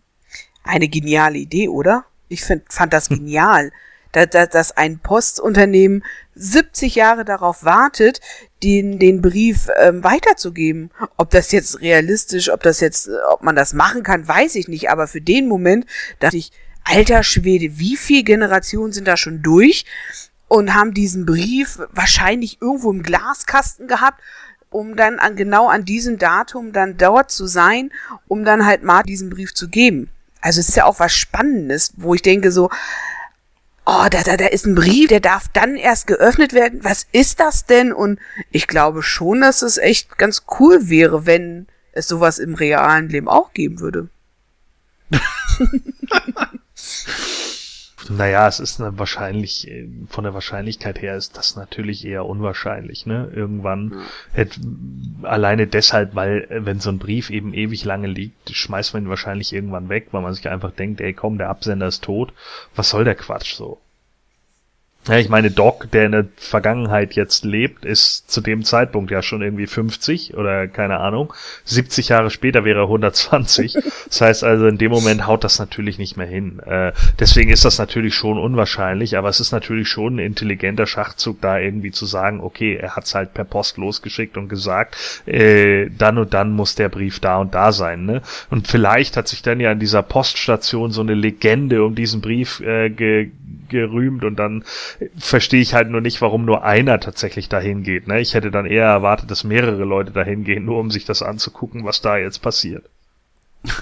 [0.62, 2.04] Eine geniale Idee, oder?
[2.28, 3.70] Ich find, fand das genial
[4.14, 6.04] da, da, dass ein Postunternehmen
[6.36, 8.20] 70 Jahre darauf wartet,
[8.62, 10.90] den, den Brief ähm, weiterzugeben.
[11.16, 14.88] Ob das jetzt realistisch, ob das jetzt, ob man das machen kann, weiß ich nicht.
[14.88, 15.86] Aber für den Moment
[16.20, 16.52] dachte ich,
[16.84, 19.84] alter Schwede, wie viele Generationen sind da schon durch
[20.54, 24.22] und haben diesen Brief wahrscheinlich irgendwo im Glaskasten gehabt,
[24.70, 27.90] um dann an, genau an diesem Datum dann dort zu sein,
[28.28, 30.10] um dann halt mal diesen Brief zu geben.
[30.40, 32.70] Also es ist ja auch was Spannendes, wo ich denke so,
[33.84, 36.84] oh, da, da, da ist ein Brief, der darf dann erst geöffnet werden.
[36.84, 37.92] Was ist das denn?
[37.92, 38.20] Und
[38.52, 43.28] ich glaube schon, dass es echt ganz cool wäre, wenn es sowas im realen Leben
[43.28, 44.08] auch geben würde.
[48.10, 53.06] Naja, es ist eine wahrscheinlich, äh, von der Wahrscheinlichkeit her ist das natürlich eher unwahrscheinlich,
[53.06, 53.30] ne?
[53.34, 53.98] Irgendwann ja.
[54.32, 54.60] hätte,
[55.22, 59.08] alleine deshalb, weil, äh, wenn so ein Brief eben ewig lange liegt, schmeißt man ihn
[59.08, 62.32] wahrscheinlich irgendwann weg, weil man sich einfach denkt, ey komm, der Absender ist tot.
[62.74, 63.80] Was soll der Quatsch so?
[65.06, 69.20] Ja, ich meine, Doc, der in der Vergangenheit jetzt lebt, ist zu dem Zeitpunkt ja
[69.20, 71.34] schon irgendwie 50 oder keine Ahnung.
[71.64, 73.76] 70 Jahre später wäre er 120.
[74.08, 76.60] Das heißt also, in dem Moment haut das natürlich nicht mehr hin.
[76.60, 81.40] Äh, deswegen ist das natürlich schon unwahrscheinlich, aber es ist natürlich schon ein intelligenter Schachzug,
[81.40, 86.18] da irgendwie zu sagen, okay, er hat's halt per Post losgeschickt und gesagt, äh, dann
[86.18, 88.04] und dann muss der Brief da und da sein.
[88.04, 88.22] Ne?
[88.50, 92.60] Und vielleicht hat sich dann ja in dieser Poststation so eine Legende um diesen Brief
[92.60, 93.30] äh, ge
[93.68, 94.64] gerühmt und dann
[95.16, 98.06] verstehe ich halt nur nicht, warum nur einer tatsächlich dahin geht.
[98.08, 98.20] Ne?
[98.20, 101.84] Ich hätte dann eher erwartet, dass mehrere Leute dahin gehen, nur um sich das anzugucken,
[101.84, 102.84] was da jetzt passiert.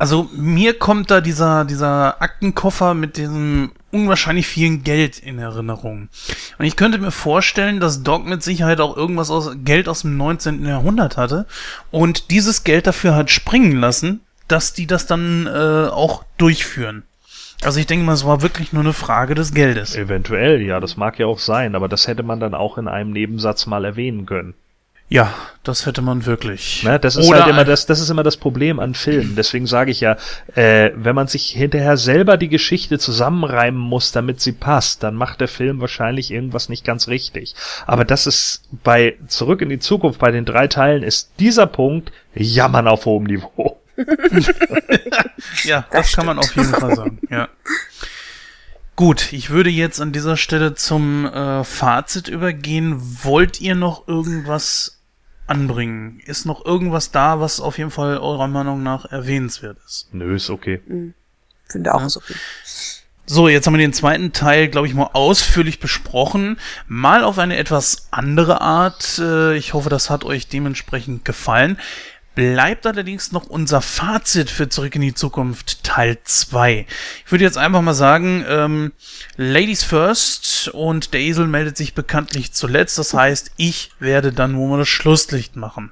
[0.00, 6.08] Also mir kommt da dieser, dieser Aktenkoffer mit diesem unwahrscheinlich vielen Geld in Erinnerung.
[6.56, 10.16] Und ich könnte mir vorstellen, dass Doc mit Sicherheit auch irgendwas aus Geld aus dem
[10.16, 10.64] 19.
[10.64, 11.46] Jahrhundert hatte
[11.90, 17.02] und dieses Geld dafür hat springen lassen, dass die das dann äh, auch durchführen.
[17.62, 19.96] Also ich denke mal, es war wirklich nur eine Frage des Geldes.
[19.96, 23.12] Eventuell, ja, das mag ja auch sein, aber das hätte man dann auch in einem
[23.12, 24.54] Nebensatz mal erwähnen können.
[25.10, 26.82] Ja, das hätte man wirklich.
[26.84, 29.36] Ne, das ist Oder halt immer das, das ist immer das Problem an Filmen.
[29.36, 30.18] Deswegen sage ich ja,
[30.54, 35.40] äh, wenn man sich hinterher selber die Geschichte zusammenreimen muss, damit sie passt, dann macht
[35.40, 37.54] der Film wahrscheinlich irgendwas nicht ganz richtig.
[37.86, 42.12] Aber das ist bei Zurück in die Zukunft bei den drei Teilen ist dieser Punkt
[42.34, 43.78] Jammern auf hohem Niveau.
[45.64, 47.18] ja, das, das kann man auf jeden Fall sagen.
[47.30, 47.48] Ja.
[48.96, 52.96] Gut, ich würde jetzt an dieser Stelle zum äh, Fazit übergehen.
[53.22, 55.00] Wollt ihr noch irgendwas
[55.46, 56.20] anbringen?
[56.24, 60.08] Ist noch irgendwas da, was auf jeden Fall eurer Meinung nach erwähnenswert ist?
[60.12, 60.80] Nö, ist okay.
[60.86, 61.14] Mhm.
[61.68, 62.06] Finde auch, ja.
[62.06, 62.34] ist okay.
[63.30, 66.58] So, jetzt haben wir den zweiten Teil, glaube ich, mal ausführlich besprochen.
[66.86, 69.18] Mal auf eine etwas andere Art.
[69.18, 71.78] Äh, ich hoffe, das hat euch dementsprechend gefallen
[72.38, 76.86] bleibt allerdings noch unser Fazit für Zurück in die Zukunft Teil 2.
[77.26, 78.92] Ich würde jetzt einfach mal sagen, ähm,
[79.36, 82.96] Ladies first und der Esel meldet sich bekanntlich zuletzt.
[82.96, 85.90] Das heißt, ich werde dann wohl mal das Schlusslicht machen.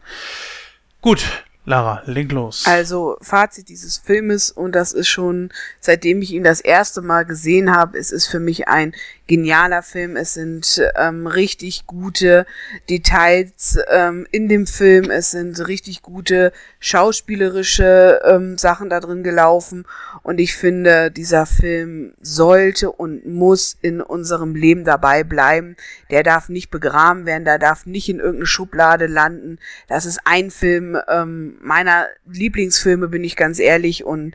[1.01, 1.25] Gut,
[1.65, 2.63] Lara, leg los.
[2.65, 5.51] Also, Fazit dieses Filmes, und das ist schon,
[5.81, 8.95] seitdem ich ihn das erste Mal gesehen habe, es ist für mich ein
[9.27, 10.17] genialer Film.
[10.17, 12.47] Es sind ähm, richtig gute
[12.89, 15.11] Details ähm, in dem Film.
[15.11, 19.85] Es sind richtig gute schauspielerische ähm, Sachen da drin gelaufen.
[20.23, 25.77] Und ich finde, dieser Film sollte und muss in unserem Leben dabei bleiben.
[26.11, 29.59] Der darf nicht begraben werden, der darf nicht in irgendeine Schublade landen.
[29.89, 34.05] Das ist ein Film ähm, meiner Lieblingsfilme, bin ich ganz ehrlich.
[34.05, 34.35] Und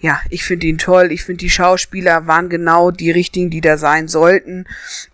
[0.00, 1.10] ja, ich finde ihn toll.
[1.10, 4.64] Ich finde, die Schauspieler waren genau die richtigen, die da sein sollten.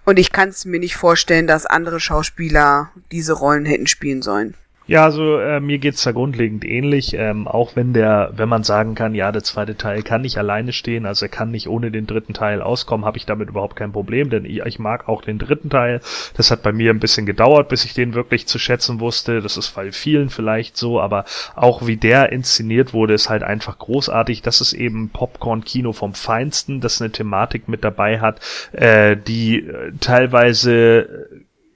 [0.05, 4.55] Und ich kann es mir nicht vorstellen, dass andere Schauspieler diese Rollen hätten spielen sollen.
[4.87, 8.95] Ja, also äh, mir geht's da grundlegend ähnlich, ähm, auch wenn der, wenn man sagen
[8.95, 12.07] kann, ja, der zweite Teil kann nicht alleine stehen, also er kann nicht ohne den
[12.07, 15.39] dritten Teil auskommen, habe ich damit überhaupt kein Problem, denn ich, ich, mag auch den
[15.39, 16.01] dritten Teil.
[16.37, 19.41] Das hat bei mir ein bisschen gedauert, bis ich den wirklich zu schätzen wusste.
[19.41, 23.79] Das ist bei vielen vielleicht so, aber auch wie der inszeniert wurde, ist halt einfach
[23.79, 24.43] großartig.
[24.43, 28.41] Das ist eben Popcorn-Kino vom Feinsten, das eine Thematik mit dabei hat,
[28.73, 31.29] äh, die äh, teilweise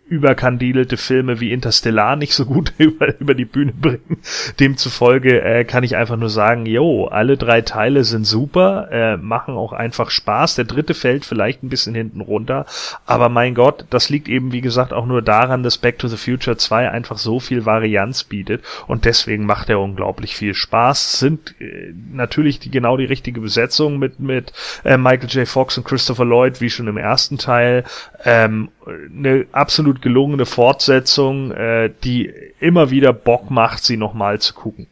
[0.09, 4.19] überkandidelte Filme wie Interstellar nicht so gut über, über die Bühne bringen.
[4.59, 9.55] Demzufolge äh, kann ich einfach nur sagen, jo, alle drei Teile sind super, äh, machen
[9.55, 10.55] auch einfach Spaß.
[10.55, 12.67] Der dritte fällt vielleicht ein bisschen hinten runter,
[13.07, 16.17] aber mein Gott, das liegt eben wie gesagt auch nur daran, dass Back to the
[16.17, 21.19] Future 2 einfach so viel Varianz bietet und deswegen macht er unglaublich viel Spaß.
[21.19, 24.53] Sind äh, natürlich die genau die richtige Besetzung mit mit
[24.85, 25.49] äh, Michael J.
[25.49, 27.85] Fox und Christopher Lloyd wie schon im ersten Teil.
[28.25, 34.87] Ähm, eine absolut gelungene Fortsetzung, äh, die immer wieder Bock macht, sie nochmal zu gucken.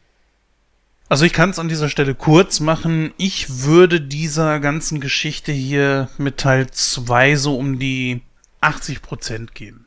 [1.09, 3.13] Also ich kann es an dieser Stelle kurz machen.
[3.17, 8.21] Ich würde dieser ganzen Geschichte hier mit Teil 2 so um die
[8.59, 9.85] 80 Prozent geben.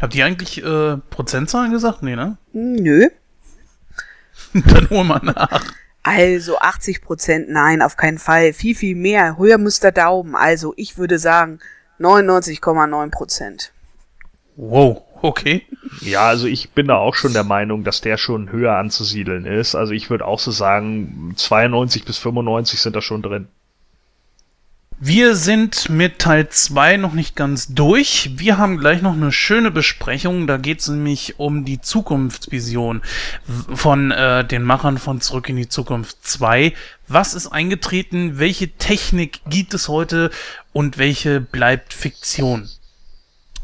[0.00, 2.02] Habt ihr eigentlich äh, Prozentzahlen gesagt?
[2.02, 2.38] Nee, ne?
[2.52, 3.08] Nö.
[4.54, 5.74] Dann hol mal nach.
[6.02, 8.52] Also 80 Prozent, nein, auf keinen Fall.
[8.52, 9.38] Viel, viel mehr.
[9.38, 10.36] Höher muss der Daumen.
[10.36, 11.58] Also ich würde sagen
[11.98, 13.72] 99,9 Prozent.
[14.56, 15.66] Wow, okay.
[16.00, 19.74] Ja, also ich bin da auch schon der Meinung, dass der schon höher anzusiedeln ist.
[19.74, 23.48] Also ich würde auch so sagen, 92 bis 95 sind da schon drin.
[24.98, 28.30] Wir sind mit Teil 2 noch nicht ganz durch.
[28.36, 30.46] Wir haben gleich noch eine schöne Besprechung.
[30.46, 33.02] Da geht es nämlich um die Zukunftsvision
[33.74, 36.72] von äh, den Machern von Zurück in die Zukunft 2.
[37.08, 38.38] Was ist eingetreten?
[38.38, 40.30] Welche Technik gibt es heute?
[40.72, 42.66] Und welche bleibt Fiktion?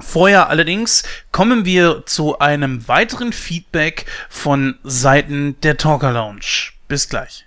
[0.01, 6.73] Vorher allerdings kommen wir zu einem weiteren Feedback von Seiten der Talker Lounge.
[6.89, 7.47] Bis gleich.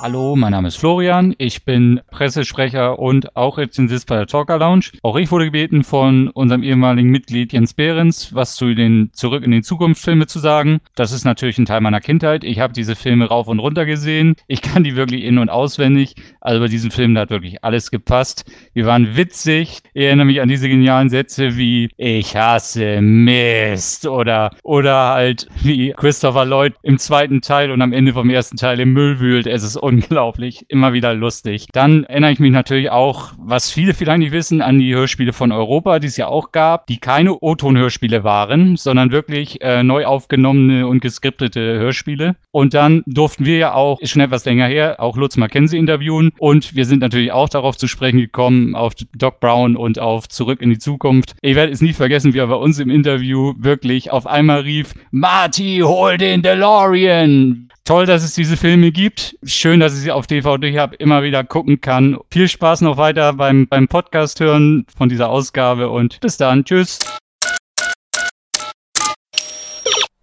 [0.00, 1.34] Hallo, mein Name ist Florian.
[1.38, 4.92] Ich bin Pressesprecher und auch Rezensist bei der Talker Lounge.
[5.02, 9.50] Auch ich wurde gebeten von unserem ehemaligen Mitglied Jens Behrens, was zu den Zurück in
[9.50, 10.78] die Zukunft Filme zu sagen.
[10.94, 12.44] Das ist natürlich ein Teil meiner Kindheit.
[12.44, 14.36] Ich habe diese Filme rauf und runter gesehen.
[14.46, 16.14] Ich kann die wirklich in- und auswendig.
[16.40, 18.44] Also bei diesen Filmen hat wirklich alles gepasst.
[18.76, 19.80] Die waren witzig.
[19.94, 25.92] Ich erinnere mich an diese genialen Sätze wie Ich hasse Mist oder, oder halt wie
[25.96, 29.48] Christopher Lloyd im zweiten Teil und am Ende vom ersten Teil im Müll wühlt.
[29.48, 31.66] Es ist unglaublich, immer wieder lustig.
[31.72, 35.50] Dann erinnere ich mich natürlich auch, was viele vielleicht nicht wissen, an die Hörspiele von
[35.50, 40.86] Europa, die es ja auch gab, die keine O-Ton-Hörspiele waren, sondern wirklich äh, neu aufgenommene
[40.86, 42.36] und geskriptete Hörspiele.
[42.50, 46.32] Und dann durften wir ja auch, ist schon etwas länger her, auch Lutz Mackenzie interviewen.
[46.38, 50.60] Und wir sind natürlich auch darauf zu sprechen gekommen, auf Doc Brown und auf Zurück
[50.60, 51.34] in die Zukunft.
[51.40, 54.92] Ich werde es nie vergessen, wie er bei uns im Interview wirklich auf einmal rief,
[55.10, 57.67] Marty, hol den DeLorean!
[57.88, 59.38] Toll, dass es diese Filme gibt.
[59.42, 62.18] Schön, dass ich sie auf DVD habe, immer wieder gucken kann.
[62.30, 66.66] Viel Spaß noch weiter beim, beim Podcast hören von dieser Ausgabe und bis dann.
[66.66, 66.98] Tschüss.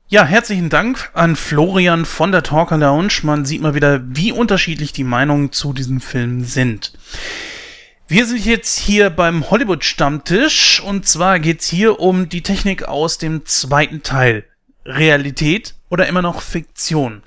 [0.08, 3.22] Ja, herzlichen Dank an Florian von der Talker Lounge.
[3.24, 6.94] Man sieht mal wieder, wie unterschiedlich die Meinungen zu diesem Film sind.
[8.08, 13.44] Wir sind jetzt hier beim Hollywood-Stammtisch und zwar geht's hier um die Technik aus dem
[13.48, 14.46] zweiten Teil.
[14.86, 17.24] Realität oder immer noch Fiktion?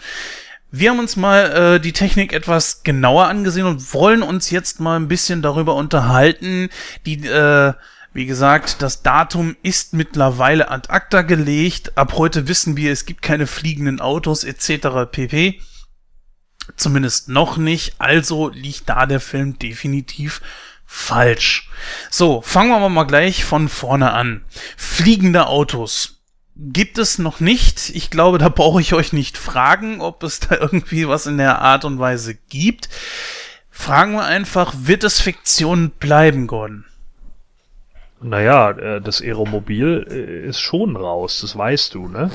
[0.71, 4.97] Wir haben uns mal äh, die Technik etwas genauer angesehen und wollen uns jetzt mal
[4.97, 6.69] ein bisschen darüber unterhalten.
[7.07, 7.73] Die, äh,
[8.13, 11.97] wie gesagt, das Datum ist mittlerweile ad acta gelegt.
[11.97, 15.11] Ab heute wissen wir, es gibt keine fliegenden Autos etc.
[15.11, 15.59] pp.
[16.77, 17.95] Zumindest noch nicht.
[17.99, 20.43] Also liegt da der Film definitiv
[20.85, 21.71] falsch.
[22.11, 24.45] So, fangen wir mal gleich von vorne an.
[24.77, 26.18] Fliegende Autos
[26.59, 27.91] gibt es noch nicht.
[27.95, 31.61] Ich glaube, da brauche ich euch nicht fragen, ob es da irgendwie was in der
[31.61, 32.89] Art und Weise gibt.
[33.71, 36.85] Fragen wir einfach, wird es Fiktion bleiben, Gordon?
[38.21, 42.31] Naja, äh, das Aeromobil äh, ist schon raus, das weißt du, ne?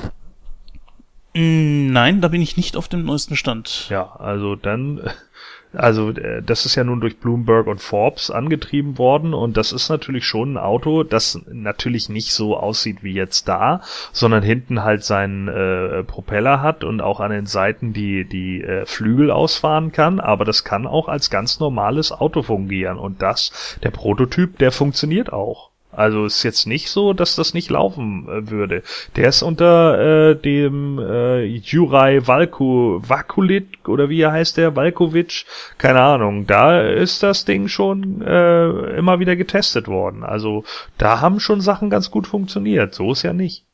[1.34, 3.88] Mm, nein, da bin ich nicht auf dem neuesten Stand.
[3.90, 5.02] Ja, also dann
[5.76, 9.88] also äh, das ist ja nun durch Bloomberg und Forbes angetrieben worden und das ist
[9.88, 13.80] natürlich schon ein Auto, das natürlich nicht so aussieht wie jetzt da,
[14.12, 18.86] sondern hinten halt seinen äh, Propeller hat und auch an den Seiten die die äh,
[18.86, 23.90] Flügel ausfahren kann, aber das kann auch als ganz normales Auto fungieren und das der
[23.90, 25.73] Prototyp, der funktioniert auch.
[25.96, 28.82] Also ist jetzt nicht so, dass das nicht laufen äh, würde.
[29.16, 35.44] Der ist unter äh, dem äh, Juraj Valku, Vakulit oder wie heißt der, Valkovic,
[35.78, 36.46] keine Ahnung.
[36.46, 40.24] Da ist das Ding schon äh, immer wieder getestet worden.
[40.24, 40.64] Also
[40.98, 42.94] da haben schon Sachen ganz gut funktioniert.
[42.94, 43.64] So ist ja nicht.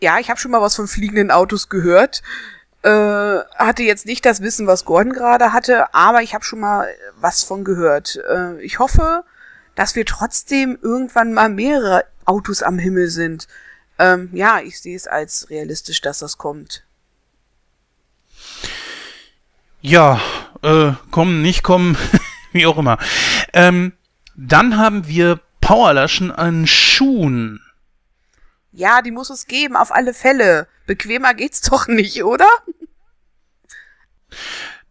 [0.00, 2.22] Ja, ich habe schon mal was von fliegenden Autos gehört.
[2.82, 6.86] Äh, hatte jetzt nicht das Wissen, was Gordon gerade hatte, aber ich habe schon mal
[7.18, 8.20] was von gehört.
[8.30, 9.24] Äh, ich hoffe,
[9.74, 13.48] dass wir trotzdem irgendwann mal mehrere Autos am Himmel sind.
[13.98, 16.84] Ähm, ja, ich sehe es als realistisch, dass das kommt.
[19.80, 20.20] Ja,
[20.62, 21.96] äh, kommen, nicht kommen,
[22.52, 22.98] wie auch immer.
[23.52, 23.92] Ähm,
[24.36, 27.60] dann haben wir Powerlaschen an Schuhen.
[28.72, 30.66] Ja, die muss es geben, auf alle Fälle.
[30.86, 32.48] Bequemer geht's doch nicht, oder?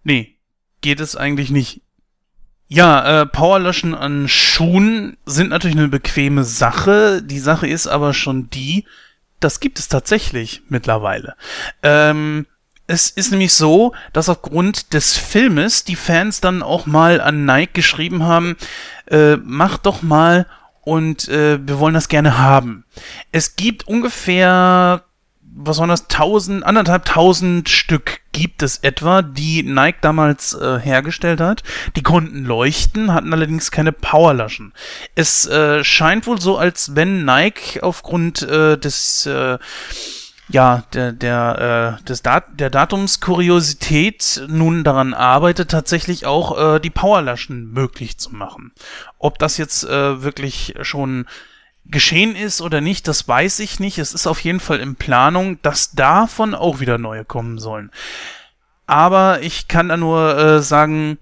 [0.04, 0.38] Nee,
[0.82, 1.83] geht es eigentlich nicht.
[2.74, 7.22] Ja, äh, Powerlöschen an Schuhen sind natürlich eine bequeme Sache.
[7.22, 8.86] Die Sache ist aber schon die,
[9.40, 11.36] das gibt es tatsächlich mittlerweile.
[11.84, 12.48] Ähm,
[12.88, 17.74] es ist nämlich so, dass aufgrund des Filmes die Fans dann auch mal an Nike
[17.76, 18.58] geschrieben haben,
[19.06, 20.48] äh, mach doch mal
[20.82, 22.86] und äh, wir wollen das gerne haben.
[23.32, 25.04] Es gibt ungefähr
[25.56, 31.40] was waren das, tausend, anderthalb tausend Stück gibt es etwa, die Nike damals äh, hergestellt
[31.40, 31.64] hat.
[31.96, 34.74] Die konnten leuchten, hatten allerdings keine Powerlaschen.
[35.16, 39.58] Es äh, scheint wohl so, als wenn Nike aufgrund äh, des äh,
[40.50, 46.90] ja, der, der, äh, des Dat der Datumskuriosität nun daran arbeitet, tatsächlich auch äh, die
[46.90, 48.74] Powerlaschen möglich zu machen.
[49.20, 51.26] Ob das jetzt äh, wirklich schon
[51.86, 53.98] geschehen ist oder nicht, das weiß ich nicht.
[53.98, 57.92] Es ist auf jeden Fall in Planung, dass davon auch wieder neue kommen sollen.
[58.86, 61.18] Aber ich kann da nur äh, sagen,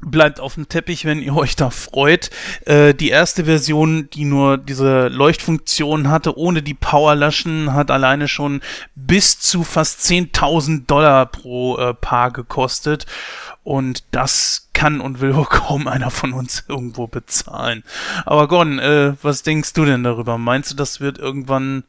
[0.00, 2.30] bleibt auf dem Teppich, wenn ihr euch da freut.
[2.64, 8.60] Äh, die erste Version, die nur diese Leuchtfunktion hatte, ohne die Powerlaschen, hat alleine schon
[8.94, 13.06] bis zu fast 10.000 Dollar pro äh, Paar gekostet.
[13.66, 17.82] Und das kann und will wohl kaum einer von uns irgendwo bezahlen.
[18.24, 20.38] Aber Gordon, äh, was denkst du denn darüber?
[20.38, 21.82] Meinst du, das wird irgendwann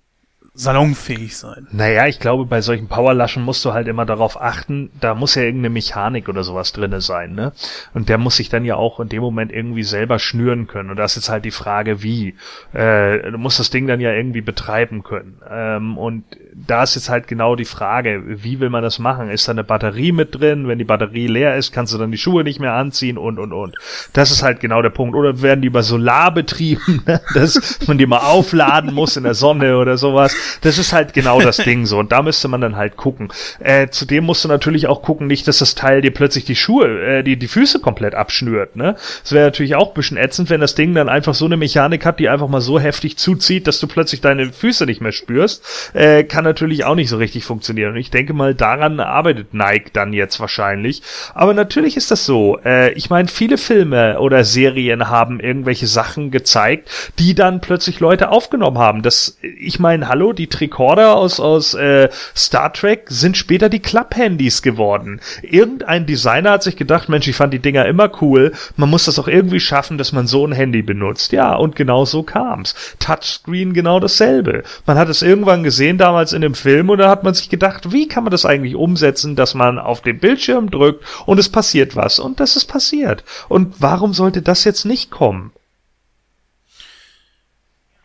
[0.58, 1.68] salonfähig sein.
[1.72, 5.44] Naja, ich glaube, bei solchen Powerlaschen musst du halt immer darauf achten, da muss ja
[5.44, 7.54] irgendeine Mechanik oder sowas drinne sein, ne?
[7.94, 10.90] Und der muss sich dann ja auch in dem Moment irgendwie selber schnüren können.
[10.90, 12.36] Und da ist jetzt halt die Frage, wie.
[12.74, 15.40] Äh, du musst das Ding dann ja irgendwie betreiben können.
[15.48, 16.24] Ähm, und
[16.56, 19.30] da ist jetzt halt genau die Frage, wie will man das machen?
[19.30, 20.68] Ist da eine Batterie mit drin?
[20.68, 23.54] Wenn die Batterie leer ist, kannst du dann die Schuhe nicht mehr anziehen und, und,
[23.54, 23.76] und.
[24.14, 25.16] Das ist halt genau der Punkt.
[25.16, 27.22] Oder werden die über Solar betrieben, ne?
[27.36, 31.42] dass man die mal aufladen muss in der Sonne oder sowas das ist halt genau
[31.42, 32.00] das Ding so.
[32.00, 33.30] Und da müsste man dann halt gucken.
[33.60, 36.88] Äh, zudem musst du natürlich auch gucken, nicht, dass das Teil dir plötzlich die Schuhe,
[36.88, 38.76] äh, die, die Füße komplett abschnürt.
[38.76, 38.96] Ne?
[39.24, 42.06] Das wäre natürlich auch ein bisschen ätzend, wenn das Ding dann einfach so eine Mechanik
[42.06, 45.92] hat, die einfach mal so heftig zuzieht, dass du plötzlich deine Füße nicht mehr spürst.
[45.94, 47.92] Äh, kann natürlich auch nicht so richtig funktionieren.
[47.92, 51.02] Und ich denke mal, daran arbeitet Nike dann jetzt wahrscheinlich.
[51.34, 52.60] Aber natürlich ist das so.
[52.64, 58.30] Äh, ich meine, viele Filme oder Serien haben irgendwelche Sachen gezeigt, die dann plötzlich Leute
[58.30, 59.02] aufgenommen haben.
[59.02, 64.62] Das, ich meine, hallo, die Tricorder aus, aus äh, Star Trek sind später die Klapphandys
[64.62, 65.22] geworden.
[65.42, 69.20] Irgendein Designer hat sich gedacht, Mensch, ich fand die Dinger immer cool, man muss das
[69.20, 71.32] auch irgendwie schaffen, dass man so ein Handy benutzt.
[71.32, 72.76] Ja, und genau so kam's.
[73.00, 74.64] Touchscreen genau dasselbe.
[74.86, 77.92] Man hat es irgendwann gesehen damals in dem Film und da hat man sich gedacht,
[77.92, 81.96] wie kann man das eigentlich umsetzen, dass man auf den Bildschirm drückt und es passiert
[81.96, 82.20] was.
[82.20, 83.24] Und das ist passiert.
[83.50, 85.52] Und warum sollte das jetzt nicht kommen?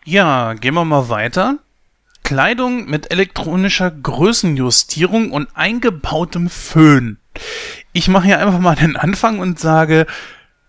[0.04, 1.58] Ja, gehen wir mal weiter.
[2.32, 7.18] Kleidung mit elektronischer Größenjustierung und eingebautem Föhn.
[7.92, 10.06] Ich mache hier einfach mal den Anfang und sage,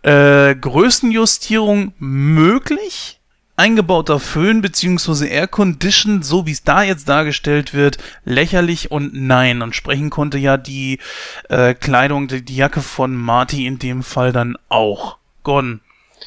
[0.01, 3.21] äh, Größenjustierung möglich,
[3.55, 5.25] eingebauter Föhn bzw.
[5.25, 9.61] Air Condition, so wie es da jetzt dargestellt wird, lächerlich und nein.
[9.61, 10.99] Und sprechen konnte ja die
[11.47, 15.15] äh, Kleidung, die, die Jacke von Marty in dem Fall dann auch.
[15.43, 15.79] Gordon,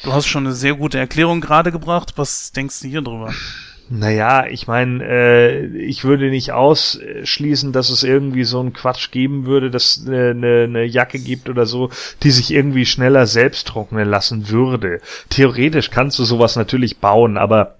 [0.03, 2.13] du hast schon eine sehr gute Erklärung gerade gebracht.
[2.15, 3.35] Was denkst du hier drüber?
[3.89, 9.45] Naja, ich meine, äh, ich würde nicht ausschließen, dass es irgendwie so einen Quatsch geben
[9.45, 11.89] würde, dass eine, eine, eine Jacke gibt oder so,
[12.23, 14.99] die sich irgendwie schneller selbst trocknen lassen würde.
[15.29, 17.77] Theoretisch kannst du sowas natürlich bauen, aber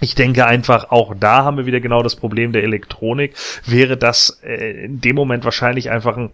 [0.00, 3.34] ich denke einfach, auch da haben wir wieder genau das Problem der Elektronik.
[3.64, 6.30] Wäre das äh, in dem Moment wahrscheinlich einfach ein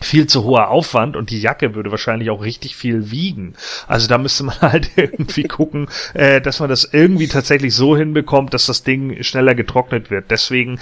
[0.00, 3.54] viel zu hoher Aufwand und die Jacke würde wahrscheinlich auch richtig viel wiegen.
[3.86, 8.54] Also da müsste man halt irgendwie gucken, äh, dass man das irgendwie tatsächlich so hinbekommt,
[8.54, 10.30] dass das Ding schneller getrocknet wird.
[10.30, 10.78] Deswegen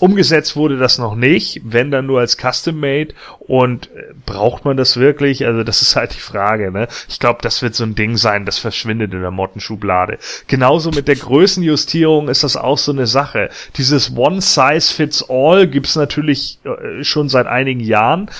[0.00, 4.96] Umgesetzt wurde das noch nicht, wenn dann nur als Custom-Made und äh, braucht man das
[4.96, 5.44] wirklich?
[5.46, 6.88] Also das ist halt die Frage, ne?
[7.08, 10.18] Ich glaube, das wird so ein Ding sein, das verschwindet in der Mottenschublade.
[10.46, 13.50] Genauso mit der Größenjustierung ist das auch so eine Sache.
[13.76, 18.30] Dieses One Size Fits All gibt's natürlich äh, schon seit einigen Jahren,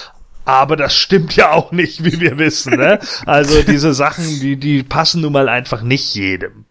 [0.44, 3.00] aber das stimmt ja auch nicht, wie wir wissen, ne?
[3.26, 6.64] Also diese Sachen, die, die passen nun mal einfach nicht jedem.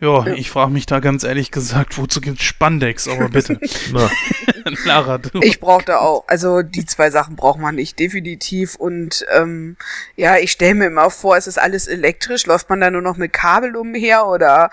[0.00, 3.58] Ja, ich frage mich da ganz ehrlich gesagt, wozu gibt's Spandex, aber bitte.
[4.84, 5.40] Lara, du.
[5.42, 8.76] Ich brauchte auch, also die zwei Sachen braucht man nicht, definitiv.
[8.76, 9.76] Und ähm,
[10.14, 13.16] ja, ich stelle mir immer vor, es ist alles elektrisch, läuft man da nur noch
[13.16, 14.70] mit Kabel umher oder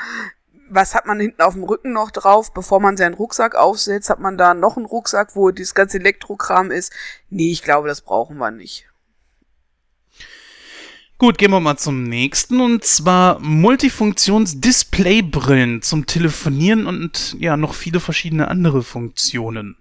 [0.70, 4.10] was hat man hinten auf dem Rücken noch drauf, bevor man seinen Rucksack aufsetzt?
[4.10, 6.92] Hat man da noch einen Rucksack, wo dieses ganze Elektrokram ist?
[7.30, 8.88] Nee, ich glaube, das brauchen wir nicht.
[11.18, 18.02] Gut, gehen wir mal zum nächsten und zwar Multifunktions-Displaybrillen zum Telefonieren und ja, noch viele
[18.02, 19.78] verschiedene andere Funktionen.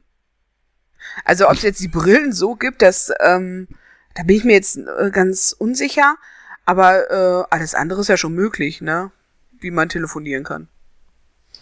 [1.25, 3.67] Also ob es jetzt die Brillen so gibt, das, ähm,
[4.15, 6.15] da bin ich mir jetzt äh, ganz unsicher,
[6.67, 9.11] aber äh, alles andere ist ja schon möglich, ne?
[9.59, 10.69] Wie man telefonieren kann.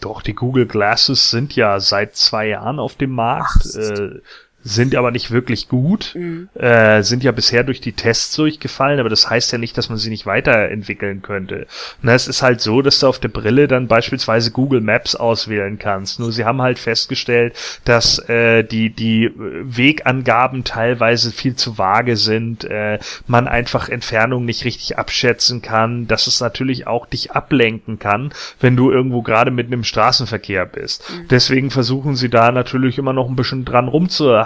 [0.01, 3.65] Doch, die Google Glasses sind ja seit zwei Jahren auf dem Markt.
[3.71, 4.21] Ach, äh,
[4.63, 6.49] sind aber nicht wirklich gut, Mhm.
[6.55, 9.97] äh, sind ja bisher durch die Tests durchgefallen, aber das heißt ja nicht, dass man
[9.97, 11.67] sie nicht weiterentwickeln könnte.
[12.01, 15.77] Na, es ist halt so, dass du auf der Brille dann beispielsweise Google Maps auswählen
[15.79, 16.19] kannst.
[16.19, 22.63] Nur sie haben halt festgestellt, dass äh, die die Wegangaben teilweise viel zu vage sind,
[22.65, 28.33] äh, man einfach Entfernung nicht richtig abschätzen kann, dass es natürlich auch dich ablenken kann,
[28.59, 31.03] wenn du irgendwo gerade mitten im Straßenverkehr bist.
[31.29, 33.87] Deswegen versuchen sie da natürlich immer noch ein bisschen dran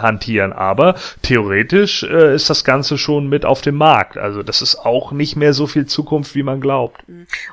[0.07, 4.17] rumzuhantieren, aber theoretisch äh, ist das Ganze schon mit auf dem Markt.
[4.17, 7.03] Also das ist auch nicht mehr so viel Zukunft, wie man glaubt.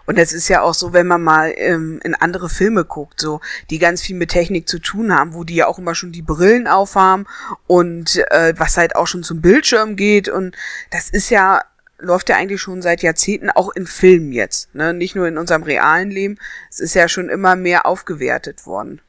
[0.07, 3.41] Und es ist ja auch so, wenn man mal ähm, in andere Filme guckt, so,
[3.71, 6.23] die ganz viel mit Technik zu tun haben, wo die ja auch immer schon die
[6.23, 7.27] Brillen aufhaben
[7.67, 10.57] und äh, was halt auch schon zum Bildschirm geht und
[10.91, 11.61] das ist ja
[12.01, 14.93] läuft ja eigentlich schon seit Jahrzehnten auch in Filmen jetzt, ne?
[14.93, 16.39] Nicht nur in unserem realen Leben.
[16.69, 19.01] Es ist ja schon immer mehr aufgewertet worden.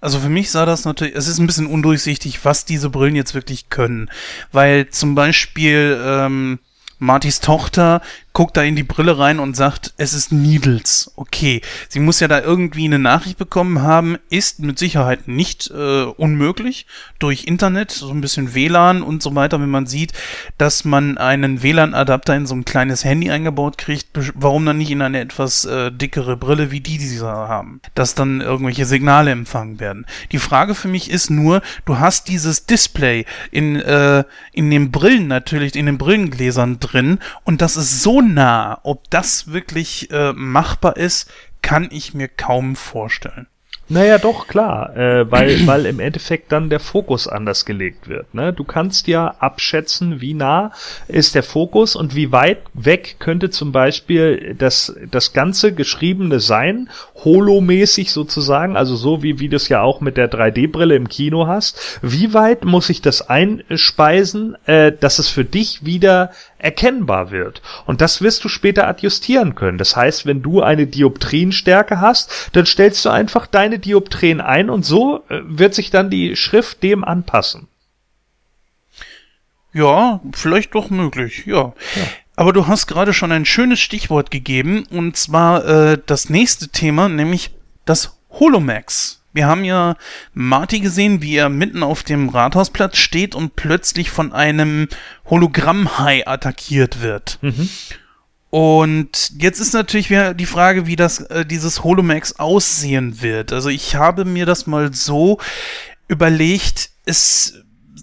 [0.00, 3.34] Also für mich sah das natürlich, es ist ein bisschen undurchsichtig, was diese Brillen jetzt
[3.34, 4.10] wirklich können.
[4.52, 6.58] Weil zum Beispiel ähm,
[6.98, 8.02] Martys Tochter
[8.32, 11.12] guckt da in die Brille rein und sagt, es ist Needles.
[11.16, 16.04] Okay, sie muss ja da irgendwie eine Nachricht bekommen haben, ist mit Sicherheit nicht äh,
[16.04, 16.86] unmöglich
[17.18, 20.12] durch Internet, so ein bisschen WLAN und so weiter, wenn man sieht,
[20.58, 25.02] dass man einen WLAN-Adapter in so ein kleines Handy eingebaut kriegt, warum dann nicht in
[25.02, 29.80] eine etwas äh, dickere Brille wie die, die sie haben, dass dann irgendwelche Signale empfangen
[29.80, 30.06] werden.
[30.32, 35.26] Die Frage für mich ist nur, du hast dieses Display in, äh, in den Brillen
[35.26, 40.96] natürlich, in den Brillengläsern drin und das ist so nah, ob das wirklich äh, machbar
[40.96, 41.30] ist,
[41.62, 43.46] kann ich mir kaum vorstellen.
[43.92, 48.32] Naja, doch, klar, äh, weil, weil im Endeffekt dann der Fokus anders gelegt wird.
[48.34, 48.52] Ne?
[48.52, 50.70] Du kannst ja abschätzen, wie nah
[51.08, 56.88] ist der Fokus und wie weit weg könnte zum Beispiel das, das ganze Geschriebene sein,
[57.24, 61.48] holomäßig sozusagen, also so wie, wie du es ja auch mit der 3D-Brille im Kino
[61.48, 61.98] hast.
[62.00, 67.62] Wie weit muss ich das einspeisen, äh, dass es für dich wieder erkennbar wird.
[67.86, 69.78] Und das wirst du später adjustieren können.
[69.78, 74.84] Das heißt, wenn du eine Dioptrienstärke hast, dann stellst du einfach deine Dioptrien ein und
[74.84, 77.68] so äh, wird sich dann die Schrift dem anpassen.
[79.72, 81.72] Ja, vielleicht doch möglich, ja.
[82.34, 87.08] Aber du hast gerade schon ein schönes Stichwort gegeben, und zwar äh, das nächste Thema,
[87.08, 87.52] nämlich
[87.84, 89.19] das Holomax.
[89.32, 89.96] Wir haben ja
[90.34, 94.88] Marty gesehen, wie er mitten auf dem Rathausplatz steht und plötzlich von einem
[95.28, 97.38] Hologrammhai attackiert wird.
[98.50, 103.52] Und jetzt ist natürlich wieder die Frage, wie das äh, dieses Holomax aussehen wird.
[103.52, 105.38] Also ich habe mir das mal so
[106.08, 107.54] überlegt, es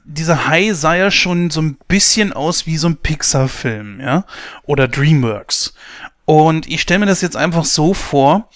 [0.06, 4.26] dieser Hai sah ja schon so ein bisschen aus wie so ein Pixar-Film, ja,
[4.64, 5.74] oder DreamWorks.
[6.24, 8.50] Und ich stelle mir das jetzt einfach so vor,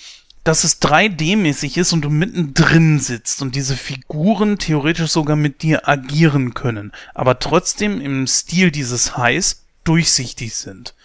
[0.44, 5.88] dass es 3D-mäßig ist und du mittendrin sitzt und diese Figuren theoretisch sogar mit dir
[5.88, 10.96] agieren können, aber trotzdem im Stil dieses Hais durchsichtig sind.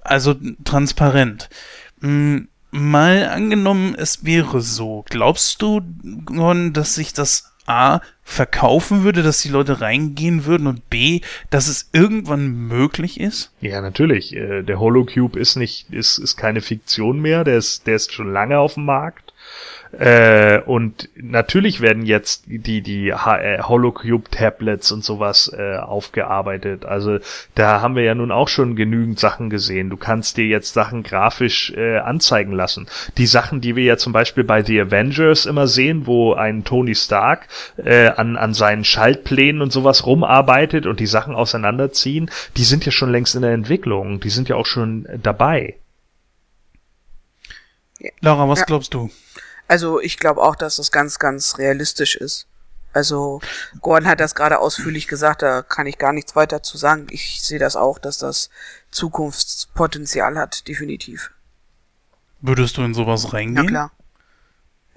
[0.00, 1.48] Also transparent.
[2.00, 5.04] Mm, Mal angenommen, es wäre so.
[5.08, 11.20] Glaubst du, dass sich das A verkaufen würde, dass die Leute reingehen würden und B,
[11.50, 13.52] dass es irgendwann möglich ist?
[13.60, 14.34] Ja, natürlich.
[14.34, 17.44] Äh, der Holocube ist nicht, ist, ist keine Fiktion mehr.
[17.44, 19.27] Der ist, der ist schon lange auf dem Markt.
[19.98, 26.84] Äh, und natürlich werden jetzt die, die H- äh, Holocube-Tablets und sowas äh, aufgearbeitet.
[26.84, 27.20] Also
[27.54, 29.88] da haben wir ja nun auch schon genügend Sachen gesehen.
[29.88, 32.86] Du kannst dir jetzt Sachen grafisch äh, anzeigen lassen.
[33.16, 36.94] Die Sachen, die wir ja zum Beispiel bei The Avengers immer sehen, wo ein Tony
[36.94, 42.84] Stark äh, an, an seinen Schaltplänen und sowas rumarbeitet und die Sachen auseinanderziehen, die sind
[42.84, 44.20] ja schon längst in der Entwicklung.
[44.20, 45.76] Die sind ja auch schon dabei.
[48.20, 48.64] Laura, was Ja.
[48.66, 49.10] glaubst du?
[49.68, 52.46] Also ich glaube auch, dass das ganz, ganz realistisch ist.
[52.92, 53.40] Also
[53.82, 57.06] Gordon hat das gerade ausführlich gesagt, da kann ich gar nichts weiter zu sagen.
[57.10, 58.48] Ich sehe das auch, dass das
[58.90, 61.30] Zukunftspotenzial hat, definitiv.
[62.40, 63.66] Würdest du in sowas reingehen?
[63.66, 63.92] Na klar.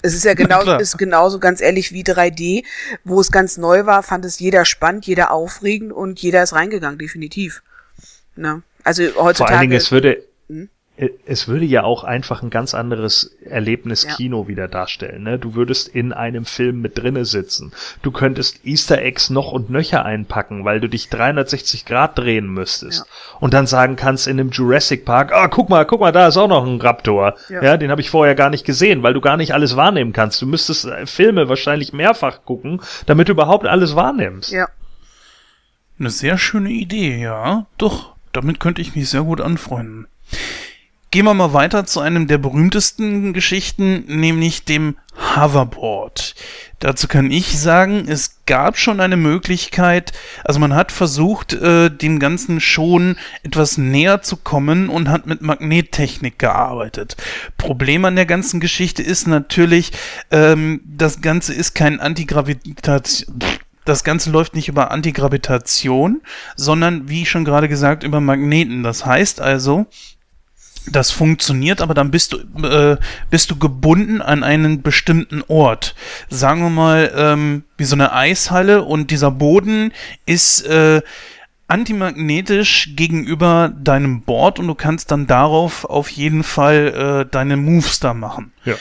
[0.02, 0.80] Es ist ja genau, klar.
[0.80, 2.64] ist genauso ganz ehrlich wie 3D,
[3.04, 6.98] wo es ganz neu war, fand es jeder spannend, jeder aufregend und jeder ist reingegangen,
[6.98, 7.62] definitiv.
[8.36, 8.64] Ne?
[8.84, 9.36] Also heutzutage.
[9.38, 10.70] Vor allen Dingen, es würde, Hm?
[11.26, 14.14] Es würde ja auch einfach ein ganz anderes Erlebnis Ja.
[14.16, 15.24] Kino wieder darstellen.
[15.24, 15.40] Ne?
[15.40, 17.72] Du würdest in einem Film mit drinne sitzen.
[18.04, 23.00] Du könntest Easter Eggs noch und nöcher einpacken, weil du dich 360 Grad drehen müsstest.
[23.00, 23.38] Ja.
[23.40, 26.38] Und dann sagen kannst in einem Jurassic Park, ah, guck mal, guck mal, da ist
[26.38, 27.36] auch noch ein Raptor.
[27.50, 27.64] Ja.
[27.64, 30.40] Ja, den habe ich vorher gar nicht gesehen, weil du gar nicht alles wahrnehmen kannst.
[30.42, 34.52] Du müsstest äh, Filme wahrscheinlich mehrfach gucken, damit du überhaupt alles wahrnimmst.
[34.52, 34.68] ja.
[36.00, 37.68] Eine sehr schöne Idee, ja.
[37.78, 40.08] Doch, damit könnte ich mich sehr gut anfreunden.
[41.12, 44.96] Gehen wir mal weiter zu einem der berühmtesten Geschichten, nämlich dem
[45.36, 46.36] Hoverboard.
[46.80, 50.14] Dazu kann ich sagen, es gab schon eine Möglichkeit,
[50.46, 55.42] also man hat versucht, äh, dem Ganzen schon etwas näher zu kommen und hat mit
[55.42, 57.18] Magnettechnik gearbeitet.
[57.58, 59.92] Problem an der ganzen Geschichte ist natürlich,
[60.32, 63.38] ähm, das Ganze ist kein Antigravitation.
[63.84, 66.22] Das Ganze läuft nicht über Antigravitation,
[66.56, 68.84] sondern, wie schon gerade gesagt, über Magneten.
[68.84, 69.88] Das heißt also,
[70.88, 72.98] das funktioniert, aber dann bist du, äh,
[73.30, 75.96] bist du gebunden an einen bestimmten Ort.
[76.30, 79.92] Sagen wir mal, ähm, wie so eine Eishalle und dieser Boden
[80.26, 81.02] ist äh,
[81.68, 88.00] antimagnetisch gegenüber deinem Board und du kannst dann darauf auf jeden Fall äh, deine Moves
[88.00, 88.52] da machen.
[88.66, 88.76] Ja.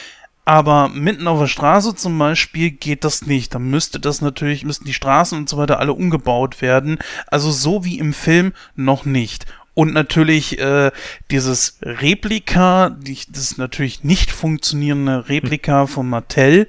[0.44, 3.54] Aber mitten auf der Straße zum Beispiel geht das nicht.
[3.54, 6.98] Dann müsste das natürlich, müssten die Straßen und so weiter alle umgebaut werden.
[7.28, 9.46] Also so wie im Film noch nicht.
[9.80, 10.90] Und natürlich äh,
[11.30, 16.68] dieses Replika, die, das natürlich nicht funktionierende Replika von Mattel,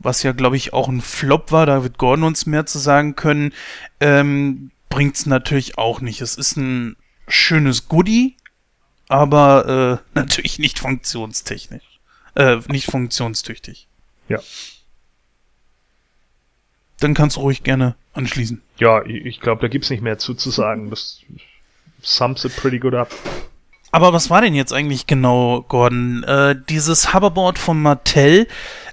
[0.00, 3.14] was ja, glaube ich, auch ein Flop war, da wird Gordon uns mehr zu sagen
[3.14, 3.52] können,
[4.00, 6.20] ähm, bringt's natürlich auch nicht.
[6.20, 6.96] Es ist ein
[7.28, 8.34] schönes Goodie,
[9.06, 12.00] aber äh, natürlich nicht funktionstechnisch.
[12.34, 13.86] Äh, nicht funktionstüchtig.
[14.28, 14.40] Ja.
[16.98, 18.60] Dann kannst du ruhig gerne anschließen.
[18.78, 20.90] Ja, ich, ich glaube, da gibt's nicht mehr zu, zu sagen.
[20.90, 21.22] Das
[22.02, 23.12] sums it pretty good up.
[23.90, 26.22] Aber was war denn jetzt eigentlich genau, Gordon?
[26.24, 28.46] Äh, dieses Hoverboard von Mattel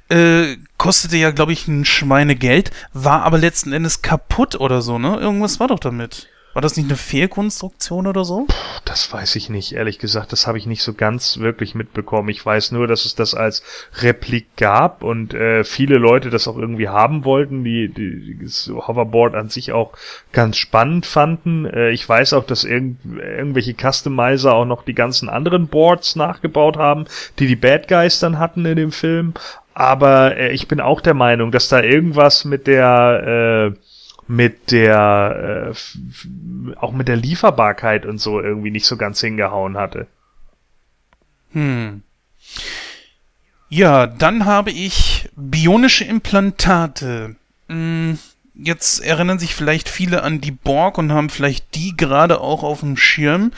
[0.10, 5.18] äh, kostete ja, glaube ich, ein Schweinegeld, war aber letzten Endes kaputt oder so, ne?
[5.18, 6.30] Irgendwas war doch damit.
[6.56, 8.48] War das nicht eine Fehlkonstruktion oder so?
[8.86, 10.32] Das weiß ich nicht, ehrlich gesagt.
[10.32, 12.30] Das habe ich nicht so ganz wirklich mitbekommen.
[12.30, 13.62] Ich weiß nur, dass es das als
[13.96, 19.36] Replik gab und äh, viele Leute das auch irgendwie haben wollten, die, die das Hoverboard
[19.36, 19.92] an sich auch
[20.32, 21.66] ganz spannend fanden.
[21.66, 26.78] Äh, ich weiß auch, dass irgend, irgendwelche Customizer auch noch die ganzen anderen Boards nachgebaut
[26.78, 27.04] haben,
[27.38, 29.34] die die Bad Guys dann hatten in dem Film.
[29.74, 33.78] Aber äh, ich bin auch der Meinung, dass da irgendwas mit der äh,
[34.28, 40.08] mit der äh, auch mit der Lieferbarkeit und so irgendwie nicht so ganz hingehauen hatte.
[41.52, 42.02] Hm.
[43.70, 47.36] Ja, dann habe ich bionische Implantate.
[47.68, 48.20] Hm,
[48.54, 52.82] jetzt erinnern sich vielleicht viele an die Borg und haben vielleicht die gerade auch auf
[52.82, 53.52] dem Schirm.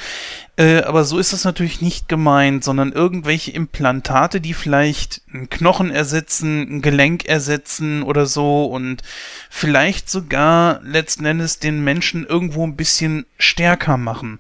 [0.58, 5.92] Äh, aber so ist das natürlich nicht gemeint, sondern irgendwelche Implantate, die vielleicht einen Knochen
[5.92, 9.04] ersetzen, ein Gelenk ersetzen oder so und
[9.52, 14.40] vielleicht sogar letzten Endes den Menschen irgendwo ein bisschen stärker machen.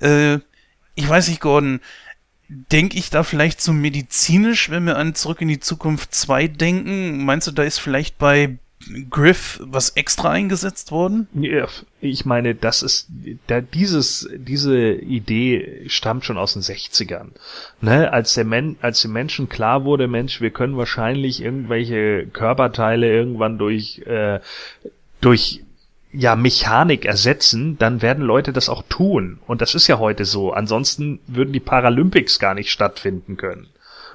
[0.00, 0.38] Äh,
[0.94, 1.80] ich weiß nicht, Gordon,
[2.48, 7.26] denke ich da vielleicht so medizinisch, wenn wir an Zurück in die Zukunft 2 denken?
[7.26, 8.56] Meinst du, da ist vielleicht bei
[9.10, 11.28] Griff was extra eingesetzt worden?
[11.34, 11.66] Ja,
[12.00, 13.08] ich meine, das ist,
[13.46, 17.28] da dieses, diese Idee stammt schon aus den 60ern.
[17.80, 23.10] Ne, als der Men, als den Menschen klar wurde, Mensch, wir können wahrscheinlich irgendwelche Körperteile
[23.10, 24.40] irgendwann durch, äh,
[25.20, 25.62] durch
[26.12, 29.40] ja, Mechanik ersetzen, dann werden Leute das auch tun.
[29.46, 30.52] Und das ist ja heute so.
[30.52, 33.66] Ansonsten würden die Paralympics gar nicht stattfinden können.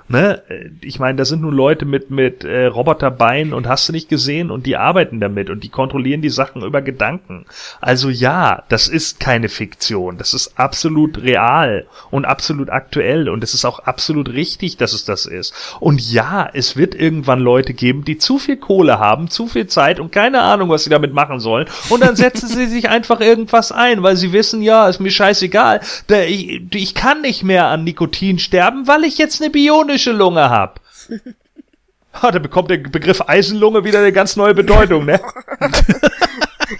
[0.07, 0.41] Ne?
[0.81, 4.51] Ich meine, da sind nun Leute mit, mit äh, Roboterbeinen und hast du nicht gesehen
[4.51, 7.45] und die arbeiten damit und die kontrollieren die Sachen über Gedanken.
[7.79, 10.17] Also ja, das ist keine Fiktion.
[10.17, 15.05] Das ist absolut real und absolut aktuell und es ist auch absolut richtig, dass es
[15.05, 15.53] das ist.
[15.79, 19.99] Und ja, es wird irgendwann Leute geben, die zu viel Kohle haben, zu viel Zeit
[19.99, 21.67] und keine Ahnung, was sie damit machen sollen.
[21.89, 25.81] Und dann setzen sie sich einfach irgendwas ein, weil sie wissen, ja, ist mir scheißegal.
[26.27, 29.51] Ich, ich kann nicht mehr an Nikotin sterben, weil ich jetzt eine
[29.93, 30.79] bionische Lunge hab.
[32.13, 35.21] Ha, da bekommt der Begriff Eisenlunge wieder eine ganz neue Bedeutung, ne?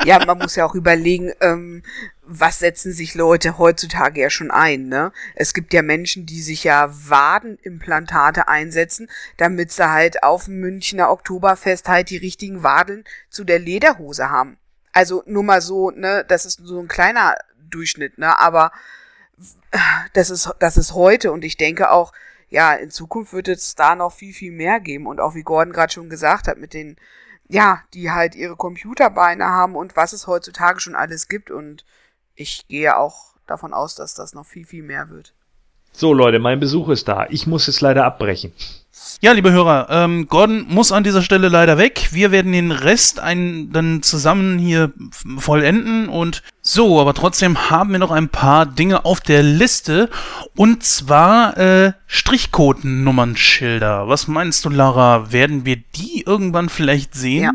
[0.05, 1.83] Ja, man muss ja auch überlegen, ähm,
[2.23, 5.11] was setzen sich Leute heutzutage ja schon ein, ne?
[5.35, 11.11] Es gibt ja Menschen, die sich ja Wadenimplantate einsetzen, damit sie halt auf dem Münchner
[11.11, 14.57] Oktoberfest halt die richtigen Wadeln zu der Lederhose haben.
[14.93, 17.35] Also nur mal so, ne, das ist so ein kleiner
[17.69, 18.39] Durchschnitt, ne?
[18.39, 18.71] Aber
[20.13, 22.13] das ist, das ist heute und ich denke auch,
[22.53, 25.07] ja, in Zukunft wird es da noch viel, viel mehr geben.
[25.07, 26.97] Und auch wie Gordon gerade schon gesagt hat, mit den,
[27.49, 31.49] ja, die halt ihre Computerbeine haben und was es heutzutage schon alles gibt.
[31.49, 31.83] Und
[32.35, 35.33] ich gehe auch davon aus, dass das noch viel, viel mehr wird.
[35.93, 37.25] So Leute, mein Besuch ist da.
[37.31, 38.53] Ich muss jetzt leider abbrechen.
[39.21, 42.09] Ja, liebe Hörer, ähm, Gordon muss an dieser Stelle leider weg.
[42.11, 44.91] Wir werden den Rest ein, dann zusammen hier
[45.37, 50.09] vollenden und so, aber trotzdem haben wir noch ein paar Dinge auf der Liste
[50.55, 54.07] und zwar äh, Strichcode-Nummernschilder.
[54.07, 55.31] Was meinst du, Lara?
[55.31, 57.43] Werden wir die irgendwann vielleicht sehen?
[57.43, 57.51] Ja.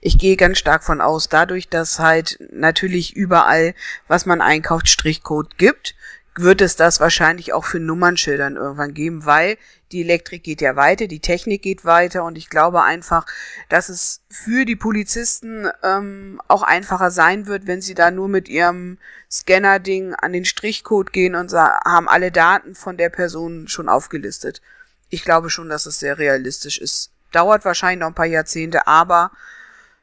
[0.00, 3.74] Ich gehe ganz stark von aus, dadurch, dass halt natürlich überall,
[4.08, 5.96] was man einkauft, Strichcode gibt,
[6.36, 9.56] wird es das wahrscheinlich auch für Nummernschildern irgendwann geben, weil
[9.92, 13.26] die Elektrik geht ja weiter, die Technik geht weiter und ich glaube einfach,
[13.68, 18.48] dass es für die Polizisten ähm, auch einfacher sein wird, wenn sie da nur mit
[18.48, 18.98] ihrem
[19.30, 24.60] Scanner-Ding an den Strichcode gehen und haben alle Daten von der Person schon aufgelistet.
[25.08, 27.12] Ich glaube schon, dass es sehr realistisch ist.
[27.32, 29.30] Dauert wahrscheinlich noch ein paar Jahrzehnte, aber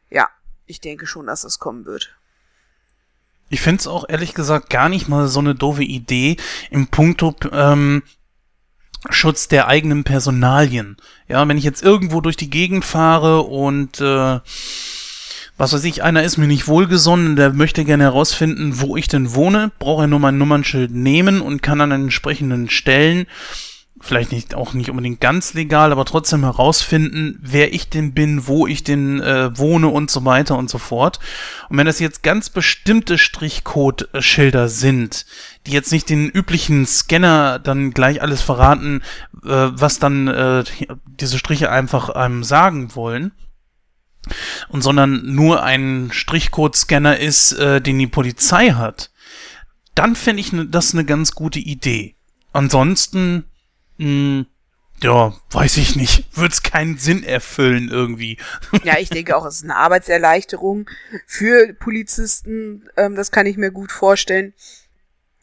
[0.10, 0.30] ja,
[0.66, 2.16] ich denke schon, dass es kommen wird.
[3.50, 6.38] Ich finde es auch ehrlich gesagt gar nicht mal so eine doofe Idee
[6.72, 8.02] im Punkto ähm,
[9.10, 10.98] Schutz der eigenen Personalien.
[11.28, 14.40] Ja, wenn ich jetzt irgendwo durch die Gegend fahre und äh,
[15.58, 19.36] was weiß ich, einer ist mir nicht wohlgesonnen, der möchte gerne herausfinden, wo ich denn
[19.36, 23.28] wohne, braucht er nur mein Nummernschild nehmen und kann an entsprechenden Stellen
[24.04, 28.68] vielleicht nicht auch nicht unbedingt ganz legal, aber trotzdem herausfinden, wer ich denn bin, wo
[28.68, 31.20] ich denn äh, wohne und so weiter und so fort.
[31.70, 35.26] Und wenn das jetzt ganz bestimmte Strichcode-Schilder sind,
[35.66, 39.02] die jetzt nicht den üblichen Scanner dann gleich alles verraten,
[39.44, 40.64] äh, was dann äh,
[41.06, 43.32] diese Striche einfach einem sagen wollen,
[44.70, 49.12] und sondern nur ein Strichcode-Scanner ist, äh, den die Polizei hat,
[49.96, 52.16] dann fände ich ne, das eine ganz gute Idee.
[52.54, 53.46] Ansonsten
[53.98, 54.46] hm,
[55.02, 56.26] ja, weiß ich nicht.
[56.38, 58.38] Wird es keinen Sinn erfüllen irgendwie.
[58.84, 60.90] Ja, ich denke auch, es ist eine Arbeitserleichterung
[61.26, 62.90] für Polizisten.
[62.98, 64.54] Ähm, das kann ich mir gut vorstellen.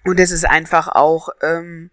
[0.04, 1.90] Und es ist einfach auch, ähm,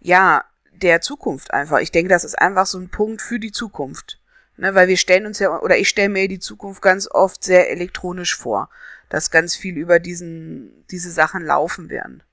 [0.00, 1.78] ja, der Zukunft einfach.
[1.78, 4.18] Ich denke, das ist einfach so ein Punkt für die Zukunft.
[4.56, 7.70] Ne, weil wir stellen uns ja, oder ich stelle mir die Zukunft ganz oft sehr
[7.70, 8.70] elektronisch vor,
[9.08, 12.24] dass ganz viel über diesen, diese Sachen laufen werden.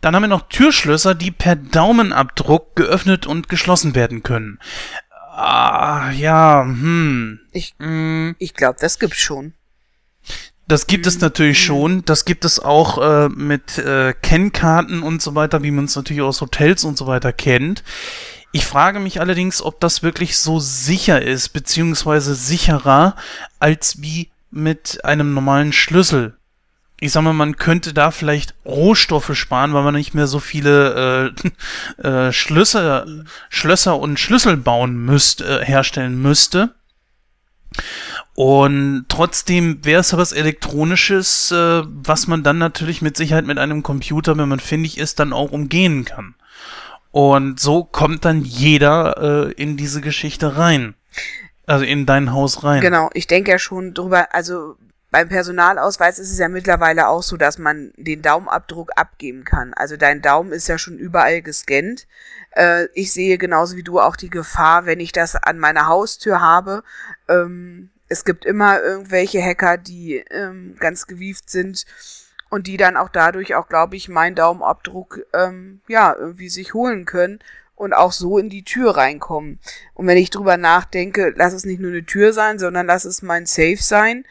[0.00, 4.58] Dann haben wir noch Türschlösser, die per Daumenabdruck geöffnet und geschlossen werden können.
[5.10, 7.40] Ah, ja, hm.
[7.52, 8.30] Ich, mm.
[8.38, 9.52] ich glaube, das gibt's schon.
[10.68, 12.04] Das gibt es natürlich schon.
[12.04, 16.22] Das gibt es auch äh, mit äh, Kennkarten und so weiter, wie man es natürlich
[16.22, 17.82] aus Hotels und so weiter kennt.
[18.52, 23.16] Ich frage mich allerdings, ob das wirklich so sicher ist, beziehungsweise sicherer
[23.58, 26.38] als wie mit einem normalen Schlüssel
[27.00, 31.32] ich sag mal, man könnte da vielleicht Rohstoffe sparen, weil man nicht mehr so viele
[32.00, 33.06] äh, äh, Schlösser,
[33.50, 36.74] Schlösser und Schlüssel bauen müsste, äh, herstellen müsste.
[38.40, 43.82] Und trotzdem wäre es was Elektronisches, äh, was man dann natürlich mit Sicherheit mit einem
[43.82, 46.36] Computer, wenn man findig ist, dann auch umgehen kann.
[47.10, 50.94] Und so kommt dann jeder äh, in diese Geschichte rein.
[51.66, 52.80] Also in dein Haus rein.
[52.80, 54.76] Genau, ich denke ja schon drüber, also
[55.10, 59.74] beim Personalausweis ist es ja mittlerweile auch so, dass man den Daumenabdruck abgeben kann.
[59.74, 62.06] Also dein Daumen ist ja schon überall gescannt.
[62.52, 66.40] Äh, ich sehe genauso wie du auch die Gefahr, wenn ich das an meiner Haustür
[66.40, 66.84] habe.
[67.28, 71.84] Ähm, es gibt immer irgendwelche Hacker, die ähm, ganz gewieft sind
[72.50, 77.04] und die dann auch dadurch auch, glaube ich, meinen Daumenabdruck ähm, ja irgendwie sich holen
[77.04, 77.40] können
[77.74, 79.58] und auch so in die Tür reinkommen.
[79.94, 83.22] Und wenn ich drüber nachdenke, lass es nicht nur eine Tür sein, sondern lass es
[83.22, 84.24] mein Safe sein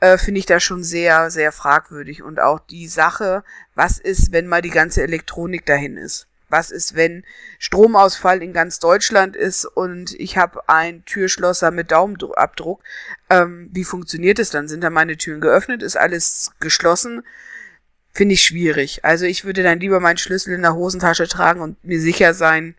[0.00, 2.22] äh, finde ich das schon sehr, sehr fragwürdig.
[2.22, 6.26] Und auch die Sache, was ist, wenn mal die ganze Elektronik dahin ist?
[6.48, 7.24] Was ist, wenn
[7.58, 12.82] Stromausfall in ganz Deutschland ist und ich habe ein Türschlosser mit Daumenabdruck?
[13.28, 14.68] Ähm, wie funktioniert es dann?
[14.68, 15.82] Sind da meine Türen geöffnet?
[15.82, 17.22] Ist alles geschlossen?
[18.12, 19.04] Finde ich schwierig.
[19.04, 22.76] Also ich würde dann lieber meinen Schlüssel in der Hosentasche tragen und mir sicher sein,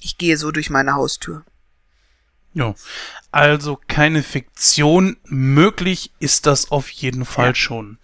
[0.00, 1.44] ich gehe so durch meine Haustür.
[2.54, 2.74] Ja,
[3.30, 5.16] also keine Fiktion.
[5.24, 7.54] Möglich ist das auf jeden Fall ja.
[7.54, 7.98] schon.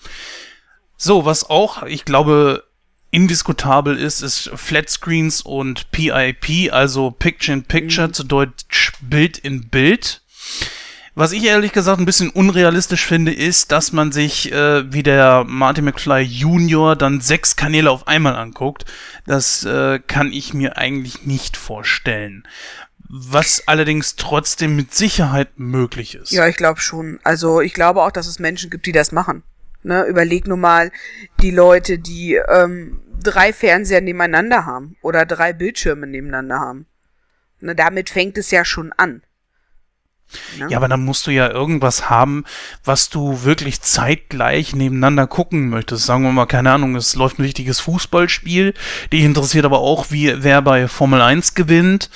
[0.96, 2.64] So, was auch, ich glaube,
[3.10, 8.12] indiskutabel ist, ist Flatscreens und PIP, also Picture in Picture, mhm.
[8.12, 10.22] zu Deutsch Bild in Bild.
[11.14, 15.44] Was ich ehrlich gesagt ein bisschen unrealistisch finde, ist, dass man sich äh, wie der
[15.44, 18.84] Martin McFly Junior dann sechs Kanäle auf einmal anguckt.
[19.26, 22.46] Das äh, kann ich mir eigentlich nicht vorstellen
[23.08, 26.30] was allerdings trotzdem mit Sicherheit möglich ist.
[26.30, 27.18] Ja, ich glaube schon.
[27.24, 29.42] Also ich glaube auch, dass es Menschen gibt, die das machen.
[29.88, 30.92] Ne, überleg nur mal
[31.40, 36.86] die Leute, die ähm, drei Fernseher nebeneinander haben oder drei Bildschirme nebeneinander haben.
[37.60, 39.22] Ne, damit fängt es ja schon an.
[40.58, 40.66] Ne?
[40.68, 42.44] Ja, aber dann musst du ja irgendwas haben,
[42.84, 46.04] was du wirklich zeitgleich nebeneinander gucken möchtest.
[46.04, 48.74] Sagen wir mal, keine Ahnung, es läuft ein wichtiges Fußballspiel.
[49.10, 52.10] Dich interessiert aber auch, wie wer bei Formel 1 gewinnt.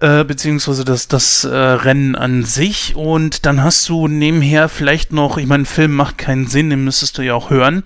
[0.00, 2.94] Äh, beziehungsweise das, das äh, Rennen an sich.
[2.96, 7.16] Und dann hast du nebenher vielleicht noch, ich meine, Film macht keinen Sinn, den müsstest
[7.16, 7.82] du ja auch hören.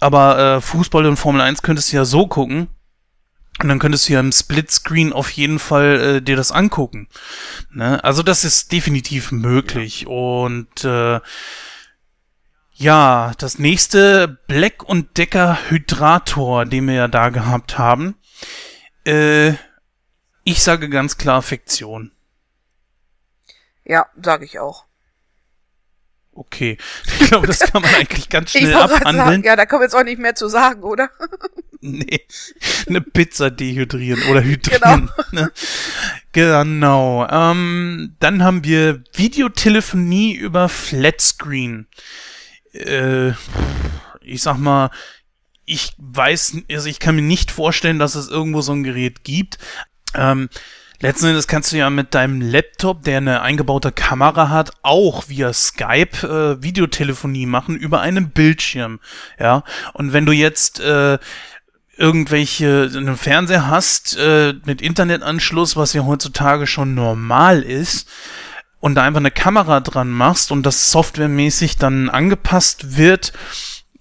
[0.00, 2.68] Aber äh, Fußball und Formel 1 könntest du ja so gucken.
[3.62, 7.08] Und dann könntest du ja im Splitscreen auf jeden Fall äh, dir das angucken.
[7.72, 8.02] Ne?
[8.02, 10.02] Also das ist definitiv möglich.
[10.02, 10.08] Ja.
[10.08, 11.20] Und äh,
[12.74, 18.16] ja, das nächste Black und Decker Hydrator, den wir ja da gehabt haben.
[19.04, 19.54] Äh,
[20.46, 22.12] ich sage ganz klar Fiktion.
[23.84, 24.84] Ja, sage ich auch.
[26.32, 26.78] Okay.
[27.20, 29.16] Ich glaube, das kann man eigentlich ganz schnell abhandeln.
[29.16, 31.10] Sagen, ja, da kommen wir jetzt auch nicht mehr zu sagen, oder?
[31.80, 32.20] nee.
[32.86, 35.10] Eine Pizza dehydrieren oder hydrieren.
[35.30, 35.42] Genau.
[35.42, 35.52] Ne?
[36.30, 37.26] genau.
[37.28, 41.88] Ähm, dann haben wir Videotelefonie über Flatscreen.
[42.72, 43.30] Äh,
[44.20, 44.90] ich sag mal,
[45.64, 49.58] ich weiß, also ich kann mir nicht vorstellen, dass es irgendwo so ein Gerät gibt.
[50.16, 50.48] Ähm,
[51.00, 55.52] Letzten Endes kannst du ja mit deinem Laptop, der eine eingebaute Kamera hat, auch via
[55.52, 59.00] Skype äh, Videotelefonie machen über einen Bildschirm.
[59.38, 59.62] Ja.
[59.92, 61.18] Und wenn du jetzt äh,
[61.96, 68.08] irgendwelche einen Fernseher hast äh, mit Internetanschluss, was ja heutzutage schon normal ist,
[68.80, 73.32] und da einfach eine Kamera dran machst und das softwaremäßig dann angepasst wird,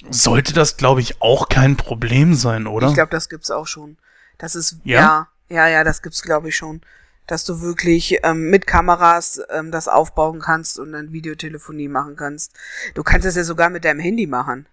[0.09, 2.89] sollte das, glaube ich, auch kein Problem sein, oder?
[2.89, 3.97] Ich glaube, das gibt's auch schon.
[4.37, 6.81] Das ist ja, ja ja, ja, das gibt's glaube ich schon.
[7.27, 12.53] Dass du wirklich ähm, mit Kameras ähm, das aufbauen kannst und dann Videotelefonie machen kannst.
[12.93, 14.67] Du kannst das ja sogar mit deinem Handy machen.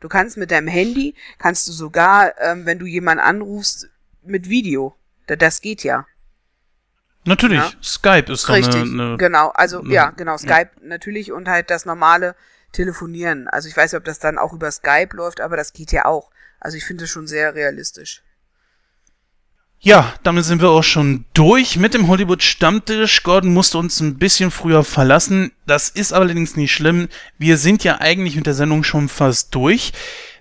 [0.00, 3.88] Du kannst mit deinem Handy, kannst du sogar, ähm, wenn du jemanden anrufst,
[4.24, 4.96] mit Video.
[5.26, 6.06] Das geht ja.
[7.24, 7.70] Natürlich, ja?
[7.82, 9.50] Skype ist Richtig, eine, eine, genau.
[9.50, 10.88] Also eine, ja, genau, Skype ja.
[10.88, 12.34] natürlich und halt das normale
[12.72, 13.46] Telefonieren.
[13.48, 16.04] Also ich weiß nicht, ob das dann auch über Skype läuft, aber das geht ja
[16.04, 16.30] auch.
[16.58, 18.22] Also ich finde es schon sehr realistisch.
[19.84, 23.24] Ja, damit sind wir auch schon durch mit dem Hollywood Stammtisch.
[23.24, 25.50] Gordon musste uns ein bisschen früher verlassen.
[25.66, 27.08] Das ist allerdings nicht schlimm.
[27.36, 29.92] Wir sind ja eigentlich mit der Sendung schon fast durch.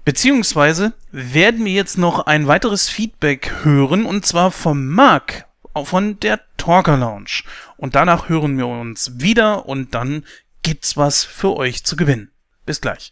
[0.05, 5.47] Beziehungsweise werden wir jetzt noch ein weiteres Feedback hören und zwar vom Marc
[5.85, 7.41] von der Talker Lounge.
[7.77, 10.23] Und danach hören wir uns wieder und dann
[10.61, 12.29] gibt's was für euch zu gewinnen.
[12.67, 13.11] Bis gleich.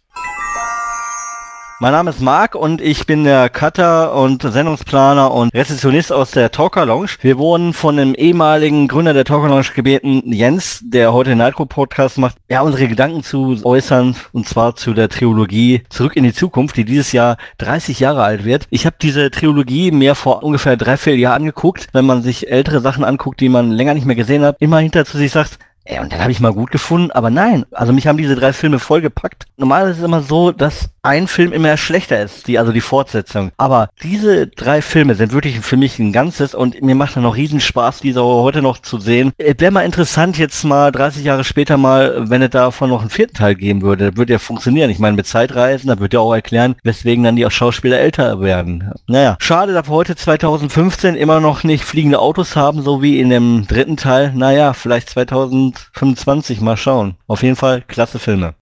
[1.81, 6.51] Mein Name ist Marc und ich bin der Cutter und Sendungsplaner und Rezessionist aus der
[6.51, 7.11] Talker Lounge.
[7.21, 11.69] Wir wurden von dem ehemaligen Gründer der Talker Lounge gebeten, Jens, der heute den Nightcrow
[11.69, 16.33] Podcast macht, ja, unsere Gedanken zu äußern und zwar zu der Trilogie Zurück in die
[16.33, 18.67] Zukunft, die dieses Jahr 30 Jahre alt wird.
[18.71, 21.87] Ich habe diese Trilogie mir vor ungefähr drei, vier Jahren angeguckt.
[21.93, 25.05] Wenn man sich ältere Sachen anguckt, die man länger nicht mehr gesehen hat, immer hinter
[25.05, 25.59] zu sich sagt,
[25.89, 28.53] Ey, und dann habe ich mal gut gefunden, aber nein, also mich haben diese drei
[28.53, 29.45] Filme vollgepackt.
[29.57, 33.51] Normalerweise ist es immer so, dass ein Film immer schlechter ist, die, also die Fortsetzung.
[33.57, 37.35] Aber diese drei Filme sind wirklich für mich ein Ganzes und mir macht dann noch
[37.35, 39.31] riesen Spaß, diese heute noch zu sehen.
[39.37, 43.09] Es wäre mal interessant, jetzt mal 30 Jahre später mal, wenn es davon noch einen
[43.09, 44.09] vierten Teil geben würde.
[44.09, 44.89] Das würde ja funktionieren.
[44.89, 48.41] Ich meine, mit Zeitreisen, da würde ja auch erklären, weswegen dann die auch Schauspieler älter
[48.41, 48.91] werden.
[49.07, 53.29] Naja, schade, dass wir heute 2015 immer noch nicht fliegende Autos haben, so wie in
[53.29, 54.33] dem dritten Teil.
[54.35, 57.15] Naja, vielleicht 2025 mal schauen.
[57.27, 58.53] Auf jeden Fall klasse Filme.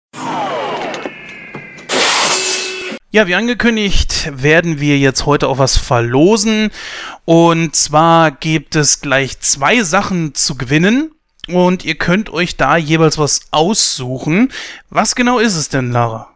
[3.09, 6.71] Ja, wie angekündigt, werden wir jetzt heute auch was verlosen.
[7.23, 11.11] Und zwar gibt es gleich zwei Sachen zu gewinnen.
[11.47, 14.51] Und ihr könnt euch da jeweils was aussuchen.
[14.89, 16.35] Was genau ist es denn, Lara?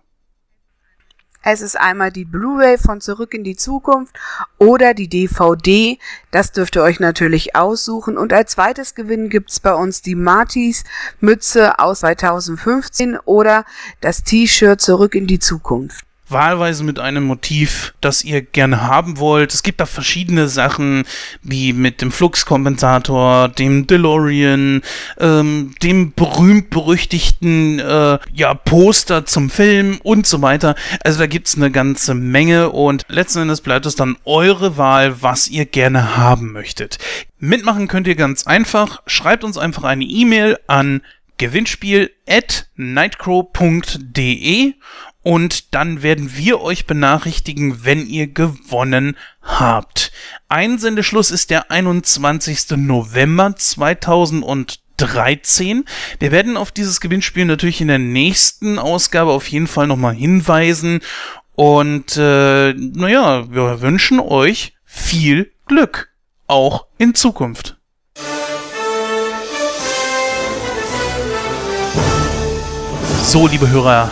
[1.43, 4.15] Es ist einmal die Blu-ray von Zurück in die Zukunft
[4.57, 5.99] oder die DVD.
[6.31, 8.17] Das dürft ihr euch natürlich aussuchen.
[8.17, 10.85] Und als zweites Gewinn gibt's bei uns die Martis
[11.19, 13.65] Mütze aus 2015 oder
[13.99, 19.53] das T-Shirt Zurück in die Zukunft wahlweise mit einem Motiv, das ihr gerne haben wollt.
[19.53, 21.03] Es gibt da verschiedene Sachen,
[21.41, 24.81] wie mit dem Fluxkompensator, dem DeLorean,
[25.19, 30.75] ähm, dem berühmt-berüchtigten äh, ja, Poster zum Film und so weiter.
[31.03, 35.49] Also da gibt's eine ganze Menge und letzten Endes bleibt es dann eure Wahl, was
[35.49, 36.97] ihr gerne haben möchtet.
[37.39, 39.01] Mitmachen könnt ihr ganz einfach.
[39.07, 41.01] Schreibt uns einfach eine E-Mail an
[41.41, 44.73] gewinnspiel at nightcrow.de
[45.23, 50.11] und dann werden wir euch benachrichtigen, wenn ihr gewonnen habt.
[50.49, 52.77] Einsendeschluss ist der 21.
[52.77, 55.85] November 2013 13.
[56.19, 60.99] Wir werden auf dieses Gewinnspiel natürlich in der nächsten Ausgabe auf jeden Fall nochmal hinweisen.
[61.55, 66.09] Und äh, naja, wir wünschen euch viel Glück,
[66.47, 67.77] auch in Zukunft.
[73.23, 74.11] So, liebe Hörer,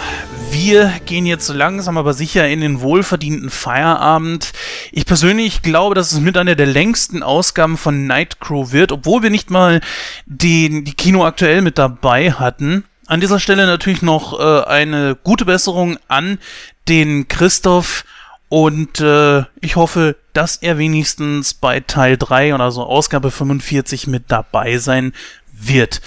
[0.59, 4.51] wir gehen jetzt langsam aber sicher in den wohlverdienten Feierabend.
[4.91, 9.29] Ich persönlich glaube, dass es mit einer der längsten Ausgaben von Nightcrow wird, obwohl wir
[9.29, 9.79] nicht mal
[10.25, 12.83] den, die Kino aktuell mit dabei hatten.
[13.07, 16.39] An dieser Stelle natürlich noch äh, eine gute Besserung an
[16.89, 18.03] den Christoph
[18.49, 24.25] und äh, ich hoffe, dass er wenigstens bei Teil 3 oder so Ausgabe 45 mit
[24.27, 25.13] dabei sein
[25.53, 26.01] wird.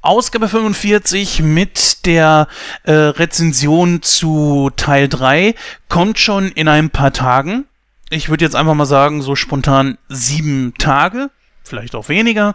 [0.00, 2.46] Ausgabe 45 mit der
[2.84, 5.54] äh, Rezension zu Teil 3
[5.88, 7.64] kommt schon in ein paar Tagen.
[8.08, 11.30] Ich würde jetzt einfach mal sagen, so spontan sieben Tage,
[11.64, 12.54] vielleicht auch weniger.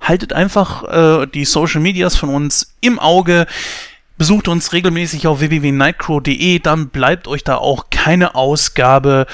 [0.00, 0.84] Haltet einfach
[1.22, 3.46] äh, die Social Medias von uns im Auge.
[4.16, 9.26] Besucht uns regelmäßig auf www.nightcrow.de, dann bleibt euch da auch keine Ausgabe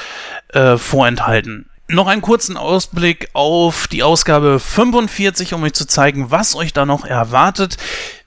[0.48, 6.54] äh, vorenthalten noch einen kurzen Ausblick auf die Ausgabe 45, um euch zu zeigen, was
[6.54, 7.76] euch da noch erwartet.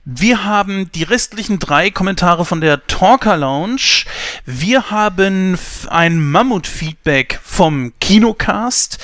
[0.08, 4.04] Wir haben die restlichen drei Kommentare von der Talker Lounge.
[4.44, 8.98] Wir haben ein Mammut-Feedback vom Kinocast,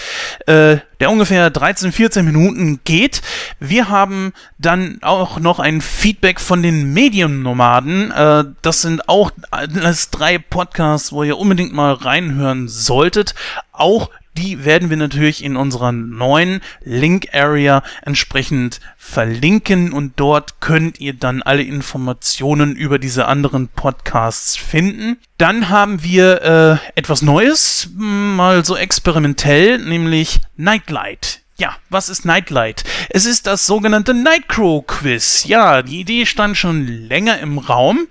[0.47, 3.21] äh, der ungefähr 13, 14 Minuten geht.
[3.59, 8.13] Wir haben dann auch noch ein Feedback von den Mediennomaden.
[8.13, 13.35] Äh, das sind auch alles drei Podcasts, wo ihr unbedingt mal reinhören solltet.
[13.73, 21.01] Auch die werden wir natürlich in unserer neuen Link Area entsprechend verlinken und dort könnt
[21.01, 25.19] ihr dann alle Informationen über diese anderen Podcasts finden.
[25.39, 31.41] Dann haben wir äh, etwas Neues, mal so experimentell, nämlich Nightlight.
[31.57, 32.83] Ja, was ist Nightlight?
[33.11, 35.45] Es ist das sogenannte Nightcrow Quiz.
[35.45, 38.09] Ja, die Idee stand schon länger im Raum.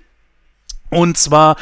[0.92, 1.56] Und zwar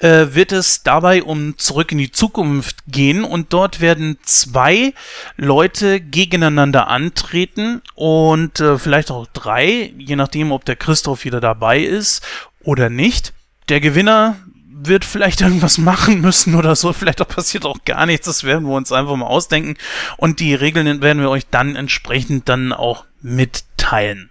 [0.00, 4.92] äh, wird es dabei um Zurück in die Zukunft gehen und dort werden zwei
[5.36, 11.78] Leute gegeneinander antreten und äh, vielleicht auch drei, je nachdem, ob der Christoph wieder dabei
[11.78, 12.26] ist
[12.64, 13.32] oder nicht.
[13.68, 14.34] Der Gewinner
[14.68, 16.92] wird vielleicht irgendwas machen müssen oder so.
[16.92, 18.26] Vielleicht auch passiert auch gar nichts.
[18.26, 19.76] Das werden wir uns einfach mal ausdenken.
[20.16, 24.30] Und die Regeln werden wir euch dann entsprechend dann auch mitteilen.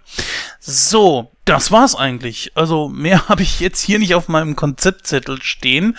[0.60, 2.52] So, das war's eigentlich.
[2.54, 5.96] Also mehr habe ich jetzt hier nicht auf meinem Konzeptzettel stehen.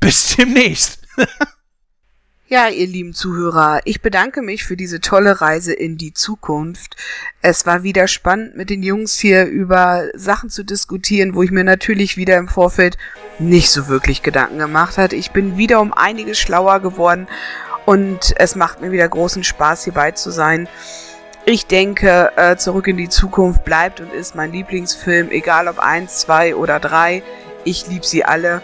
[0.00, 1.02] Bis demnächst.
[2.50, 6.96] Ja, ihr lieben Zuhörer, ich bedanke mich für diese tolle Reise in die Zukunft.
[7.42, 11.62] Es war wieder spannend, mit den Jungs hier über Sachen zu diskutieren, wo ich mir
[11.62, 12.96] natürlich wieder im Vorfeld
[13.38, 15.12] nicht so wirklich Gedanken gemacht hat.
[15.12, 17.28] Ich bin wieder um einiges schlauer geworden
[17.84, 20.70] und es macht mir wieder großen Spaß, hierbei zu sein.
[21.50, 26.18] Ich denke, äh, Zurück in die Zukunft bleibt und ist mein Lieblingsfilm, egal ob eins,
[26.18, 27.22] zwei oder drei.
[27.64, 28.60] Ich liebe sie alle.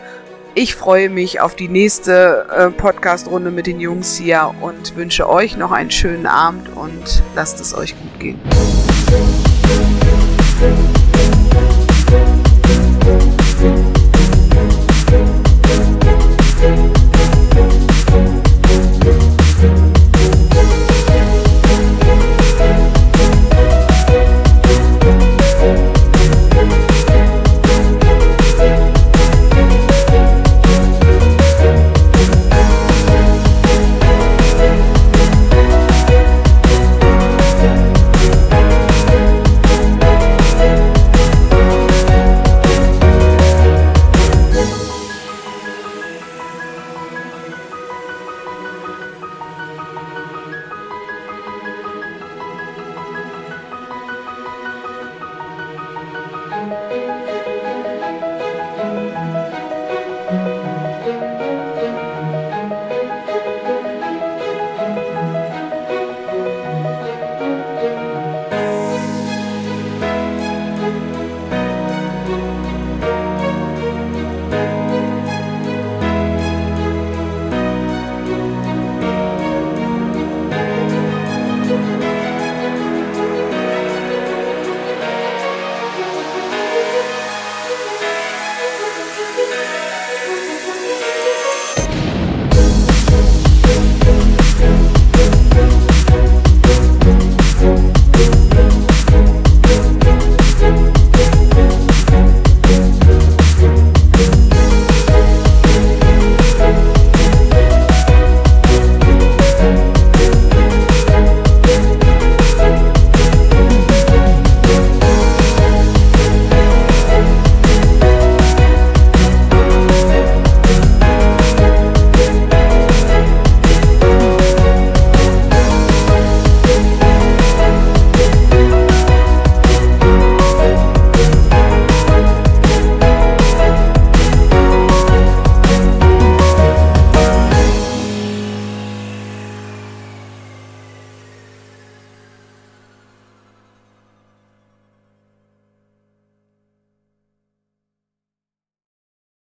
[0.54, 5.56] Ich freue mich auf die nächste äh, Podcast-Runde mit den Jungs hier und wünsche euch
[5.56, 8.93] noch einen schönen Abend und lasst es euch gut gehen.